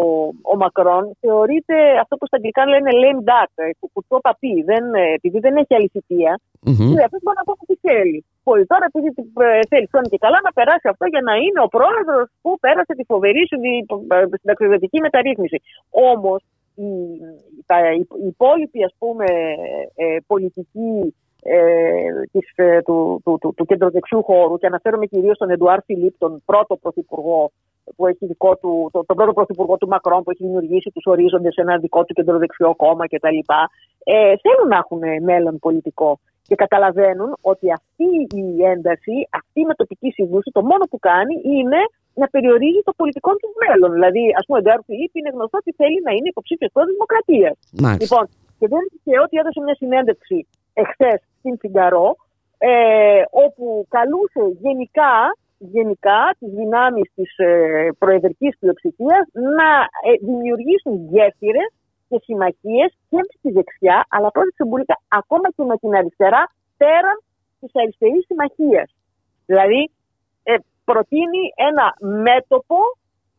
ο 0.52 0.56
Μακρόν 0.62 1.04
θεωρείται 1.24 1.76
αυτό 2.04 2.14
που 2.18 2.26
στα 2.28 2.38
αγγλικά 2.40 2.64
λένε 2.72 2.90
lame 3.04 3.22
duck, 3.30 3.52
ε, 3.56 3.70
κουτσό 3.94 4.18
παπί. 4.28 4.56
Δεν, 4.72 4.84
ε, 4.94 5.14
επειδή 5.18 5.40
δεν 5.46 5.54
έχει 5.62 5.74
αληθιτία, 5.80 6.34
Μμμ. 6.66 6.76
mm 6.80 7.04
αυτός 7.08 7.20
μπορεί 7.24 7.38
να 7.42 7.46
κάνει 7.50 7.66
τι 7.72 7.78
θέλει. 7.88 8.20
Μπορεί 8.44 8.64
τώρα, 8.72 8.86
επειδή 8.92 9.10
ε, 9.48 9.60
θέλει 9.72 9.88
χρόνο 9.92 10.08
και 10.14 10.24
καλά, 10.26 10.40
να 10.48 10.52
περάσει 10.58 10.88
αυτό 10.94 11.06
για 11.14 11.22
να 11.30 11.34
είναι 11.44 11.62
ο 11.68 11.70
πρόεδρος 11.76 12.26
που 12.42 12.50
πέρασε 12.66 12.94
τη 12.98 13.04
φοβερή 13.12 13.44
συνδυ- 13.52 13.92
ε, 14.16 14.26
συνταξιδοτική 14.42 14.98
μεταρρύθμιση. 15.08 15.58
Όμως, 16.12 16.40
οι, 16.76 16.90
τα, 17.70 17.78
οι 17.94 18.06
υπόλοιποι 18.34 18.80
ας 18.84 18.94
πούμε, 19.02 19.26
ε, 19.96 20.18
πολιτικοί 20.28 20.92
ε, 21.06 21.10
της, 22.32 22.52
ε, 22.56 22.82
του, 22.82 23.22
του, 23.24 23.38
του, 23.42 23.54
του 23.58 23.66
κεντροδεξιού 23.66 24.24
χώρου 24.24 24.58
και 24.58 24.66
αναφέρομαι 24.66 25.06
κυρίως 25.06 25.38
τον 25.38 25.50
Εντουάρ 25.50 25.84
Φιλίπ, 25.84 26.18
τον 26.18 26.42
πρώτο 26.46 26.76
πρωθυπουργό 26.76 27.52
που 27.96 28.08
έχει 28.08 28.26
δικό 28.26 28.56
του, 28.56 28.90
το, 28.92 29.06
τον 29.06 29.16
πρώτο 29.16 29.34
πρωθυπουργό 29.34 29.78
του 29.78 29.88
Μακρόν 29.88 30.24
που 30.24 30.32
έχει 30.32 30.44
δημιουργήσει 30.44 30.90
τους 30.94 31.06
ορίζοντες 31.06 31.54
σε 31.54 31.62
ένα 31.62 31.78
δικό 31.78 32.04
του 32.04 32.14
κεντροδεξιό 32.14 32.76
κόμμα 32.76 33.08
κτλ. 33.08 33.40
Ε, 34.04 34.34
θέλουν 34.44 34.68
να 34.68 34.78
έχουν 34.78 35.24
μέλλον 35.24 35.60
πολιτικό 35.60 36.20
και 36.48 36.56
καταλαβαίνουν 36.56 37.36
ότι 37.42 37.68
αυτή 37.72 38.10
η 38.44 38.64
ένταση, 38.74 39.16
αυτή 39.40 39.60
η 39.60 39.66
μετοπική 39.66 40.10
σύγκρουση, 40.12 40.50
το 40.52 40.62
μόνο 40.62 40.84
που 40.90 41.00
κάνει 41.00 41.36
είναι 41.44 41.82
να 42.14 42.28
περιορίζει 42.28 42.82
το 42.84 42.94
πολιτικό 43.02 43.32
του 43.36 43.50
μέλλον. 43.62 43.90
Δηλαδή, 43.98 44.22
ας 44.40 44.44
πούμε, 44.46 44.58
ο 44.60 44.62
Ντεάρ 44.62 44.82
Φιλίπ 44.88 45.16
είναι 45.16 45.32
γνωστό 45.36 45.58
ότι 45.64 45.72
θέλει 45.80 46.00
να 46.08 46.12
είναι 46.16 46.30
υποψήφιος 46.34 46.72
πρόεδρος 46.74 46.96
Δημοκρατίας. 46.98 47.56
Μάλιστα. 47.86 48.04
Λοιπόν, 48.04 48.26
και 48.60 48.68
δεν 48.72 48.80
είναι 48.82 48.94
τυχαίο 48.96 49.22
ότι 49.28 49.36
έδωσε 49.42 49.60
μια 49.66 49.76
συνέντευξη 49.82 50.38
εχθές 50.74 51.20
στην 51.40 51.58
Φιγκαρό, 51.60 52.16
ε, 52.58 53.22
όπου 53.30 53.86
καλούσε 53.90 54.44
γενικά, 54.62 55.16
γενικά 55.58 56.36
τις 56.40 56.52
δυνάμεις 56.60 57.12
της 57.16 57.38
ε, 57.38 57.90
προεδρικής 58.00 58.58
πλειοψηφίας 58.60 59.26
να 59.58 59.70
ε, 60.08 60.12
δημιουργήσουν 60.22 60.94
γέφυρες 61.12 61.70
και 62.10 62.20
συμμαχίες 62.24 62.90
και 63.10 63.16
μες 63.16 63.38
τη 63.42 63.52
δεξιά, 63.52 64.06
αλλά 64.10 64.32
πρόσεξε 64.32 64.66
Μπουλίκα, 64.66 64.98
ακόμα 65.08 65.48
και 65.56 65.64
με 65.64 65.78
την 65.78 65.96
αριστερά, 65.96 66.44
πέραν 66.78 67.18
της 67.60 67.72
αριστερής 67.74 68.26
συμμαχίας. 68.26 68.90
Δηλαδή, 69.46 69.92
ε, 70.44 70.56
προτείνει 70.86 71.44
ένα 71.70 71.86
μέτωπο, 72.24 72.78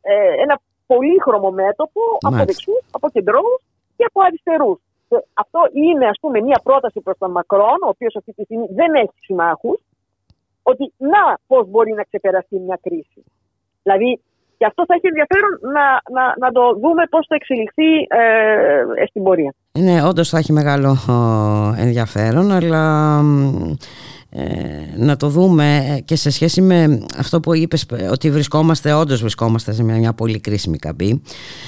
ε, 0.01 0.43
ένα 0.45 0.61
πολύχρωμο 0.87 1.51
μέτωπο 1.51 2.01
από 2.21 2.35
Μάλιστα. 2.35 2.45
δεξιούς, 2.45 2.85
από 2.91 3.09
κεντρώους 3.09 3.61
και 3.97 4.05
από 4.09 4.21
αριστερούς. 4.27 4.79
Και 5.15 5.27
αυτό 5.35 5.61
είναι 5.73 6.07
ας 6.07 6.19
πούμε 6.21 6.41
μια 6.41 6.61
πρόταση 6.63 7.01
προς 7.01 7.19
τον 7.19 7.31
Μακρόν, 7.31 7.79
ο 7.85 7.89
οποίος 7.89 8.17
αυτή 8.17 8.33
τη 8.33 8.43
στιγμή 8.45 8.67
δεν 8.71 8.95
έχει 8.95 9.19
συμμάχους, 9.21 9.81
ότι 10.63 10.93
να 10.97 11.39
πώς 11.47 11.69
μπορεί 11.69 11.93
να 11.93 12.03
ξεπεραστεί 12.03 12.59
μια 12.59 12.79
κρίση. 12.83 13.25
Δηλαδή, 13.83 14.21
και 14.59 14.67
αυτό 14.67 14.85
θα 14.87 14.95
έχει 14.95 15.07
ενδιαφέρον 15.07 15.59
να, 15.77 15.87
να, 16.17 16.35
να 16.39 16.53
το 16.53 16.75
δούμε 16.75 17.07
πώς 17.11 17.27
θα 17.29 17.35
εξελιχθεί 17.35 17.91
ε, 18.09 19.07
στην 19.09 19.23
πορεία. 19.23 19.55
Ναι, 19.79 20.03
όντως 20.03 20.29
θα 20.29 20.39
έχει 20.39 20.53
μεγάλο 20.53 20.99
ε, 21.77 21.83
ενδιαφέρον, 21.83 22.53
αλλά 22.53 23.23
μ, 23.23 23.73
ε, 24.31 24.43
να 24.97 25.17
το 25.17 25.29
δούμε 25.29 25.99
και 26.05 26.17
σε 26.17 26.31
σχέση 26.31 26.61
με 26.61 27.03
αυτό 27.17 27.41
που 27.41 27.55
είπες 27.55 27.87
ε, 27.97 28.05
ότι 28.05 28.31
βρισκόμαστε, 28.31 28.93
όντως 28.93 29.21
βρισκόμαστε 29.21 29.73
σε 29.73 29.83
μια, 29.83 29.97
μια 29.97 30.13
πολύ 30.13 30.41
κρίσιμη 30.41 30.79
καμπή 30.79 31.23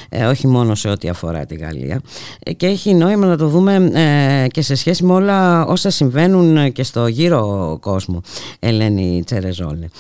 ε, 0.09 0.25
όχι 0.25 0.47
μόνο 0.47 0.75
σε 0.75 0.89
ό,τι 0.89 1.09
αφορά 1.09 1.47
τη 1.47 1.55
Γαλλία 1.55 2.01
ε, 2.43 2.53
και 2.53 2.67
έχει 2.67 2.95
νόημα 2.95 3.27
να 3.27 3.37
το 3.37 3.49
δούμε 3.49 3.75
ε, 3.75 4.47
και 4.49 4.63
σε 4.63 4.75
σχέση 4.75 5.05
με 5.05 5.13
όλα 5.13 5.67
όσα 5.67 5.91
συμβαίνουν 5.91 6.73
και 6.73 6.83
στο 6.83 7.07
γύρο 7.07 7.79
κόσμο 7.81 8.21
Ελένη 8.59 9.23
Τσερεζόλη. 9.27 9.91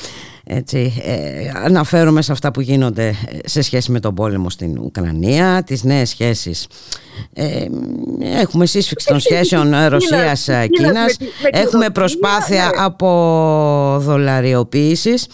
Έτσι, 0.44 0.92
ε, 1.04 1.50
αναφέρομαι 1.64 2.22
σε 2.22 2.32
αυτά 2.32 2.50
που 2.50 2.60
γίνονται 2.60 3.14
σε 3.44 3.62
σχέση 3.62 3.90
με 3.90 4.00
τον 4.00 4.14
πόλεμο 4.14 4.50
στην 4.50 4.78
Ουκρανία, 4.78 5.62
τις 5.62 5.84
νέες 5.84 6.08
σχέσεις 6.08 6.66
ε, 7.34 7.66
έχουμε 8.40 8.66
σύσφυξη 8.66 9.06
των 9.06 9.20
σχέσεων 9.20 9.74
Ρωσίας-Κίνας 9.88 11.18
έχουμε 11.50 11.90
προσπάθεια 11.90 12.70
από 12.76 13.08
δολαριοποίησης 14.00 15.28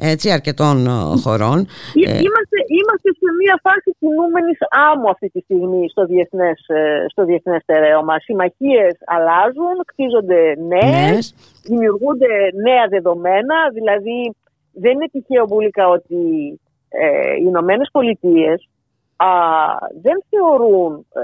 έτσι, 0.00 0.30
αρκετών 0.30 0.86
ε, 0.86 0.90
χωρών 1.22 1.58
Ε, 2.06 2.10
είμαστε, 2.26 2.58
είμαστε 2.78 3.08
σε 3.20 3.28
μια 3.42 3.60
φάση 3.62 3.90
κινούμενης 3.98 4.58
άμμου 4.90 5.08
αυτή 5.10 5.28
τη 5.30 5.40
στιγμή 5.40 5.88
στο 5.90 6.04
διεθνές, 6.06 6.58
ε, 6.66 7.04
στο 7.08 7.24
διεθνές 7.24 7.62
στερέωμα. 7.62 8.18
Συμμαχίες 8.18 8.94
αλλάζουν, 9.04 9.76
κτίζονται 9.86 10.40
νέες, 10.72 11.10
Νέες. 11.10 11.34
δημιουργούνται 11.62 12.32
νέα 12.66 12.84
δεδομένα, 12.88 13.56
δηλαδή 13.72 14.18
δεν 14.72 14.92
είναι 14.92 15.08
τυχαίο 15.12 15.44
Μπουλίκα 15.46 15.88
ότι 15.88 16.22
ε, 16.88 17.32
οι 17.40 17.44
Ηνωμένες 17.46 17.88
Πολιτείες 17.92 18.68
δεν 20.00 20.24
θεωρούν, 20.28 21.06
ε, 21.14 21.20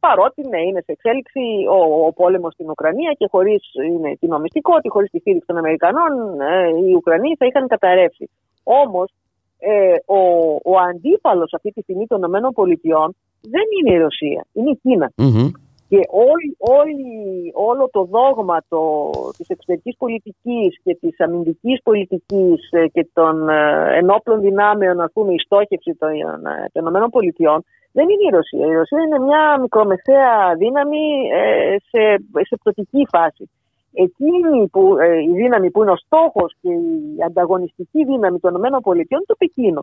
παρότι 0.00 0.48
ναι, 0.48 0.60
είναι 0.60 0.80
σε 0.80 0.92
εξέλιξη 0.92 1.40
ο, 1.70 2.06
ο 2.06 2.12
πόλεμος 2.12 2.52
στην 2.52 2.70
Ουκρανία 2.70 3.12
και 3.18 3.28
χωρίς, 3.30 3.62
είναι 3.90 4.14
κοινομιστικό 4.14 4.74
ότι 4.76 4.88
χωρίς 4.88 5.10
τη 5.10 5.18
στήριξη 5.18 5.46
των 5.46 5.56
Αμερικανών 5.56 6.40
ε, 6.40 6.68
οι 6.68 6.94
Ουκρανοί 6.94 7.36
θα 7.38 7.46
είχαν 7.46 7.66
καταρρεύσει. 7.66 8.30
Όμως 8.62 9.12
ε, 9.58 9.96
ο, 10.06 10.20
ο 10.64 10.78
αντίπαλος 10.88 11.54
αυτή 11.54 11.70
τη 11.70 11.80
στιγμή 11.80 12.06
των 12.06 12.18
Ηνωμένων 12.18 12.52
Πολιτειών 12.52 13.16
δεν 13.40 13.66
είναι 13.78 13.96
η 13.96 13.98
Ρωσία, 13.98 14.46
είναι 14.52 14.70
η 14.70 14.78
Κίνα. 14.82 15.12
Μμμ. 15.16 15.50
Και 15.90 16.00
όλη, 16.30 16.48
όλη- 16.58 17.52
όλο 17.54 17.88
το 17.92 18.02
δόγμα 18.04 18.58
το, 18.68 19.10
της 19.36 19.48
εξωτερικής 19.48 19.96
πολιτικής 19.96 20.78
και 20.84 20.94
της 21.00 21.20
αμυντικής 21.20 21.82
πολιτικής 21.82 22.68
ε, 22.70 22.86
και 22.86 23.08
των 23.12 23.48
ε, 23.48 23.96
ενόπλων 23.96 24.40
δυνάμεων, 24.40 25.00
ας 25.00 25.10
πούμε, 25.12 25.32
η 25.32 25.38
στόχευση 25.38 25.94
των, 25.94 26.10
ε, 26.10 26.68
των 26.72 26.82
Ηνωμένων 26.82 27.10
Πολιτειών 27.10 27.64
δεν 27.92 28.04
είναι 28.08 28.26
η 28.28 28.34
Ρωσία. 28.34 28.66
Η 28.66 28.74
Ρωσία 28.74 29.02
είναι 29.02 29.18
μια 29.18 29.58
μικρομεσαία 29.60 30.54
δύναμη 30.58 31.02
ε, 31.32 31.76
σε, 31.90 32.02
σε 32.48 32.56
πτωτική 32.60 33.06
φάση. 33.10 33.50
Εκείνη 33.92 34.68
που, 34.68 34.96
ε, 34.98 35.18
η 35.22 35.32
δύναμη 35.34 35.70
που 35.70 35.82
είναι 35.82 35.90
ο 35.90 35.96
στόχος 35.96 36.54
και 36.60 36.70
η 36.70 37.22
ανταγωνιστική 37.26 38.04
δύναμη 38.04 38.38
των 38.38 38.54
ΗΠΑ 38.54 38.80
είναι 38.94 39.24
το 39.26 39.34
Πεκίνο. 39.38 39.82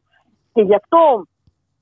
Και 0.53 0.61
γι' 0.61 0.75
αυτό 0.75 1.23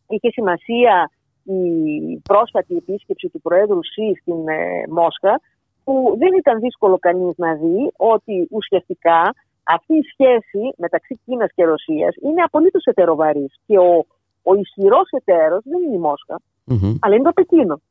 είχε 0.08 0.30
σημασία 0.32 1.10
η 1.46 2.22
πρόσφατη 2.24 2.76
επίσκεψη 2.76 3.30
του 3.30 3.42
Προέδρου 3.42 3.84
Σι 3.84 4.18
στην 4.22 4.48
ε, 4.48 4.84
Μόσχα 4.90 5.42
που 5.84 6.16
δεν 6.18 6.34
ήταν 6.38 6.60
δύσκολο 6.60 6.98
κανείς 6.98 7.34
να 7.38 7.54
δει 7.54 7.92
ότι 7.98 8.48
ουσιαστικά 8.52 9.36
αυτή 9.64 9.94
η 9.94 10.04
σχέση 10.12 10.74
μεταξύ 10.78 11.20
Κίνας 11.26 11.50
και 11.56 11.66
Ρωσίας 11.66 12.16
είναι 12.22 12.42
απολύτως 12.42 12.84
ετεροβαρής 12.86 13.54
και 13.66 13.78
ο, 13.78 14.06
ο 14.44 14.54
ισχυρός 14.56 15.10
εταίρος 15.10 15.62
δεν 15.64 15.82
είναι 15.82 15.96
η 15.96 16.00
Μόσχα 16.00 16.42
Μμμ. 16.66 16.96
αλλά 17.00 17.16
είναι 17.16 17.24
το 17.24 17.34
Πεκίνο. 17.34 17.82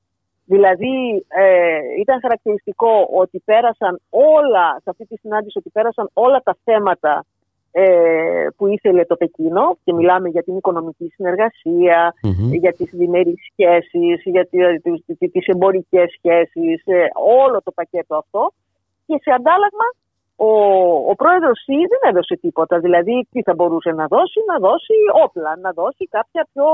Δηλαδή 0.45 1.25
ε, 1.29 1.79
ήταν 2.01 2.21
χαρακτηριστικό 2.21 3.09
ότι 3.15 3.43
πέρασαν 3.45 4.01
όλα, 4.11 4.81
σε 4.83 4.91
αυτή 4.91 5.07
τη 5.07 5.17
συνάντηση, 5.17 5.59
ότι 5.59 5.71
πέρασαν 5.71 6.11
όλα 6.13 6.41
τα 6.43 6.57
θέματα 6.65 7.13
ε, 7.19 7.34
που 8.57 8.67
ήθελε 8.67 9.05
το 9.05 9.17
Πεκίνο 9.17 9.77
και 9.85 9.93
μιλάμε 9.93 10.29
για 10.29 10.43
την 10.43 10.57
οικονομική 10.57 11.09
συνεργασία, 11.15 12.15
Μμμ. 12.23 12.53
για 12.53 12.73
τις 12.73 12.91
διμερείς 12.93 13.41
σχέσεις, 13.53 14.23
για 14.25 14.47
τη- 14.47 14.81
τις, 14.81 15.05
τις, 15.19 15.31
τις 15.33 15.47
εμπορικές 15.47 16.09
σχέσεις, 16.17 16.83
ε, 16.87 17.07
όλο 17.45 17.63
το 17.65 17.71
πακέτο 17.73 18.17
αυτό 18.17 18.53
και 19.07 19.17
σε 19.23 19.31
αντάλλαγμα 19.31 19.89
ο, 20.37 20.51
ο 21.11 21.15
πρόεδρος 21.15 21.59
Σι 21.63 21.75
δεν 21.93 22.03
έδωσε 22.11 22.37
τίποτα. 22.37 22.79
Δηλαδή 22.79 23.27
τι 23.31 23.43
θα 23.43 23.55
μπορούσε 23.55 23.91
να 23.91 24.07
δώσει, 24.07 24.41
να 24.47 24.59
δώσει 24.69 24.95
όπλα, 25.25 25.57
να 25.61 25.71
δώσει 25.71 26.05
κάποια 26.17 26.47
πιο 26.53 26.67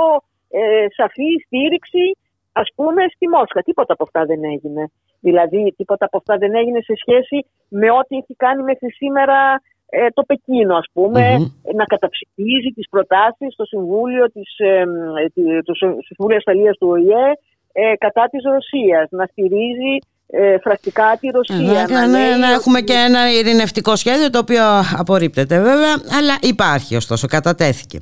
ε, 0.51 0.87
σαφή 0.97 1.31
στήριξη 1.47 2.17
ας 2.53 2.69
πούμε 2.75 3.03
στη 3.15 3.29
Μόσχα. 3.29 3.63
Τίποτα 3.63 3.93
από 3.93 4.03
αυτά 4.03 4.25
δεν 4.25 4.45
έγινε. 4.45 4.91
Δηλαδή 5.21 5.75
τίποτα 5.77 6.05
από 6.05 6.17
αυτά 6.17 6.37
δεν 6.37 6.55
έγινε 6.55 6.81
σε 6.81 6.95
σχέση 6.97 7.47
με 7.69 7.91
ό,τι 7.91 8.17
έχει 8.17 8.35
κάνει 8.37 8.63
μέχρι 8.63 8.91
σήμερα 8.91 9.39
ε, 9.91 10.07
το 10.17 10.23
Πεκίνο 10.31 10.75
ας 10.83 10.89
πούμε 10.93 11.23
Μμμ. 11.39 11.47
να 11.81 11.85
καταψηφίζει 11.85 12.71
τις 12.77 12.87
προτάσεις 12.89 13.53
στο 13.57 13.65
Συμβούλιο, 13.65 14.25
της, 14.37 14.51
ε, 14.59 14.81
ε, 15.23 15.27
τη- 15.35 15.63
του 15.67 15.75
Συ- 15.81 16.01
Συμβούλιο 16.09 16.37
Ασφαλείας 16.41 16.77
του 16.79 16.89
ΟΗΕ 16.95 17.27
ε, 17.73 17.97
κατά 18.05 18.25
της 18.33 18.43
Ρωσίας, 18.53 19.07
να 19.11 19.25
στηρίζει 19.33 19.95
ε, 20.33 20.59
φραστικά 20.59 21.17
τη 21.21 21.27
Ρωσία. 21.29 21.57
Να, 21.73 21.89
να 21.89 22.07
ναι, 22.07 22.19
λέει 22.19 22.31
να 22.39 22.47
ότι- 22.47 22.55
έχουμε 22.59 22.81
και 22.81 22.93
ένα 23.09 23.33
ειρηνευτικό 23.39 23.97
σχέδιο 23.97 24.31
το 24.31 24.39
οποίο 24.39 24.63
απορρίπτεται 24.99 25.57
βέβαια 25.61 25.95
αλλά 26.19 26.35
υπάρχει 26.41 26.97
ωστόσο, 26.97 27.27
κατατέθηκε 27.27 27.99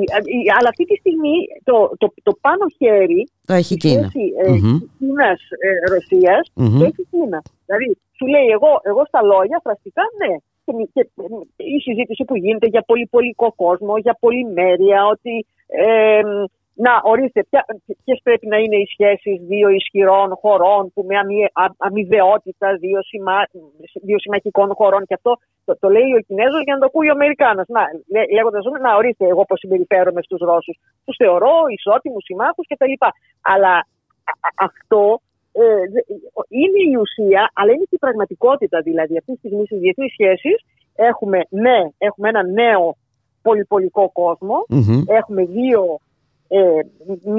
Υπάρχει, 0.00 0.30
ε, 0.36 0.48
ε, 0.48 0.54
αλλά 0.58 0.68
αυτή 0.72 0.84
τη 0.90 0.96
στιγμή 1.02 1.34
το, 1.68 1.76
το, 2.00 2.06
το 2.22 2.32
πάνω 2.44 2.64
χέρι 2.78 3.22
το 3.48 3.52
έχει 3.60 3.74
η 3.74 3.76
Κίνα 3.76 4.08
σχέση 4.08 4.24
ε, 4.44 4.50
Μμμ. 4.50 4.78
Κίνας-Ρωσίας 4.98 6.44
Μμμ. 6.54 6.78
το 6.78 6.84
έχει 6.84 7.02
Κίνα. 7.10 7.40
Δηλαδή 7.66 7.86
σου 8.16 8.26
λέει 8.34 8.48
εγώ, 8.56 8.70
εγώ 8.90 9.02
στα 9.10 9.20
λόγια 9.22 9.58
φραστικά 9.62 10.02
ναι. 10.20 10.32
Και, 10.64 10.72
μη- 10.76 10.90
και, 10.94 11.00
ε, 11.00 11.64
η 11.76 11.78
συζήτηση 11.86 12.24
που 12.24 12.36
γίνεται 12.36 12.66
για 12.66 12.82
πολυπολικό 12.90 13.52
κόσμο, 13.62 13.96
για 13.98 14.16
πολυμέρεια, 14.20 15.06
ότι 15.14 15.46
ε, 15.66 16.20
να 16.86 16.92
ορίστε 17.12 17.40
ποιες 18.04 18.20
πρέπει 18.22 18.46
να 18.52 18.58
είναι 18.62 18.76
οι 18.76 18.86
σχέσεις 18.94 19.36
δύο 19.50 19.68
ισχυρών 19.68 20.28
χωρών 20.42 20.92
που 20.92 21.02
με 21.08 21.16
αμοι, 21.22 21.38
α- 21.44 21.76
αμοιβαιότητα 21.86 22.68
δύο, 22.84 23.00
συμμα, 23.02 23.36
δύο 24.08 24.18
συμμαχικών 24.18 24.68
χωρών 24.78 25.02
και 25.08 25.14
αυτό 25.14 25.32
Το, 25.64 25.72
το 25.82 25.88
λέει 25.88 26.10
ο 26.18 26.20
Κινέζος 26.26 26.62
για 26.64 26.74
να 26.74 26.80
το 26.80 26.86
ακούει 26.86 27.08
ο 27.08 27.16
Αμερικάνος. 27.18 27.66
Να, 27.68 27.82
λέγοντας, 28.36 28.62
να 28.86 28.96
ορίστε, 28.96 29.24
εγώ 29.32 29.42
πώς 29.44 29.58
συμπεριφέρομαι 29.58 30.22
στους 30.22 30.40
Ρώσους. 30.48 30.76
Τους 31.04 31.16
θεωρώ 31.22 31.54
ισότιμους 31.76 32.24
συμμάχους 32.28 32.66
κτλ. 32.70 32.94
Αλλά 33.52 33.74
αυτό 34.68 35.20
ε, 35.52 35.62
είναι 36.60 36.80
η 36.92 36.94
ουσία, 37.02 37.42
αλλά 37.58 37.70
είναι 37.72 37.86
και 37.90 37.98
η 38.00 38.04
πραγματικότητα. 38.04 38.80
Δηλαδή, 38.88 39.14
αυτή 39.20 39.32
τη 39.32 39.38
στιγμή 39.38 39.64
στις 39.66 39.78
διεθνείς 39.78 40.12
σχέσεις 40.12 40.56
έχουμε, 41.10 41.38
ναι, 41.64 41.78
έχουμε 41.98 42.28
ένα 42.28 42.42
νέο 42.42 42.96
πολυπολικό 43.42 44.04
Έχουμε 45.06 45.44
δύο, 45.44 45.82
ε, 45.90 46.11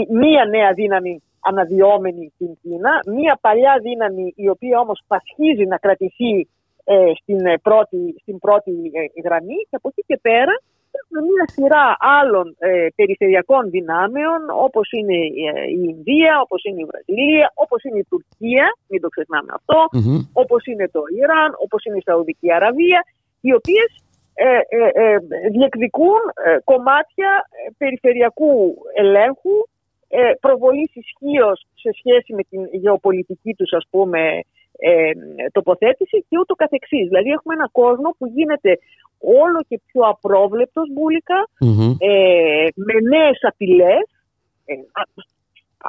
μία 0.10 0.46
νέα 0.46 0.72
δύναμη 0.74 1.24
αναδυόμενη 1.40 2.32
στην 2.36 2.52
Κίνα, 2.62 2.92
μία 3.18 3.38
παλιά 3.42 3.80
δύναμη 3.82 4.34
η 4.36 4.50
οποία 4.50 4.80
όμως 4.80 5.04
πασχίζει 5.08 5.66
να 5.66 5.78
κρατηθεί 5.78 6.48
ε, 6.84 7.12
στην, 7.22 7.46
ε, 7.46 7.58
πρώτη, 7.58 8.16
στην 8.22 8.40
πρώτη 8.40 8.72
ε, 8.72 9.22
γραμμή 9.26 9.60
και 9.70 9.76
από 9.80 9.88
εκεί 9.92 10.04
και 10.08 10.20
πέρα 10.22 10.56
έχουμε 11.00 11.20
μία 11.30 11.46
σειρά 11.56 11.86
άλλων 12.20 12.56
ε, 12.60 12.88
περιφερειακών 12.96 13.70
δυνάμεων 13.70 14.40
όπως 14.68 14.88
είναι 14.98 15.18
η 15.78 15.82
Ινδία, 15.92 16.34
όπως 16.46 16.64
είναι 16.64 16.82
η 16.82 16.88
Βραζιλία, 16.92 17.52
όπως 17.64 17.84
είναι 17.84 18.00
η 18.00 18.08
Τουρκία, 18.12 18.66
μην 18.90 19.02
το 19.02 19.10
ξεχνάμε 19.14 19.52
όπως 20.34 20.62
είναι 20.66 20.88
το 20.96 21.02
Ιράν, 21.22 21.52
όπως 21.66 21.86
είναι 21.86 21.98
η 21.98 22.06
Σαουδική 22.06 22.54
Αραβία, 22.54 23.00
οι 23.42 23.54
οποίες 23.60 23.90
ε, 24.36 24.46
ε, 24.46 24.90
ε, 24.94 25.18
διεκδικούν 25.52 26.22
κομμάτια 26.64 27.32
περιφερειακού 27.78 28.76
ελέγχου, 28.94 29.58
προβολής 30.40 30.92
ισχύως 30.94 31.66
σε 31.74 31.90
σχέση 31.98 32.34
με 32.34 32.44
την 32.50 32.80
γεωπολιτική 32.82 33.54
τους 33.54 33.74
ας 33.74 33.86
πούμε 33.90 34.40
τοποθέτηση 35.52 36.26
και 36.30 36.40
ούτω 36.40 36.56
καθεξής. 36.56 37.08
Δηλαδή 37.08 37.30
έχουμε 37.30 37.54
έναν 37.54 37.70
κόσμο 37.72 38.16
που 38.18 38.26
γίνεται 38.28 38.78
όλο 39.20 39.60
και 39.68 39.82
πιο 39.86 40.02
απρόβλεπτος 40.02 40.88
με 42.76 42.94
νέες 43.10 43.40
απειλές, 43.42 44.06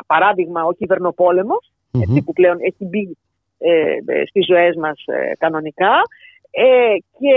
παράδειγμα 0.07 0.65
ο 0.65 0.73
κυβερνοπόλεμος, 0.73 1.73
που 2.25 2.33
πλέον 2.33 2.57
έχει 2.61 2.85
μπει 2.85 3.17
στις 4.29 4.47
ζωές 4.47 4.77
μας 4.77 5.05
κανονικά, 5.39 6.03
ε, 6.57 6.97
και 7.19 7.35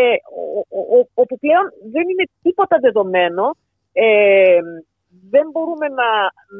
όπου 1.13 1.37
πλέον 1.39 1.65
δεν 1.91 2.05
είναι 2.09 2.25
τίποτα 2.41 2.77
δεδομένο, 2.81 3.55
ε, 3.93 4.59
δεν 5.29 5.49
μπορούμε 5.51 5.87
να, 5.87 6.09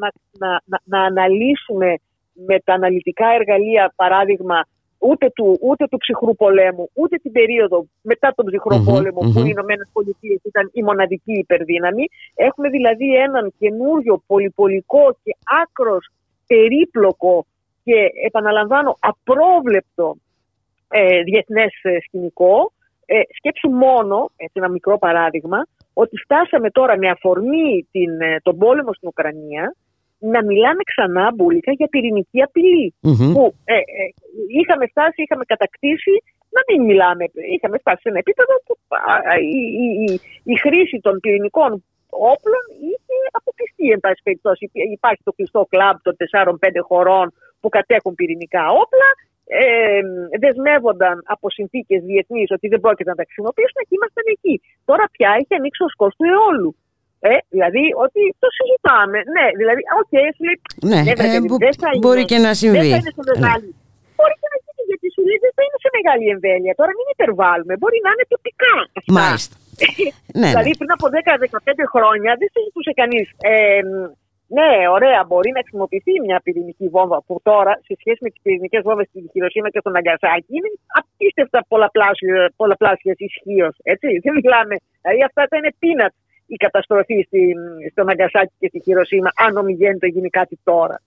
να, 0.02 0.10
να, 0.42 0.80
να, 0.84 1.00
αναλύσουμε 1.06 1.94
με 2.34 2.60
τα 2.60 2.74
αναλυτικά 2.74 3.28
εργαλεία, 3.40 3.94
παράδειγμα, 3.96 4.68
ούτε 4.98 5.32
του, 5.36 5.58
ούτε 5.62 5.88
του 5.88 5.98
ψυχρού 5.98 6.36
πολέμου, 6.36 6.90
ούτε 6.94 7.18
την 7.18 7.32
περίοδο 7.32 7.86
μετά 8.02 8.34
τον 8.36 8.46
ψυχρό 8.46 8.84
πολεμο 8.86 9.20
που 9.20 9.40
οι 9.40 9.54
Ηνωμένες 9.56 9.90
Πολιτείες 9.94 10.40
ήταν 10.44 10.70
η 10.74 10.84
μοναδική 10.84 11.34
υπερδύναμη. 11.38 12.06
Έχουμε 12.36 12.70
δηλαδή 12.70 13.16
έναν 13.16 13.54
καινούριο 13.60 14.24
πολυπολικό 14.28 15.18
και 15.24 15.36
άκρος 15.62 16.10
περίπλοκο 16.48 17.46
και 17.84 18.12
επαναλαμβάνω 18.26 18.98
απρόβλεπτο 19.00 20.18
ε, 20.90 21.22
διεθνές 21.24 21.74
ε, 21.82 21.98
σκηνικό. 22.06 22.72
Ε, 23.06 23.20
σκέψου 23.38 23.70
μόνο, 23.70 24.32
έτσι 24.36 24.54
ένα 24.60 24.70
μικρό 24.70 24.98
παράδειγμα, 24.98 25.68
ότι 25.94 26.16
φτάσαμε 26.18 26.70
τώρα 26.70 26.98
με 26.98 27.10
αφορμή 27.10 27.88
την, 27.92 28.22
ε, 28.22 28.40
τον 28.44 28.58
πόλεμο 28.58 28.94
στην 28.94 29.08
Ουκρανία 29.08 29.76
να 30.20 30.44
μιλάμε 30.44 30.82
ξανά 30.92 31.32
μπουλικα 31.36 31.72
για 31.72 31.88
πυρηνική 31.88 32.40
Που 33.34 33.54
ε, 33.66 33.76
ε, 33.76 34.06
είχαμε 34.60 34.86
φτάσει, 34.88 35.22
είχαμε 35.22 35.46
κατακτήσει 35.46 36.16
να 36.56 36.62
μην 36.68 36.86
μιλάμε. 36.90 37.24
Είχαμε 37.56 37.78
φτάσει 37.78 38.02
σε 38.02 38.10
ένα 38.10 38.18
επίπεδο 38.18 38.54
που 38.66 38.74
η, 39.56 39.62
η, 39.86 40.20
η, 40.44 40.56
χρήση 40.64 40.98
των 41.06 41.20
πυρηνικών 41.20 41.72
όπλων 42.10 42.64
είχε 42.92 43.16
αποκλειστεί. 43.32 43.86
Εν 43.96 44.00
πάση 44.00 44.22
περιπτώσει, 44.24 44.70
υπάρχει 44.98 45.22
το 45.24 45.32
κλειστό 45.32 45.68
κλαμπ 45.70 45.98
των 46.02 46.16
4-5 46.32 46.54
χωρών 46.90 47.28
που 47.60 47.70
κατέχουν 47.70 48.16
πυρηνικά 48.16 48.64
όπλα 48.84 49.10
ε, 49.62 50.00
δεσμεύονταν 50.44 51.16
από 51.34 51.46
συνθήκες 51.58 52.00
διεθνείς 52.10 52.50
ότι 52.58 52.66
δεν 52.72 52.80
πρόκειται 52.84 53.10
να 53.14 53.20
τα 53.20 53.26
χρησιμοποιήσουν 53.28 53.80
και 53.88 53.96
ήμασταν 54.00 54.26
εκεί. 54.36 54.56
Τώρα 54.90 55.04
πια 55.16 55.30
έχει 55.40 55.54
ανοίξει 55.60 55.82
ο 55.88 55.90
ασκός 55.94 56.10
του 56.18 56.26
Αιόλου. 56.32 56.72
Ε, 57.32 57.36
δηλαδή 57.56 57.86
ότι 58.06 58.22
το 58.44 58.48
συζητάμε. 58.58 59.18
Ναι, 59.36 59.46
δηλαδή, 59.60 59.82
ok, 60.02 60.12
okay, 60.12 60.28
ναι, 60.92 61.00
ναι, 61.06 61.12
ε, 61.12 61.14
δεν 61.66 61.76
θα 61.82 61.90
είναι, 61.92 62.02
μπορεί 62.06 62.24
και 62.32 62.40
να 62.46 62.52
συμβεί. 62.62 62.90
Δεν 62.94 62.96
θα 62.96 63.00
είναι 63.02 63.14
σε 63.18 63.24
μεγάλη. 63.34 63.70
Ναι. 63.74 64.18
Μπορεί 64.18 64.36
και 64.42 64.50
να 64.54 64.58
γίνει 64.64 64.84
γιατί 64.92 65.08
σου 65.16 65.22
λέει 65.28 65.38
δεν 65.46 65.54
θα 65.58 65.62
είναι 65.66 65.80
σε 65.86 65.90
μεγάλη 65.98 66.26
εμβέλεια. 66.36 66.74
Τώρα 66.80 66.92
μην 66.98 67.08
υπερβάλλουμε. 67.16 67.74
Μπορεί 67.82 67.98
να 68.06 68.12
είναι 68.14 68.26
τοπικά. 68.34 68.76
Αυτά. 69.00 69.12
Μάλιστα. 69.20 69.56
ναι, 70.42 70.50
δηλαδή 70.52 70.72
πριν 70.80 70.92
από 70.98 71.06
10-15 71.56 71.94
χρόνια 71.94 72.32
δεν 72.40 72.50
συζητούσε 72.54 72.92
κανείς. 73.02 73.28
Ε, 73.52 73.82
ναι, 74.48 74.72
ωραία, 74.96 75.24
μπορεί 75.28 75.52
να 75.52 75.62
χρησιμοποιηθεί 75.66 76.14
μια 76.26 76.40
πυρηνική 76.44 76.88
βόμβα 76.88 77.18
που 77.26 77.40
τώρα 77.44 77.74
σε 77.88 77.94
σχέση 78.00 78.20
με 78.22 78.30
τις 78.30 78.42
πυρηνικές 78.42 78.82
βόμβες 78.84 79.08
στην 79.08 79.30
Χειροσύμα 79.32 79.70
και 79.70 79.80
στον 79.80 79.96
Αγκασάκη 79.96 80.52
είναι 80.58 80.72
απίστευτα 81.00 81.66
πολλαπλάσια 82.56 83.14
ισχύως. 83.18 83.76
Δεν 84.24 84.34
μιλάμε. 84.40 84.76
Δηλαδή 85.02 85.24
αυτά 85.24 85.42
θα 85.50 85.58
είναι 85.58 85.72
πίνατ 85.80 86.14
η 86.48 86.56
καταστροφή 86.56 87.24
στην, 87.28 87.58
στον 87.92 88.10
Αγκασάκη 88.10 88.54
και 88.60 88.68
στη 88.68 88.80
Χειροσύμα, 88.86 89.30
αν 89.46 89.58
ομιγέννητο 89.58 90.06
γίνει 90.06 90.30
κάτι 90.30 90.60
τώρα. 90.64 91.02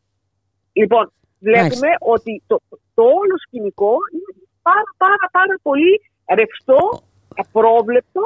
Λοιπόν, 0.73 1.13
βλέπουμε 1.39 1.91
ότι 1.99 2.43
το, 2.47 2.57
το 2.95 3.03
όλο 3.03 3.35
σκηνικό 3.45 3.95
είναι 4.15 4.31
πάρα 4.63 4.91
πάρα 4.97 5.27
πάρα 5.31 5.55
πολύ 5.63 5.93
ρευστό, 6.39 6.83
απρόβλεπτο 7.43 8.23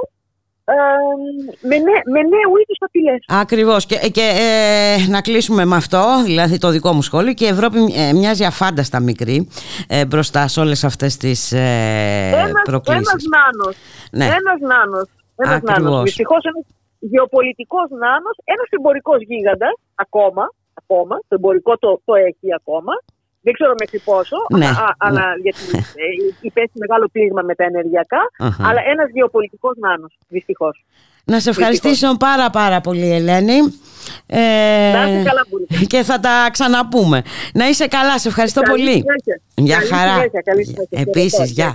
με, 1.61 1.77
νέ, 1.79 1.93
με 2.13 2.21
νέου 2.21 2.53
είδου 2.61 2.77
απειλέ. 2.79 3.15
Ακριβώς. 3.29 3.87
Και, 3.87 3.97
και 4.13 4.21
ε, 4.21 5.09
να 5.09 5.21
κλείσουμε 5.21 5.65
με 5.65 5.77
αυτό, 5.77 6.23
δηλαδή 6.25 6.59
το 6.59 6.71
δικό 6.71 6.93
μου 6.93 7.03
σχόλιο. 7.03 7.33
Και 7.33 7.45
η 7.45 7.49
Ευρώπη 7.49 7.79
ε, 7.97 8.13
μοιάζει 8.13 8.45
αφάνταστα 8.45 9.01
μικρή 9.01 9.49
ε, 9.89 10.07
μπροστά 10.07 10.49
σε 10.49 10.61
όλες 10.61 10.85
αυτές 10.85 11.17
τις 11.17 11.53
ε, 11.53 12.53
προκλήσεις. 12.65 13.09
Ένας 13.09 13.25
νάνος. 13.35 13.77
Ναι. 14.11 14.25
Ένας 14.25 14.61
νάνος. 14.61 15.09
Ένας 15.37 15.63
νάνος. 15.63 16.03
Δυστυχώς 16.03 16.45
ένας 16.45 16.65
γεωπολιτικός 16.99 17.89
νάνος, 17.91 18.37
ένας 18.45 18.67
εμπορικός 18.71 19.19
γίγαντας 19.29 19.75
ακόμα. 19.95 20.49
Ακόμα, 20.83 21.17
το 21.29 21.35
εμπορικό 21.35 21.79
το, 21.79 22.01
το 22.05 22.15
έχει 22.15 22.49
ακόμα 22.55 22.93
δεν 23.45 23.53
ξέρω 23.53 23.73
μέχρι 23.79 23.99
πόσο, 23.99 24.37
ναι, 24.59 24.69
αλλά, 24.99 25.21
ναι. 25.21 25.43
γιατί 25.43 25.63
ε, 25.75 26.07
υπέστη 26.41 26.79
μεγάλο 26.79 27.09
πλήγμα 27.13 27.43
με 27.43 27.55
τα 27.55 27.65
ενεργειακά, 27.65 28.23
αλλά 28.69 28.81
ένας 28.93 29.09
γεωπολιτικός 29.13 29.75
νάνος, 29.77 30.13
δυστυχώς. 30.29 30.85
Να 31.25 31.41
σε 31.41 31.51
ευχαριστήσω 31.51 32.17
πάρα 32.17 32.51
πάρα 32.51 32.81
πολύ 32.81 33.13
Ελένη. 33.13 33.59
Ε, 34.27 34.39
να 34.93 35.09
είσαι 35.09 35.23
καλά 35.23 35.45
Και 35.87 36.03
θα 36.03 36.21
τα 36.21 36.49
ξαναπούμε. 36.53 37.23
Να 37.55 37.69
είσαι 37.69 37.87
καλά, 37.87 38.19
σε 38.19 38.29
ευχαριστώ 38.29 38.61
πολύ. 38.63 39.05
Γεια 39.55 39.81
χαρά. 39.91 40.23
Επίσης, 40.45 40.75
Επίσης, 40.91 41.51
γεια. 41.51 41.75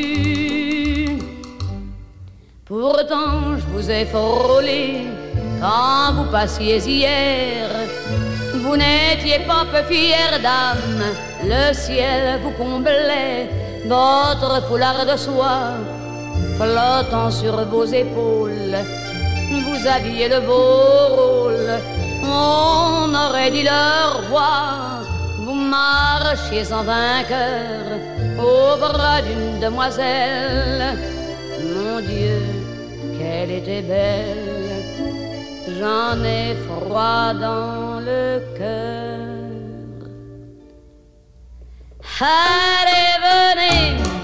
Pourtant, 2.71 3.57
je 3.57 3.65
vous 3.73 3.91
ai 3.91 4.05
frôlé 4.05 5.07
quand 5.59 6.13
vous 6.13 6.31
passiez 6.31 6.77
hier. 6.77 7.67
Vous 8.63 8.77
n'étiez 8.77 9.39
pas 9.39 9.65
peu 9.69 9.83
fière 9.93 10.39
d'âme, 10.41 11.03
le 11.43 11.73
ciel 11.73 12.39
vous 12.41 12.51
comblait, 12.51 13.49
votre 13.85 14.65
foulard 14.69 15.05
de 15.05 15.17
soie 15.17 15.73
flottant 16.55 17.29
sur 17.29 17.61
vos 17.65 17.83
épaules. 17.83 18.77
Vous 19.65 19.85
aviez 19.85 20.29
le 20.29 20.39
beau 20.39 21.17
rôle, 21.17 21.73
on 22.23 23.13
aurait 23.13 23.51
dit 23.51 23.63
le 23.63 24.29
roi. 24.29 25.03
Vous 25.43 25.55
marchiez 25.55 26.71
en 26.71 26.83
vainqueur 26.83 27.99
au 28.39 28.77
bras 28.77 29.21
d'une 29.21 29.59
demoiselle. 29.59 30.95
Mon 31.75 31.99
Dieu, 31.99 32.60
qu'elle 33.21 33.51
était 33.51 33.81
belle 33.81 34.51
j'en 35.79 36.23
ai 36.23 36.55
froid 36.67 37.33
dans 37.33 37.99
le 37.99 38.41
cœur. 38.57 39.19
Allez, 42.19 43.11
venez, 43.27 43.83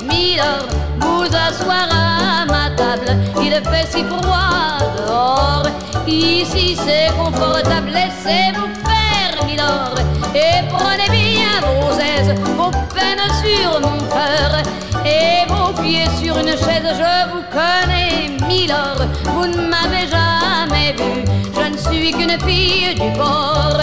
Milord, 0.10 0.68
vous 1.00 1.30
asseoir 1.48 1.88
à 1.92 2.46
ma 2.46 2.70
table. 2.76 3.10
Il 3.42 3.54
fait 3.70 3.88
si 3.92 4.04
froid 4.04 4.78
dehors, 4.98 5.68
ici 6.08 6.76
c'est 6.86 7.10
confortable. 7.18 7.90
Laissez-vous 7.98 8.70
faire, 8.86 9.07
Et 10.36 10.64
prenez 10.70 11.10
bien 11.10 11.62
vos 11.62 11.94
aises, 12.00 12.34
vos 12.56 12.72
peines 12.94 13.30
sur 13.44 13.80
mon 13.82 13.98
cœur. 14.10 14.62
Et 15.06 15.46
vos 15.48 15.74
pieds 15.82 16.10
sur 16.22 16.38
une 16.38 16.50
chaise, 16.50 16.90
je 17.02 17.16
vous 17.32 17.44
connais, 17.52 18.30
Milord, 18.48 19.02
vous 19.24 19.48
ne 19.48 19.68
m'avez 19.68 20.08
jamais 20.08 20.94
vu. 20.94 21.24
Je 21.56 21.66
ne 21.72 21.78
suis 21.78 22.12
qu'une 22.12 22.40
fille 22.46 22.94
du 22.96 23.10
bord, 23.18 23.80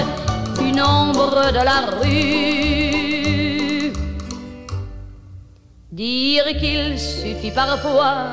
une 0.61 0.80
ombre 0.80 1.50
de 1.50 1.64
la 1.64 1.80
rue. 2.00 2.94
Dire 5.90 6.44
qu'il 6.59 6.98
suffit 6.98 7.52
parfois 7.52 8.32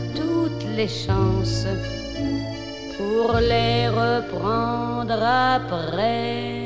les 0.75 0.87
chances 0.87 1.65
pour 2.97 3.33
les 3.39 3.87
reprendre 3.87 5.21
après. 5.21 6.61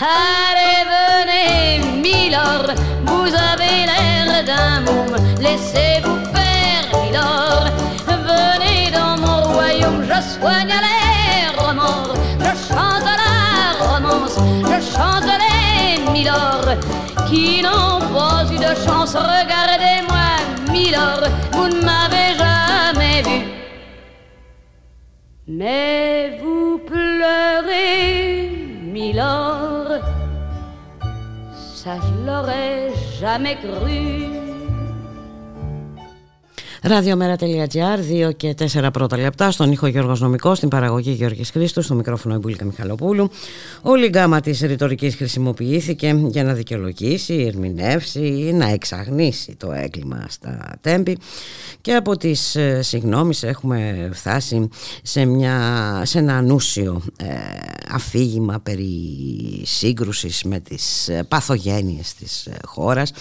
Allez, 0.00 0.84
venez, 0.94 2.00
Milord, 2.00 2.72
vous 3.04 3.28
avez 3.52 3.86
l'air 3.90 4.44
d'un 4.44 4.80
môme, 4.80 5.16
laissez-vous 5.40 6.20
faire, 6.34 6.84
Milord. 7.02 7.66
Venez 8.06 8.90
dans 8.90 9.16
mon 9.18 9.42
royaume, 9.52 10.02
je 10.04 10.20
soigne 10.38 10.74
les 10.86 11.48
remords, 11.60 12.14
je 12.38 12.52
chante 12.68 13.10
la 13.22 13.36
romance, 13.86 14.36
je 14.70 14.78
chante 14.94 15.30
les 15.44 16.10
Milord 16.12 16.70
qui 17.28 17.62
n'ont 17.62 18.00
pas 18.14 18.44
eu 18.50 18.58
de 18.58 18.74
chance. 18.84 19.14
Regardez-moi, 19.14 20.29
Milord, 20.72 21.24
vous 21.52 21.68
ne 21.68 21.80
m'avez 21.84 22.36
jamais 22.38 23.22
vu. 23.22 23.46
Mais 25.46 26.38
vous 26.40 26.78
pleurez, 26.86 28.50
Milord, 28.82 30.00
ça 31.52 31.96
je 31.96 32.26
l'aurais 32.26 32.92
jamais 33.20 33.56
cru. 33.56 34.49
Ραδιομέρα.gr, 36.82 38.28
2 38.28 38.30
και 38.36 38.54
4 38.72 38.88
πρώτα 38.92 39.16
λεπτά, 39.16 39.50
στον 39.50 39.72
ήχο 39.72 39.86
Γιώργος 39.86 40.20
Νομικός, 40.20 40.56
στην 40.56 40.68
παραγωγή 40.68 41.10
Γιώργης 41.10 41.50
Χρήστου, 41.50 41.82
στο 41.82 41.94
μικρόφωνο 41.94 42.34
Εμπούλικα 42.34 42.64
Μιχαλοπούλου. 42.64 43.30
Όλη 43.82 44.04
η 44.04 44.08
γκάμα 44.08 44.40
της 44.40 44.60
ρητορικής 44.60 45.14
χρησιμοποιήθηκε 45.14 46.14
για 46.28 46.44
να 46.44 46.52
δικαιολογήσει, 46.52 47.34
ερμηνεύσει 47.34 48.26
ή 48.26 48.52
να 48.52 48.68
εξαγνίσει 48.68 49.56
το 49.56 49.72
έγκλημα 49.72 50.24
στα 50.28 50.78
τέμπη 50.80 51.18
και 51.80 51.94
από 51.94 52.16
τις 52.16 52.56
ε, 52.56 52.82
συγγνώμεις 52.82 53.42
έχουμε 53.42 54.10
φτάσει 54.12 54.68
σε, 55.02 55.24
μια, 55.24 56.02
σε 56.04 56.18
ένα 56.18 56.36
ανούσιο 56.36 57.02
ε, 57.16 57.26
αφήγημα 57.90 58.60
περί 58.62 58.92
σύγκρουσης 59.64 60.42
με 60.42 60.60
τις 60.60 61.08
ε, 61.08 61.22
παθογένειες 61.28 62.14
της 62.14 62.46
ε, 62.46 62.56
χώρας 62.64 63.12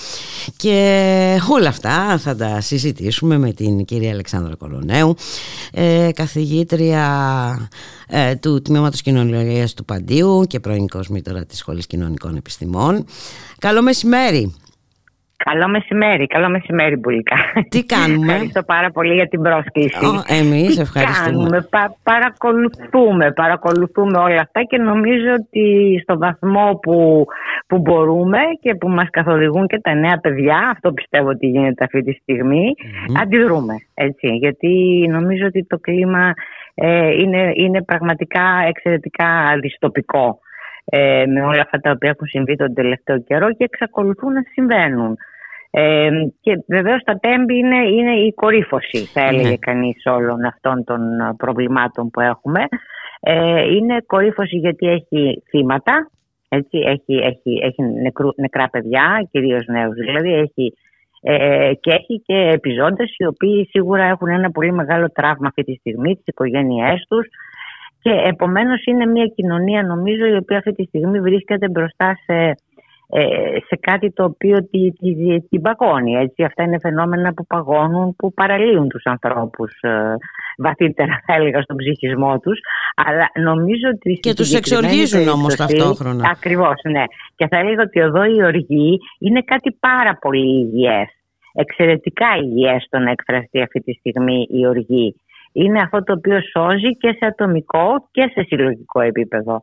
και 0.56 1.40
όλα 1.50 1.70
αυτά 1.70 2.18
θα 2.18 2.36
τα 2.36 2.62
συζητήσουμε 2.62 3.38
με 3.38 3.49
την 3.54 3.86
κυρία 3.86 4.12
Αλεξάνδρα 4.12 4.56
Κολονέου 4.56 5.16
ε, 5.72 6.10
καθηγήτρια 6.14 7.70
ε, 8.08 8.36
του 8.36 8.62
Τμήματος 8.62 9.02
Κοινωνιολογίας 9.02 9.74
του 9.74 9.86
Παντίου 9.86 10.44
και 10.48 10.60
πρώην 10.60 10.88
κοσμήτωρα 10.88 11.46
της 11.46 11.58
Σχολής 11.58 11.88
Κοινωνικών 11.88 12.36
Επιστημών. 12.36 13.06
Καλό 13.60 13.82
μεσημέρι. 13.82 14.54
Καλό 15.46 15.68
μεσημέρι, 15.68 16.28
καλό 16.28 16.50
μεσημέρι 16.50 16.96
Μπουλικά. 16.96 17.36
Τι 17.70 17.86
κάνουμε; 17.86 18.32
Ευχαριστώ 18.32 18.64
πάρα 18.64 18.90
πολύ 18.92 19.14
για 19.14 19.28
την 19.28 19.42
πρόσκληση. 19.42 20.06
Ο, 20.06 20.24
εμείς 20.40 20.76
Τι 20.76 20.82
ευχαριστούμε. 20.82 21.30
κάνουμε, 21.30 21.68
πα- 21.70 21.96
παρακολουθούμε, 22.04 23.32
παρακολουθούμε 23.32 24.18
όλα 24.18 24.42
αυτά 24.42 24.62
και 24.64 24.78
νομίζω 24.78 25.32
ότι 25.40 26.00
στο 26.04 26.18
βαθμό 26.18 26.80
που, 26.82 27.26
που 27.68 27.78
μπορούμε 27.80 28.38
και 28.62 28.76
που 28.76 28.90
μας 28.90 29.10
καθοδηγούν 29.10 29.68
και 29.68 29.80
τα 29.80 29.94
νέα 29.94 30.18
παιδιά, 30.18 30.58
αυτό 30.72 30.92
πιστεύω 30.92 31.30
ότι 31.30 31.48
γίνεται 31.48 31.84
αυτή 31.84 32.02
τη 32.04 32.12
στιγμή, 32.14 32.66
αντιδρούμε. 33.22 33.74
Έτσι, 33.94 34.28
γιατί 34.28 34.72
νομίζω 35.10 35.46
ότι 35.46 35.66
το 35.66 35.78
κλίμα 35.78 36.34
ε, 36.74 37.12
είναι, 37.22 37.52
είναι 37.56 37.84
πραγματικά 37.84 38.44
εξαιρετικά 38.68 39.28
δυστοπικό 39.62 40.40
ε, 40.86 41.26
με 41.26 41.42
όλα 41.42 41.62
αυτά 41.62 41.80
τα 41.80 41.92
οποία 41.92 42.10
έχουν 42.10 42.28
συμβεί 42.28 42.56
τον 42.56 42.74
τελευταίο 42.74 43.20
καιρό 43.22 43.48
και 43.54 43.64
εξακολουθούν 43.64 44.34
να 44.34 44.42
συμβαίνουν. 44.54 45.18
Ε, 45.72 46.10
και 46.42 46.64
βεβαίως 46.68 47.04
τα 47.04 47.20
τέμπη 47.20 47.58
είναι, 47.58 47.78
είναι 47.78 48.12
η 48.12 48.34
κορύφωση, 48.34 48.98
θα 48.98 49.22
έλεγε 49.22 49.50
Ναι. 49.50 49.58
κανείς 49.58 50.06
όλων 50.06 50.44
αυτών 50.44 50.84
των 50.84 51.20
ε, 51.20 51.34
προβλημάτων 51.38 52.10
που 52.10 52.20
έχουμε. 52.20 52.64
Ε, 53.20 53.62
είναι 53.76 54.02
κορύφωση 54.06 54.58
γιατί 54.58 54.88
έχει 54.88 55.44
θύματα, 55.50 56.10
έτσι, 56.50 56.78
έχει, 56.78 57.14
έχει, 57.14 57.60
έχει 57.64 57.84
νεκρού, 57.84 58.30
νεκρά 58.36 58.70
παιδιά, 58.70 59.28
κυρίως 59.32 59.66
νέους 59.66 59.96
δηλαδή, 59.96 60.34
έχει, 60.34 60.74
ε, 61.22 61.72
και 61.80 61.92
έχει 61.92 62.22
και 62.26 62.36
επιζώντες 62.54 63.14
οι 63.18 63.26
οποίοι 63.26 63.68
σίγουρα 63.70 64.04
έχουν 64.04 64.28
ένα 64.28 64.52
πολύ 64.52 64.72
μεγάλο 64.72 65.12
τραύμα 65.12 65.48
αυτή 65.48 65.64
τη 65.64 65.74
στιγμή, 65.74 66.16
τις 66.16 66.26
οικογένειές 66.26 67.06
τους, 67.10 67.28
και 68.02 68.12
επομένως 68.26 68.84
είναι 68.86 69.06
μια 69.06 69.26
κοινωνία 69.26 69.84
νομίζω 69.84 70.26
η 70.26 70.36
οποία 70.36 70.58
αυτή 70.58 70.72
τη 70.72 70.84
στιγμή 70.84 71.20
βρίσκεται 71.20 71.70
μπροστά 71.70 72.18
σε, 72.26 72.34
ε, 72.34 72.54
σε 73.68 73.76
κάτι 73.80 74.12
το 74.12 74.24
οποίο 74.24 74.58
τη, 74.70 74.92
τη, 74.92 75.40
την 75.50 75.62
παγώνει. 75.62 76.14
Έτσι. 76.14 76.44
Αυτά 76.44 76.64
είναι 76.64 76.80
φαινόμενα 76.80 77.34
που 77.34 77.46
παγώνουν, 77.46 78.16
που 78.16 78.34
παραλύουν 78.34 78.90
τους 78.90 79.04
ανθρώπους 79.04 79.72
ε, 79.82 80.16
βαθύτερα 80.58 81.22
θα 81.26 81.34
έλεγα 81.34 81.62
στον 81.62 81.76
ψυχισμό 81.76 82.40
τους. 82.40 82.60
Αλλά 82.96 83.32
νομίζω 83.36 83.88
ότι 83.96 84.14
Και 84.14 84.34
τους 84.34 84.54
εξοργίζουν 84.54 85.28
όμως 85.28 85.56
ταυτόχρονα. 85.56 86.30
Ακριβώς, 86.30 86.82
ναι. 86.84 87.04
Και 87.36 87.48
θα 87.48 87.58
έλεγα 87.58 87.82
ότι 87.82 88.00
εδώ 88.00 88.24
η 88.24 88.44
οργή 88.44 89.00
είναι 89.20 89.42
κάτι 89.42 89.72
πάρα 89.80 90.18
πολύ 90.22 90.60
υγιές. 90.60 91.08
Εξαιρετικά 91.54 92.28
υγιές 92.42 92.88
το 92.90 93.00
να 93.00 93.12
εκφραστεί 93.12 93.62
αυτή 93.62 93.80
τη 93.80 93.94
στιγμή 93.94 94.48
η 94.50 94.68
οργή 94.68 95.16
είναι 95.52 95.80
αυτό 95.82 96.04
το 96.04 96.14
οποίο 96.14 96.40
σώζει 96.42 96.98
και 96.98 97.16
σε 97.18 97.26
ατομικό 97.26 98.08
και 98.12 98.32
σε 98.34 98.44
συλλογικό 98.48 99.02
επίπεδο. 99.02 99.62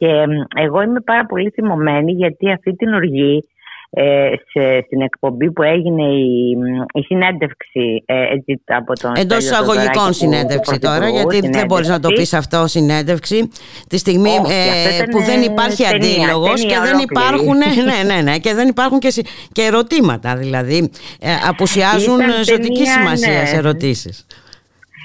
Και 0.00 0.24
εγώ 0.56 0.82
είμαι 0.82 1.00
πάρα 1.00 1.26
πολύ 1.26 1.50
θυμωμένη 1.50 2.12
γιατί 2.12 2.52
αυτή 2.52 2.76
την 2.76 2.94
οργή 2.94 3.44
ε, 3.90 4.30
σε, 4.50 4.82
στην 4.86 5.00
εκπομπή 5.00 5.52
που 5.52 5.62
έγινε 5.62 6.02
η, 6.02 6.50
η 6.92 7.02
συνέντευξη 7.02 8.02
ε, 8.06 8.22
έτσι, 8.22 8.62
από 8.66 8.92
τον 9.00 9.12
Εντός 9.16 9.38
εισαγωγικών 9.38 10.12
συνέντευξη 10.12 10.78
τώρα, 10.78 11.08
γιατί 11.08 11.48
δεν 11.48 11.66
μπορείς 11.66 11.88
να 11.88 12.00
το 12.00 12.08
πεις 12.08 12.34
αυτό 12.34 12.66
συνέντευξη, 12.66 13.50
τη 13.88 13.98
στιγμή 13.98 14.30
Όχι, 14.30 14.52
ε, 15.00 15.04
που 15.10 15.22
δεν 15.22 15.42
υπάρχει 15.42 15.86
αντίλογος 15.86 16.64
και 16.64 16.78
δεν 16.82 16.98
υπάρχουν, 16.98 17.56
ναι, 17.56 18.14
ναι, 18.14 18.22
ναι, 18.22 18.38
και 18.38 18.54
δεν 18.54 18.68
υπάρχουν 18.68 18.98
και, 18.98 19.24
και 19.52 19.62
ερωτήματα. 19.62 20.36
Δηλαδή, 20.36 20.90
ε, 21.20 21.28
απουσιάζουν 21.48 22.20
ζωτική 22.44 22.86
σημασία 22.86 23.42
ναι. 23.42 23.58
ερωτήσεις. 23.58 24.26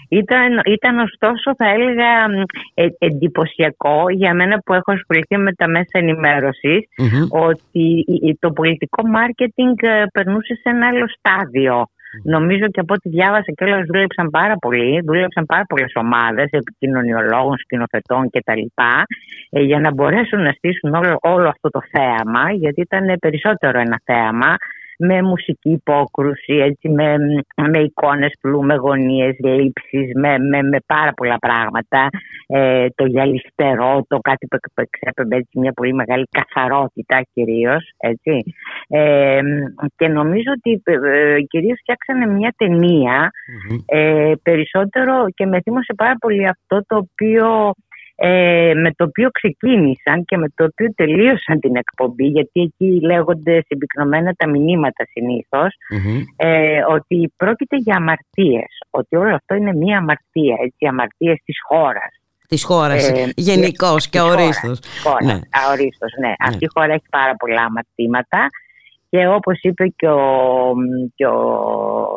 Ήταν, 0.09 0.61
ήταν 0.65 0.99
ωστόσο 0.99 1.55
θα 1.57 1.69
έλεγα 1.69 2.11
ε, 2.73 2.87
εντυπωσιακό 2.97 4.03
για 4.09 4.33
μένα 4.33 4.59
που 4.65 4.73
έχω 4.73 4.91
ασχοληθεί 4.91 5.37
με 5.37 5.53
τα 5.53 5.67
μέσα 5.67 5.91
ενημέρωσης 5.91 6.83
Mm-hmm. 7.01 7.27
ότι 7.29 8.05
το 8.39 8.51
πολιτικό 8.51 9.07
μάρκετινγκ 9.07 9.75
ε, 9.81 10.03
περνούσε 10.13 10.53
σε 10.53 10.69
ένα 10.69 10.87
άλλο 10.87 11.05
στάδιο. 11.17 11.87
Νομίζω 12.23 12.67
και 12.67 12.79
από 12.79 12.93
ό,τι 12.93 13.09
διάβασα 13.09 13.51
και 13.55 13.63
όλα 13.63 13.83
δούλεψαν 13.87 14.29
πάρα 14.29 14.55
πολύ, 14.55 15.01
δούλεψαν 15.05 15.45
πάρα 15.45 15.63
πολλές 15.69 15.91
ομάδες 15.95 16.49
επικοινωνιολόγων, 16.51 17.57
σκηνοθετών 17.57 18.29
κτλ. 18.29 18.61
Ε, 19.49 19.61
για 19.61 19.79
να 19.79 19.93
μπορέσουν 19.93 20.41
να 20.41 20.51
στήσουν 20.51 20.93
όλο, 20.93 21.17
όλο 21.21 21.47
αυτό 21.47 21.69
το 21.69 21.81
θέαμα, 21.91 22.51
γιατί 22.51 22.81
ήταν 22.81 23.17
περισσότερο 23.19 23.79
ένα 23.79 23.99
θέαμα 24.03 24.55
με 24.99 25.21
μουσική 25.21 25.69
υπόκρουση, 25.69 26.53
έτσι, 26.53 26.89
με, 26.89 27.15
με 27.69 27.79
εικόνες 27.79 28.33
πλού, 28.41 28.63
με 28.63 28.75
γωνίες, 28.75 29.35
λήψεις, 29.39 30.11
με, 30.15 30.37
με, 30.39 30.61
με 30.61 30.77
πάρα 30.85 31.11
πολλά 31.13 31.37
πράγματα. 31.39 32.09
Ε, 32.47 32.87
το 32.95 33.05
γυαλιστερό, 33.05 34.05
το 34.07 34.17
κάτι 34.19 34.47
που 34.47 34.57
εξέπεμπε 34.75 35.35
έτσι 35.35 35.59
μια 35.59 35.71
πολύ 35.71 35.93
μεγάλη 35.93 36.27
καθαρότητα 36.31 37.21
κυρίως, 37.33 37.91
έτσι. 37.97 38.43
Ε, 38.87 39.39
και 39.95 40.07
νομίζω 40.07 40.51
ότι 40.57 40.81
ε, 40.83 41.41
κυρίως 41.41 41.79
φτιάξανε 41.81 42.25
μια 42.25 42.53
ταινια 42.57 43.31
ε, 43.85 44.31
περισσότερο 44.43 45.25
και 45.35 45.45
με 45.45 45.61
θύμωσε 45.61 45.93
πάρα 45.97 46.15
πολύ 46.19 46.47
αυτό 46.47 46.83
το 46.87 46.95
οποίο 46.95 47.73
ε, 48.15 48.71
με 48.75 48.91
το 48.95 49.03
οποίο 49.03 49.29
ξεκίνησαν 49.29 50.25
και 50.25 50.37
με 50.37 50.47
το 50.55 50.63
οποίο 50.63 50.93
τελείωσαν 50.95 51.59
την 51.59 51.75
εκπομπή 51.75 52.25
γιατί 52.25 52.61
εκεί 52.61 52.99
λέγονται 53.01 53.63
συμπυκνωμένα 53.67 54.33
τα 54.37 54.49
μηνύματα 54.49 55.03
ε, 56.35 56.79
ότι 56.89 57.33
πρόκειται 57.37 57.75
για 57.77 57.95
αμαρτίες 57.95 58.79
ότι 58.89 59.15
όλο 59.15 59.35
αυτό 59.35 59.55
είναι 59.55 59.73
μία 59.73 59.97
αμαρτία 59.97 60.55
έτσι, 60.63 60.85
αμαρτίες 60.85 61.37
της 61.45 61.57
χώρας 61.67 62.21
Της 62.47 62.63
χώρας, 62.63 63.09
ε, 63.09 63.31
γενικώς 63.35 64.09
και 64.09 64.19
αορίστως. 64.19 64.79
Ναι. 65.23 65.39
Αορίστως, 65.65 66.13
ναι. 66.19 66.27
ναι. 66.27 66.33
Αυτή 66.39 66.63
η 66.63 66.69
χώρα 66.73 66.93
έχει 66.93 67.09
πάρα 67.09 67.35
πολλά 67.35 67.61
αμαρτήματα 67.61 68.49
και 69.09 69.27
όπως 69.27 69.59
είπε 69.61 69.87
και 69.87 70.07
ο, 70.07 70.73
και 71.15 71.25
ο, 71.25 71.39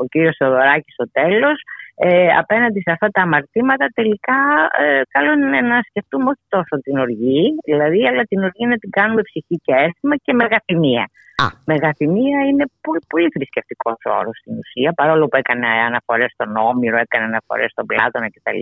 ο 0.00 0.04
κύριος 0.08 0.36
Σοδωράκης 0.36 0.94
στο 0.94 1.10
τέλος, 1.12 1.62
ε, 2.00 2.28
απέναντι 2.42 2.80
σε 2.80 2.90
αυτά 2.90 3.08
τα 3.08 3.22
αμαρτήματα 3.22 3.86
τελικά 3.94 4.40
ε, 4.82 5.00
καλό 5.14 5.32
είναι 5.32 5.60
να 5.60 5.78
σκεφτούμε 5.88 6.24
όχι 6.32 6.44
τόσο 6.48 6.74
την 6.84 6.98
οργή, 6.98 7.42
δηλαδή, 7.64 8.06
αλλά 8.08 8.22
την 8.22 8.38
οργή 8.42 8.66
να 8.66 8.76
την 8.76 8.90
κάνουμε 8.90 9.22
ψυχή 9.22 9.56
και 9.64 9.72
αίσθημα 9.72 10.16
και 10.24 10.32
μεγαθυμία. 10.32 11.04
Α. 11.42 11.46
Μεγαθυμία 11.64 12.40
είναι 12.48 12.64
πολύ, 12.80 13.00
πολύ 13.08 13.28
θρησκευτικός 13.34 13.98
όρος 14.04 14.36
στην 14.38 14.54
ουσία, 14.58 14.92
παρόλο 14.92 15.26
που 15.28 15.36
έκανε 15.36 15.66
αναφορές 15.88 16.30
στον 16.32 16.56
Όμηρο, 16.56 16.96
έκανε 16.98 17.24
αναφορές 17.24 17.70
στον 17.70 17.86
Πλάτωνα 17.86 18.28
κτλ. 18.34 18.60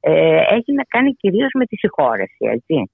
Ε, 0.00 0.42
έχει 0.56 0.72
να 0.72 0.84
κάνει 0.84 1.10
κυρίως 1.12 1.50
με 1.54 1.64
τη 1.64 1.76
συγχώρεση, 1.76 2.44
έτσι. 2.56 2.90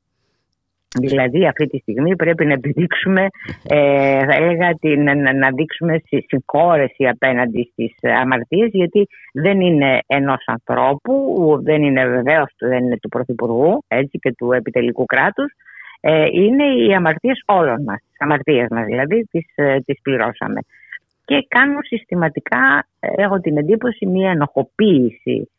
Δηλαδή 1.00 1.46
αυτή 1.46 1.66
τη 1.66 1.78
στιγμή 1.78 2.16
πρέπει 2.16 2.46
να 2.46 2.52
επιδείξουμε, 2.52 3.26
ε, 3.68 4.24
θα 4.24 4.34
έλεγα, 4.34 4.74
την, 4.80 5.02
να, 5.02 5.32
να 5.32 5.50
δείξουμε 5.50 6.00
συγχώρεση 6.26 7.06
απέναντι 7.06 7.70
στις 7.72 7.94
αμαρτίες 8.02 8.68
γιατί 8.72 9.06
δεν 9.32 9.60
είναι 9.60 10.00
ενός 10.06 10.44
ανθρώπου, 10.46 11.14
δεν 11.62 11.82
είναι 11.82 12.06
βεβαίως 12.06 12.54
δεν 12.58 12.84
είναι 12.84 12.98
του 12.98 13.08
Πρωθυπουργού 13.08 13.84
έτσι, 13.88 14.18
και 14.18 14.32
του 14.32 14.52
επιτελικού 14.52 15.04
κράτους, 15.04 15.52
ε, 16.00 16.26
είναι 16.32 16.64
οι 16.64 16.94
αμαρτίες 16.94 17.42
όλων 17.46 17.82
μας, 17.82 18.00
τις 18.00 18.20
αμαρτίες 18.20 18.66
μας 18.70 18.84
δηλαδή 18.84 19.28
τις, 19.30 19.46
ε, 19.54 19.78
τις 19.84 20.00
πληρώσαμε. 20.02 20.60
Και 21.24 21.46
κάνουν 21.48 21.78
συστηματικά, 21.82 22.86
έχω 23.00 23.40
την 23.40 23.56
εντύπωση, 23.56 24.06
μια 24.06 24.30
ενοχοποίηση 24.30 25.50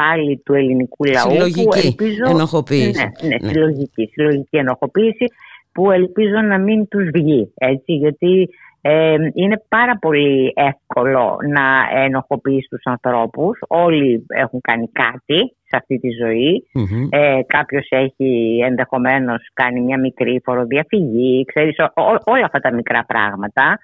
πάλι 0.00 0.42
του 0.44 0.54
ελληνικού 0.54 1.04
λαού. 1.04 1.30
Συλλογική 1.30 1.86
ελπίζω, 1.86 2.24
ενοχοποίηση. 2.28 3.10
Ναι, 3.22 3.28
ναι, 3.28 3.36
ναι, 3.40 3.48
Συλλογική, 3.48 4.04
συλλογική 4.12 4.56
ενοχοποίηση 4.56 5.26
που 5.72 5.90
ελπίζω 5.90 6.40
να 6.48 6.58
μην 6.58 6.88
τους 6.88 7.04
βγει. 7.14 7.52
Έτσι, 7.54 7.92
γιατί 7.92 8.48
ε, 8.80 9.16
είναι 9.34 9.62
πάρα 9.68 9.98
πολύ 10.00 10.52
εύκολο 10.54 11.36
να 11.48 11.64
ενοχοποιήσει 12.04 12.68
τους 12.70 12.82
ανθρώπους. 12.84 13.58
Όλοι 13.68 14.26
έχουν 14.28 14.60
κάνει 14.60 14.88
κάτι 14.92 15.56
σε 15.68 15.76
αυτή 15.76 15.98
τη 15.98 16.08
ζωή. 16.22 16.66
Mm-hmm. 16.74 17.08
Ε, 17.10 17.40
κάποιος 17.46 17.86
έχει 17.90 18.60
ενδεχομένως 18.64 19.50
κάνει 19.52 19.80
μια 19.80 19.98
μικρή 19.98 20.40
φοροδιαφυγή, 20.44 21.44
ξέρεις, 21.44 21.76
όλα 22.24 22.44
αυτά 22.44 22.58
τα 22.58 22.72
μικρά 22.72 23.04
πράγματα, 23.06 23.78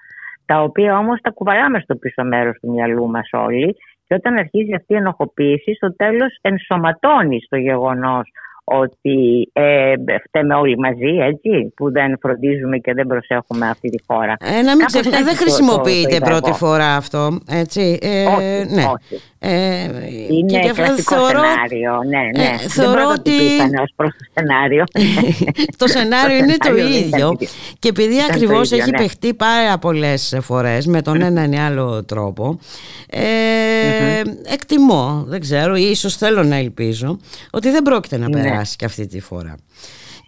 τα 0.45 0.61
οποία 0.61 0.97
όμως 0.97 1.21
τα 1.21 1.29
κουβαλάμε 1.29 1.79
στο 1.79 1.95
πίσω 1.95 2.23
μέρος 2.23 2.57
του 2.61 2.71
μυαλού 2.71 3.09
μας 3.09 3.29
όλοι 3.31 3.75
και 4.13 4.19
όταν 4.27 4.37
αρχίζει 4.37 4.73
αυτή 4.73 4.93
η 4.93 4.95
ενοχοποίηση, 4.95 5.73
στο 5.73 5.95
τέλος 5.95 6.37
ενσωματώνει 6.41 7.41
στο 7.45 7.57
γεγονός 7.57 8.31
ότι 8.63 9.49
ε, 9.53 9.93
φταίμε 10.27 10.55
όλοι 10.55 10.77
μαζί, 10.77 11.17
έτσι, 11.21 11.73
που 11.75 11.91
δεν 11.91 12.17
φροντίζουμε 12.21 12.77
και 12.77 12.93
δεν 12.93 13.07
προσέχουμε 13.07 13.69
αυτή 13.69 13.89
τη 13.89 14.03
χώρα. 14.07 14.35
Ε, 14.39 14.61
να 14.61 14.75
μην 14.75 14.85
ξεχνάτε, 14.85 15.23
δεν 15.23 15.35
χρησιμοποιείται 15.35 16.19
πρώτη 16.19 16.51
φορά 16.51 16.95
αυτό, 16.95 17.39
έτσι. 17.49 17.97
Ε, 18.01 18.25
όχι, 18.25 18.73
ναι. 18.75 18.83
όχι. 18.83 19.21
Ε, 19.45 19.89
είναι 20.29 20.59
και 20.59 20.71
κλασικό 20.75 21.15
θεωρώ, 21.15 21.39
σενάριο, 21.39 22.03
ναι, 22.03 22.43
ναι. 22.43 22.49
Ε, 22.49 22.57
θεωρώ 22.67 23.09
ότι... 23.09 23.31
ως 23.81 23.93
προς 23.95 24.11
το 24.17 24.25
σενάριο. 24.33 24.83
το 25.77 25.87
σενάριο 25.87 26.37
είναι 26.37 26.55
το 26.57 26.75
ίδιο 26.75 27.37
και 27.79 27.89
επειδή 27.89 28.15
ακριβώς 28.29 28.71
έχει 28.71 28.89
ναι. 28.89 28.97
παιχτεί 28.97 29.33
πάρα 29.33 29.77
πολλές 29.77 30.37
φορές 30.41 30.85
με 30.85 31.01
τον 31.01 31.21
έναν 31.21 31.51
ή 31.51 31.59
άλλο 31.59 32.03
τρόπο, 32.03 32.59
ε, 33.09 34.21
εκτιμώ, 34.53 35.23
δεν 35.27 35.39
ξέρω, 35.39 35.75
ή 35.75 35.89
ίσως 35.89 36.15
θέλω 36.15 36.43
να 36.43 36.55
ελπίζω, 36.55 37.19
ότι 37.51 37.69
δεν 37.69 37.81
πρόκειται 37.81 38.17
να 38.17 38.29
περάσει 38.29 38.49
περάσει 38.49 38.75
και 38.75 38.85
αυτή 38.85 39.07
τη 39.07 39.19
φορά. 39.19 39.55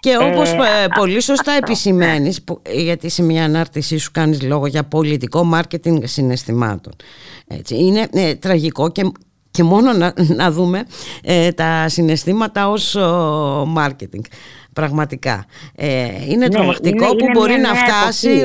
Και 0.05 0.17
όπως 0.21 0.51
ε, 0.51 0.57
πολύ 0.99 1.21
σωστά 1.21 1.51
επισημαίνεις, 1.51 2.43
γιατί 2.71 3.09
σε 3.09 3.23
μια 3.23 3.43
ανάρτησή 3.43 3.97
σου 3.97 4.11
κάνεις 4.11 4.41
λόγο 4.41 4.67
για 4.67 4.83
πολιτικό 4.83 5.43
μάρκετινγκ 5.43 6.03
συναισθημάτων. 6.05 6.93
Έτσι, 7.47 7.75
είναι 7.75 8.07
ε, 8.11 8.35
τραγικό 8.35 8.91
και, 8.91 9.11
και 9.51 9.63
μόνο 9.63 9.93
να, 9.93 10.13
να 10.35 10.51
δούμε 10.51 10.85
ε, 11.23 11.51
τα 11.51 11.85
συναισθήματα 11.87 12.69
ως 12.69 12.95
μάρκετινγκ. 13.67 14.23
Πραγματικά. 14.73 15.45
Ε, 15.75 16.05
είναι 16.27 16.35
ναι, 16.35 16.49
τρομακτικό 16.49 17.15
που 17.15 17.25
μπορεί 17.33 17.55
να 17.57 17.73
φτάσει 17.73 18.43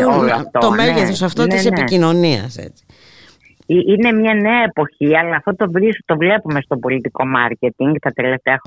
το 0.61 0.71
ναι. 0.71 0.77
μέγεθος 0.83 1.23
αυτό 1.23 1.43
ναι, 1.43 1.49
της 1.49 1.65
ναι. 1.65 1.69
επικοινωνίας. 1.69 2.57
Έτσι. 2.57 2.85
Ε, 3.71 3.93
είναι 3.93 4.13
μια 4.13 4.35
νέα 4.35 4.63
εποχή, 4.63 5.17
αλλά 5.17 5.37
αυτό 5.37 5.57
το, 5.57 5.71
το 6.05 6.17
βλέπουμε 6.17 6.61
στο 6.61 6.77
πολιτικό 6.77 7.27
μάρκετινγκ 7.27 7.95
τα 8.01 8.11
τελευταία 8.11 8.59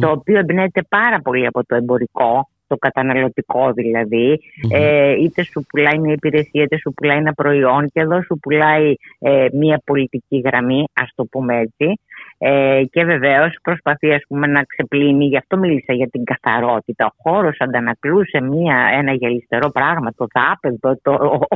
το 0.00 0.10
οποίο 0.10 0.38
εμπνέεται 0.38 0.82
πάρα 0.88 1.20
πολύ 1.20 1.46
από 1.46 1.64
το 1.66 1.74
εμπορικό, 1.74 2.48
το 2.66 2.76
καταναλωτικό 2.76 3.72
δηλαδη 3.74 4.40
ε, 4.72 5.12
είτε 5.22 5.42
σου 5.42 5.64
πουλάει 5.68 5.98
μια 5.98 6.12
υπηρεσία, 6.12 6.62
είτε 6.62 6.76
σου 6.78 6.92
πουλάει 6.92 7.16
ένα 7.16 7.32
προϊόν 7.32 7.90
και 7.92 8.00
εδώ 8.00 8.22
σου 8.22 8.38
πουλάει 8.42 8.94
ε, 9.18 9.46
μια 9.52 9.80
πολιτική 9.84 10.42
γραμμή, 10.44 10.84
ας 10.92 11.10
το 11.14 11.24
πούμε 11.24 11.58
έτσι. 11.58 12.00
Ε, 12.44 12.82
και 12.90 13.04
βεβαίως 13.04 13.58
προσπαθεί 13.62 14.12
ας 14.12 14.22
πούμε, 14.28 14.46
να 14.46 14.62
ξεπλύνει, 14.62 15.24
γι' 15.24 15.36
αυτό 15.36 15.56
μίλησα 15.58 15.92
για 15.92 16.08
την 16.08 16.24
καθαρότητα. 16.24 17.06
Ο 17.06 17.30
χώρος 17.30 17.56
αντανακλούσε 17.58 18.40
μια, 18.40 18.76
ένα 18.92 19.12
γελιστερό 19.12 19.70
πράγμα, 19.70 20.12
το 20.16 20.26
δάπεδο, 20.34 20.98
το, 21.02 21.12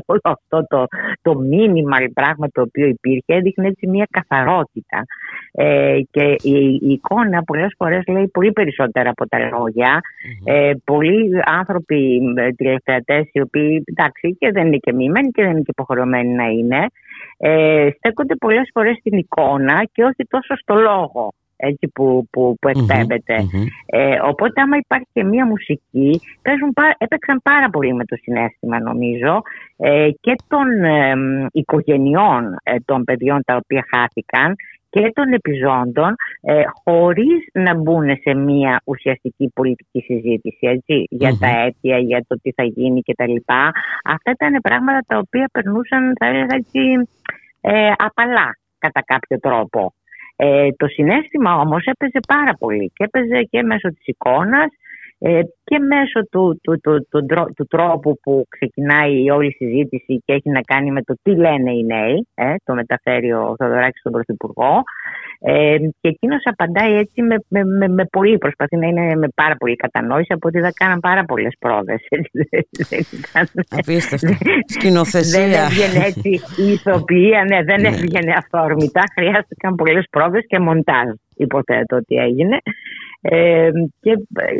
όλο 0.07 0.21
αυτό 0.23 0.67
το, 0.69 0.87
το 1.23 1.33
minimal 1.53 2.07
πράγμα 2.15 2.49
το 2.53 2.61
οποίο 2.61 2.87
υπήρχε, 2.87 3.35
έδειχνε 3.35 3.67
έτσι 3.67 3.87
μια 3.87 4.07
καθαρότητα. 4.11 5.05
Ε, 5.53 5.99
και 6.11 6.35
η, 6.43 6.79
η 6.83 6.91
εικόνα 6.91 7.43
πολλές 7.43 7.75
φορές 7.79 8.07
λέει 8.07 8.29
πολύ 8.29 8.53
περισσότερα 8.53 9.11
από 9.11 9.29
τα 9.29 9.39
λογια 9.39 10.01
Ε, 10.45 10.73
πολλοί 10.85 11.31
άνθρωποι 11.45 12.21
ε, 12.37 12.51
τηλεθεατές, 12.51 13.29
οι 13.33 13.41
οποίοι 13.41 13.85
εντάξει 13.85 14.37
και 14.39 14.51
δεν 14.51 14.67
είναι 14.67 14.77
και 14.77 14.93
μημένοι 14.93 15.31
και 15.31 15.43
δεν 15.43 15.51
είναι 15.51 15.61
και 15.61 15.71
υποχρεωμένοι 15.71 16.35
να 16.35 16.45
είναι, 16.45 16.87
ε, 17.37 17.89
στέκονται 17.97 18.35
πολλές 18.35 18.71
φορές 18.73 18.97
στην 18.97 19.19
εικόνα 19.19 19.85
και 19.93 20.05
όχι 20.05 20.27
τόσο 20.29 20.57
στο 20.57 20.75
λόγο 20.75 21.33
έτσι, 21.57 21.89
που, 21.95 22.27
που, 22.31 22.57
που 22.61 22.69
εκπέμπεται. 22.69 23.35
Ε, 23.87 24.19
οπότε 24.23 24.61
άμα 24.61 24.77
υπάρχει 24.77 25.07
και 25.13 25.25
μία 25.25 25.47
μουσική, 25.47 26.21
παίζουν, 26.43 26.73
έπαιξαν 26.99 27.41
πάρα 27.43 27.71
πολύ 27.71 27.95
με 27.95 28.05
το 28.05 28.17
συνέστημα 28.17 28.81
νομίζω 28.81 29.43
ε, 29.77 30.11
και 30.21 30.35
των 30.49 30.85
ε, 30.85 31.15
οικογενειών 31.53 32.57
των 32.85 33.05
παιδιών 33.05 33.43
τα 33.45 33.57
οποία 33.57 33.87
χάθηκαν 33.91 34.55
και 34.97 35.13
των 35.15 35.33
επιζώντων 35.33 36.15
ε, 36.41 36.63
χωρίς 36.85 37.49
να 37.53 37.75
μπουν 37.75 38.07
σε 38.23 38.35
μια 38.35 38.81
ουσιαστική 38.85 39.51
πολιτική 39.55 40.01
συζήτηση 40.01 40.83
για 41.09 41.37
τα 41.41 41.47
αίτια, 41.47 41.99
για 41.99 42.25
το 42.29 42.39
τι 42.43 42.53
θα 42.53 42.63
γίνει 42.63 43.03
κτλ. 43.03 43.35
Αυτά 44.05 44.31
ήταν 44.31 44.61
πράγματα 44.63 45.01
τα 45.07 45.19
οποία 45.19 45.49
περνούσαν 45.53 46.13
θα 46.19 46.27
έλεγα 46.27 46.55
έτσι 46.55 47.09
ε, 47.61 47.93
απαλά 47.97 48.59
κατά 48.79 49.03
κάποιο 49.05 49.41
τρόπο. 49.41 49.95
Ε, 50.37 50.69
το 50.77 50.87
συνέστημα 50.87 51.55
όμως 51.55 51.85
έπαιζε 51.85 52.19
πάρα 52.29 52.53
πολύ 52.59 52.93
και 52.95 53.05
έπαιζε 53.05 53.43
και 53.51 53.63
μέσω 53.63 53.89
της 53.89 54.07
εικόνας 54.07 54.71
ε, 55.19 55.41
και 55.65 55.79
μέσω 55.79 56.29
του, 56.31 56.61
του, 56.63 56.81
του, 56.81 57.07
του, 57.57 57.67
τρόπου 57.67 58.19
που 58.23 58.45
ξεκινάει 58.49 59.23
η 59.23 59.31
όλη 59.31 59.53
συζήτηση 59.53 60.23
και 60.25 60.33
έχει 60.33 60.51
να 60.51 60.61
κάνει 60.61 60.91
με 60.91 61.03
το 61.03 61.15
τι 61.23 61.37
λένε 61.37 61.73
οι 61.73 61.85
νέοι, 61.85 62.27
ε, 62.35 62.55
το 62.65 62.75
μεταφέρει 62.75 63.33
ο 63.33 63.55
Θοδωράκης 63.59 64.01
στον 64.01 64.13
Πρωθυπουργό 64.13 64.83
ε, 65.41 65.77
και 66.01 66.09
εκείνος 66.09 66.41
απαντάει 66.45 66.95
έτσι 66.95 67.23
με, 67.23 67.37
με, 67.49 67.65
με, 67.65 67.89
με 67.89 68.05
πολύ, 68.05 68.39
προσπαθεί 68.39 68.77
να 68.77 68.87
είναι 68.87 69.17
με 69.17 69.29
πάρα 69.35 69.55
πολύ 69.57 69.77
κατανόηση 69.77 70.33
από 70.33 70.49
ότι 70.49 70.61
θα 70.61 70.73
κάναν 70.75 71.01
πάρα 71.01 71.25
πολλές 71.25 71.57
πρόοδες. 71.59 72.01
Απίστευτο. 73.79 74.33
Σκηνοθεσία. 74.67 75.41
Δεν 75.41 75.53
έβγαινε 75.53 76.05
έτσι 76.07 76.29
η 76.63 76.73
ηθοποιία, 76.73 77.45
ναι, 77.49 77.63
δεν 77.63 77.81
ναι. 77.81 77.89
έβγαινε 77.89 78.33
αυθόρμητα, 78.37 79.03
χρειάστηκαν 79.15 79.75
πολλές 79.75 80.07
πρόοδες 80.11 80.45
και 80.47 80.59
μοντάζ 80.59 81.09
υποθέτω 81.37 81.97
ότι 81.97 82.17
έγινε. 82.17 82.59
Ε, 83.21 83.71
και 84.01 84.13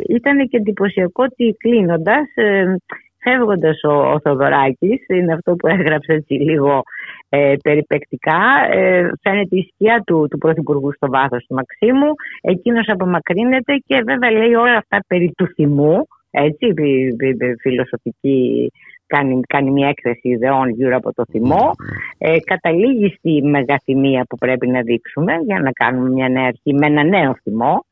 ήταν 0.09 0.47
και 0.47 0.57
εντυπωσιακό 0.57 1.23
ότι 1.23 1.55
κλείνοντας, 1.59 2.25
ε, 2.35 2.75
φεύγοντας 3.17 3.83
ο, 3.83 3.93
ο 3.93 4.19
Θοδωράκης, 4.19 5.05
είναι 5.07 5.33
αυτό 5.33 5.55
που 5.55 5.67
έγραψε 5.67 6.13
έτσι 6.13 6.33
λίγο 6.33 6.81
ε, 7.29 7.53
περιπεκτικά, 7.63 8.41
ε, 8.71 9.09
φαίνεται 9.21 9.55
η 9.55 9.71
σκιά 9.73 10.03
του, 10.05 10.27
του 10.29 10.37
Πρωθυπουργού 10.37 10.93
στο 10.93 11.07
βάθος 11.09 11.45
του 11.45 11.55
Μαξίμου, 11.55 12.11
εκείνος 12.41 12.89
απομακρύνεται 12.89 13.75
και 13.85 14.01
βέβαια 14.05 14.31
λέει 14.31 14.53
όλα 14.53 14.77
αυτά 14.77 14.99
περί 15.07 15.31
του 15.37 15.47
θυμού, 15.47 16.07
έτσι, 16.31 16.73
φιλοσοφική 17.61 18.71
κάνει, 19.07 19.41
κάνει 19.47 19.71
μια 19.71 19.87
έκθεση 19.87 20.29
ιδεών 20.29 20.69
γύρω 20.69 20.95
από 20.95 21.13
το 21.13 21.23
θυμό. 21.29 21.71
Ε, 22.17 22.39
καταλήγει 22.39 23.15
στη 23.17 23.41
μεγαθυμία 23.43 24.25
που 24.29 24.37
πρέπει 24.37 24.67
να 24.67 24.81
δείξουμε 24.81 25.33
για 25.45 25.59
να 25.59 25.71
κάνουμε 25.71 26.09
μια 26.09 26.29
νέα 26.29 26.45
αρχή 26.45 26.73
με 26.73 26.85
ένα 26.85 27.03
νέο 27.03 27.35
θυμό. 27.43 27.85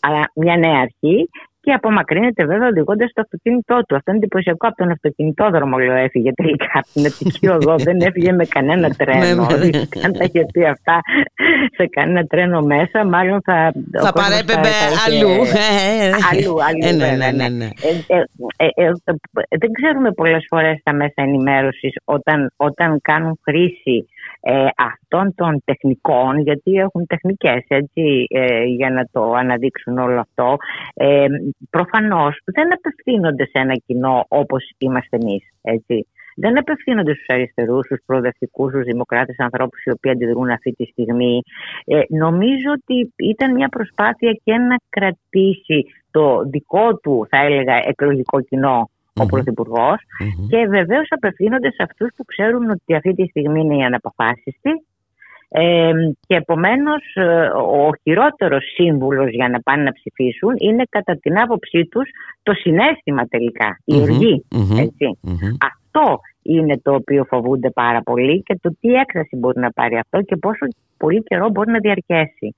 Αλλά 0.00 0.30
μια 0.34 0.56
νέα 0.56 0.78
αρχή 0.80 1.28
και 1.62 1.72
απομακρύνεται 1.72 2.44
βέβαια 2.44 2.68
οδηγώντας 2.68 3.10
το 3.14 3.20
αυτοκίνητό 3.20 3.76
του. 3.88 3.96
Αυτό 3.96 4.10
είναι 4.10 4.20
εντυπωσιακό 4.22 4.66
από 4.66 4.76
τον 4.76 4.90
αυτοκινητόδρομο, 4.90 5.78
λέω, 5.78 5.94
έφυγε 5.94 6.32
τελικά 6.32 6.70
από 6.72 6.88
την 6.92 7.06
Αττική 7.06 7.48
Οδό. 7.48 7.74
δεν 7.76 8.00
έφυγε 8.00 8.32
με 8.32 8.44
κανένα 8.44 8.88
Ναι, 8.88 8.94
τρένο. 8.94 9.46
ναι. 9.46 10.04
Αν 10.04 10.12
τα 10.12 10.24
είχε 10.24 10.46
πει 10.52 10.64
αυτά 10.66 11.00
σε 11.76 11.86
κανένα 11.86 12.24
τρένο 12.24 12.60
μέσα, 12.62 13.04
μάλλον 13.04 13.40
θα. 13.44 13.72
ο 13.94 14.00
Θα 14.00 14.10
κόσμος 14.12 14.28
παρέπεμπε 14.30 14.68
θα 14.68 14.86
είχε- 15.10 15.24
αλλού. 15.24 15.32
Ε, 16.00 16.06
ε, 16.06 16.10
Αλλού, 16.30 16.54
αλλού. 16.64 16.78
ε, 16.82 16.92
ναι, 16.92 17.04
βέβαια, 17.08 17.32
ναι, 17.32 17.48
ναι, 17.48 17.48
ναι. 17.48 17.64
ε, 18.08 18.16
ε, 18.16 18.24
ε, 18.56 18.66
ε, 18.74 18.86
ε, 19.48 19.56
δεν 19.58 19.70
ξέρουμε 19.72 20.12
πολλές 20.12 20.44
φορές 20.48 20.80
τα 20.82 20.92
μέσα 20.92 21.12
ενημέρωσης 21.14 21.92
όταν, 22.04 22.52
όταν 22.56 22.98
κάνουν 23.02 23.40
χρήση 23.42 24.08
ε, 24.40 24.66
αυτών 24.76 25.34
των 25.34 25.62
τεχνικών, 25.64 26.38
γιατί 26.38 26.72
έχουν 26.72 27.06
τεχνικές 27.06 27.64
έτσι, 27.68 28.24
ε, 28.28 28.64
για 28.64 28.90
να 28.90 29.08
το 29.12 29.32
αναδείξουν 29.32 29.98
όλο 29.98 30.20
αυτό, 30.20 30.56
ε, 30.94 31.26
προφανώς 31.70 32.40
δεν 32.44 32.72
απευθύνονται 32.72 33.44
σε 33.44 33.58
ένα 33.58 33.74
κοινό 33.86 34.24
όπως 34.28 34.72
είμαστε 34.78 35.16
εμείς. 35.16 35.44
Έτσι. 35.62 36.06
Δεν 36.36 36.58
απευθύνονται 36.58 37.14
στους 37.14 37.28
αριστερούς, 37.28 37.84
στους 37.84 38.02
προοδευτικούς, 38.06 38.70
στους 38.70 38.84
δημοκράτες 38.84 39.38
ανθρώπους 39.38 39.84
οι 39.84 39.90
οποίοι 39.90 40.10
αντιδρούν 40.10 40.50
αυτή 40.50 40.72
τη 40.72 40.84
στιγμή. 40.84 41.42
Ε, 41.84 42.00
νομίζω 42.08 42.70
ότι 42.72 43.12
ήταν 43.16 43.54
μια 43.54 43.68
προσπάθεια 43.68 44.32
και 44.44 44.52
να 44.52 44.76
κρατήσει 44.88 45.86
το 46.10 46.42
δικό 46.44 46.96
του, 46.96 47.26
θα 47.30 47.38
έλεγα, 47.38 47.74
εκλογικό 47.84 48.40
κοινό 48.40 48.90
ο 49.22 49.26
Πρωθυπουργός 49.26 49.98
και 50.48 50.66
βεβαίως 50.68 51.06
απευθύνονται 51.08 51.70
σε 51.70 51.82
αυτούς 51.82 52.10
που 52.16 52.24
ξέρουν 52.24 52.70
ότι 52.70 52.94
αυτή 52.94 53.14
τη 53.14 53.26
στιγμή 53.26 53.60
είναι 53.60 53.76
οι 53.76 53.82
αναποφάσιστοι. 53.82 54.70
Ε, 55.52 55.90
και 56.26 56.34
επομένως 56.34 57.02
ο 57.54 57.90
χειρότερος 58.02 58.64
σύμβουλος 58.74 59.30
για 59.30 59.48
να 59.48 59.60
πάνε 59.60 59.82
να 59.82 59.92
ψηφίσουν 59.92 60.54
είναι 60.58 60.84
κατά 60.88 61.16
την 61.16 61.40
άποψή 61.40 61.84
τους 61.84 62.08
το 62.42 62.52
συνέστημα 62.52 63.24
τελικά, 63.26 63.78
η 63.84 63.94
Μμμ, 63.94 64.02
οργή. 64.02 64.44
μμμ, 64.50 64.78
έτσι. 64.78 65.18
Αυτό 65.72 66.20
είναι 66.42 66.78
το 66.82 66.94
οποίο 66.94 67.24
φοβούνται 67.24 67.70
πάρα 67.70 68.02
πολύ 68.02 68.42
και 68.42 68.58
το 68.62 68.76
τι 68.80 68.88
έκταση 68.92 69.36
μπορεί 69.36 69.60
να 69.60 69.70
πάρει 69.72 69.96
αυτό 69.96 70.22
και 70.22 70.36
πόσο 70.36 70.66
πολύ 70.96 71.22
καιρό 71.22 71.48
μπορεί 71.48 71.70
να 71.70 71.78
διαρκέσει. 71.78 72.54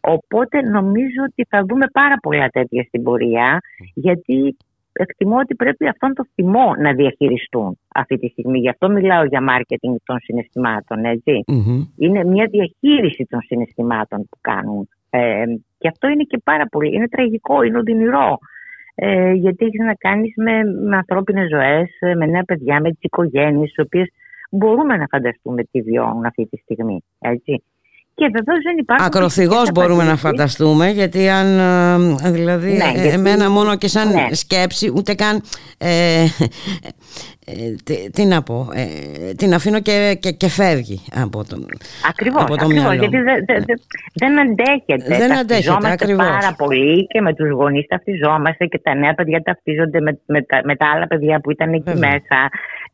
Οπότε 0.00 0.60
νομίζω 0.60 1.22
ότι 1.30 1.46
θα 1.48 1.64
δούμε 1.68 1.86
πάρα 1.92 2.16
πολλά 2.22 2.48
τέτοια 2.48 2.82
στην 2.82 3.02
πορεία 3.02 3.60
γιατί 3.94 4.56
εκτιμώ 5.02 5.36
ότι 5.36 5.54
πρέπει 5.54 5.88
αυτόν 5.88 6.14
το 6.14 6.24
θυμό 6.34 6.74
να 6.78 6.92
διαχειριστούν 6.92 7.78
αυτή 7.94 8.16
τη 8.16 8.28
στιγμή. 8.28 8.58
Γι' 8.58 8.68
αυτό 8.68 8.88
μιλάω 8.88 9.24
για 9.24 9.42
μάρκετινγκ 9.42 9.96
των 10.04 10.18
συναισθημάτων, 10.20 11.04
έτσι. 11.04 11.44
Μμμ. 11.46 11.84
Είναι 11.96 12.24
μια 12.24 12.46
διαχείριση 12.50 13.26
των 13.30 13.40
συναισθημάτων 13.40 14.18
που 14.18 14.38
κάνουν. 14.40 14.88
Ε, 15.10 15.44
και 15.78 15.88
αυτό 15.88 16.08
είναι 16.08 16.22
και 16.22 16.38
πάρα 16.44 16.66
πολύ, 16.66 16.94
είναι 16.94 17.08
τραγικό, 17.08 17.62
είναι 17.62 17.78
οδυνηρό. 17.78 18.38
Ε, 18.94 19.32
γιατί 19.32 19.64
έχεις 19.64 19.80
να 19.80 19.94
κάνεις 19.94 20.32
με, 20.36 20.64
με 20.64 20.96
ανθρώπινες 20.96 21.48
ζωές, 21.48 21.88
ε, 22.00 22.14
με 22.14 22.26
νέα 22.26 22.42
παιδιά, 22.42 22.80
με 22.80 22.90
τις 22.90 23.00
οικογένειες, 23.00 23.68
τις 23.72 23.84
οποίες 23.84 24.08
μπορούμε 24.50 24.96
να 24.96 25.06
φανταστούμε 25.10 25.62
τι 25.64 25.80
βιώνουν 25.80 26.24
αυτή 26.24 26.46
τη 26.46 26.56
στιγμή. 26.56 27.04
Έτσι. 27.18 27.62
Και 28.20 28.26
βεβαίως 28.32 28.62
δεν 28.64 28.76
υπάρχουν. 28.78 29.06
Ακροθυγός 29.06 29.58
φυσικές 29.58 29.72
μπορούμε 29.72 30.04
να 30.04 30.12
απαντήσεις. 30.12 30.20
φανταστούμε 30.28 30.90
γιατί 30.90 31.28
αν 31.28 31.58
ε, 32.24 32.30
δηλαδή 32.30 32.72
Ναι, 32.72 32.84
ε, 32.84 32.90
γιατί- 32.92 33.08
εμένα 33.08 33.50
μόνο 33.50 33.76
και 33.76 33.88
σαν 33.88 34.08
ναι. 34.12 34.26
σκέψη 34.34 34.92
ούτε 34.96 35.14
καν 35.14 35.42
ε, 35.78 36.22
ε, 37.46 37.74
τι, 37.84 38.10
τι 38.10 38.24
να 38.24 38.42
πω 38.42 38.68
ε, 38.74 38.84
την 39.34 39.54
αφήνω 39.54 39.80
και, 39.80 40.18
και, 40.20 40.30
και 40.30 40.48
φεύγει 40.48 41.00
από 41.14 41.44
τον 41.44 41.66
Ακριβώς, 42.08 42.42
από 42.42 42.56
το 42.56 42.64
ακριβώς 42.64 42.84
μυαλό 42.84 42.98
γιατί 42.98 43.16
μου. 43.16 43.22
δεν 43.24 43.44
δε, 43.46 43.54
δε, 43.58 43.74
δεν 44.14 44.40
αντέχεται. 44.40 45.16
Δεν 45.18 45.32
αντέχεται, 45.32 45.44
Ταυτιζόμαστε 45.46 45.90
ακριβώς. 45.90 46.26
πάρα 46.26 46.54
πολύ 46.58 47.06
και 47.06 47.20
με 47.20 47.34
τους 47.34 47.50
γονείς 47.50 47.86
ταυτιζόμαστε 47.86 48.64
και 48.66 48.78
τα 48.82 48.94
νέα 48.94 49.14
παιδιά 49.14 49.42
ταυτίζονται 49.42 50.00
με, 50.00 50.18
με, 50.26 50.42
τα, 50.42 50.60
με 50.64 50.76
τα 50.76 50.86
άλλα 50.94 51.06
παιδιά 51.06 51.40
που 51.40 51.50
ήταν 51.50 51.72
εκεί 51.72 51.82
Βέβαια. 51.92 52.10
μέσα. 52.10 52.48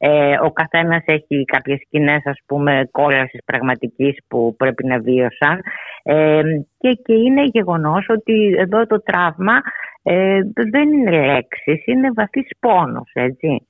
Ε, 0.06 0.36
ο 0.42 0.50
καθένας 0.52 1.02
έχει 1.06 1.44
κάποιες 1.44 1.80
σκηνές 1.80 2.22
ας 2.24 2.38
πούμε 2.46 2.88
κόλασης 2.90 3.44
πραγματικής 3.44 4.16
που 4.28 4.54
πρέπει 4.56 4.86
να 4.86 4.98
βίωσαν 4.98 5.60
ε, 6.02 6.42
και, 6.78 6.90
και 7.04 7.14
είναι 7.14 7.42
γεγονός 7.44 8.06
ότι 8.08 8.54
εδώ 8.58 8.86
το 8.86 9.02
τραύμα 9.02 9.60
ε, 10.02 10.40
δεν 10.70 10.92
είναι 10.92 11.10
λέξεις, 11.10 11.86
είναι 11.86 12.08
βαθύς 12.14 12.48
πόνος, 12.58 13.10
έτσι. 13.12 13.66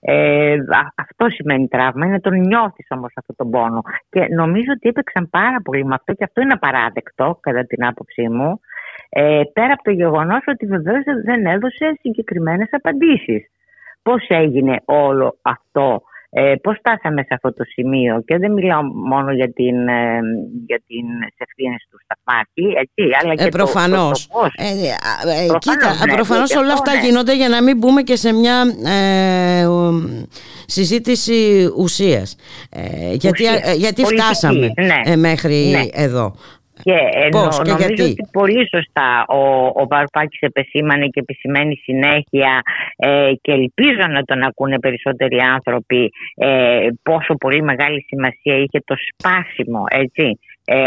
Ε, 0.00 0.52
α- 0.52 0.92
αυτό 0.94 1.28
σημαίνει 1.28 1.68
τραύμα, 1.68 2.06
είναι 2.06 2.20
τον 2.20 2.38
νιώθεις 2.40 2.86
όμως 2.88 3.12
αυτό 3.14 3.34
τον 3.34 3.50
πόνο. 3.50 3.82
Και 4.10 4.26
νομίζω 4.30 4.72
ότι 4.72 4.88
έπαιξαν 4.88 5.30
πάρα 5.30 5.60
πολύ 5.64 5.84
με 5.84 5.94
αυτό 5.94 6.12
και 6.12 6.24
αυτό 6.24 6.40
είναι 6.40 6.52
απαράδεκτο 6.52 7.38
κατά 7.40 7.66
την 7.66 7.84
άποψή 7.84 8.28
μου. 8.28 8.60
Ε, 9.08 9.42
πέρα 9.52 9.72
από 9.72 9.82
το 9.82 9.90
γεγονός 9.90 10.42
ότι 10.46 10.66
βεβαίως 10.66 11.02
δεν 11.24 11.46
έδωσε 11.46 11.96
συγκεκριμένες 12.00 12.68
απαντήσεις. 12.70 13.50
Πώς 14.10 14.24
έγινε 14.28 14.76
όλο 14.84 15.38
αυτό, 15.42 16.02
ε, 16.30 16.54
πώς 16.62 16.76
φτάσαμε 16.78 17.22
σε 17.22 17.28
αυτό 17.34 17.52
το 17.54 17.64
σημείο 17.64 18.22
και 18.26 18.38
δεν 18.38 18.52
μιλάω 18.52 18.82
μόνο 18.82 19.32
για, 19.32 19.52
την, 19.52 19.88
ε, 19.88 20.18
για 20.66 20.80
την 20.86 21.06
ευθύνες 21.36 21.86
του 21.90 21.98
σταθμάρχη, 22.04 22.78
έτσι, 22.80 23.02
αλλά 23.22 23.34
και 23.34 23.42
Ε, 23.42 23.48
το- 23.48 23.56
προφανώς. 23.56 24.26
το, 24.26 24.32
το 24.32 24.40
πώς. 24.40 24.52
Ε, 24.56 24.64
ε, 24.64 25.44
ε, 25.44 25.46
Προφανώς, 25.46 25.58
κοίτα, 25.64 26.06
ναι, 26.06 26.12
προφανώς 26.14 26.50
και 26.50 26.58
όλα 26.58 26.72
αυτό, 26.72 26.90
αυτά 26.90 27.00
ναι. 27.00 27.06
γίνονται 27.06 27.36
για 27.36 27.48
να 27.48 27.62
μην 27.62 27.76
μπούμε 27.78 28.02
και 28.02 28.16
σε 28.16 28.32
μια 28.32 28.56
ε, 28.94 29.64
ο, 29.66 29.92
συζήτηση 30.66 31.70
ουσίας. 31.76 32.36
Ε, 32.70 33.12
γιατί 33.14 33.28
Ουσίας. 33.46 33.60
ε, 33.70 33.74
γιατί 33.74 34.02
Πολιτική, 34.02 34.22
φτάσαμε 34.26 34.72
ναι. 34.76 34.94
ε, 35.12 35.16
μέχρι 35.16 35.54
Ναι. 35.70 36.02
εδώ. 36.04 36.34
Και 36.82 36.98
ε, 37.12 37.28
Πώς 37.28 37.58
νο- 37.58 37.64
και 37.64 37.70
νομίζω 37.70 37.86
γιατί; 37.86 38.02
ότι 38.02 38.28
πολύ 38.32 38.68
σωστά 38.68 39.24
ο, 39.28 39.66
ο 39.66 39.86
Βαρουφάκης 39.88 40.40
επεσήμανε 40.40 41.06
και 41.06 41.20
επισημαίνει 41.20 41.74
συνέχεια 41.76 42.62
ε, 42.96 43.32
και 43.40 43.52
ελπίζω 43.52 44.06
να 44.10 44.22
τον 44.22 44.42
ακούνε 44.42 44.78
περισσότεροι 44.78 45.38
άνθρωποι 45.38 46.10
ε, 46.34 46.86
πόσο 47.02 47.34
πολύ 47.34 47.62
μεγάλη 47.62 48.04
σημασία 48.08 48.56
είχε 48.56 48.82
το 48.84 48.94
σπάσιμο 49.08 49.84
έτσι, 49.88 50.38
ε, 50.64 50.84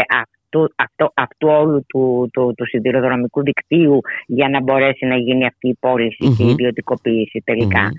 αυτού, 0.58 0.72
αυτό, 0.76 1.12
αυτού 1.14 1.48
όλου 1.48 1.84
του, 1.88 2.28
του, 2.32 2.54
του 2.56 2.66
σιδηροδρομικού 2.66 3.42
δικτύου 3.42 4.00
για 4.26 4.48
να 4.48 4.60
μπορέσει 4.62 5.06
να 5.06 5.16
γίνει 5.16 5.46
αυτή 5.46 5.68
η 5.68 5.76
πώληση 5.80 6.16
και 6.36 6.42
η 6.42 6.44
Μμμ. 6.46 6.48
ιδιωτικοποίηση 6.48 7.42
τελικά. 7.44 7.80
Μμμ. 7.82 7.90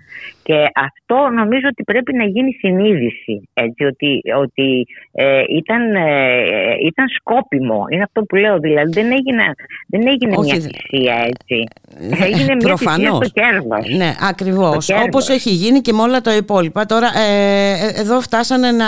Και 0.44 0.56
αυτό 0.76 1.30
νομίζω 1.36 1.68
ότι 1.70 1.84
πρέπει 1.84 2.14
να 2.14 2.24
γίνει 2.26 2.52
συνείδηση. 2.52 3.50
Έτσι, 3.54 3.84
ότι, 3.84 4.22
ότι 4.40 4.86
ε, 5.12 5.44
ήταν, 5.58 5.96
ε, 5.96 6.44
ήταν 6.86 7.06
σκόπιμο. 7.20 7.86
Είναι 7.90 8.04
αυτό 8.04 8.22
που 8.22 8.36
λέω. 8.36 8.60
Δηλαδή 8.60 8.92
δεν 8.92 9.12
έγινε, 9.12 9.44
δεν 9.88 10.08
έγινε 10.08 10.34
Όχι, 10.38 10.52
μια 10.52 10.60
δε- 10.60 10.68
θυσία 10.70 11.16
έτσι. 11.28 11.64
Έγινε 12.24 12.56
μια 12.56 12.56
θυσία 12.56 12.58
Προφανώς. 12.68 13.16
στο 13.28 13.30
κέρδος. 13.42 13.96
Ναι, 13.98 14.12
ακριβώς. 14.30 14.86
Το 14.86 14.94
κέρδος. 14.94 15.06
Όπως 15.08 15.30
έχει 15.30 15.50
γίνει 15.50 15.80
και 15.80 15.94
με 15.94 16.02
όλα 16.02 16.22
τα 16.22 16.36
υπόλοιπα. 16.36 16.86
Τώρα, 16.86 17.08
ε, 17.18 17.34
ε, 17.72 18.02
εδώ 18.02 18.22
φτάσανε 18.22 18.72
να, 18.72 18.86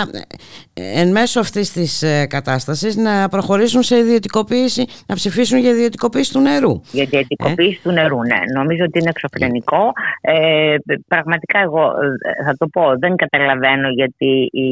ε, 0.74 1.00
εν 1.00 1.10
μέσω 1.10 1.40
αυτής 1.40 1.72
της 1.72 2.02
ε, 2.02 2.26
κατάστασης 2.26 2.96
να 2.96 3.28
προχωρήσουν 3.28 3.56
σε 3.66 3.96
ιδιωτικοποίηση, 3.96 4.84
να 5.06 5.14
ψηφίσουν 5.14 5.58
για 5.58 5.70
ιδιωτικοποίηση 5.70 6.32
του 6.32 6.40
νερού. 6.40 6.80
Για 6.92 7.06
την 7.06 7.18
αντικοποίηση 7.18 7.80
του 7.82 7.90
νερού, 7.90 8.16
ναι. 8.16 8.40
Νομίζω 8.54 8.84
ότι 8.84 8.98
είναι 8.98 9.08
εξωφρενικό. 9.08 9.92
Ε, 10.20 10.76
πραγματικά 11.08 11.58
εγώ 11.58 11.82
ε, 11.82 12.44
θα 12.44 12.54
το 12.58 12.66
πω, 12.66 12.82
δεν 12.98 13.16
καταλαβαίνω 13.16 13.88
γιατί 13.88 14.30
η, 14.52 14.68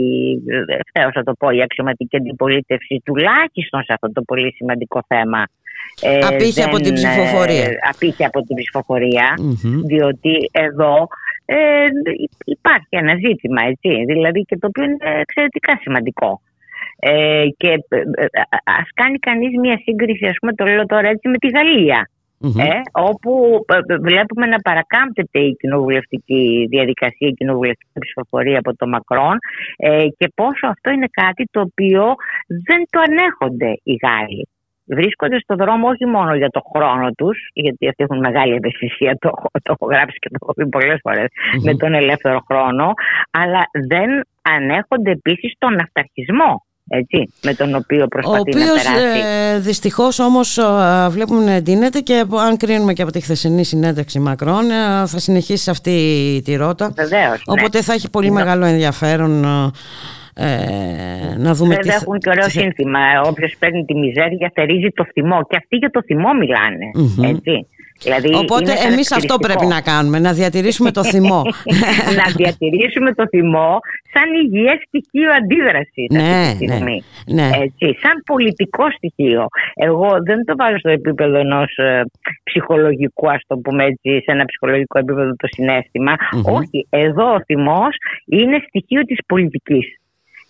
ευθέως 0.85 1.13
θα 1.13 1.23
το 1.23 1.33
πω, 1.39 1.51
η 1.51 1.63
αξιωματική 1.63 2.17
αντιπολίτευση 2.17 3.01
τουλάχιστον 3.05 3.83
σε 3.83 3.93
αυτό 3.93 4.13
το 4.13 4.23
πολύ 4.23 4.53
σημαντικό 4.53 5.01
θέμα 5.07 5.47
ε, 6.01 6.19
Απήχε 6.27 6.63
από 6.63 6.77
την 6.77 6.95
ψηφοφορία. 6.95 7.65
Ε, 7.65 7.79
απήχε 7.91 8.25
από 8.25 8.43
την 8.43 8.57
ψηφοφορία, 8.57 9.35
Μμμ. 9.39 9.81
διότι 9.83 10.51
εδώ 10.53 11.09
ε, 11.45 11.57
υπάρχει 12.45 12.89
ένα 12.89 13.15
ζήτημα, 13.15 13.63
έτσι, 13.63 14.05
δηλαδή 14.05 14.41
και 14.43 14.59
το 14.59 14.67
οποίο 14.67 14.85
είναι 14.85 15.21
εξαιρετικά 15.21 15.79
σημαντικό. 15.83 16.41
Ε, 16.99 17.45
και 17.57 17.69
ε, 17.69 17.97
ε, 17.97 18.27
ας 18.65 18.89
κάνει 18.95 19.19
κανείς 19.19 19.59
μια 19.59 19.81
σύγκριση, 19.85 20.27
ας 20.27 20.37
πούμε 20.41 20.53
το 20.53 20.65
λέω 20.65 20.87
τώρα 20.87 21.09
έτσι, 21.09 21.29
με 21.29 21.37
τη 21.37 21.49
Γαλλία. 21.49 22.09
Μμμ. 22.39 22.59
Ε, 22.59 22.81
όπου 22.93 23.65
ε, 23.69 23.95
ε, 23.95 23.97
βλέπουμε 23.97 24.47
να 24.47 24.59
παρακάμπτεται 24.59 25.39
η 25.39 25.57
κοινοβουλευτική 25.57 26.67
διαδικασία, 26.71 27.29
η 27.29 27.33
κοινοβουλευτική 27.33 27.99
ψηφοφορία 27.99 28.59
από 28.59 28.77
το 28.77 28.87
Μακρόν 28.87 29.39
ε, 29.77 30.07
και 30.17 30.33
πόσο 30.35 30.67
αυτό 30.67 30.91
είναι 30.91 31.09
κάτι 31.11 31.45
το 31.51 31.61
οποίο 31.61 32.15
δεν 32.67 32.85
το 32.91 33.01
ανέχονται 33.09 33.81
οι 33.83 33.99
Γάλλοι. 34.03 34.49
βρίσκονται 34.85 35.39
στο 35.41 35.55
δρόμο 35.55 35.89
όχι 35.89 36.07
μόνο 36.07 36.35
για 36.35 36.51
το 36.51 36.61
χρόνο 36.75 37.11
τους, 37.11 37.51
γιατί 37.53 37.89
αυτοί 37.89 38.03
έχουν 38.03 38.19
μεγάλη 38.19 38.55
ευαισθησία, 38.55 39.17
το, 39.19 39.31
το 39.63 39.77
έχω 39.81 39.87
γράψει 39.87 40.19
και 40.19 40.29
το 40.29 40.39
έχω 40.41 40.53
πει 40.53 40.69
πολλές 40.69 40.99
φορές, 41.03 41.29
με 41.63 41.75
τον 41.75 41.95
ελεύθερο 41.95 42.41
χρόνο, 42.49 42.93
αλλά 43.31 43.63
δεν 43.89 44.11
ανέχονται 44.43 45.11
επίσης 45.11 45.55
τον 45.59 45.75
αυταρχισμό 45.81 46.66
έτσι, 46.89 47.33
με 47.43 47.55
τον 47.55 47.75
οποίο 47.75 48.07
προσπαθεί 48.07 48.39
ο 48.39 48.41
οποίος, 48.41 48.85
να 48.85 48.93
περάσει. 48.93 49.21
Ε, 49.55 49.59
δυστυχώς 49.59 50.19
όμως 50.19 50.59
ε, 50.59 50.63
βλέπουμε 51.11 51.45
να 51.45 51.51
εντείνεται 51.53 51.99
και 52.01 52.25
αν 52.39 52.57
κρίνουμε 52.57 52.93
και 52.93 53.03
από 53.03 53.13
τη 53.13 53.21
χθεσινή 53.21 53.65
συνέντευξη 53.65 54.19
Μακρόν 54.19 54.71
ε, 54.71 55.07
θα 55.07 55.19
συνεχίσει 55.19 55.71
αυτή 55.71 55.93
τη 56.45 56.55
ρότα. 56.57 56.93
Βεβαίως, 56.97 57.31
ναι. 57.47 57.61
Οπότε 57.61 57.83
θα 57.83 57.93
έχει 57.93 58.11
πολύ 58.11 58.27
Ναι. 58.29 58.33
μεγάλο 58.35 58.65
ενδιαφέρον 58.65 59.45
ε, 60.35 60.47
να 61.39 61.55
δούμε 61.55 61.69
Βέβαια 61.75 61.79
τι 61.83 61.89
θα- 61.89 61.95
έχουν 62.03 62.19
και 62.19 62.29
ωραίο 62.31 62.47
τι 62.47 62.51
θα- 62.53 62.61
σύνθημα. 62.61 62.99
Όποιος 63.25 63.55
παίρνει 63.59 63.85
τη 63.85 63.95
μιζέρια 63.95 64.51
θερίζει 64.55 64.89
το 64.95 65.05
θυμό. 65.13 65.39
Και 65.49 65.57
αυτοί 65.57 65.77
για 65.77 65.91
το 65.91 66.03
θυμό 66.03 66.29
μιλάνε. 66.41 66.87
Μμμ. 66.95 67.25
Έτσι. 67.25 67.67
Δηλαδή, 68.03 68.35
Οπότε 68.35 68.71
είναι 68.71 68.81
εμείς 68.93 69.13
αυτό 69.13 69.15
χαρακτηριστικό. 69.15 69.39
πρέπει 69.47 69.67
να 69.67 69.81
κάνουμε, 69.81 70.19
να 70.19 70.33
διατηρήσουμε 70.33 70.91
το 70.91 71.05
θυμό. 71.05 71.43
να 72.21 72.27
διατηρήσουμε 72.37 73.15
το 73.15 73.25
θυμό 73.29 73.79
σαν 74.13 74.29
υγιές 74.45 74.79
στοιχείο 74.87 75.31
αντίδρασης 75.39 76.07
Ναι, 76.11 76.23
αυτή 76.23 76.67
τη 76.67 76.73
στιγμή. 76.73 77.03
ναι. 77.27 77.49
Έτσι, 77.65 77.87
σαν 78.03 78.23
πολιτικό 78.27 78.85
στοιχείο. 78.97 79.47
Εγώ 79.75 80.09
δεν 80.25 80.45
το 80.45 80.55
βάζω 80.57 80.79
στο 80.79 80.91
επίπεδο 80.91 81.37
ενός 81.39 81.71
ψυχολογικού, 82.43 83.31
ας 83.31 83.43
το 83.47 83.57
πούμε 83.57 83.85
έτσι, 83.85 84.11
σε 84.25 84.31
ένα 84.33 84.45
ψυχολογικό 84.45 84.99
επίπεδο 84.99 85.31
το 85.37 85.47
συναισθημα 85.51 86.15
Μμμ. 86.33 86.55
Όχι, 86.55 86.87
εδώ 86.91 87.33
ο 87.35 87.41
θυμός 87.47 87.97
είναι 88.27 88.57
στοιχείο 88.69 89.03
της 89.03 89.19
πολιτικής. 89.27 89.87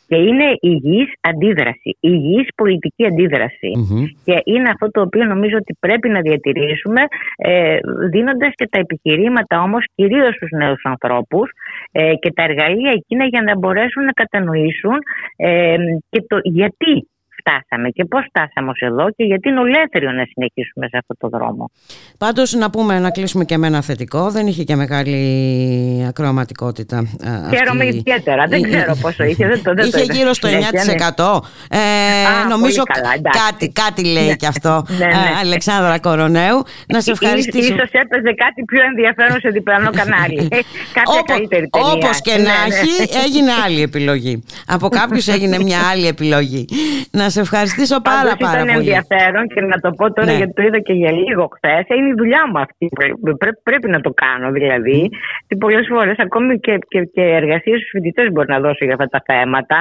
Και 0.09 0.17
είναι 0.17 0.45
υγιής 0.61 1.13
αντίδραση, 1.21 1.97
υγιής 2.01 2.49
πολιτική 2.55 3.07
αντίδραση. 3.07 3.71
Μμμ. 3.77 4.05
Και 4.25 4.41
είναι 4.45 4.69
αυτό 4.69 4.91
το 4.91 5.01
οποίο 5.01 5.25
νομίζω 5.25 5.57
ότι 5.57 5.77
πρέπει 5.81 6.09
να 6.09 6.21
διατηρήσουμε 6.21 7.01
ε, 7.37 7.79
δίνοντας 8.11 8.53
και 8.55 8.69
τα 8.71 8.79
επιχειρήματα 8.79 9.63
όμως 9.63 9.85
κυρίως 9.95 10.35
στους 10.35 10.51
νέους 10.51 10.81
ανθρώπους 10.85 11.51
ε, 11.93 12.15
και 12.15 12.33
τα 12.33 12.43
εργαλεία 12.43 12.91
εκείνα 12.91 13.25
για 13.25 13.43
να 13.43 13.57
μπορέσουν 13.59 14.05
να 14.05 14.13
κατανοήσουν 14.13 14.97
ε, 15.37 15.77
και 16.11 16.25
το 16.29 16.39
γιατί 16.43 17.09
φτάσαμε 17.47 17.89
και 17.89 18.05
πώς 18.05 18.25
φτάσαμε 18.29 18.71
ως 18.71 18.79
εδώ 18.81 19.11
και 19.17 19.25
γιατί 19.25 19.49
είναι 19.49 19.61
ολέθριο 19.61 20.11
να 20.13 20.25
συνεχίσουμε 20.33 20.87
σε 20.89 20.97
αυτό 20.97 21.15
το 21.19 21.29
δρόμο. 21.39 21.71
Πάντως 22.19 22.53
να 22.53 22.71
πούμε 22.71 22.99
να 22.99 23.11
κλείσουμε 23.11 23.45
και 23.45 23.57
με 23.59 23.67
ένα 23.67 23.81
θετικό, 23.83 24.31
δεν 24.31 24.47
είχε 24.47 24.63
και 24.65 24.77
μεγάλη 24.77 25.17
ακροαματικότητα. 26.09 26.97
α, 26.99 27.03
αυτή. 27.45 27.57
Χαίρομαι 27.57 27.87
ιδιαίτερα, 27.87 28.45
δεν 28.47 28.65
Ε, 28.65 28.69
ξέρω 28.69 28.97
πόσο 29.01 29.25
είχε, 29.25 29.47
δεν 29.47 29.63
το, 29.63 29.75
δεν 29.75 29.91
το 29.91 29.99
Είχε 29.99 30.03
είδα 30.03 30.15
γύρω 30.15 30.33
στη 30.33 30.47
στο 30.49 30.59
9%. 30.59 30.61
συνέχεια, 30.61 30.85
ναι. 30.85 31.79
Ε, 31.79 32.27
Α, 32.27 32.49
νομίζω 32.49 32.83
πολύ 32.83 33.01
καλά, 33.01 33.13
εντάξει. 33.19 33.41
κάτι, 33.47 33.69
κάτι 33.83 34.05
λέει 34.13 34.37
και 34.37 34.47
αυτό. 34.47 34.85
Ναι, 34.89 34.97
ναι. 35.07 35.13
ε, 35.13 35.39
Αλεξάνδρα 35.41 35.99
Κορονέου. 35.99 36.63
Να 36.89 37.01
σε 37.01 37.11
ευχαριστήσω. 37.11 37.75
Ίσως 37.75 37.91
έπαιζε 37.91 38.33
κάτι 38.45 38.65
πιο 38.65 38.81
ενδιαφέρον 38.91 39.41
σε 39.41 39.49
διπλανό 39.49 39.91
κανάλι. 39.91 40.49
Κάποια 40.99 41.19
Όπω 41.21 41.25
καλύτερη 41.33 41.69
ταινία. 41.69 41.93
όπως 41.93 42.21
και 42.21 42.31
να 42.33 42.39
Ναι, 42.39 42.49
ναι. 42.69 42.75
έχει, 42.75 43.25
έγινε 43.25 43.51
άλλη 43.65 43.83
επιλογή. 43.83 44.43
Από 44.67 44.89
κάποιους 44.89 45.27
έγινε 45.29 45.59
μια 45.59 45.79
άλλη 45.93 46.07
επιλογή. 46.07 46.65
Να 47.11 47.31
σε 47.37 47.41
ευχαριστήσω 47.47 47.97
πάρα 48.11 48.23
Πάντως 48.23 48.37
πάρα 48.47 48.61
ήταν 48.63 48.67
πολύ. 48.67 48.77
ενδιαφέρον 48.79 49.45
και 49.53 49.61
να 49.73 49.77
το 49.85 49.91
πω 49.99 50.05
τώρα 50.17 50.31
Ναι. 50.31 50.37
γιατί 50.41 50.53
το 50.59 50.63
είδα 50.67 50.79
και 50.87 50.93
για 51.01 51.13
λίγο 51.21 51.45
χθες. 51.57 51.85
Είναι 51.97 52.09
η 52.15 52.17
δουλειά 52.21 52.43
μου 52.51 52.59
αυτή. 52.67 52.87
Πρέ- 53.43 53.61
πρέπει 53.69 53.89
να 53.95 54.01
το 54.07 54.11
κάνω 54.23 54.49
δηλαδή. 54.59 54.99
Και 55.47 55.57
πολλές 55.63 55.87
φορές 55.93 56.19
ακόμη 56.27 56.53
και, 56.65 56.75
και, 56.93 57.01
και 57.15 57.23
εργασίες 57.41 57.79
στους 57.79 57.91
φοιτητές 57.95 58.27
μπορεί 58.33 58.49
να 58.57 58.61
δώσω 58.61 58.85
για 58.89 58.95
αυτά 58.99 59.09
τα 59.15 59.21
θέματα. 59.31 59.79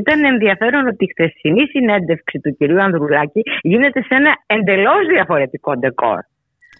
Ήταν 0.00 0.18
ενδιαφέρον 0.32 0.82
ότι 0.92 1.02
η 1.04 1.10
χθεσινή 1.14 1.64
συνέντευξη 1.74 2.36
του 2.42 2.50
κυρίου 2.58 2.80
Ανδρουλάκη 2.86 3.40
γίνεται 3.62 4.00
σε 4.02 4.14
ένα 4.20 4.32
εντελώς 4.56 5.02
διαφορετικό 5.14 5.70
ντεκόρ. 5.78 6.20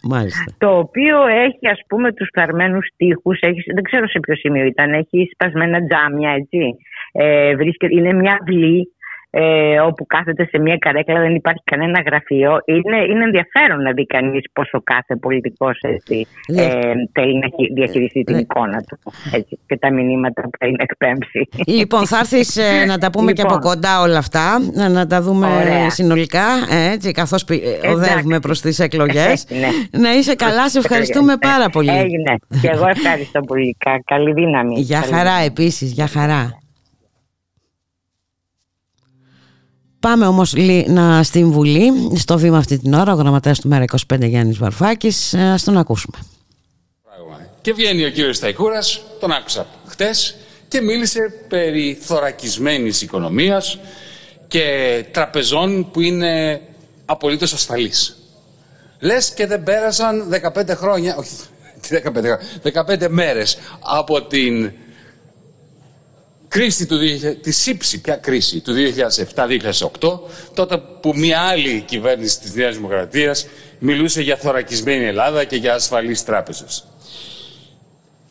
Μάλιστα. 0.03 0.45
Το 0.59 0.79
οποίο 0.79 1.17
έχει 1.27 1.69
ας 1.75 1.81
πούμε 1.89 2.13
τους 2.13 2.29
φθαρμένους 2.35 2.87
τοίχους, 2.97 3.39
έχει, 3.41 3.63
δεν 3.75 3.83
ξέρω 3.83 4.09
σε 4.09 4.19
ποιο 4.21 4.35
σημείο 4.37 4.65
ήταν, 4.65 4.93
έχει 4.93 5.29
σπασμένα 5.33 5.79
τζάμια 5.87 6.31
έτσι. 6.31 6.77
Ε, 7.13 7.55
βρίσκεται, 7.57 7.95
είναι 7.95 8.13
μια 8.13 8.39
αυλή 8.41 8.89
ε, 9.32 9.78
όπου 9.81 10.07
κάθεται 10.07 10.44
σε 10.51 10.59
μια 10.59 10.77
καρέκλα, 10.77 11.20
δεν 11.20 11.35
υπάρχει 11.35 11.62
κανένα 11.65 12.02
γραφείο. 12.07 12.59
Είναι, 12.65 12.97
είναι 13.11 13.24
ενδιαφέρον 13.24 13.82
να 13.82 13.93
δει 13.93 14.07
κανείς 14.07 14.43
πόσο 14.52 14.81
κάθε 14.85 15.16
πολιτικός 15.16 15.78
έτσι, 15.81 16.27
Ναι. 16.48 16.62
ε, 16.62 16.69
θέλει 17.12 17.39
να 17.39 17.47
χει- 17.57 17.73
διαχειριστεί 17.74 18.23
την 18.23 18.39
εικόνα 18.39 18.82
του 18.89 18.98
έτσι, 19.32 19.59
και 19.66 19.77
τα 19.78 19.93
μηνύματα 19.93 20.43
που 20.43 20.51
θέλει 20.59 20.73
να 20.78 20.82
εκπέμψει. 20.82 21.48
Λοιπόν, 21.66 22.07
θα 22.07 22.19
έρθεις 22.19 22.59
να 22.86 22.98
τα 22.98 23.11
πούμε 23.11 23.32
και 23.32 23.43
Λοιπόν. 23.43 23.57
από 23.57 23.66
κοντά 23.69 24.01
όλα 24.01 24.19
αυτά, 24.19 24.59
να, 24.74 24.89
να 24.89 25.07
τα 25.07 25.23
δούμε 25.23 25.47
Ωραία. 25.47 25.90
συνολικά, 25.90 26.44
ε, 26.70 26.93
έτσι, 26.93 27.12
καθώς 27.12 27.44
πι- 27.44 27.62
ε, 27.82 27.89
οδεύουμε 27.89 28.40
προς 28.40 28.61
τις 28.61 28.78
εκλογές. 28.78 29.44
Ναι. 29.61 29.98
Να 30.01 30.12
είσαι 30.15 30.35
καλά, 30.35 30.69
σε 30.69 30.78
ευχαριστούμε 30.78 31.36
πάρα 31.40 31.69
πολύ. 31.69 31.90
Έγινε. 31.90 32.35
Και 32.61 32.69
εγώ 32.69 32.86
ευχαριστώ 32.89 33.40
πολύ. 33.40 33.77
Κα- 33.78 34.02
Καλή 34.05 34.32
δύναμη. 34.32 34.81
Για 34.81 35.01
Καλή 35.01 35.12
χαρά 35.12 35.36
επίσης, 35.44 35.93
για 35.93 36.07
χαρά. 36.07 36.59
Πάμε 40.01 40.27
όμως 40.27 40.55
λι- 40.55 40.89
να 40.89 41.22
στην 41.22 41.51
Βουλή, 41.51 41.90
στο 42.16 42.39
βήμα 42.39 42.59
αυτή 42.59 42.78
την 42.78 42.94
ώρα, 42.94 43.12
ο 43.12 43.16
γραμματέας 43.16 43.60
του 43.60 43.68
Μέρα 43.68 43.82
25 43.82 44.27
Γιάννης 44.27 44.59
Βαρφάκης, 44.59 45.32
ε, 45.35 45.51
ας 45.51 45.64
τον 45.64 45.77
ακούσουμε. 45.78 46.16
Και 47.60 47.72
βγαίνει 47.72 48.05
ο 48.05 48.10
κύριος 48.10 48.36
Σταϊκούρας, 48.36 49.02
τον 49.20 49.32
άκουσα 49.32 49.66
χτες 49.86 50.36
και 50.68 50.81
μίλησε 50.81 51.20
περί 51.48 51.98
θωρακισμένης 52.01 53.02
οικονομίας 53.02 53.78
και 54.48 54.64
τραπεζών 55.10 55.90
που 55.90 56.01
είναι 56.01 56.60
απολύτως 57.05 57.52
ασφαλείς. 57.52 58.16
Λες 59.01 59.31
και 59.35 59.47
δεν 59.47 59.62
πέρασαν 59.62 60.28
15 60.28 60.74
χρόνια, 60.74 61.16
όχι 61.16 61.31
τι 61.81 61.97
15 61.97 62.12
χρόνια, 62.12 62.40
15 62.62 63.09
μέρες 63.09 63.59
από 63.81 64.22
την 64.22 64.72
κρίση 66.51 66.86
του, 66.86 66.98
2000 66.98 67.36
τη 67.43 67.51
σύψη, 67.51 68.01
ποια 68.01 68.16
κρίση, 68.16 68.60
του 68.60 68.74
2007-2008, 69.35 70.20
τότε 70.55 70.82
που 71.01 71.12
μια 71.16 71.40
άλλη 71.40 71.81
κυβέρνηση 71.86 72.40
της 72.40 72.55
Νέας 72.55 72.74
Δημοκρατίας 72.74 73.47
μιλούσε 73.78 74.22
για 74.22 74.36
θωρακισμένη 74.36 75.05
Ελλάδα 75.05 75.44
και 75.44 75.56
για 75.56 75.74
ασφαλείς 75.74 76.24
τράπεζες. 76.24 76.86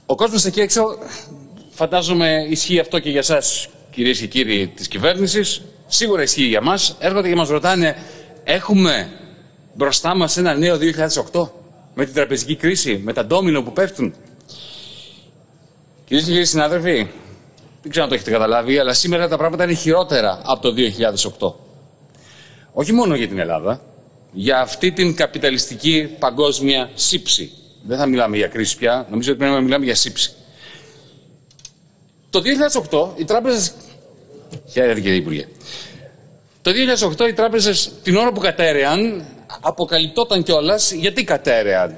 Ο 0.05 0.15
κόσμος 0.15 0.45
εκεί 0.45 0.59
έξω, 0.59 0.97
φαντάζομαι 1.69 2.45
ισχύει 2.49 2.79
αυτό 2.79 2.99
και 2.99 3.09
για 3.09 3.21
σας 3.21 3.67
κυρίες 3.91 4.19
και 4.19 4.27
κύριοι 4.27 4.67
της 4.75 4.87
κυβέρνησης, 4.87 5.61
σίγουρα 5.87 6.21
ισχύει 6.21 6.43
για 6.43 6.61
μας, 6.61 6.95
έρχονται 6.99 7.29
και 7.29 7.35
μας 7.35 7.49
ρωτάνε 7.49 7.95
έχουμε 8.43 9.09
μπροστά 9.73 10.15
μας 10.15 10.37
ένα 10.37 10.53
νέο 10.53 10.77
2008 11.31 11.49
με 11.93 12.05
την 12.05 12.13
τραπεζική 12.13 12.55
κρίση, 12.55 13.01
με 13.03 13.13
τα 13.13 13.25
ντόμινο 13.25 13.63
που 13.63 13.73
πέφτουν; 13.73 14.13
Κυρίες 16.05 16.25
και 16.25 16.31
κύριοι 16.31 16.45
συνάδελφοι, 16.45 17.07
δεν 17.81 17.91
ξέρω 17.91 18.03
αν 18.03 18.09
το 18.09 18.15
έχετε 18.15 18.31
καταλάβει, 18.31 18.77
αλλά 18.77 18.93
σήμερα 18.93 19.27
τα 19.27 19.37
πράγματα 19.37 19.63
είναι 19.63 19.73
χειρότερα 19.73 20.41
από 20.45 20.61
το 20.61 20.73
2008. 21.39 21.53
Όχι 22.73 22.91
μόνο 22.91 23.15
για 23.15 23.27
την 23.27 23.39
Ελλάδα, 23.39 23.81
για 24.31 24.59
αυτή 24.59 24.91
την 24.91 25.15
καπιταλιστική 25.15 26.15
παγκόσμια 26.19 26.89
σύψη. 26.93 27.51
Δεν 27.83 27.97
θα 27.97 28.05
μιλάμε 28.05 28.37
για 28.37 28.47
κρίση 28.47 28.77
πια, 28.77 29.07
νομίζω 29.09 29.29
ότι 29.29 29.39
πρέπει 29.39 29.55
να 29.55 29.61
μιλάμε 29.61 29.85
για 29.85 29.95
σύψη. 29.95 30.31
Το 32.29 32.41
2008 32.91 33.07
οι 33.19 33.25
τράπεζες... 33.25 33.71
Χαίρετε 34.71 34.99
κύριε 35.01 35.17
Υπουργέ. 35.17 35.47
Το 36.61 36.71
2008 37.17 37.27
οι 37.27 37.33
τράπεζες 37.33 37.91
την 38.03 38.15
ώρα 38.15 38.31
που 38.31 38.39
κατέρεαν 38.39 39.25
αποκαλυπτόταν 39.61 40.43
κιόλας 40.43 40.91
γιατί 40.91 41.23
κατέρεαν; 41.23 41.95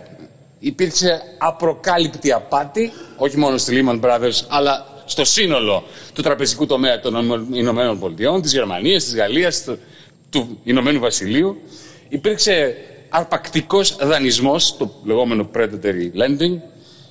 Υπήρξε 0.59 1.21
απροκάλυπτη 1.37 2.31
απάτη, 2.31 2.91
όχι 3.17 3.37
μόνο 3.37 3.57
στη 3.57 3.83
Lehman 3.85 4.01
Brothers, 4.01 4.41
αλλά 4.47 4.85
στο 5.11 5.25
σύνολο 5.25 5.83
του 6.13 6.21
τραπεζικού 6.21 6.65
τομέα 6.65 6.99
των 6.99 7.47
Ηνωμένων 7.53 7.99
Πολιτειών, 7.99 8.41
της 8.41 8.53
Γερμανίας, 8.53 9.03
της 9.03 9.15
Γαλλίας, 9.15 9.63
του, 9.63 9.77
του 10.29 10.59
Ηνωμένου 10.63 10.99
Βασιλείου. 10.99 11.61
Υπήρξε 12.09 12.75
αρπακτικός 13.09 13.95
δανεισμός, 13.95 14.77
το 14.77 14.93
λεγόμενο 15.03 15.49
predatory 15.55 16.11
lending. 16.21 16.59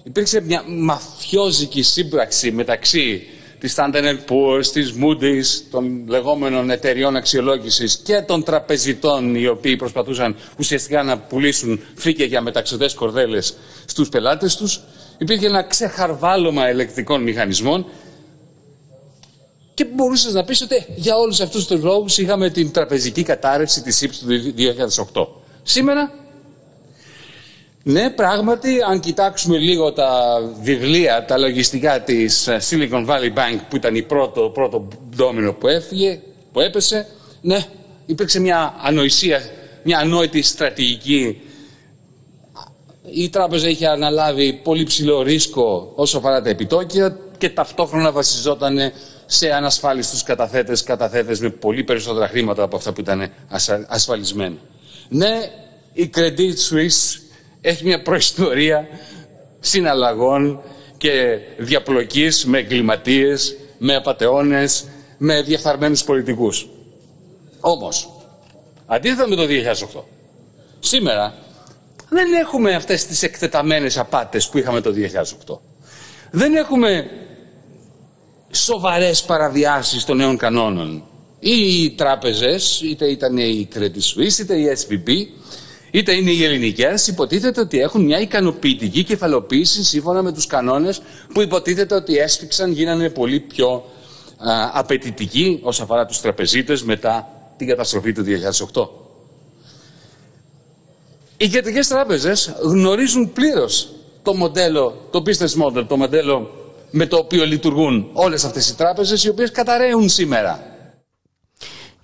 Υπήρξε 0.03 0.41
μια 0.41 0.65
μαφιόζικη 0.67 1.83
σύμπραξη 1.83 2.51
μεταξύ 2.53 3.23
της 3.59 3.75
Standard 3.77 4.19
Poor's, 4.29 4.67
της 4.73 4.95
Moody's, 5.03 5.63
των 5.71 6.05
λεγόμενων 6.09 6.71
εταιριών 6.71 7.17
αξιολόγησης 7.17 7.97
και 8.05 8.21
των 8.27 8.43
τραπεζιτών 8.45 9.35
οι 9.35 9.47
οποίοι 9.47 9.77
προσπαθούσαν 9.77 10.37
ουσιαστικά 10.59 11.03
να 11.03 11.19
πουλήσουν 11.19 11.81
φύκια 11.95 12.25
για 12.25 12.41
μεταξωτές 12.41 12.95
κορδέλες 12.95 13.55
στους 13.85 14.09
πελάτες 14.09 14.57
τους. 14.57 14.81
Υπήρχε 15.21 15.47
ένα 15.47 15.63
ξεχαρβάλωμα 15.63 16.67
ελεκτρικών 16.67 17.23
μηχανισμών 17.23 17.87
και 19.75 19.85
μπορούσες 19.85 20.33
να 20.33 20.45
πεις 20.45 20.63
ότι 20.63 20.87
για 20.97 21.17
όλους 21.17 21.41
αυτούς 21.41 21.67
τους 21.67 21.83
λόγους 21.83 22.19
είχαμε 22.19 22.51
την 22.51 22.73
τραπεζική 22.73 23.23
κατάρρευση 23.23 23.83
της 23.83 24.03
ύψης 24.03 24.21
του 24.21 24.55
2008. 25.13 25.27
Σήμερα, 25.63 26.13
ναι, 27.83 28.11
πράγματι, 28.11 28.79
αν 28.89 29.01
κοιτάξουμε 29.01 29.59
λίγο 29.59 29.93
τα 29.93 30.41
βιβλία, 30.61 31.25
τα 31.25 31.39
λογιστικά 31.39 32.01
της 32.03 32.47
ε, 32.47 32.59
Silicon 32.71 33.07
Valley 33.07 33.33
Bank, 33.35 33.59
που 33.69 33.77
ήταν 33.77 33.95
η 33.95 34.03
πρώτο, 34.03 34.51
πρώτο 34.55 34.89
ντόμινο 35.17 35.53
που 35.53 35.69
έφυγε, 35.69 36.21
που 36.53 36.61
έπεσε, 36.61 37.07
ναι, 37.41 37.65
υπήρξε 38.07 38.41
μια 38.41 38.75
ανοησία 38.83 39.41
μια 39.83 39.99
ανόητη 39.99 40.43
στρατηγική. 40.43 41.41
Η 43.15 43.29
τράπεζα 43.29 43.69
είχε 43.69 43.87
αναλάβει 43.87 44.53
πολύ 44.53 44.85
ψηλό 44.85 45.23
ρίσκο 45.23 45.93
όσο 45.95 46.19
αφορά 46.19 46.43
τα 46.43 46.49
επιτόκια 46.49 47.19
και 47.39 47.49
ταυτόχρονα 47.49 48.13
βασιζόταν 48.13 48.93
σε 49.27 49.51
ανασφάλιστους 49.51 50.23
καταθέτες, 50.23 50.83
καταθέτες 50.83 51.41
με 51.41 51.51
πολύ 51.51 51.85
περισσότερα 51.85 52.29
χρήματα 52.29 52.63
από 52.63 52.77
αυτά 52.77 52.93
που 52.93 53.01
ήταν 53.01 53.33
ασφαλισμένα. 53.89 54.57
Ναι, 55.09 55.51
η 55.93 56.11
Credit 56.17 56.55
Suisse 56.71 57.21
έχει 57.61 57.85
μια 57.85 58.03
προϊστορία 58.03 58.89
συναλλαγών 59.61 60.61
και 60.97 61.39
διαπλοκής 61.59 62.45
με 62.45 62.59
εγκληματίες, 62.59 63.57
με 63.79 63.95
απατεώνες, 63.95 64.85
με 65.19 65.43
διαφθαρμένους 65.43 66.05
πολιτικούς. 66.05 66.69
Όμως, 67.61 68.11
αντίθετα 68.87 69.29
με 69.29 69.37
το 69.37 69.47
2008, 69.47 70.05
σήμερα 70.81 71.35
δεν 72.11 72.33
έχουμε 72.33 72.75
αυτές 72.75 73.07
τις 73.07 73.23
εκτεταμένες 73.23 73.99
απάτες 73.99 74.49
που 74.49 74.59
είχαμε 74.59 74.81
το 74.81 74.93
2008. 75.47 75.59
Δεν 76.31 76.55
έχουμε 76.55 77.11
σοβαρές 78.51 79.23
παραβιάσεις 79.23 80.05
των 80.05 80.17
νέων 80.17 80.37
κανόνων. 80.37 81.05
Οι 81.41 81.91
τράπεζες, 81.91 82.81
είτε 82.81 83.07
ήταν 83.07 83.37
η 83.37 83.69
Credit 83.75 83.81
Suisse, 83.81 84.39
είτε 84.39 84.55
η 84.57 84.77
SVB, 84.77 85.11
είτε 85.91 86.13
είναι 86.13 86.31
οι 86.31 86.45
ελληνικές, 86.45 87.07
υποτίθεται 87.07 87.61
ότι 87.61 87.81
έχουν 87.81 88.05
μια 88.05 88.21
ικανοποιητική 88.21 89.05
κεφαλοποίηση 89.05 89.85
σύμφωνα 89.85 90.23
με 90.23 90.33
τους 90.33 90.47
κανόνες 90.47 91.03
που 91.35 91.41
υποτίθεται 91.41 91.95
ότι 91.95 92.17
έσφιξαν, 92.17 92.73
γίνανε 92.73 93.11
πολύ 93.11 93.41
πιο 93.41 93.85
α, 94.39 94.71
απαιτητικοί 94.73 95.61
όσον 95.63 95.85
αφορά 95.85 96.07
τους 96.07 96.21
τραπεζίτες 96.21 96.83
μετά 96.83 97.29
την 97.57 97.67
καταστροφή 97.67 98.13
του 98.13 98.25
2008. 98.73 99.00
Οι 101.43 101.49
κεντρικές 101.49 101.89
τράπεζες 101.89 102.55
γνωρίζουν 102.63 103.33
πλήρως 103.33 103.89
το 104.23 104.35
μοντέλο, 104.35 105.09
το 105.11 105.23
business 105.27 105.65
model, 105.65 105.85
το 105.89 105.97
μοντέλο 105.97 106.51
με 106.91 107.07
το 107.07 107.17
οποίο 107.17 107.45
λειτουργούν 107.45 108.09
όλες 108.13 108.45
αυτές 108.45 108.69
οι 108.69 108.75
τράπεζες 108.77 109.25
οι 109.25 109.29
οποίες 109.29 109.51
καταραίουν 109.51 110.09
σήμερα. 110.09 110.70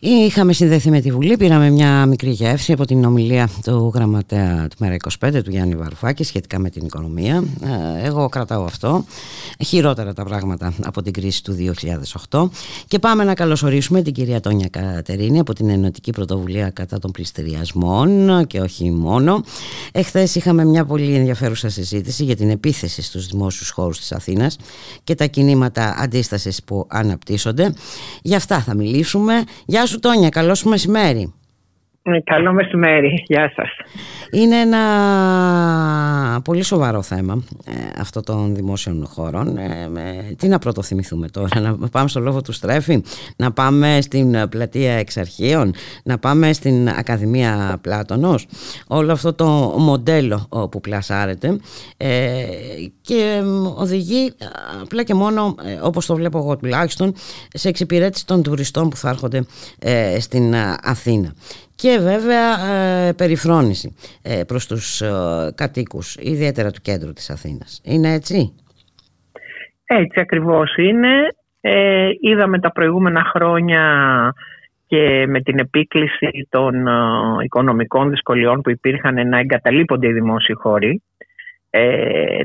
Είχαμε 0.09 0.53
συνδεθεί 0.53 0.91
με 0.91 1.01
τη 1.01 1.11
Βουλή, 1.11 1.37
πήραμε 1.37 1.71
μια 1.71 2.07
μικρή 2.07 2.31
γεύση 2.31 2.73
από 2.73 2.87
την 2.87 3.05
ομιλία 3.05 3.49
του 3.65 3.93
γραμματέα 3.95 4.69
του 4.69 4.77
Μέρα 4.79 4.97
25 5.25 5.41
του 5.45 5.51
Γιάννη 5.51 5.75
Βαρουφάκη 5.75 6.25
σχετικά 6.25 6.59
με 6.59 6.71
την 6.71 6.85
οικονομία. 6.87 7.45
Ε, 8.01 8.07
εγώ 8.07 8.29
κρατάω 8.29 8.65
αυτό. 8.65 9.05
Χειρότερα 9.65 10.13
τα 10.13 10.25
πράγματα 10.25 10.75
από 10.85 11.03
την 11.03 11.13
κρίση 11.13 11.45
του 11.45 11.57
2008. 12.31 12.49
Και 12.89 12.99
πάμε 12.99 13.25
να 13.25 13.35
καλωσορίσουμε 13.35 14.03
την 14.03 14.13
κυρία 14.13 14.41
Τόνια 14.41 14.69
Κατερίνη 14.69 15.39
από 15.39 15.53
την 15.55 15.69
Ενωτική 15.69 16.11
Πρωτοβουλία 16.11 16.71
κατά 16.71 16.99
των 16.99 17.11
πληστηριασμών 17.11 18.47
και 18.47 18.61
όχι 18.61 18.91
μόνο. 18.91 19.43
Εχθές 19.93 20.35
είχαμε 20.35 20.65
μια 20.65 20.85
πολύ 20.85 21.15
ενδιαφέρουσα 21.15 21.69
συζήτηση 21.69 22.25
για 22.25 22.37
την 22.37 22.51
επίθεση 22.51 23.03
στους 23.03 23.27
δημόσιους 23.27 23.71
χώρους 23.71 23.99
της 23.99 24.13
Αθήνας 24.13 24.57
και 25.05 25.15
τα 25.15 25.27
κινήματα 25.27 25.97
αντίστασης 25.99 26.63
που 26.65 26.87
αναπτύσσονται. 26.89 27.75
Γι' 28.23 28.35
αυτά 28.35 28.61
θα 28.61 28.75
μιλήσουμε. 28.75 29.45
Γεια 29.67 29.87
σου 29.87 29.96
Τόνια, 29.99 30.29
καλό 30.29 30.55
σου 30.55 30.69
μεσημέρι. 30.69 31.35
Ε, 32.09 32.21
καλό 32.25 32.53
μεσημέρι, 32.53 33.25
γεια 33.27 33.53
σας. 33.57 33.69
Είναι 34.31 34.57
ένα 34.57 36.41
πολύ 36.45 36.63
σοβαρό 36.63 37.03
θέμα 37.03 37.43
ε, 37.65 37.73
αυτό 38.01 38.21
των 38.21 38.55
δημόσιων 38.55 39.07
χώρων. 39.07 39.57
Ε, 39.57 39.91
τι 40.37 40.49
να 40.49 40.59
πρωτοθυμηθούμε 40.59 41.29
τώρα, 41.29 41.61
να 41.61 41.89
πάμε 41.89 42.09
στο 42.09 42.21
λόγο 42.21 42.43
του 42.43 42.53
Στρέφη, 42.53 43.03
να 43.37 43.53
πάμε 43.53 43.99
στην 44.01 44.49
πλατεία 44.49 44.93
εξαρχείων, 44.93 45.75
να 46.05 46.19
πάμε 46.19 46.53
στην 46.53 46.89
Ακαδημία 46.89 47.79
Πλάτωνος. 47.81 48.47
Όλο 48.87 49.13
αυτό 49.13 49.35
το 49.35 49.45
μοντέλο 49.79 50.49
που 50.71 50.81
πλασάρεται 50.81 51.59
και 53.01 53.43
οδηγεί 53.77 54.33
απλά 54.83 55.03
και 55.03 55.15
μόνο, 55.15 55.55
όπως 55.83 56.07
το 56.07 56.15
βλέπω 56.15 56.39
εγώ 56.39 56.57
τουλάχιστον, 56.57 57.13
σε 57.49 57.69
εξυπηρέτηση 57.69 58.27
των 58.27 58.43
τουριστών 58.43 58.89
που 58.89 58.97
θα 58.97 59.09
έρχονται 59.09 59.45
στην 60.19 60.55
Αθήνα 60.83 61.33
και 61.77 61.99
βέβαια 62.01 62.49
ε, 62.73 63.13
περιφρόνηση 63.13 63.97
ε, 64.23 64.43
προς 64.47 64.67
τους 64.67 65.01
ε, 65.01 65.11
κατοίκους, 65.55 66.17
ιδιαίτερα 66.21 66.71
του 66.71 66.81
κέντρου 66.83 67.13
της 67.13 67.31
Αθήνας. 67.31 67.81
Είναι 67.85 68.13
έτσι; 68.13 68.55
Έτσι 69.85 70.21
ακριβώς 70.21 70.77
είναι. 70.77 71.13
Ε, 71.61 72.09
είδαμε 72.21 72.61
τα 72.61 72.73
προηγούμενα 72.73 73.25
χρόνια 73.25 73.83
και 74.87 75.25
με 75.29 75.41
την 75.41 75.59
επίκληση 75.59 76.47
των 76.49 76.87
οικονομικών 77.45 78.11
δυσκολιών 78.11 78.61
που 78.61 78.71
υπήρχαν 78.71 79.29
να 79.29 79.39
εγκαταλείπονται 79.39 80.09
οι 80.09 80.13
δημόσιοι 80.13 80.55
χώροι, 80.55 81.03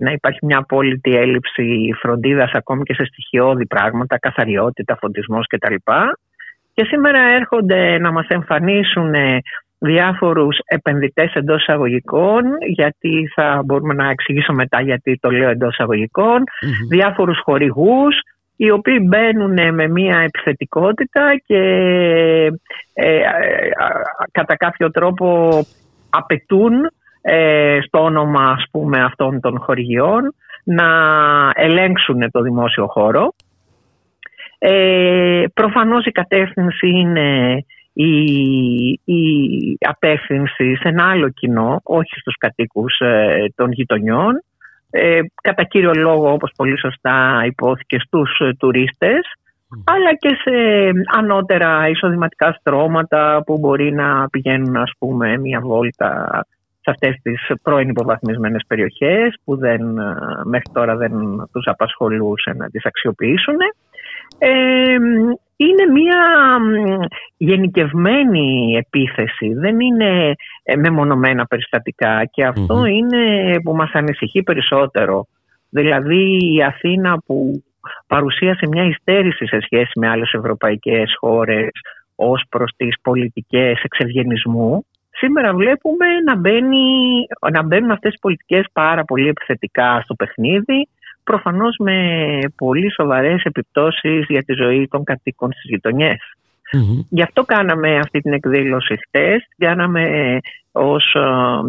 να 0.02 0.12
υπάρχει 0.12 0.46
μια 0.46 0.58
απόλυτη 0.58 1.16
έλλειψη 1.16 1.94
φροντίδας 2.02 2.52
ακόμη 2.52 2.84
και 2.84 2.94
σε 2.94 3.06
στοιχειώδη 3.06 3.66
πράγματα, 3.66 4.20
καθαριότητα, 4.20 4.98
φωτισμός 5.02 5.48
κτλ. 5.48 5.76
Και 6.74 6.84
σήμερα 6.84 7.20
έρχονται 7.20 7.98
να 7.98 8.12
μας 8.12 8.28
εμφανίσουν 8.28 9.14
διάφορους 9.80 10.58
επενδυτές 10.66 11.34
εντός 11.34 11.62
εισαγωγικών, 11.62 12.44
γιατί 12.68 13.32
θα 13.36 13.62
μπορούμε 13.66 13.94
να 13.94 14.10
εξηγήσω 14.10 14.54
μετά 14.54 14.82
γιατί 14.82 15.18
το 15.22 15.32
λέω 15.32 15.50
εντός 15.50 15.74
εισαγωγικών, 15.74 16.44
διάφορους 16.90 17.40
χορηγούς, 17.44 18.16
οι 18.56 18.72
οποίοι 18.72 19.00
μπαίνουν 19.08 19.74
με 19.74 19.88
μια 19.88 20.18
επιθετικότητα 20.18 21.36
και 21.46 21.58
ε, 22.94 23.16
ε, 23.16 23.22
κατά 24.32 24.56
κάποιο 24.56 24.92
τρόπο 24.92 25.50
απαιτούν 26.10 26.74
ε, 27.22 27.80
στο 27.82 28.04
όνομα 28.04 28.50
ας 28.50 28.64
πούμε 28.72 29.04
αυτών 29.04 29.40
των 29.40 29.60
χορηγιών 29.60 30.34
να 30.64 30.90
ελέγξουν 31.56 32.32
το 32.32 32.42
δημόσιο 32.42 32.88
χώρο 32.88 33.34
ε, 34.64 35.44
προφανώς 35.54 36.06
η 36.06 36.12
κατεύθυνση 36.12 36.88
είναι 36.88 37.64
η, 37.94 38.14
η 39.04 39.78
απεύθυνση 39.80 40.76
σε 40.76 40.88
ένα 40.88 41.10
άλλο 41.10 41.30
κοινό, 41.30 41.80
όχι 41.84 42.20
στους 42.20 42.36
κατοίκους 42.38 43.00
ε, 43.00 43.46
των 43.56 43.72
γειτονιών, 43.72 44.44
ε, 44.90 45.20
κατά 45.42 45.64
κύριο 45.64 45.92
λόγο 45.96 46.32
όπως 46.32 46.52
πολύ 46.56 46.80
σωστά 46.80 47.44
υπόθηκε 47.46 48.00
στους 48.00 48.40
ε, 48.40 48.54
τουρίστες, 48.60 49.34
αλλά 49.84 50.16
και 50.16 50.30
σε 50.44 50.52
ανώτερα 51.18 51.90
εισοδηματικά 51.90 52.58
στρώματα 52.60 53.44
που 53.46 53.58
μπορεί 53.58 53.94
να 53.94 54.30
πηγαίνουν 54.30 54.76
ας 54.76 54.92
πούμε 55.00 55.38
μια 55.38 55.60
βόλτα 55.60 56.44
σε 56.82 56.90
αυτές 56.90 57.20
τις 57.22 57.52
πρώην 57.62 57.90
υποβαθμισμένες 57.90 58.64
περιοχές 58.68 59.36
που 59.44 59.58
δεν, 59.58 59.82
μέχρι 60.44 60.70
τώρα 60.74 60.96
δεν 60.96 61.12
τους 61.52 61.66
απασχολούσε 61.66 62.54
να 62.58 62.70
τις 62.70 62.86
αξιοποιήσουν 62.86 63.58
είναι 65.56 65.92
μια 65.94 66.58
γενικευμένη 67.38 68.76
επίθεση, 68.78 69.54
δεν 69.54 69.80
είναι 69.80 70.34
ε, 70.64 70.76
μεμονωμένα 70.76 71.46
περιστατικά. 71.46 72.26
Και 72.32 72.46
αυτο 72.46 72.86
είναι 72.86 73.54
που 73.64 73.76
μας 73.76 73.92
ανησυχεί 73.94 74.44
περισσότερο. 74.44 75.28
Δηλαδή 75.70 76.54
η 76.56 76.64
Αθήνα 76.64 77.18
που 77.26 77.64
παρουσίασε 78.08 78.68
μια 78.68 78.84
υστέρηση 78.84 79.48
σε 79.48 79.58
σχέση 79.62 80.00
με 80.00 80.10
άλλες 80.10 80.34
ευρωπαϊκές 80.34 81.16
χώρες 81.20 81.70
ως 82.16 82.44
προς 82.50 82.72
τις 82.78 82.96
πολιτικές 83.02 83.82
εξευγενισμού, 83.84 84.86
σήμερα 85.10 85.54
βλέπουμε 85.54 86.06
να, 86.26 86.36
μπαίνει, 86.36 86.86
να 87.52 87.64
μπαίνουν 87.64 87.92
αυτές 87.92 88.14
οι 88.14 88.20
πολιτικές 88.22 88.66
πάρα 88.74 89.04
πολύ 89.04 89.28
επιθετικά 89.28 90.02
στο 90.04 90.14
παιχνίδι 90.14 90.88
προφανώς 91.32 91.76
με 91.80 91.98
πολύ 92.56 92.94
σοβαρές 92.94 93.44
επιπτώσεις 93.44 94.26
για 94.28 94.44
τη 94.44 94.54
ζωή 94.54 94.88
των 94.88 95.04
κατοίκων 95.04 95.52
στις 95.52 95.70
γειτονιες 95.70 96.20
Γι' 97.10 97.22
αυτό 97.22 97.44
κάναμε 97.44 97.98
αυτή 97.98 98.20
την 98.20 98.34
εκδήλωση 98.34 99.00
χτες, 99.08 99.48
κάναμε 99.58 100.38
ως 100.72 101.14
ε, 101.14 101.20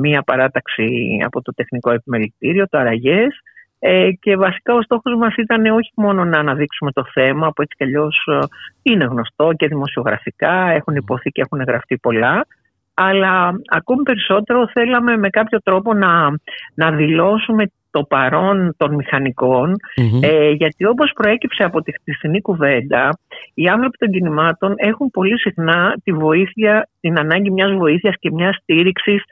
μία 0.01 0.23
παράταξη 0.23 1.19
από 1.25 1.43
το 1.43 1.55
Τεχνικό 1.55 1.91
Επιμελητήριο, 1.91 2.69
το 2.69 2.79
Αραγές, 2.79 3.41
ε, 3.79 4.11
και 4.21 4.37
βασικά 4.37 4.75
ο 4.75 4.83
στόχος 4.83 5.15
μας 5.19 5.35
ήταν 5.37 5.67
όχι 5.67 5.93
μόνο 5.97 6.25
να 6.25 6.39
αναδείξουμε 6.39 6.93
το 6.93 7.05
θέμα 7.13 7.53
που 7.53 7.63
έτσι 7.63 7.77
κι 7.77 7.85
αλλιώς 7.85 8.27
ε, 8.27 8.39
είναι 8.83 9.05
γνωστό 9.05 9.53
και 9.57 9.67
δημοσιογραφικά, 9.67 10.53
έχουν 10.53 10.97
υποθεί 10.97 11.31
και 11.31 11.41
έχουν 11.41 11.65
γραφτεί 11.67 11.99
πολλά, 11.99 12.47
αλλά 12.95 13.61
ακόμη 13.67 14.03
περισσότερο 14.03 14.69
θέλαμε 14.69 15.17
με 15.17 15.29
κάποιο 15.29 15.59
τρόπο 15.63 15.95
να, 15.95 16.31
να 16.75 16.91
δηλώσουμε 16.91 17.65
το 17.93 18.03
παρόν 18.03 18.75
των 18.77 18.95
μηχανικων 18.95 19.77
ε, 20.23 20.51
γιατί 20.51 20.87
όπως 20.87 21.13
προέκυψε 21.15 21.65
από 21.65 21.83
τη 21.83 21.93
χτισινή 21.93 22.41
κουβέντα 22.41 23.19
οι 23.55 23.69
άνθρωποι 23.69 23.97
των 23.99 24.11
κινημάτων 24.11 24.75
έχουν 24.77 25.11
πολύ 25.11 25.39
συχνά 25.39 25.95
τη 26.05 26.13
βοήθεια, 26.13 26.89
την 27.01 27.19
ανάγκη 27.19 27.51
μιας 27.51 27.73
βοήθειας 27.73 28.15
και 28.19 28.31
μιας 28.31 28.57
στήριξης 28.63 29.23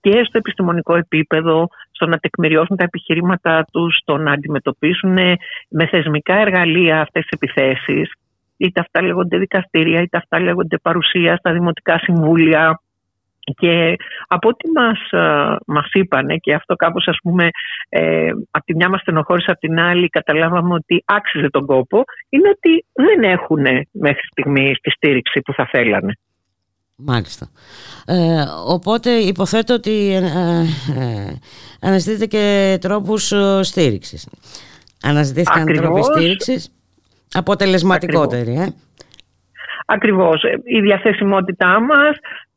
και 0.00 0.24
στο 0.24 0.38
επιστημονικό 0.38 0.96
επίπεδο, 0.96 1.68
στο 1.90 2.06
να 2.06 2.18
τεκμηριώσουν 2.18 2.76
τα 2.76 2.84
επιχειρήματά 2.84 3.66
τους, 3.72 3.96
στο 3.96 4.16
να 4.16 4.32
αντιμετωπίσουν 4.32 5.18
με 5.68 5.86
θεσμικά 5.86 6.34
εργαλεία 6.34 7.00
αυτές 7.00 7.26
τις 7.26 7.38
επιθέσεις. 7.40 8.12
Είτε 8.56 8.80
αυτά 8.80 9.02
λέγονται 9.02 9.38
δικαστήρια, 9.38 10.00
είτε 10.00 10.16
αυτά 10.16 10.40
λέγονται 10.40 10.78
παρουσία 10.78 11.36
στα 11.36 11.52
δημοτικά 11.52 11.98
συμβούλια, 11.98 12.81
Και 13.44 13.96
από 14.26 14.48
ό,τι 14.48 14.70
μας, 14.70 15.10
ε, 15.10 15.56
μας 15.66 15.88
είπανε 15.92 16.36
και 16.36 16.54
αυτό 16.54 16.74
κάπως 16.76 17.08
ας 17.08 17.16
πούμε 17.22 17.48
ε, 17.88 18.30
από 18.50 18.64
τη 18.64 18.74
μια 18.74 18.88
μας 18.88 19.00
στενοχώρησε 19.00 19.50
από 19.50 19.60
την 19.60 19.80
άλλη 19.80 20.08
καταλάβαμε 20.08 20.74
ότι 20.74 21.02
άξιζε 21.06 21.48
τον 21.50 21.66
κόπο 21.66 22.04
είναι 22.28 22.48
ότι 22.48 22.84
δεν 22.92 23.30
έχουν 23.30 23.62
μέχρι 23.92 24.22
στιγμή 24.30 24.74
τη 24.80 24.90
στήριξη 24.90 25.40
που 25.40 25.52
θα 25.52 25.68
θέλανε. 25.70 26.12
Μάλιστα. 26.96 27.48
Ε, 28.06 28.42
οπότε 28.66 29.10
υποθέτω 29.10 29.74
ότι 29.74 30.14
ε, 30.14 30.18
ε, 31.00 31.38
αναζητείτε 31.80 32.26
και 32.26 32.78
τρόπους 32.80 33.32
ε, 33.32 33.62
στήριξης. 33.62 34.28
Αναζητήθηκαν 35.02 35.62
Ακριβώς. 35.62 35.84
τρόποι 35.84 36.02
στήριξης 36.02 36.72
αποτελεσματικότεροι. 37.32 38.54
Ε; 38.54 38.66
Ακριβώς. 39.86 40.42
Ε, 40.42 40.60
Η 40.64 40.80
διαθεσιμότητά 40.80 41.80
μας, 41.80 42.16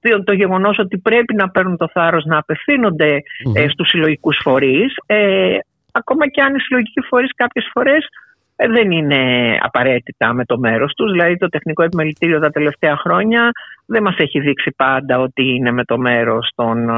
το, 0.09 0.23
το 0.23 0.33
γεγονός 0.33 0.79
ότι 0.79 0.97
πρέπει 0.97 1.35
να 1.35 1.49
παίρνουν 1.49 1.77
το 1.77 1.89
θάρρος 1.91 2.25
να 2.25 2.37
απευθύνονται 2.37 3.21
ε, 3.55 3.67
στους 3.67 3.89
συλλογικούς 3.89 4.39
φορείς, 4.43 4.93
ε, 5.05 5.57
ακόμα 5.91 6.27
και 6.29 6.41
αν 6.41 6.55
οι 6.55 6.59
συλλογικοί 6.59 7.01
φορείς 7.01 7.31
κάποιες 7.35 7.69
φορές 7.73 8.07
ε, 8.55 8.67
δεν 8.67 8.91
είναι 8.91 9.21
απαραίτητα 9.61 10.33
με 10.33 10.45
το 10.45 10.59
μέρος 10.59 10.93
τους. 10.93 11.11
Δηλαδή 11.11 11.37
το 11.37 11.49
τεχνικό 11.49 11.83
επιμελητήριο 11.83 12.39
τα 12.39 12.49
τελευταία 12.49 12.97
χρόνια 12.97 13.51
δεν 13.85 14.03
μας 14.03 14.15
έχει 14.17 14.39
δείξει 14.39 14.73
πάντα 14.75 15.19
ότι 15.19 15.43
είναι 15.43 15.71
με 15.71 15.83
το 15.83 15.97
μέρος 15.97 16.51
των 16.55 16.89
ε, 16.89 16.93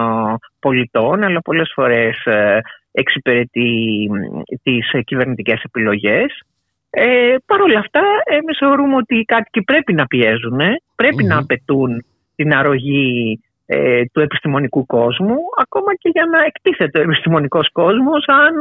πολιτών, 0.59 1.23
αλλά 1.23 1.41
πολλές 1.41 1.71
φορές 1.75 2.25
ε, 2.25 2.61
εξυπηρετεί 2.91 4.09
μ, 4.11 4.41
τις 4.63 4.91
ε, 4.91 5.01
κυβερνητικές 5.01 5.61
επιλογές. 5.63 6.41
Ε, 6.89 7.35
Παρ' 7.45 7.61
όλα 7.61 7.79
αυτά, 7.79 8.01
εμείς 8.25 8.57
θεωρούμε 8.57 8.95
ότι 8.95 9.15
οι 9.15 9.25
κάτοικοι 9.25 9.61
πρέπει 9.63 9.93
να 9.93 10.05
πιέζουν, 10.05 10.59
πρέπει 10.95 11.23
να 11.23 11.37
απαιτούν 11.37 12.05
την 12.37 12.53
αρρωγή 12.53 13.39
ε, 13.65 14.05
του 14.05 14.19
επιστημονικού 14.19 14.85
κόσμου, 14.85 15.35
ακόμα 15.61 15.95
και 15.95 16.09
για 16.13 16.25
να 16.25 16.39
εκτίθεται 16.45 16.99
ο 16.99 17.01
επιστημονικός 17.01 17.71
κόσμος, 17.71 18.25
αν 18.27 18.53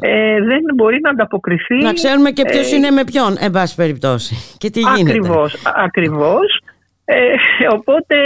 ε, 0.00 0.40
δεν 0.40 0.62
μπορεί 0.74 1.00
να 1.00 1.10
ανταποκριθεί... 1.10 1.76
Να 1.82 1.92
ξέρουμε 1.92 2.30
και 2.30 2.44
ποιος 2.44 2.72
ε, 2.72 2.76
είναι 2.76 2.90
με 2.90 3.04
ποιον, 3.04 3.36
εν 3.40 3.50
πάση 3.50 3.74
περιπτώσει. 3.76 4.56
Και 4.58 4.70
τι 4.70 4.80
γίνεται. 4.80 5.18
Ακριβώς, 5.18 5.54
α- 5.54 5.72
ακριβώς. 5.76 6.60
Ε, 7.04 7.34
οπότε 7.70 8.16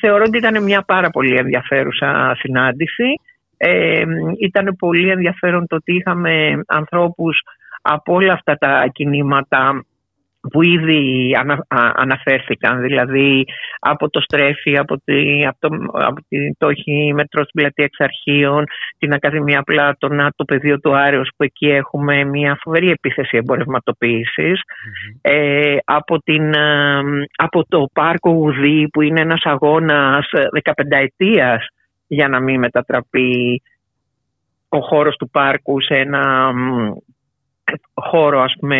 θεωρώ 0.00 0.24
ότι 0.26 0.38
ήταν 0.38 0.62
μια 0.62 0.82
πάρα 0.82 1.10
πολύ 1.10 1.36
ενδιαφέρουσα 1.36 2.36
συνάντηση. 2.38 3.20
Ε, 3.56 4.04
ήταν 4.40 4.76
πολύ 4.78 5.10
ενδιαφέρον 5.10 5.66
το 5.66 5.76
ότι 5.76 5.96
είχαμε 5.96 6.60
ανθρώπους 6.66 7.42
από 7.82 8.14
όλα 8.14 8.32
αυτά 8.32 8.56
τα 8.56 8.86
κινήματα 8.92 9.84
που 10.50 10.62
ήδη 10.62 11.30
ανα- 11.40 11.66
α- 11.68 11.92
αναφέρθηκαν, 11.94 12.80
δηλαδή 12.80 13.44
από 13.78 14.10
το 14.10 14.20
Στρέφη, 14.20 14.78
από, 14.78 15.00
τη, 15.04 15.46
από, 15.46 15.58
το, 15.58 15.68
από 15.92 16.20
την 16.28 16.56
Τόχη 16.58 17.12
Μετρό 17.14 17.44
στην 17.44 17.60
πλατεία 17.60 17.84
Εξαρχείων, 17.84 18.64
την 18.98 19.12
Ακαδημία 19.12 19.62
Πλάτωνα, 19.62 20.32
το 20.36 20.44
πεδίο 20.44 20.80
του 20.80 20.96
Άρεως 20.96 21.30
που 21.36 21.44
εκεί 21.44 21.68
έχουμε 21.68 22.24
μια 22.24 22.58
φοβερή 22.62 22.90
επίθεση 22.90 23.36
εμπορευματοποίησης, 23.36 24.60
ε, 25.20 25.76
από, 25.84 26.18
την, 26.18 26.54
ε, 26.54 27.00
από 27.36 27.64
το 27.68 27.86
πάρκο 27.92 28.30
Ουδή 28.30 28.88
που 28.92 29.00
είναι 29.00 29.20
ένας 29.20 29.42
αγώνας 29.44 30.28
15 30.62 30.96
ετίας 30.96 31.66
για 32.06 32.28
να 32.28 32.40
μην 32.40 32.58
μετατραπεί 32.58 33.62
ο 34.68 34.80
χώρος 34.80 35.16
του 35.16 35.30
πάρκου 35.30 35.82
σε 35.82 35.94
ένα 35.94 36.52
μ, 36.52 36.92
χώρο 37.94 38.40
ας 38.42 38.54
πούμε 38.60 38.76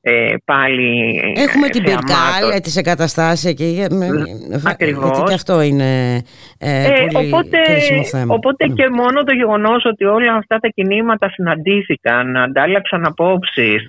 ε, 0.00 0.34
πάλι 0.44 1.20
Έχουμε 1.36 1.66
ε, 1.66 1.68
την 1.68 1.84
θεαμάτων. 1.84 2.06
Πυρκάλ, 2.40 2.60
τις 2.60 2.76
εγκαταστάσεις 2.76 3.44
εκεί. 3.50 3.86
με- 3.90 4.08
με- 4.08 4.60
Ακριβώς. 4.64 5.04
Γιατί 5.04 5.22
και 5.22 5.34
αυτό 5.34 5.60
είναι 5.60 6.14
ε, 6.58 6.84
Ε, 6.84 7.06
πολύ 7.12 7.26
οπότε, 7.26 7.58
κρίσιμο 7.64 8.04
θέμα. 8.04 8.34
οπότε 8.34 8.66
και 8.66 8.88
μόνο 8.88 9.22
το 9.24 9.34
γεγονός 9.34 9.84
ότι 9.84 10.04
όλα 10.04 10.34
αυτά 10.34 10.58
τα 10.58 10.68
κινήματα 10.68 11.30
συναντήθηκαν, 11.30 12.36
αντάλλαξαν 12.36 13.06
απόψεις 13.06 13.82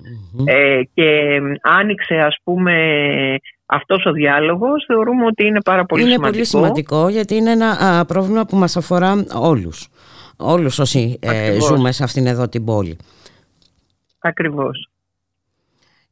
ε, 0.44 0.80
και 0.94 1.38
άνοιξε 1.62 2.14
ας 2.14 2.36
πούμε 2.44 2.74
αυτός 3.66 4.04
ο 4.06 4.12
διάλογος 4.12 4.84
θεωρούμε 4.86 5.24
ότι 5.26 5.46
είναι 5.46 5.60
πάρα 5.64 5.84
πολύ 5.84 6.02
είναι 6.02 6.10
σημαντικό. 6.10 6.32
πολύ 6.32 6.46
σημαντικό 6.46 7.08
γιατί 7.08 7.34
είναι 7.34 7.50
ένα 7.50 7.70
α, 7.70 8.04
πρόβλημα 8.04 8.44
που 8.44 8.56
μας 8.56 8.76
αφορά 8.76 9.24
όλους. 9.34 9.88
Όλους 10.36 10.78
όσοι 10.78 11.18
ε, 11.22 11.28
Ακριβώς. 11.28 11.64
ζούμε 11.64 11.92
σε 11.92 12.04
αυτήν 12.04 12.26
εδώ 12.26 12.48
την 12.48 12.64
πόλη. 12.64 12.96
Ακριβώς. 14.26 14.88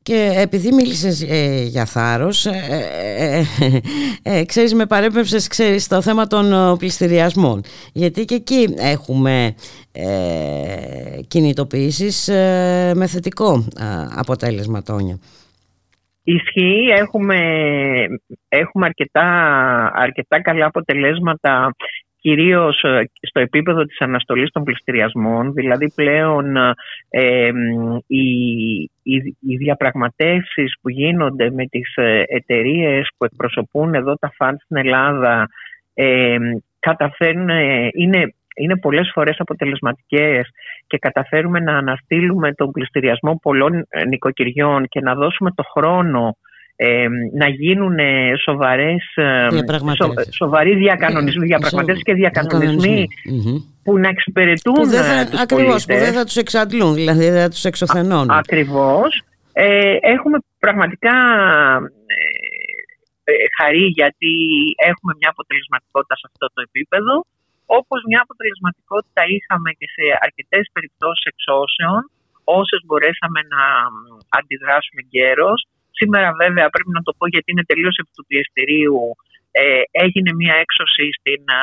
Και 0.02 0.32
επειδή 0.36 0.72
μίλησες 0.72 1.22
ε, 1.22 1.64
για 1.64 1.84
θάρρος, 1.84 2.46
ε, 2.46 2.50
ε, 3.08 3.38
ε, 3.38 4.38
ε, 4.38 4.44
ξέρεις 4.44 4.74
με 4.74 4.86
παρέπεψες 4.86 5.46
ξέρεις 5.48 5.88
το 5.88 6.02
θέμα 6.02 6.26
των 6.26 6.52
ε, 6.52 6.76
πληστηριασμών. 6.76 7.62
Γιατί 7.92 8.24
και 8.24 8.34
εκεί 8.34 8.74
έχουμε 8.78 9.54
ε, 9.92 11.20
κινητοποιήσεις 11.28 12.28
ε, 12.28 12.92
με 12.94 13.06
θετικό 13.06 13.52
α, 13.52 13.86
αποτέλεσμα, 14.16 14.82
Τόνια. 14.82 15.18
Ισχύει, 16.22 16.86
έχουμε, 16.98 17.38
έχουμε 18.48 18.86
αρκετά, 18.86 19.26
αρκετά 19.94 20.42
καλά 20.42 20.66
αποτελέσματα 20.66 21.74
κυρίως 22.22 22.82
ε, 22.82 23.10
στο 23.20 23.40
επίπεδο 23.40 23.84
της 23.84 24.00
αναστολής 24.00 24.50
των 24.50 24.64
πληστηριασμών, 24.64 25.52
δηλαδή 25.52 25.92
πλέον 25.94 26.56
ε, 27.08 27.52
μ, 27.52 27.96
οι, 28.06 28.26
οι, 29.02 29.36
οι 29.40 29.56
διαπραγματεύσεις 29.56 30.74
που 30.80 30.90
γίνονται 30.90 31.50
με 31.50 31.66
τις 31.66 31.96
ε, 31.96 32.22
εταιρείες 32.26 33.08
που 33.16 33.24
εκπροσωπούν 33.24 33.94
εδώ 33.94 34.14
τα 34.14 34.32
φαντ 34.36 34.56
στην 34.64 34.76
Ελλάδα 34.76 35.48
ε, 35.94 36.36
καταφέρνουν, 36.78 37.48
ε, 37.48 37.88
είναι, 37.92 38.34
είναι 38.56 38.76
πολλές 38.76 39.10
φορές 39.14 39.36
αποτελεσματικές 39.38 40.48
και 40.86 40.98
καταφέρουμε 40.98 41.60
να 41.60 41.76
αναστείλουμε 41.76 42.52
τον 42.52 42.70
πληστηριασμό 42.70 43.38
πολλών 43.42 43.86
ε, 43.88 44.04
νοικοκυριών 44.04 44.88
και 44.88 45.00
να 45.00 45.14
δώσουμε 45.14 45.50
το 45.50 45.62
χρόνο 45.62 46.36
ε, 46.84 47.06
να 47.42 47.48
γίνουν 47.48 47.98
ε, 47.98 48.32
σοβαρές, 48.44 49.04
ε, 49.14 49.46
Διαπραγματεύσεις. 49.48 50.24
σο- 50.24 50.32
σοβαροί 50.32 50.74
διακανονισμοί, 50.76 51.46
διαπραγματεύσεις 51.46 52.04
και 52.04 52.14
διακανονισμοί 52.14 53.06
Μμμ. 53.30 53.56
που 53.84 53.98
να 53.98 54.08
εξυπηρετούν 54.08 54.74
Που 54.74 54.86
δεν 54.86 55.04
ε, 55.04 55.06
θα, 55.12 55.30
τους 55.30 55.40
ακριβώς, 55.40 55.80
που 55.80 55.86
πολίτες. 55.86 56.04
δεν 56.04 56.12
θα 56.18 56.24
τους 56.24 56.36
εξαντλούν, 56.36 56.94
δηλαδή 56.94 57.24
δεν 57.30 57.42
θα 57.42 57.48
τους 57.54 57.64
εξωθενώνουν. 57.70 58.30
Ακριβώς. 58.30 59.10
Ε, 59.52 59.96
έχουμε 60.14 60.38
πραγματικά 60.64 61.16
ε, 63.24 63.32
ε, 63.32 63.34
χαρεί 63.58 63.86
γιατί 64.00 64.32
έχουμε 64.90 65.12
μια 65.18 65.30
αποτελεσματικότητα 65.34 66.14
σε 66.20 66.26
αυτό 66.30 66.46
το 66.54 66.60
επίπεδο 66.68 67.14
όπως 67.80 67.98
μια 68.10 68.20
αποτελεσματικότητα 68.26 69.22
είχαμε 69.36 69.70
και 69.78 69.88
σε 69.96 70.04
αρκετές 70.26 70.64
περιπτώσεις 70.76 71.24
εξώσεων 71.32 72.00
όσες 72.60 72.80
μπορέσαμε 72.86 73.40
να 73.54 73.62
μ, 73.94 73.96
αντιδράσουμε 74.38 75.00
γέρος. 75.14 75.58
Σήμερα 75.98 76.28
βέβαια 76.42 76.68
πρέπει 76.74 76.92
να 76.98 77.02
το 77.06 77.12
πω 77.18 77.24
γιατί 77.34 77.48
είναι 77.52 77.68
τελείως 77.70 77.96
επί 78.00 78.10
του 78.16 78.26
πιεστηρίου 78.28 79.00
ε, 79.52 79.82
έγινε 79.90 80.30
μια 80.32 80.54
έξωση 80.64 81.04
στην, 81.18 81.42
α, 81.60 81.62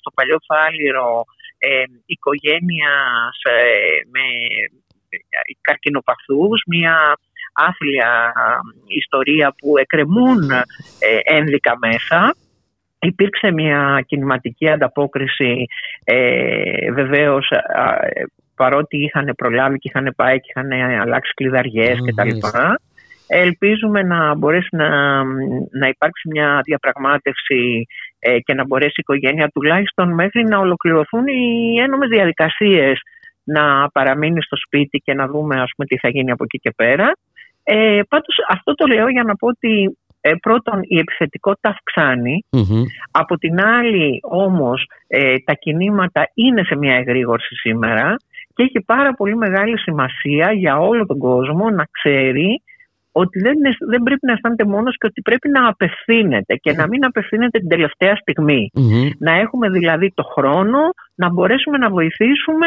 στο 0.00 0.10
παλιό 0.14 0.38
Φάληρο 0.48 1.24
ε, 1.58 1.84
οικογένειας 2.06 3.36
ε, 3.42 3.62
με 4.14 4.26
καρκινοπαθούς, 5.60 6.62
μια 6.66 7.18
άθλια 7.52 8.10
α, 8.10 8.32
ιστορία 8.86 9.54
που 9.58 9.78
εκκρεμούν 9.78 10.50
ε, 10.50 11.36
ένδικα 11.36 11.78
μέσα. 11.78 12.36
Υπήρξε 12.98 13.50
μια 13.50 14.04
κινηματική 14.06 14.68
ανταπόκριση 14.70 15.66
ε, 16.04 16.92
βεβαίως 16.92 17.50
α, 17.52 18.06
ε, 18.06 18.24
παρότι 18.56 18.96
είχαν 19.04 19.32
προλάβει 19.36 19.78
και 19.78 19.88
είχαν 19.88 20.12
πάει 20.16 20.40
και 20.40 20.52
είχαν 20.54 20.72
αλλάξει 21.00 21.32
κλειδαριές 21.34 21.98
Μμμ, 21.98 22.06
κτλ. 22.06 22.38
Μάλιστα. 23.28 23.46
Ελπίζουμε 23.46 24.02
να 24.02 24.34
μπορέσει 24.34 24.68
να, 24.70 24.88
να 25.80 25.88
υπάρξει 25.88 26.28
μια 26.28 26.60
διαπραγμάτευση 26.64 27.86
ε, 28.18 28.38
και 28.38 28.54
να 28.54 28.66
μπορέσει 28.66 28.94
η 28.96 29.04
οικογένεια 29.06 29.48
τουλάχιστον 29.48 30.14
μέχρι 30.14 30.44
να 30.44 30.58
ολοκληρωθούν 30.58 31.26
οι 31.26 31.78
ένομες 31.80 32.08
διαδικασίες 32.08 33.00
να 33.44 33.88
παραμείνει 33.88 34.42
στο 34.42 34.56
σπίτι 34.56 34.98
και 34.98 35.14
να 35.14 35.26
δούμε 35.26 35.60
ας 35.60 35.70
πούμε 35.76 35.88
τι 35.88 35.98
θα 35.98 36.08
γίνει 36.08 36.30
από 36.30 36.44
εκεί 36.44 36.58
και 36.58 36.72
πέρα. 36.76 37.12
Ε, 37.62 38.00
πάντως 38.08 38.36
αυτό 38.48 38.74
το 38.74 38.86
λέω 38.86 39.08
για 39.08 39.22
να 39.22 39.36
πω 39.36 39.46
ότι 39.46 39.96
ε, 40.20 40.32
πρώτον 40.42 40.80
η 40.82 40.98
επιθετικότητα 40.98 41.68
αυξάνει, 41.68 42.44
Μμμ. 42.50 42.82
από 43.10 43.36
την 43.36 43.60
άλλη 43.60 44.18
όμως 44.22 44.88
ε, 45.06 45.34
τα 45.44 45.52
κινήματα 45.52 46.30
είναι 46.34 46.64
σε 46.64 46.76
μια 46.76 46.94
εγρήγορση 46.94 47.54
σήμερα 47.54 48.16
και 48.54 48.62
έχει 48.62 48.80
πάρα 48.86 49.14
πολύ 49.14 49.36
μεγάλη 49.36 49.78
σημασία 49.78 50.52
για 50.52 50.78
όλο 50.78 51.06
τον 51.06 51.18
κόσμο 51.18 51.70
να 51.70 51.84
ξέρει 51.90 52.62
ότι 53.22 53.36
δεν, 53.46 53.54
είναι- 53.58 53.76
δεν 53.92 54.02
πρέπει 54.06 54.26
να 54.26 54.32
αισθάνεται 54.32 54.64
μόνος 54.64 54.94
και 54.98 55.06
ότι 55.06 55.20
πρέπει 55.28 55.48
να 55.48 55.68
απευθύνεται 55.68 56.54
και 56.62 56.72
να 56.72 56.84
μην 56.90 57.04
απευθύνεται 57.04 57.58
την 57.58 57.68
τελευταία 57.68 58.14
στιγμή. 58.16 58.70
Μμμ. 58.74 59.08
Να 59.18 59.32
έχουμε 59.44 59.66
δηλαδή 59.78 60.12
το 60.14 60.22
χρόνο 60.34 60.78
να 61.14 61.26
μπορέσουμε 61.32 61.76
να 61.78 61.88
βοηθήσουμε 61.90 62.66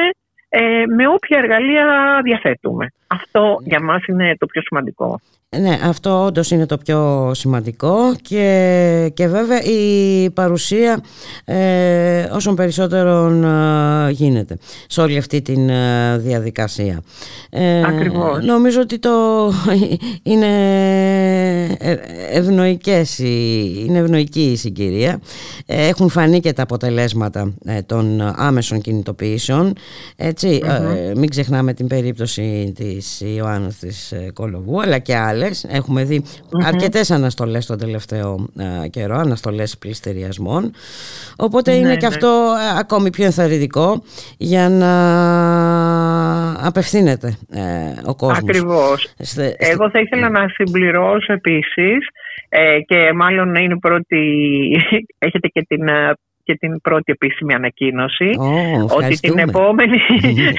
ε, 0.49 0.83
με 0.97 1.07
όποια 1.07 1.37
εργαλεία 1.43 1.85
διαθέτουμε. 2.23 2.85
Αυτό 3.07 3.59
για 3.63 3.81
μας 3.81 4.05
είναι 4.05 4.35
το 4.39 4.45
πιο 4.45 4.61
σημαντικό. 4.61 5.19
Ναι, 5.49 5.79
αυτό 5.83 6.23
όντως 6.25 6.51
είναι 6.51 6.65
το 6.65 6.77
πιο 6.77 7.31
σημαντικό 7.33 8.15
και, 8.21 9.11
και 9.13 9.27
βέβαια 9.27 9.61
η 9.61 10.29
παρουσία 10.29 11.03
ε, 11.45 12.23
όσων 12.33 12.55
περισσότερων 12.55 13.43
ε, 13.43 14.11
γίνεται 14.11 14.57
σε 14.87 15.01
όλη 15.01 15.17
αυτή 15.17 15.41
τη 15.41 15.53
ε, 15.53 16.17
διαδικασία. 16.17 17.01
Ε, 17.49 17.83
Ακριβώς. 17.85 18.45
Νομίζω 18.45 18.81
ότι 18.81 18.99
το 18.99 19.09
είναι 20.31 20.47
ευνοϊκές, 22.31 23.17
είναι 23.17 23.97
ευνοϊκή 23.97 24.51
η 24.51 24.55
συγκυρία. 24.55 25.19
Έχουν 25.65 26.09
φανεί 26.09 26.39
και 26.39 26.53
τα 26.53 26.63
αποτελέσματα 26.63 27.53
των 27.85 28.21
άμεσων 28.21 28.81
κινητοποιήσεων. 28.81 29.73
μην 31.15 31.29
ξεχνάμε 31.29 31.73
την 31.73 31.87
περίπτωση 31.87 32.73
της 32.97 33.21
Ιωάννας 33.21 33.79
της 33.79 34.13
Κολοβού 34.33 34.81
αλλά 34.81 34.99
και 34.99 35.15
άλλες 35.15 35.67
Έχουμε 35.69 36.03
δει 36.03 36.23
mm-hmm. 36.25 36.65
αρκετές 36.65 37.11
αναστολές 37.11 37.65
τον 37.65 37.77
τελευταίο 37.77 38.33
α, 38.33 38.87
καιρό, 38.87 39.15
αναστολές 39.15 39.77
πληστηριασμών. 39.77 40.71
Οπότε 41.37 41.73
είναι 41.73 41.87
ναι, 41.87 41.95
και 41.95 42.07
ναι. 42.07 42.15
αυτό 42.15 42.53
ακόμη 42.79 43.09
πιο 43.09 43.25
ενθαρρυντικό 43.25 44.03
για 44.37 44.69
να 44.69 44.91
απευθύνεται 46.67 47.37
ε, 47.51 47.61
ο 48.05 48.15
κόσμος. 48.15 48.37
Ακριβώς. 48.37 49.13
Εγώ 49.57 49.89
θα 49.89 49.99
ήθελα 49.99 50.29
να 50.29 50.47
συμπληρώσω 50.47 51.33
επίσης 51.33 52.07
ε, 52.49 52.79
και 52.79 53.11
μάλλον 53.15 53.55
είναι 53.55 53.77
πρώτη, 53.79 54.21
έχετε 55.27 55.47
και 55.47 55.65
την 55.67 55.83
και 56.47 56.55
την 56.55 56.81
πρώτη 56.81 57.11
επίσημη 57.11 57.53
ανακοίνωση 57.53 58.29
ότι, 58.95 59.19
την 59.19 59.37
επόμενη, 59.37 59.97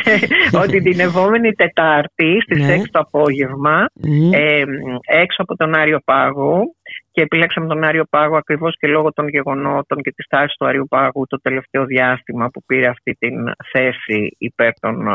ότι 0.63 0.81
την 0.83 1.01
επόμενη 1.01 1.53
Τετάρτη 1.53 2.41
στις 2.43 2.67
ναι. 2.67 2.77
6 2.77 2.85
το 2.91 2.99
απόγευμα 2.99 3.87
ε, 4.33 4.63
έξω 5.07 5.43
από 5.43 5.57
τον 5.57 5.75
Άριο 5.75 5.99
Πάγο 6.05 6.63
και 7.11 7.23
επιλέξαμε 7.23 7.67
τον 7.67 7.85
Άριο 7.85 8.05
Πάγο 8.11 8.37
ακριβώς 8.37 8.77
και 8.79 8.87
λόγω 8.87 9.13
των 9.13 9.29
γεγονότων 9.29 10.03
και 10.03 10.13
της 10.13 10.27
τάσης 10.27 10.57
του 10.57 10.67
Άριου 10.67 10.87
Πάγου 10.89 11.27
το 11.27 11.41
τελευταίο 11.41 11.85
διάστημα 11.85 12.49
που 12.49 12.63
πήρε 12.67 12.87
αυτή 12.87 13.13
την 13.19 13.35
θέση 13.73 14.37
υπέρ 14.39 14.73
των 14.81 15.07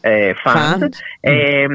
ε, 0.00 0.32
ε, 1.20 1.66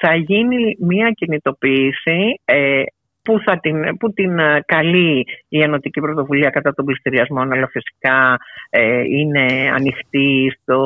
θα 0.00 0.14
γίνει 0.14 0.76
μια 0.80 1.10
κινητοποίηση 1.10 2.40
ε, 2.44 2.82
που, 3.26 3.40
θα 3.44 3.58
την, 3.58 3.96
που 3.96 4.12
την 4.12 4.38
ε, 4.38 4.62
καλεί 4.66 5.26
η 5.48 5.62
Ενωτική 5.62 6.00
Πρωτοβουλία 6.00 6.50
κατά 6.50 6.74
των 6.74 6.84
πληστηριασμών, 6.84 7.52
αλλά 7.52 7.68
φυσικά 7.68 8.38
ε, 8.70 9.00
είναι 9.00 9.46
ανοιχτή 9.74 10.58
στο 10.60 10.78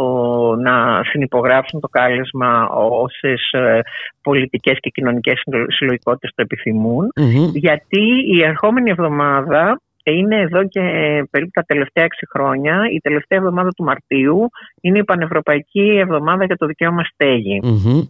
να 0.60 1.04
συνυπογράψουν 1.04 1.80
το 1.80 1.88
κάλεσμα 1.88 2.68
όσες 2.68 3.50
ε, 3.50 3.80
πολιτικές 4.22 4.78
και 4.80 4.90
κοινωνικές 4.90 5.42
συλλογικότητες 5.68 6.30
το 6.34 6.42
επιθυμουν 6.42 7.08
γιατί 7.52 8.02
η 8.34 8.42
ερχόμενη 8.42 8.90
εβδομάδα 8.90 9.80
είναι 10.02 10.40
εδώ 10.40 10.68
και 10.68 10.80
περίπου 11.30 11.50
τα 11.52 11.62
τελευταία 11.62 12.04
έξι 12.04 12.26
χρόνια. 12.32 12.80
Η 12.92 12.98
τελευταία 12.98 13.38
εβδομάδα 13.38 13.68
του 13.68 13.84
Μαρτίου 13.84 14.48
είναι 14.80 14.98
η 14.98 15.04
Πανευρωπαϊκή 15.04 15.96
Εβδομάδα 15.98 16.44
για 16.44 16.56
το 16.56 16.66
Δικαίωμα 16.66 17.02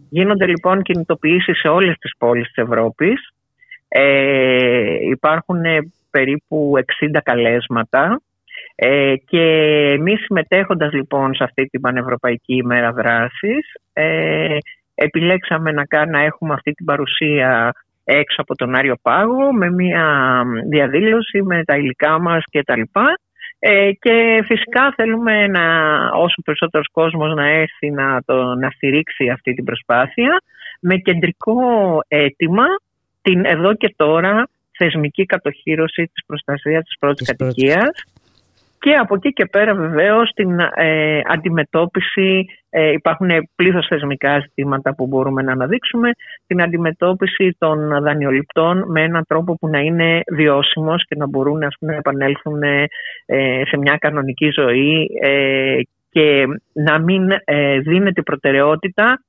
Γίνονται 0.09 0.45
λοιπόν 0.47 0.81
κινητοποιήσεις 0.81 1.59
σε 1.59 1.67
όλες 1.67 1.95
τις 1.97 2.11
πόλεις 2.17 2.45
της 2.45 2.63
Ευρώπης 2.63 3.31
ε, 3.93 5.09
υπάρχουν 5.09 5.61
περίπου 6.11 6.73
60 7.13 7.19
καλέσματα. 7.23 8.21
Ε, 8.75 9.13
και 9.25 9.41
εμείς 9.97 10.19
συμμετέχοντας 10.23 10.93
λοιπόν 10.93 11.35
σε 11.35 11.43
αυτή 11.43 11.65
την 11.65 11.81
Πανευρωπαϊκή 11.81 12.53
ημέρα 12.53 12.91
δράσης 12.91 13.73
ε, 13.93 14.57
επιλέξαμε 14.95 15.71
να, 15.71 16.05
να 16.05 16.19
έχουμε 16.19 16.53
αυτή 16.53 16.71
την 16.71 16.85
παρουσία 16.85 17.73
έξω 18.03 18.41
από 18.41 18.55
τον 18.55 18.75
Άριο 18.75 18.95
Πάγο 19.01 19.53
με 19.53 19.71
μια 19.71 20.43
διαδήλωση 20.69 21.41
με 21.41 21.63
τα 21.63 21.75
υλικά 21.75 22.19
μας 22.19 22.43
και 22.51 22.63
τα 22.63 22.77
λοιπά. 22.77 23.19
Ε, 23.59 23.91
και 23.99 24.43
φυσικά 24.45 24.93
θέλουμε 24.95 25.47
να, 25.47 25.63
όσο 26.13 26.41
περισσότερος 26.45 26.87
κόσμος 26.91 27.33
να 27.35 27.47
έρθει 27.47 27.91
να, 27.91 28.21
το, 28.25 28.55
να 28.55 28.69
στηρίξει 28.69 29.29
αυτή 29.29 29.53
την 29.53 29.63
προσπάθεια 29.63 30.41
με 30.79 30.95
κεντρικό 30.95 31.55
αίτημα 32.07 32.65
την 33.21 33.45
εδώ 33.45 33.73
και 33.73 33.93
τώρα 33.95 34.47
θεσμική 34.77 35.25
κατοχήρωση 35.25 36.03
της 36.13 36.25
προστασίας 36.25 36.83
της 36.83 36.97
πρώτης 36.99 37.27
κατοικίας. 37.27 38.03
Και 38.79 38.93
από 38.93 39.15
εκεί 39.15 39.33
και 39.33 39.45
πέρα 39.45 39.75
βεβαίως 39.75 40.31
την 40.35 40.59
ε, 40.59 41.21
αντιμετώπιση, 41.25 42.45
ε, 42.69 42.91
υπάρχουν 42.91 43.29
πλήθος 43.55 43.87
θεσμικά 43.87 44.39
ζητήματα 44.39 44.95
που 44.95 45.07
μπορούμε 45.07 45.41
να 45.41 45.51
αναδείξουμε, 45.51 46.09
την 46.47 46.61
αντιμετώπιση 46.61 47.55
των 47.57 48.01
δανειοληπτών 48.01 48.83
με 48.87 49.01
έναν 49.01 49.23
τρόπο 49.27 49.55
που 49.55 49.67
να 49.67 49.79
είναι 49.79 50.21
βιώσιμος 50.31 51.05
και 51.07 51.15
να 51.17 51.27
μπορούν 51.27 51.63
ας 51.63 51.75
πούμε, 51.79 51.91
να 51.91 51.97
επανέλθουν 51.97 52.63
ε, 52.63 53.61
σε 53.65 53.77
μια 53.77 53.97
κανονική 53.97 54.49
ζωή 54.53 55.07
ε, 55.21 55.77
και 56.09 56.45
να 56.73 56.99
μην 56.99 57.27
δίνεται 57.83 58.21
προτεραιότητα 58.21 59.21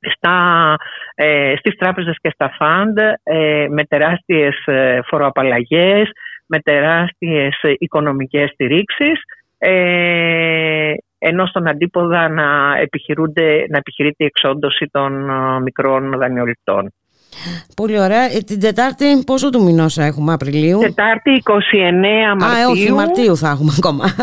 στα, 0.00 0.76
ε, 1.14 1.54
στις 1.58 1.76
τράπεζες 1.76 2.16
και 2.20 2.30
στα 2.34 2.54
φαντ 2.58 2.98
ε, 3.22 3.66
με 3.68 3.84
τεράστιες 3.84 4.62
ε, 4.64 5.00
φοροαπαλλαγές, 5.06 6.10
με 6.46 6.58
τεράστιες 6.58 7.60
οικονομικές 7.78 8.50
στηρίξεις 8.50 9.22
ε, 9.62 10.92
ενώ 11.18 11.46
στον 11.46 11.68
αντίποδα 11.68 12.28
να, 12.28 12.76
επιχειρούνται, 12.78 13.66
να 13.68 13.78
επιχειρείται 13.78 14.24
η 14.24 14.26
εξόντωση 14.26 14.86
των 14.90 15.30
ε, 15.30 15.60
μικρών 15.60 16.18
δανειοληπτών. 16.18 16.92
Πολύ 17.76 18.00
ωραία. 18.00 18.36
Ε, 18.36 18.38
την 18.38 18.60
Τετάρτη 18.60 19.22
πόσο 19.26 19.50
του 19.50 19.62
μηνός 19.62 19.98
έχουμε 19.98 20.32
Απριλίου; 20.32 20.78
Τετάρτη 20.78 21.42
29 21.44 21.52
Μαρτίου. 22.38 22.66
Α, 22.66 22.70
όχι, 22.70 22.92
Μαρτίου 22.92 23.36
θα 23.36 23.48
έχουμε 23.48 23.72
ακόμα. 23.76 24.04
6 24.04 24.20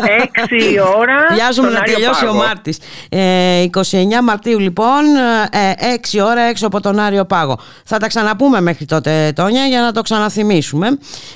ώρα. 0.98 1.16
Βιάζουμε 1.34 1.70
να 1.70 1.80
τελειώσει 1.80 2.26
ο 2.26 2.34
Μάρτης. 2.34 2.78
Ε, 3.08 3.64
29 3.70 3.80
Μαρτίου 4.22 4.58
λοιπόν, 4.58 5.04
ε, 5.50 5.96
6 6.18 6.24
ώρα 6.24 6.40
έξω 6.40 6.66
από 6.66 6.80
τον 6.80 6.98
Άριο 6.98 7.24
Πάγο. 7.24 7.58
Θα 7.84 7.98
τα 7.98 8.06
ξαναπούμε 8.06 8.60
μέχρι 8.60 8.84
τότε, 8.84 9.32
Τόνια, 9.34 9.66
για 9.66 9.80
να 9.80 9.92
το 9.92 10.02
ξαναθυμίσουμε. 10.02 10.86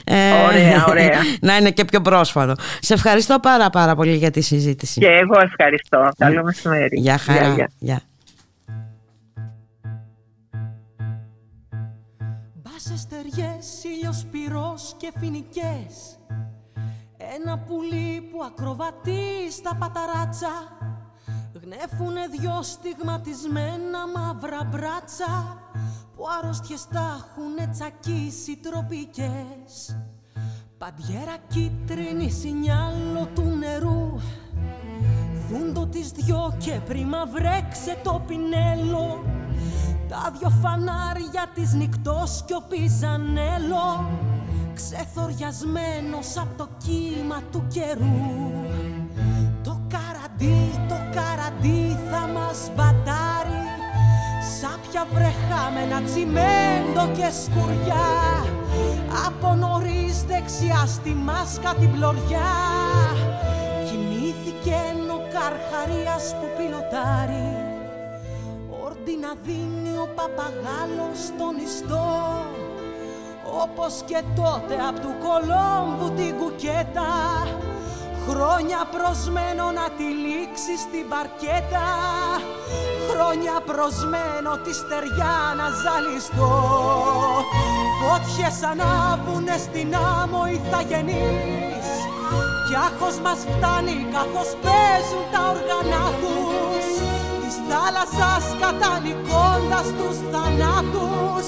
Ε, 0.05 0.15
ωραία, 0.47 0.85
ωραία. 0.89 1.21
να 1.41 1.57
είναι 1.57 1.71
και 1.71 1.85
πιο 1.85 2.01
πρόσφατο. 2.01 2.55
Σε 2.81 2.95
ευχαριστώ 2.95 3.39
πάρα 3.39 3.71
πάρα 3.71 3.95
πολύ 3.95 4.15
για 4.17 4.31
τη 4.31 4.41
συζήτηση. 4.41 5.01
Και 5.01 5.07
εγώ 5.07 5.41
ευχαριστώ. 5.41 6.09
Καλό 6.19 6.43
μεσημέρι. 6.43 7.01
Γεια 7.01 7.19
χαρά. 7.19 7.69
Γεια. 7.79 8.01
Ήλιος 14.13 14.95
και 14.97 15.13
φοινικές. 15.19 16.19
Ένα 17.17 17.59
πουλί 17.59 18.21
που 18.31 18.43
ακροβατεί 18.45 19.51
στα 19.51 19.75
παταράτσα. 19.75 20.53
Γνέφουνε 21.63 22.27
δυο 22.27 22.63
στιγματισμένα 22.63 23.99
μαύρα 24.15 24.65
μπράτσα 24.65 25.59
Που 26.17 26.25
άρρωστιες 26.39 26.87
τα 26.89 27.19
έχουνε 27.19 27.67
τσακίσει 27.67 28.57
τροπικές. 28.57 29.99
Παντιέρα 30.79 31.37
κίτρινη 31.49 32.31
σινιάλο 32.31 33.29
του 33.35 33.43
νερού. 33.43 34.19
Φούντο 35.49 35.87
τις 35.87 36.11
δυο 36.11 36.57
και 36.59 36.81
πρίμα 36.87 37.27
βρέξε 37.27 38.01
το 38.03 38.23
πινέλο 38.27 39.25
τα 40.13 40.33
δυο 40.39 40.51
φανάρια 40.63 41.45
της 41.55 41.73
νυχτός 41.75 42.43
κι 42.47 42.55
ο 42.55 42.63
πιζανέλο 42.69 43.87
Ξεθοριασμένος 44.75 46.37
από 46.37 46.55
το 46.57 46.69
κύμα 46.85 47.39
του 47.53 47.65
καιρού. 47.69 48.21
Το 49.63 49.81
καραντί, 49.93 50.71
το 50.89 50.99
καραντί 51.17 51.99
θα 52.11 52.23
μας 52.35 52.59
μπατάρει 52.75 53.63
Σάπια 54.57 55.07
βρεχάμενα 55.15 56.03
τσιμέντο 56.03 57.05
και 57.17 57.29
σκουριά. 57.43 58.11
Από 59.27 59.55
νωρίς 59.55 60.23
δεξιά 60.23 60.83
στη 60.87 61.11
μάσκα 61.11 61.75
την 61.75 61.91
πλωριά 61.93 62.53
Κοιμήθηκε 63.87 64.77
ο 65.17 65.19
καρχαρίας 65.35 66.35
που 66.39 66.47
πιλωτάρει 66.57 67.62
Όρτι 69.05 69.19
να 69.21 69.33
δίνει 69.43 69.95
ο 70.05 70.09
παπαγάλος 70.15 71.19
στον 71.29 71.55
ιστό. 71.67 72.11
Όπως 73.63 73.95
και 74.07 74.21
τότε 74.37 74.75
απ' 74.89 75.01
του 75.01 75.15
Κολόμβου 75.25 76.11
την 76.17 76.37
κουκέτα 76.41 77.13
Χρόνια 78.29 78.81
προσμένο 78.97 79.65
να 79.79 79.87
τη 79.97 80.07
λήξει 80.25 80.75
στην 80.85 81.05
παρκέτα. 81.13 81.89
Χρόνια 83.11 83.55
προσμένο 83.71 84.51
τη 84.65 84.73
στεριά 84.81 85.37
να 85.59 85.67
ζαλιστώ. 85.83 86.53
Φώτιες 88.01 88.57
ανάβουνε 88.71 89.57
στην 89.67 89.89
άμμο 90.21 90.43
οι 90.53 90.61
θαγενείς. 90.71 91.89
Κι 92.67 92.77
άχος 92.87 93.17
μας 93.25 93.41
φτάνει 93.51 93.99
καθώς 94.17 94.51
παίζουν 94.63 95.25
τα 95.33 95.41
όργανα 95.53 96.03
τους 96.21 97.02
θάλασσας 97.73 98.45
κατανικώντας 98.65 99.87
τους 99.99 100.17
θανάτους. 100.31 101.47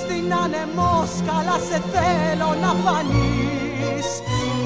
Στην 0.00 0.26
ανεμόσκαλα 0.42 1.56
σε 1.68 1.78
θέλω 1.92 2.50
να 2.64 2.70
φανείς. 2.82 4.08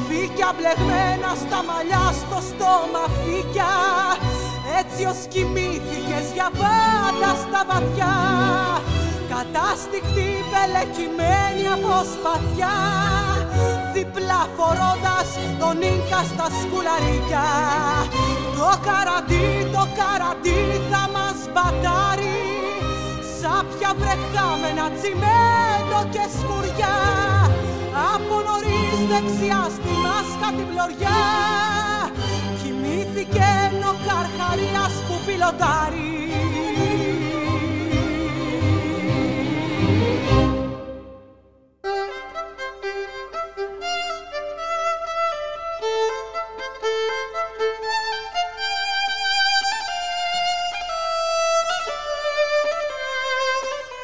Φύκια 0.09 0.51
μπλεγμένα 0.55 1.31
στα 1.43 1.59
μαλλιά 1.69 2.07
στο 2.20 2.39
στόμα 2.51 3.05
φύκια. 3.19 3.73
Έτσι 4.81 5.03
ως 5.12 5.20
κοιμήθηκες 5.32 6.27
για 6.37 6.49
πάντα 6.61 7.31
στα 7.43 7.61
βαθιά. 7.69 8.16
Κατάστηκτη 9.32 10.28
πελεκυμένη 10.51 11.65
από 11.74 11.95
σπαθιά 12.12 12.77
διπλά 14.01 14.43
φορώντας 14.57 15.29
τον 15.61 15.77
Ίνκα 15.93 16.21
στα 16.33 16.47
σκουλαρίκια. 16.61 17.47
Το 18.57 18.69
καραντί, 18.87 19.47
το 19.75 19.85
καραντί 19.99 20.61
θα 20.91 21.03
μας 21.15 21.39
μπατάρει. 21.53 22.41
Σάπια 23.39 23.91
βρεχάμενα 24.01 24.87
τσιμέντο 24.97 26.01
και 26.15 26.25
σκουριά. 26.37 26.99
Από 28.13 28.37
νωρίς 28.47 28.99
δεξιά 29.11 29.63
στη 29.77 29.93
μάσκα 30.05 30.49
την 30.57 30.67
πλωριά. 30.71 31.21
Κοιμήθηκε 32.59 33.51
ο 33.91 33.93
καρχαρίας 34.07 34.95
που 35.07 35.15
πιλωτάρει 35.27 36.11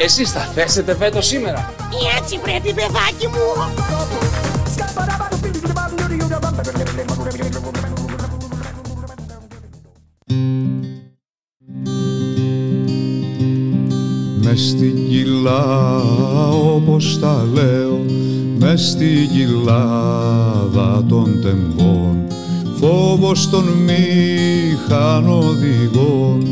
Εσείς 0.00 0.30
θα 0.30 0.40
θέσετε 0.40 0.94
βέτο 0.94 1.22
σήμερα. 1.22 1.74
Έτσι 2.18 2.38
πρέπει 2.38 2.74
παιδάκι 2.74 3.26
μου. 3.26 3.38
Μες 14.42 14.68
στην 14.68 15.08
κοιλά 15.08 16.02
όπως 16.74 17.18
τα 17.20 17.48
λέω 17.52 18.04
μες 18.58 18.88
στην 18.88 19.28
κοιλάδα 19.28 21.04
των 21.08 21.40
τεμπών 21.42 22.26
Φόβος 22.80 23.50
των 23.50 23.64
μηχανοδηγών 23.64 26.46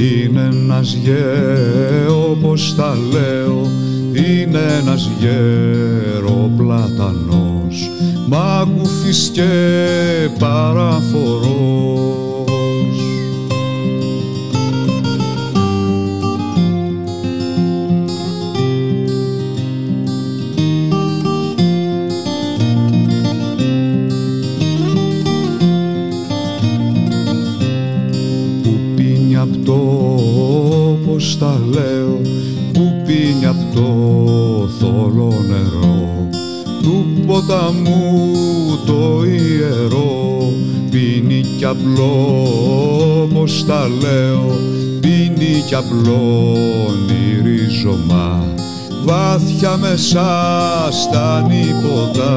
είναι 0.00 0.48
ένας 0.50 0.92
γέρο 0.92 2.30
όπως 2.30 2.74
τα 2.76 2.96
λέω. 3.12 3.70
Είναι 4.12 4.60
ένας 4.80 5.10
γέρο 5.20 6.50
πλατανός. 6.56 7.90
Μάγκουφης 8.28 9.30
και 9.32 9.48
παραφορός 10.38 11.59
ποταμού 37.46 38.32
το 38.86 39.24
ιερό 39.24 40.52
πίνει 40.90 41.44
κι 41.58 41.64
απλό 41.64 42.42
όπως 43.22 43.64
τα 43.66 43.88
λέω 44.00 44.58
πίνει 45.00 45.62
κι 45.66 45.74
απλό 45.74 46.56
ρίζωμα 47.42 48.44
βάθια 49.04 49.76
μέσα 49.76 50.28
στα 50.90 51.46
νύποτα 51.48 52.30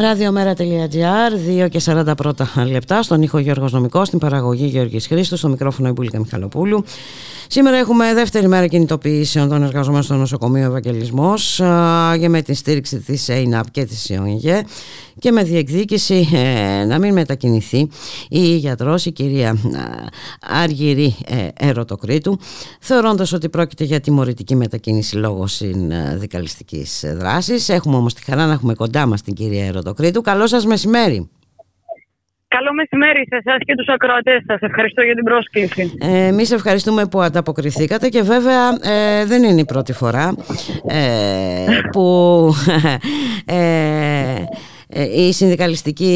Ραδιομέρα.gr, 0.00 1.64
2 1.64 1.68
και 1.68 1.80
40 1.84 2.12
πρώτα 2.16 2.48
λεπτά, 2.70 3.02
στον 3.02 3.22
ήχο 3.22 3.38
Γιώργος 3.38 3.72
Νομικός, 3.72 4.06
στην 4.06 4.18
παραγωγή 4.18 4.66
Γιώργης 4.66 5.06
Χρήστος, 5.06 5.38
στο 5.38 5.48
μικρόφωνο 5.48 5.88
Ιμπούλικα 5.88 6.18
Μιχαλοπούλου. 6.18 6.84
Σήμερα 7.52 7.76
έχουμε 7.76 8.14
δεύτερη 8.14 8.48
μέρα 8.48 8.66
κινητοποιήσεων 8.66 9.48
των 9.48 9.62
εργαζομένων 9.62 10.02
στο 10.02 10.14
νοσοκομείο 10.14 10.64
Ευαγγελισμός 10.64 11.60
και 12.20 12.28
με 12.28 12.42
την 12.42 12.54
στήριξη 12.54 12.98
της 12.98 13.28
ΕΙΝΑΠ 13.28 13.70
και 13.70 13.84
της 13.84 14.08
ΙΟΝΓΕ 14.08 14.64
και 15.18 15.32
με 15.32 15.42
διεκδίκηση 15.42 16.28
ε, 16.32 16.84
να 16.84 16.98
μην 16.98 17.12
μετακινηθεί 17.12 17.88
η 18.28 18.56
γιατρός, 18.56 19.06
η 19.06 19.12
κυρία 19.12 19.48
ε, 19.48 19.56
Αργυρή 20.40 21.16
ε, 21.26 21.68
Ερωτοκρίτου, 21.68 22.38
θεωρώντας 22.80 23.32
ότι 23.32 23.48
πρόκειται 23.48 23.84
για 23.84 24.00
τιμωρητική 24.00 24.56
μετακίνηση 24.56 25.16
λόγω 25.16 25.46
συνδικαλιστικής 25.46 27.04
δράσης. 27.16 27.68
Έχουμε 27.68 27.96
όμως 27.96 28.14
τη 28.14 28.24
χαρά 28.24 28.46
να 28.46 28.52
έχουμε 28.52 28.74
κοντά 28.74 29.06
μας 29.06 29.22
την 29.22 29.34
κυρία 29.34 29.66
Ερωτοκρίτου. 29.66 30.20
Καλό 30.20 30.46
σας 30.46 30.66
μεσημέρι. 30.66 31.30
Καλό 32.56 32.72
μεσημέρι 32.74 33.26
σε 33.28 33.36
εσάς 33.44 33.58
και 33.64 33.74
τους 33.74 33.86
ακροατές 33.88 34.42
σας. 34.46 34.60
Ευχαριστώ 34.60 35.02
για 35.02 35.14
την 35.14 35.24
πρόσκληση. 35.24 35.96
Ε, 36.00 36.26
Εμείς 36.26 36.50
ευχαριστούμε 36.50 37.06
που 37.06 37.20
ανταποκριθήκατε 37.20 38.08
και 38.08 38.22
βέβαια 38.22 38.68
ε, 38.82 39.24
δεν 39.24 39.42
είναι 39.42 39.60
η 39.60 39.64
πρώτη 39.64 39.92
φορά 39.92 40.34
ε, 40.88 41.80
που 41.92 42.48
ε, 43.46 44.44
ε, 44.88 45.22
η 45.26 45.32
συνδικαλιστική 45.32 46.14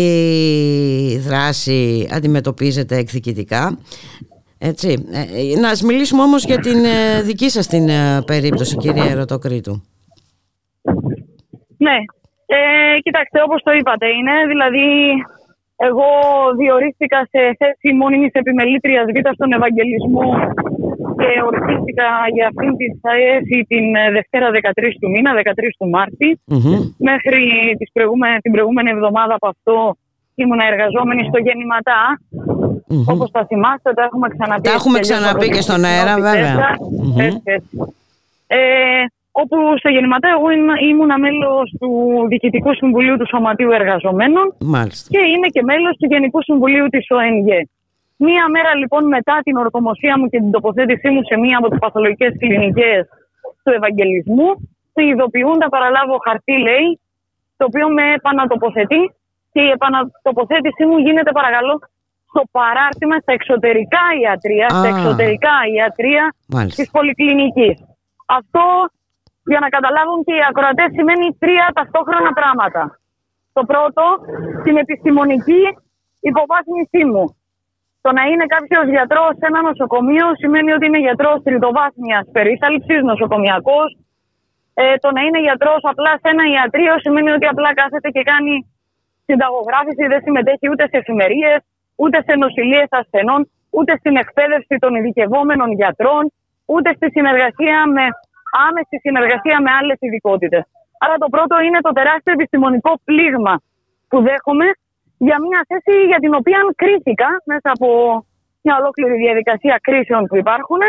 δράση 1.26 2.08
αντιμετωπίζεται 2.12 2.96
εκδικητικά. 2.96 3.78
Έτσι. 4.58 5.08
Ε, 5.12 5.60
να 5.60 5.68
ας 5.68 5.82
μιλήσουμε 5.82 6.22
όμως 6.22 6.44
για 6.44 6.58
την 6.58 6.84
ε, 6.84 7.22
δική 7.22 7.48
σας 7.50 7.66
την 7.66 7.88
ε, 7.88 8.22
περίπτωση 8.26 8.76
κυρία 8.76 9.10
Ερωτοκρίτου. 9.10 9.82
Ναι, 11.76 11.96
ε, 12.46 12.98
κοιτάξτε, 13.02 13.42
όπως 13.46 13.62
το 13.62 13.72
είπατε 13.72 14.06
είναι, 14.06 14.46
δηλαδή 14.48 14.86
εγώ 15.76 16.08
διορίστηκα 16.58 17.18
σε 17.30 17.40
θέση 17.58 17.94
μόνιμης 17.94 18.32
επιμελήτριας 18.32 19.04
Β 19.14 19.16
στον 19.38 19.52
Ευαγγελισμό 19.52 20.28
και 21.20 21.28
ορίστηκα 21.48 22.08
για 22.36 22.46
αυτήν 22.50 22.76
τη 22.80 22.86
θέση 23.04 23.56
την 23.70 23.94
ε, 23.94 24.10
Δευτέρα 24.10 24.48
13 24.50 24.90
του 25.00 25.10
μήνα, 25.10 25.30
13 25.34 25.68
του 25.78 25.88
μαρτη 25.88 26.28
Μέχρι 27.10 27.42
τις 27.78 27.88
προηγούμε- 27.92 28.38
την 28.42 28.52
προηγούμενη 28.52 28.90
εβδομάδα 28.90 29.34
από 29.34 29.48
αυτό 29.54 29.96
ήμουν 30.34 30.60
εργαζόμενη 30.72 31.22
στο 31.30 31.38
γεννηματά. 31.46 32.00
Όπως 33.12 33.30
θα 33.30 33.46
θυμάστε, 33.46 33.92
τα 33.92 34.02
έχουμε 34.02 34.28
ξαναπεί. 34.28 34.62
Τα 34.68 34.72
έχουμε 34.72 34.98
έτσι, 34.98 35.12
αλλιώς 35.12 35.26
ξαναπεί 35.26 35.46
από 35.46 35.54
και 35.54 35.60
στον 35.66 35.74
την 35.76 35.84
αέρα, 35.84 36.10
Ευρώπη 36.10 36.20
βέβαια. 36.30 36.40
τέσσερα. 36.40 36.70
Μμμ. 37.02 37.18
Έτσι, 37.18 37.40
έτσι. 37.44 37.74
Ε, 38.46 38.58
όπου 39.40 39.56
στο 39.80 39.88
γεννηματά 39.94 40.28
εγώ 40.36 40.50
ήμουν, 40.50 40.76
ήμουν 40.90 41.12
μέλος 41.24 41.66
του 41.80 41.90
Διοικητικού 42.30 42.74
Συμβουλίου 42.74 43.16
του 43.16 43.26
Σωματείου 43.32 43.70
Εργαζομένων 43.80 44.46
Μάλιστα. 44.74 45.08
και 45.14 45.22
είμαι 45.32 45.48
και 45.54 45.62
μέλος 45.62 45.94
του 45.98 46.06
Γενικού 46.12 46.42
Συμβουλίου 46.42 46.86
της 46.94 47.06
ΟΕΝΓΕ. 47.10 47.60
Μία 48.16 48.44
μέρα 48.54 48.74
λοιπόν 48.80 49.02
μετά 49.16 49.36
την 49.44 49.56
ορκομοσία 49.56 50.18
μου 50.18 50.26
και 50.28 50.38
την 50.38 50.50
τοποθέτησή 50.50 51.08
μου 51.08 51.20
σε 51.28 51.36
μία 51.38 51.56
από 51.58 51.68
τις 51.70 51.78
παθολογικές 51.78 52.32
κλινικές 52.38 53.00
του 53.62 53.70
Ευαγγελισμού, 53.78 54.48
με 54.94 55.02
ειδοποιούν 55.04 55.56
να 55.64 55.68
παραλάβω 55.68 56.16
χαρτί, 56.26 56.56
λέει, 56.68 56.86
το 57.56 57.64
οποίο 57.68 57.86
με 57.96 58.04
επανατοποθετεί 58.18 59.02
και 59.52 59.60
η 59.68 59.70
επανατοποθέτησή 59.76 60.84
μου 60.88 60.98
γίνεται 60.98 61.32
παρακαλώ 61.32 61.74
στο 62.30 62.42
παράρτημα 62.50 63.16
στα 63.18 63.32
εξωτερικά 63.32 64.04
ιατρία, 64.22 64.68
στα 64.68 64.88
Α. 64.88 64.92
εξωτερικά 64.92 65.54
ιατρία 65.76 66.34
Μάλιστα. 66.48 66.82
της 66.82 66.90
πολυκλινικής. 66.90 67.76
Αυτό 68.38 68.64
για 69.52 69.60
να 69.64 69.68
καταλάβουν 69.76 70.20
και 70.26 70.34
οι 70.38 70.44
ακροατές 70.50 70.88
σημαίνει 70.96 71.26
τρία 71.42 71.66
ταυτόχρονα 71.78 72.32
πράγματα. 72.38 72.82
Το 73.56 73.62
πρώτο, 73.70 74.04
την 74.64 74.76
επιστημονική 74.84 75.62
υποβάθμισή 76.28 77.02
μου. 77.12 77.24
Το 78.04 78.10
να 78.18 78.22
είναι 78.30 78.46
κάποιος 78.54 78.86
γιατρός 78.94 79.32
σε 79.38 79.46
ένα 79.50 79.60
νοσοκομείο 79.68 80.26
σημαίνει 80.40 80.70
ότι 80.76 80.86
είναι 80.86 81.02
γιατρός 81.06 81.38
τριτοβάθμιας 81.46 82.24
περίθαλψης, 82.36 83.00
νοσοκομιακός. 83.10 83.88
Ε, 84.74 84.94
το 85.04 85.08
να 85.16 85.20
είναι 85.26 85.40
γιατρός 85.46 85.80
απλά 85.92 86.12
σε 86.20 86.28
ένα 86.34 86.44
ιατρείο 86.56 86.94
σημαίνει 87.04 87.30
ότι 87.36 87.46
απλά 87.46 87.70
κάθεται 87.80 88.08
και 88.14 88.22
κάνει 88.22 88.54
συνταγογράφηση, 89.26 90.04
δεν 90.12 90.20
συμμετέχει 90.26 90.66
ούτε 90.72 90.84
σε 90.90 90.96
εφημερίες, 91.02 91.58
ούτε 92.02 92.16
σε 92.26 92.32
νοσηλίε 92.42 92.84
ασθενών, 93.00 93.40
ούτε 93.76 93.92
στην 94.00 94.14
εκπαίδευση 94.22 94.74
των 94.82 94.94
ειδικευόμενων 94.94 95.70
γιατρών, 95.80 96.22
ούτε 96.64 96.88
στη 96.98 97.06
συνεργασία 97.16 97.78
με 97.96 98.04
άμεση 98.66 98.96
συνεργασία 99.06 99.56
με 99.64 99.70
άλλες 99.78 99.98
ειδικότητες. 100.04 100.62
Άρα 101.04 101.16
το 101.22 101.28
πρώτο 101.34 101.54
είναι 101.66 101.80
το 101.86 101.92
τεράστιο 101.98 102.32
επιστημονικό 102.38 102.92
πλήγμα 103.04 103.54
που 104.08 104.18
δέχομαι 104.28 104.66
για 105.26 105.36
μια 105.46 105.60
θέση 105.68 105.94
για 106.10 106.18
την 106.24 106.32
οποία 106.40 106.60
κρίθηκα 106.82 107.28
μέσα 107.50 107.68
από 107.76 107.88
μια 108.64 108.74
ολόκληρη 108.80 109.16
διαδικασία 109.24 109.78
κρίσεων 109.86 110.22
που 110.28 110.36
υπάρχουν 110.36 110.82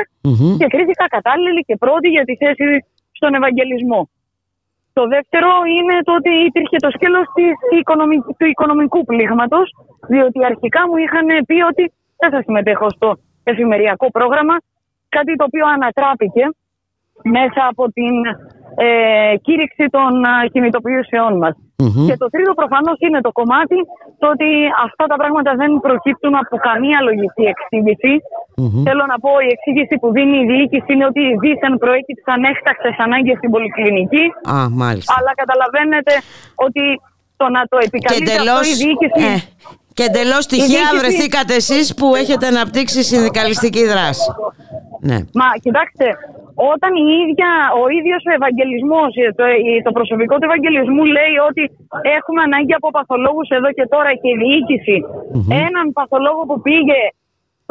και 0.60 0.68
κρίθηκα 0.74 1.06
κατάλληλη 1.16 1.62
και 1.68 1.76
πρώτη 1.84 2.08
για 2.16 2.24
τη 2.24 2.36
θέση 2.36 2.66
στον 3.12 3.34
Ευαγγελισμό. 3.34 4.10
Το 4.94 5.08
δεύτερο 5.08 5.50
είναι 5.76 5.96
το 6.08 6.14
ότι 6.20 6.32
υπήρχε 6.50 6.78
το 6.86 6.90
σκέλος 6.96 7.26
της 7.38 7.54
οικονομικ- 7.80 8.32
του 8.40 8.46
οικονομικού 8.46 9.06
πλήγματος, 9.06 9.68
διότι 10.08 10.46
αρχικά 10.46 10.82
μου 10.88 10.98
είχαν 10.98 11.28
πει 11.48 11.58
ότι 11.72 11.94
δεν 12.18 12.30
θα 12.34 12.42
συμμετέχω 12.42 12.90
στο 12.90 13.18
εφημεριακό 13.44 14.12
πρόγραμμα, 14.12 14.56
κάτι 15.10 15.36
το 15.36 15.44
οποίο 15.44 15.66
ανατράπηκε 15.68 16.44
μέσα 17.24 17.62
από 17.70 17.84
την 17.98 18.16
ε, 18.86 19.36
κήρυξη 19.46 19.86
των 19.96 20.26
α, 20.26 20.34
κινητοποιήσεών 20.54 21.38
μας. 21.38 21.56
Και 22.08 22.18
το 22.24 22.28
τρίτο 22.34 22.54
προφανώς 22.62 22.98
είναι 23.06 23.22
το 23.28 23.32
κομμάτι 23.40 23.78
το 24.22 24.28
ότι 24.34 24.50
αυτά 24.86 25.06
τα 25.12 25.16
πράγματα 25.22 25.52
δεν 25.62 25.72
προκύπτουν 25.86 26.34
από 26.44 26.56
καμία 26.68 27.00
λογική 27.08 27.46
εξήγηση. 27.54 28.14
Θέλω 28.88 29.04
να 29.12 29.18
πω, 29.24 29.32
η 29.48 29.50
εξήγηση 29.56 29.96
που 30.02 30.08
δίνει 30.18 30.38
η 30.44 30.46
διοίκηση 30.52 30.90
είναι 30.94 31.06
ότι 31.12 31.24
δίθεν 31.44 31.74
προέκυψαν 31.84 32.40
έκτακτες 32.52 32.96
ανάγκες 33.06 33.38
στην 33.38 33.50
πολυκλινική. 33.54 34.26
Α, 34.56 34.56
μάλιστα. 34.82 35.14
Αλλά 35.18 35.32
καταλαβαίνετε 35.42 36.14
ότι 36.66 36.84
το 37.40 37.46
να 37.56 37.62
το 37.72 37.78
Και 37.80 37.88
επικαλείται 37.90 38.32
αυτό 38.32 38.42
εντελώς, 38.42 38.64
η 38.72 38.76
διοίκηση... 38.84 39.24
ε, 39.32 39.36
και 39.98 40.04
εντελώς 40.10 40.44
Η 40.46 40.50
τυχαία 40.52 40.68
διοίκηση- 40.70 41.00
βρεθήκατε 41.02 41.54
εσείς 41.62 41.86
που 41.98 42.08
έχετε 42.22 42.46
αναπτύξει 42.54 43.00
συνδικαλιστική 43.12 43.84
δράση. 43.94 44.28
Ναι. 45.10 45.18
Μα 45.42 45.48
κοιτάξτε, 45.66 46.08
όταν 46.74 46.92
η 47.06 47.08
ίδια, 47.24 47.50
ο 47.82 47.84
ίδιος 47.98 48.22
ο 48.30 48.32
Ευαγγελισμός, 48.40 49.10
ε, 49.24 49.26
το, 49.40 49.46
η- 49.70 49.82
το 49.88 49.92
προσωπικό 49.98 50.34
του 50.38 50.48
Ευαγγελισμού 50.50 51.04
λέει 51.18 51.36
ότι 51.50 51.64
έχουμε 52.18 52.42
ανάγκη 52.48 52.74
από 52.80 52.88
παθολόγους 52.98 53.48
εδώ 53.58 53.70
και 53.78 53.86
τώρα 53.96 54.12
και 54.22 54.30
η 54.34 54.38
διοίκηση 54.44 54.98
έναν 55.68 55.86
παθολόγο 55.98 56.42
που 56.50 56.58
πήγε 56.68 57.02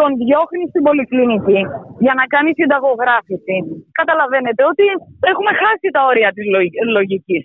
τον 0.00 0.10
διώχνει 0.22 0.64
στην 0.70 0.82
πολυκλινική 0.86 1.60
για 2.04 2.14
να 2.18 2.24
κάνει 2.34 2.50
συνταγογράφηση. 2.60 3.56
Καταλαβαίνετε 4.00 4.62
ότι 4.72 4.84
έχουμε 5.32 5.50
χάσει 5.62 5.86
τα 5.96 6.00
όρια 6.10 6.28
της 6.36 6.44
λογ- 6.54 6.78
λογικής. 6.96 7.42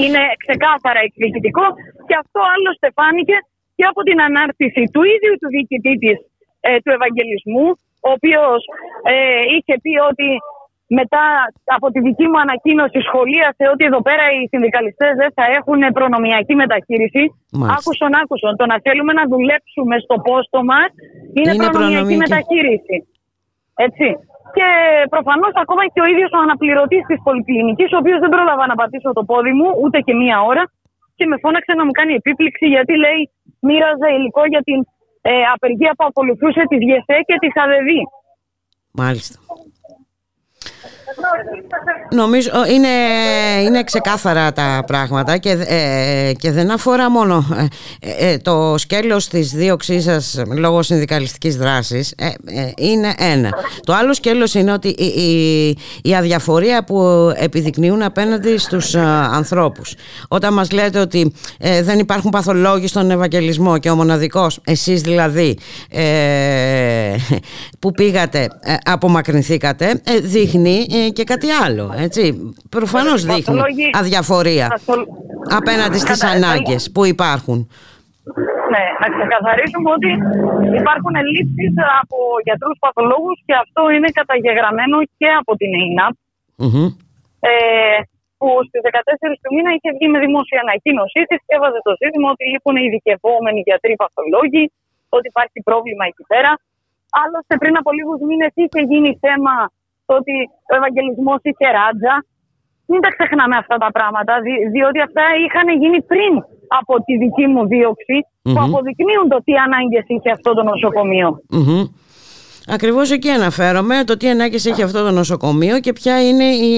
Είναι 0.00 0.22
ξεκάθαρα 0.44 1.00
εκδικητικό 1.08 1.66
και 2.08 2.16
αυτό 2.22 2.40
άλλωστε 2.54 2.88
φάνηκε 2.98 3.36
και 3.76 3.84
από 3.90 4.00
την 4.08 4.18
ανάρτηση 4.28 4.82
του 4.92 5.02
ίδιου 5.14 5.34
του 5.40 5.48
διοικητή 5.54 5.94
της, 6.02 6.16
ε, 6.66 6.70
του 6.82 6.90
Ευαγγελισμού, 6.96 7.66
ο 8.06 8.08
οποίος 8.16 8.58
ε, 9.12 9.14
είχε 9.54 9.74
πει 9.82 9.92
ότι 10.10 10.28
μετά 11.00 11.24
από 11.76 11.86
τη 11.92 11.98
δική 12.06 12.26
μου 12.30 12.38
ανακοίνωση 12.44 12.98
σχολίασε 13.08 13.64
ότι 13.72 13.82
εδώ 13.90 14.00
πέρα 14.08 14.24
οι 14.34 14.40
συνδικαλιστές 14.52 15.12
δεν 15.22 15.30
θα 15.36 15.44
έχουν 15.58 15.80
προνομιακή 15.98 16.54
μεταχείριση. 16.62 17.22
Μάλιστα. 17.52 17.76
Άκουσον, 17.78 18.12
άκουσον. 18.22 18.52
Το 18.60 18.66
να 18.72 18.76
θέλουμε 18.84 19.12
να 19.20 19.24
δουλέψουμε 19.32 19.96
στο 20.04 20.16
πόστο 20.28 20.58
μας 20.70 20.88
είναι, 21.36 21.52
Είναι 21.52 21.64
προνομιακή, 21.64 21.92
προνομιακή. 21.94 22.16
μεταχείριση. 22.24 22.96
Έτσι. 23.86 24.08
Και 24.56 24.68
προφανώς 25.14 25.54
ακόμα 25.62 25.82
και 25.92 26.00
ο 26.04 26.06
ίδιος 26.12 26.30
ο 26.36 26.38
αναπληρωτής 26.46 27.02
της 27.10 27.18
πολυκλινικής, 27.26 27.92
ο 27.92 27.98
οποίος 28.02 28.18
δεν 28.22 28.30
πρόλαβα 28.34 28.64
να 28.66 28.76
πατήσω 28.80 29.10
το 29.18 29.22
πόδι 29.30 29.52
μου 29.58 29.68
ούτε 29.82 29.98
και 30.06 30.14
μία 30.22 30.38
ώρα 30.50 30.64
και 31.16 31.26
με 31.30 31.36
φώναξε 31.42 31.72
να 31.78 31.84
μου 31.84 31.94
κάνει 31.98 32.12
επίπληξη 32.14 32.66
γιατί 32.66 32.94
λέει 33.04 33.20
μοίραζε 33.66 34.08
υλικό 34.16 34.42
για 34.52 34.62
την 34.68 34.78
ε, 35.22 35.32
απεργία 35.54 35.92
που 35.96 36.04
ακολουθούσε 36.10 36.62
της 36.68 36.80
ΓΕΣΕ 36.88 37.18
και 37.28 37.36
της 37.42 37.52
ΑΔΕΔ. 37.62 37.88
Μάλιστα. 38.92 39.38
Νομίζω 42.10 42.50
ε, 42.66 42.72
είναι, 42.72 42.88
είναι 43.64 43.84
ξεκάθαρα 43.84 44.52
τα 44.52 44.82
πράγματα 44.86 45.36
και, 45.36 45.50
ε, 45.50 46.32
και 46.32 46.50
δεν 46.50 46.70
αφορά 46.70 47.10
μόνο 47.10 47.46
ε, 48.00 48.30
ε, 48.30 48.38
το 48.38 48.74
σκέλος 48.78 49.28
της 49.28 49.50
δίωξής 49.50 50.04
σας 50.04 50.42
λόγω 50.46 50.82
συνδικαλιστικής 50.82 51.56
δράσης 51.56 52.14
ε, 52.16 52.26
ε, 52.26 52.70
είναι 52.76 53.14
ένα. 53.18 53.50
Το 53.84 53.92
άλλο 53.92 54.14
σκέλος 54.14 54.54
είναι 54.54 54.72
ότι 54.72 54.88
η, 54.88 55.04
η, 55.04 55.76
η 56.02 56.14
αδιαφορία 56.14 56.84
που 56.84 57.02
επιδεικνύουν 57.36 58.02
απέναντι 58.02 58.58
στους 58.58 58.94
α, 58.94 59.30
ανθρώπους. 59.32 59.94
Όταν 60.28 60.52
μας 60.52 60.70
λέτε 60.70 60.98
ότι 60.98 61.32
ε, 61.58 61.82
δεν 61.82 61.98
υπάρχουν 61.98 62.30
παθολόγοι 62.30 62.86
στον 62.86 63.10
Ευαγγελισμό 63.10 63.78
και 63.78 63.90
ο 63.90 63.94
μοναδικός, 63.94 64.60
εσείς 64.64 65.00
δηλαδή 65.00 65.58
ε, 65.90 67.14
που 67.78 67.90
πήγατε, 67.90 68.48
ε, 68.60 68.74
απομακρυνθήκατε, 68.84 70.00
ε, 70.04 70.18
δείχνει 70.18 70.86
ε, 70.98 71.08
και 71.16 71.24
κάτι 71.32 71.48
άλλο. 71.64 71.84
Έτσι. 72.06 72.22
Προφανώς 72.76 73.20
δείχνει 73.24 73.42
Παθολόγοι- 73.56 73.96
αδιαφορία 74.00 74.66
Παθολ- 74.76 75.08
απέναντι 75.60 75.98
στις 76.04 76.20
Κατα- 76.20 76.34
ανάγκες 76.36 76.82
που 76.94 77.02
υπάρχουν. 77.14 77.58
Ναι, 78.74 78.84
να 79.02 79.08
ξεκαθαρίσουμε 79.16 79.88
ότι 79.98 80.10
υπάρχουν 80.80 81.12
ελλείψεις 81.22 81.74
από 82.00 82.16
γιατρούς 82.46 82.76
παθολόγους 82.84 83.36
και 83.46 83.54
αυτό 83.64 83.82
είναι 83.94 84.08
καταγεγραμμένο 84.20 84.96
και 85.20 85.28
από 85.40 85.52
την 85.60 85.70
ΕΙΝΑΠ 85.80 86.14
Μμμ. 86.64 86.86
ε, 87.50 87.52
που 88.38 88.48
στις 88.68 88.80
14 88.88 89.36
του 89.42 89.50
μήνα 89.56 89.70
είχε 89.76 89.88
βγει 89.96 90.06
με 90.14 90.18
δημόσια 90.26 90.58
ανακοίνωσή 90.66 91.20
της 91.28 91.40
και 91.46 91.54
έβαζε 91.58 91.80
το 91.88 91.92
ζήτημα 92.02 92.26
ότι 92.34 92.44
λείπουν 92.52 92.74
οι 92.78 92.84
ειδικευόμενοι 92.86 93.60
γιατροί 93.68 93.92
παθολόγοι, 94.02 94.64
ότι 95.16 95.26
υπάρχει 95.32 95.58
πρόβλημα 95.68 96.04
εκεί 96.10 96.24
πέρα. 96.32 96.52
Άλλωστε 97.22 97.54
πριν 97.62 97.74
από 97.80 97.90
λίγους 97.98 98.20
μήνες 98.28 98.52
είχε 98.62 98.80
γίνει 98.90 99.10
θέμα 99.24 99.54
το 100.06 100.12
ότι 100.20 100.34
ο 100.70 100.74
Ευαγγελισμός 100.80 101.38
είχε 101.48 101.66
ράτζα. 101.78 102.14
Μην 102.90 103.00
τα 103.04 103.10
ξεχνάμε 103.16 103.56
αυτά 103.62 103.76
τα 103.84 103.90
πράγματα, 103.96 104.32
δι- 104.44 104.64
διότι 104.74 104.98
αυτά 105.08 105.22
είχαν 105.44 105.66
γίνει 105.82 105.98
πριν 106.12 106.32
από 106.78 106.94
τη 107.06 107.12
δική 107.22 107.46
μου 107.52 107.62
δίωξη 107.72 108.16
που 108.42 108.50
Μμμ. 108.50 108.64
αποδεικνύουν 108.66 109.26
το 109.32 109.38
τι 109.44 109.52
ανάγκες 109.66 110.04
είχε 110.06 110.30
αυτό 110.36 110.50
το 110.58 110.62
νοσοκομείο. 110.62 111.28
Μμμ. 111.50 111.82
Ακριβώς 112.68 113.10
εκεί 113.10 113.30
αναφέρομαι 113.30 114.04
το 114.04 114.16
τι 114.16 114.28
ανάγκες 114.28 114.66
έχει 114.66 114.82
αυτό 114.82 115.04
το 115.04 115.10
νοσοκομείο 115.10 115.80
και 115.80 115.92
ποια 115.92 116.28
είναι 116.28 116.44
η, 116.44 116.70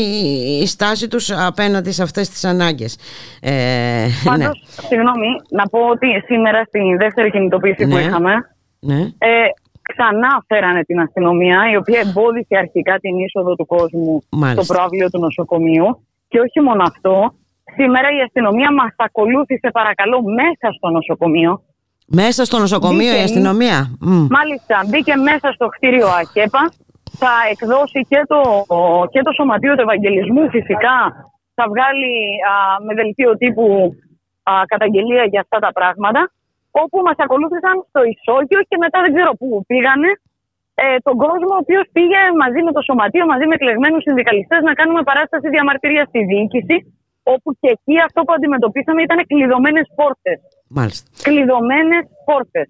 η 0.63 0.67
στάση 0.67 1.09
τους 1.09 1.31
απέναντι 1.31 1.91
σε 1.93 2.03
αυτές 2.03 2.29
τις 2.29 2.45
ανάγκες. 2.45 2.99
Ε, 3.41 3.51
ναι. 3.51 4.09
Πάντως, 4.31 4.63
συγγνώμη, 4.89 5.27
να 5.51 5.65
πω 5.69 5.79
ότι 5.89 6.07
σήμερα 6.27 6.65
στη 6.65 6.81
δεύτερη 6.99 7.31
κινητοποίηση 7.31 7.87
που 7.89 7.95
Ναι. 7.95 8.01
είχαμε, 8.01 8.33
ναι. 8.81 8.99
ε, 9.19 9.29
ξανά 9.93 10.45
φέρανε 10.47 10.83
την 10.85 11.01
αστυνομία, 11.01 11.71
η 11.73 11.77
οποία 11.77 12.01
εμπόδισε 12.07 12.57
αρχικά 12.57 12.99
την 12.99 13.19
είσοδο 13.19 13.55
του 13.55 13.67
κόσμου 13.67 14.23
Μάλιστα. 14.31 14.63
στο 14.63 14.75
προάβλιο 14.75 15.11
του 15.11 15.19
νοσοκομείου. 15.19 15.89
Και 16.29 16.39
όχι 16.41 16.61
μόνο 16.61 16.83
αυτό, 16.83 17.35
σήμερα 17.77 18.09
η 18.19 18.21
αστυνομία 18.27 18.73
μας 18.73 18.93
ακολούθησε 18.97 19.69
παρακαλώ 19.73 20.23
μέσα 20.23 20.67
στο 20.77 20.89
νοσοκομείο. 20.91 21.63
Μέσα 22.07 22.45
στο 22.45 22.59
νοσοκομείο 22.59 22.97
Μπήκε- 23.13 23.21
η 23.21 23.23
αστυνομία. 23.29 23.79
Μμ. 24.01 24.27
Μάλιστα, 24.31 24.77
μπήκε 24.89 25.15
μέσα 25.17 25.53
στο 25.53 25.67
κτίριο 25.69 26.07
ΑΚΕΠΑ. 26.21 26.65
Θα 27.19 27.33
εκδώσει 27.51 28.01
και 28.09 28.21
το, 28.27 28.41
και 29.13 29.21
το 29.23 29.33
Σωματείο 29.33 29.75
του 29.75 29.81
Ευαγγελισμού 29.81 30.51
φυσικά. 30.51 30.97
Θα 31.55 31.65
βγάλει 31.73 32.13
α, 32.53 32.55
με 32.87 32.95
δελτίο 32.95 33.37
τύπου 33.37 33.95
α, 34.43 34.53
καταγγελία 34.67 35.25
για 35.25 35.41
αυτά 35.41 35.59
τα 35.59 35.73
πράγματα. 35.73 36.31
Όπου 36.83 36.97
μας 37.07 37.19
ακολούθησαν 37.25 37.75
στο 37.91 38.01
ισόγειο 38.13 38.61
και 38.71 38.77
μετά 38.85 38.99
δεν 39.05 39.11
ξέρω 39.15 39.31
πού 39.41 39.47
πήγανε. 39.71 40.11
Ε, 40.85 40.87
τον 41.07 41.17
κόσμο 41.25 41.51
ο 41.57 41.61
οποίος 41.65 41.85
πήγε 41.97 42.21
μαζί 42.43 42.61
με 42.67 42.71
το 42.77 42.81
Σωματείο, 42.89 43.25
μαζί 43.33 43.45
με 43.49 43.55
εκλεγμένους 43.59 44.03
συνδικαλιστές 44.07 44.61
να 44.69 44.73
κάνουμε 44.79 45.01
παράσταση 45.11 45.47
διαμαρτυρία 45.55 46.05
στη 46.11 46.21
διοίκηση. 46.31 46.77
Όπου 47.35 47.49
και 47.61 47.69
εκεί 47.77 47.97
αυτό 48.09 48.19
που 48.27 48.33
αντιμετωπίσαμε 48.37 49.01
ήταν 49.07 49.19
κλειδωμένες 49.31 49.87
πόρτες. 49.99 50.39
Μάλιστα. 50.79 51.07
Κλειδωμένες 51.27 52.05
πόρτες. 52.29 52.67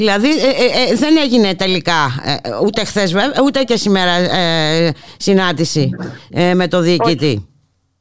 Δηλαδή 0.00 0.30
ε, 0.30 0.50
ε, 0.64 0.66
ε, 0.82 0.94
δεν 1.02 1.14
έγινε 1.24 1.54
τελικά 1.54 2.00
ε, 2.24 2.34
ούτε 2.66 2.80
χθες 2.84 3.14
ούτε 3.44 3.62
και 3.62 3.76
σήμερα 3.76 4.12
ε, 4.40 4.92
συνάντηση 5.16 5.90
ε, 6.32 6.54
με 6.54 6.68
το 6.68 6.80
διοικητή. 6.80 7.34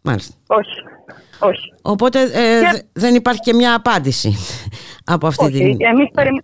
Μάλιστα. 0.04 0.34
Όχι. 0.48 0.76
Όχι. 1.40 1.74
Οπότε 1.82 2.22
ε, 2.22 2.26
Και- 2.28 2.70
δε- 2.72 2.80
δεν 2.94 3.16
υπάρχει 3.16 3.40
και 3.40 3.54
μια 3.54 3.76
απάντηση 3.76 4.36
από 5.06 5.28
αυτή 5.28 5.46
Όχι. 5.46 5.58
την... 5.60 5.86
Εμείς, 5.92 6.10
περι- 6.18 6.44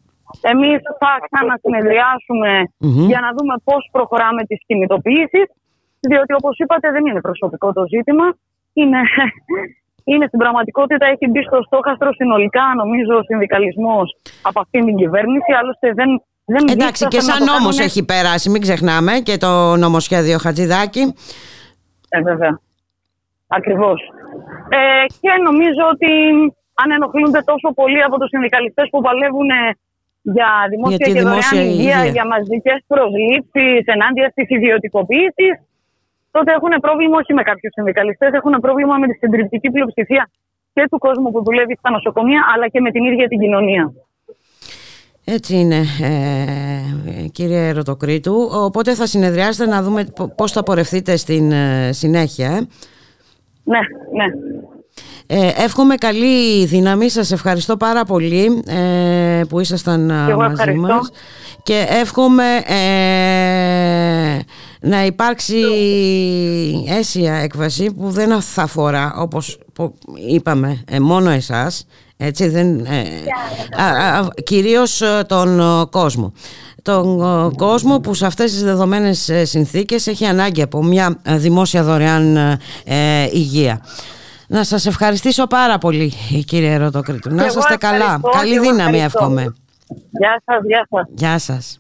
εμείς 0.53 0.79
θα 1.01 1.11
ξανασυνεδριάσουμε 1.25 2.51
Μμμ. 2.77 3.05
για 3.11 3.19
να 3.25 3.29
δούμε 3.37 3.53
πώς 3.63 3.89
προχωράμε 3.91 4.41
τις 4.43 4.59
κινητοποιήσεις 4.67 5.47
διότι 5.99 6.33
όπως 6.33 6.57
είπατε 6.57 6.91
δεν 6.91 7.05
είναι 7.05 7.21
προσωπικό 7.21 7.73
το 7.73 7.83
ζήτημα. 7.93 8.25
Είναι, 8.73 8.99
είναι 10.11 10.25
στην 10.27 10.39
πραγματικότητα, 10.39 11.05
έχει 11.05 11.27
μπει 11.31 11.41
στο 11.43 11.59
στόχαστρο 11.65 12.13
συνολικά 12.13 12.65
νομίζω 12.81 13.13
ο 13.17 13.23
συνδικαλισμός 13.29 14.15
από 14.41 14.59
αυτήν 14.59 14.85
την 14.85 14.95
κυβέρνηση, 14.95 15.51
άλλωστε 15.59 15.87
δεν, 15.93 16.09
δεν 16.45 16.63
Εντάξει 16.67 17.07
και 17.07 17.17
δίστασαν 17.17 17.39
να 17.39 17.45
σαν 17.45 17.45
το 17.45 17.51
νόμος 17.51 17.75
κάνουνε. 17.75 17.83
έχει 17.83 18.05
περάσει, 18.05 18.49
μην 18.49 18.61
ξεχνάμε 18.61 19.13
και 19.27 19.37
το 19.37 19.75
νομοσχέδιο 19.75 20.37
Χατζηδάκη. 20.37 21.03
Ε, 22.09 22.21
βέβαια. 22.21 22.59
Ακριβώς. 23.47 23.99
Ε, 24.69 25.05
και 25.21 25.31
νομίζω 25.43 25.83
ότι 25.93 26.11
αν 26.81 26.87
ενοχλούνται 26.97 27.41
τόσο 27.51 27.67
πολύ 27.79 28.01
από 28.07 28.15
τους 28.19 28.29
συνδικαλιστές 28.33 28.85
που 28.91 28.99
παλεύουν 29.07 29.49
ε, 29.49 29.61
για 30.35 30.49
δημόσια 30.73 30.97
Για 30.99 31.05
τη 31.07 31.11
και 31.13 31.21
δωρεάν 31.21 31.39
δημόσια 31.39 31.61
υγεία, 31.71 31.97
υγεία. 31.99 32.11
για 32.15 32.25
μαζικές 32.33 32.79
προσλήψεις 32.91 33.81
ενάντια 33.95 34.27
στις 34.33 34.47
ιδιωτικοποίησεις, 34.57 35.53
τότε 36.35 36.49
έχουν 36.57 36.73
πρόβλημα 36.85 37.15
όχι 37.21 37.33
με 37.39 37.43
κάποιους 37.49 37.71
συνδικαλιστές, 37.77 38.29
έχουν 38.39 38.53
πρόβλημα 38.65 38.95
με 39.01 39.05
τη 39.09 39.15
συντριπτική 39.21 39.69
πλειοψηφία 39.75 40.23
και 40.73 40.83
του 40.91 40.97
κόσμου 41.05 41.29
που 41.31 41.39
δουλεύει 41.47 41.75
στα 41.81 41.89
νοσοκομεία, 41.95 42.41
αλλά 42.53 42.65
και 42.73 42.79
με 42.85 42.89
την 42.91 43.03
ίδια 43.09 43.27
την 43.27 43.39
κοινωνία. 43.43 43.83
Έτσι 45.29 45.55
είναι 45.55 45.79
ε, 46.01 47.27
κύριε 47.31 47.71
Ρωτοκρίτου. 47.71 48.49
Οπότε 48.53 48.93
θα 48.95 49.05
συνεδριάσετε 49.05 49.69
να 49.71 49.81
δούμε 49.83 50.03
πο- 50.15 50.33
πώς 50.35 50.51
θα 50.51 50.63
πορευτείτε 50.63 51.15
στην 51.15 51.51
ε, 51.51 51.89
συνέχεια. 51.91 52.47
ε. 52.47 52.59
Ναι, 53.63 53.79
ναι. 54.17 54.25
Ε, 55.27 55.49
εύχομαι 55.55 55.95
καλή 55.95 56.65
δύναμη. 56.65 57.09
Σας 57.09 57.31
ευχαριστώ 57.31 57.77
πάρα 57.77 58.03
πολύ 58.05 58.63
ε, 58.67 59.41
που 59.49 59.59
ήσασταν 59.59 60.11
α, 60.11 60.23
Και 60.25 60.31
εγώ 60.31 60.39
μαζί 60.41 60.51
ευχαριστώ. 60.53 60.81
μας. 60.87 61.11
Και 61.63 61.85
εύχομαι 61.89 62.43
ε, 62.65 64.39
να 64.79 65.05
υπάρξει 65.05 65.61
αίσια 66.87 67.33
έκβαση 67.35 67.91
που 67.93 68.09
δεν 68.09 68.41
θα 68.41 68.61
αφορά 68.61 69.13
όπως 69.17 69.59
που 69.73 69.93
είπαμε 70.29 70.83
ε, 70.87 70.99
μόνο 70.99 71.29
εσάς 71.29 71.85
έτσι 72.17 72.47
δεν, 72.47 72.79
ε, 72.79 73.01
α, 73.81 74.17
α, 74.19 74.27
κυρίως 74.43 75.01
ε, 75.01 75.23
τον 75.27 75.59
ε, 75.59 75.85
κόσμο 75.89 76.33
τον 76.81 77.21
ε, 77.21 77.55
κόσμο 77.55 77.99
που 77.99 78.13
σε 78.13 78.25
αυτές 78.25 78.51
τις 78.51 78.63
δεδομένες 78.63 79.29
ε, 79.29 79.45
συνθήκες 79.45 80.07
έχει 80.07 80.25
ανάγκη 80.25 80.61
από 80.61 80.83
μια 80.83 81.19
ε, 81.23 81.37
δημόσια 81.37 81.83
δωρεάν 81.83 82.37
ε, 82.37 82.59
ε, 82.85 83.29
υγεία. 83.31 83.81
Να 84.47 84.63
σας 84.63 84.85
ευχαριστήσω 84.85 85.47
πάρα 85.47 85.77
πολύ 85.77 86.13
κύριε 86.45 86.77
Ρωτοκρίτου. 86.77 87.29
Να 87.29 87.41
Και 87.43 87.47
εγώ 87.49 87.59
είστε 87.59 87.75
καλά. 87.77 87.95
ευχαριστώ, 87.97 88.29
Καλή 88.29 88.49
και 88.51 88.55
εγώ 88.55 88.63
δύναμη 88.63 88.97
ευχαριστώ. 88.97 89.19
εύχομαι. 89.19 89.55
Γεια 90.09 90.41
σας, 90.45 90.61
γεια 90.65 90.87
σας. 90.89 91.07
Γεια 91.15 91.39
σας. 91.39 91.75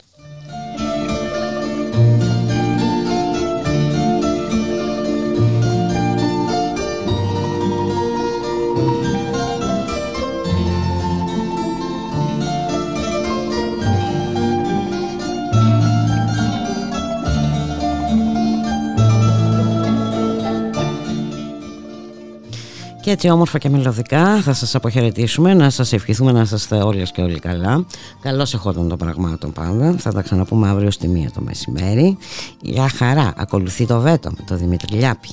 Και 23.07 23.13
έτσι 23.13 23.29
όμορφα 23.29 23.57
και 23.57 23.69
μελωδικά 23.69 24.41
θα 24.41 24.53
σας 24.53 24.75
αποχαιρετήσουμε, 24.75 25.53
να 25.53 25.69
σας 25.69 25.93
ευχηθούμε 25.93 26.31
να 26.31 26.41
είστε 26.41 26.75
όλες 26.75 27.11
και 27.11 27.21
όλοι 27.21 27.39
καλά. 27.39 27.85
Καλώς 28.21 28.53
εχόταν 28.53 28.87
των 28.87 28.97
πραγμάτων 28.97 29.53
πάντα. 29.53 29.95
Θα 29.97 30.11
τα 30.11 30.21
ξαναπούμε 30.21 30.67
αύριο 30.69 30.91
στη 30.91 31.07
μία 31.07 31.31
το 31.31 31.41
μεσημέρι. 31.41 32.17
Για 32.61 32.89
χαρά. 32.89 33.33
Ακολουθεί 33.37 33.85
το 33.85 33.99
βέτο 33.99 34.29
με 34.29 34.43
το 34.47 34.55
Δημήτρη 34.55 34.97
Λιάπη. 34.97 35.29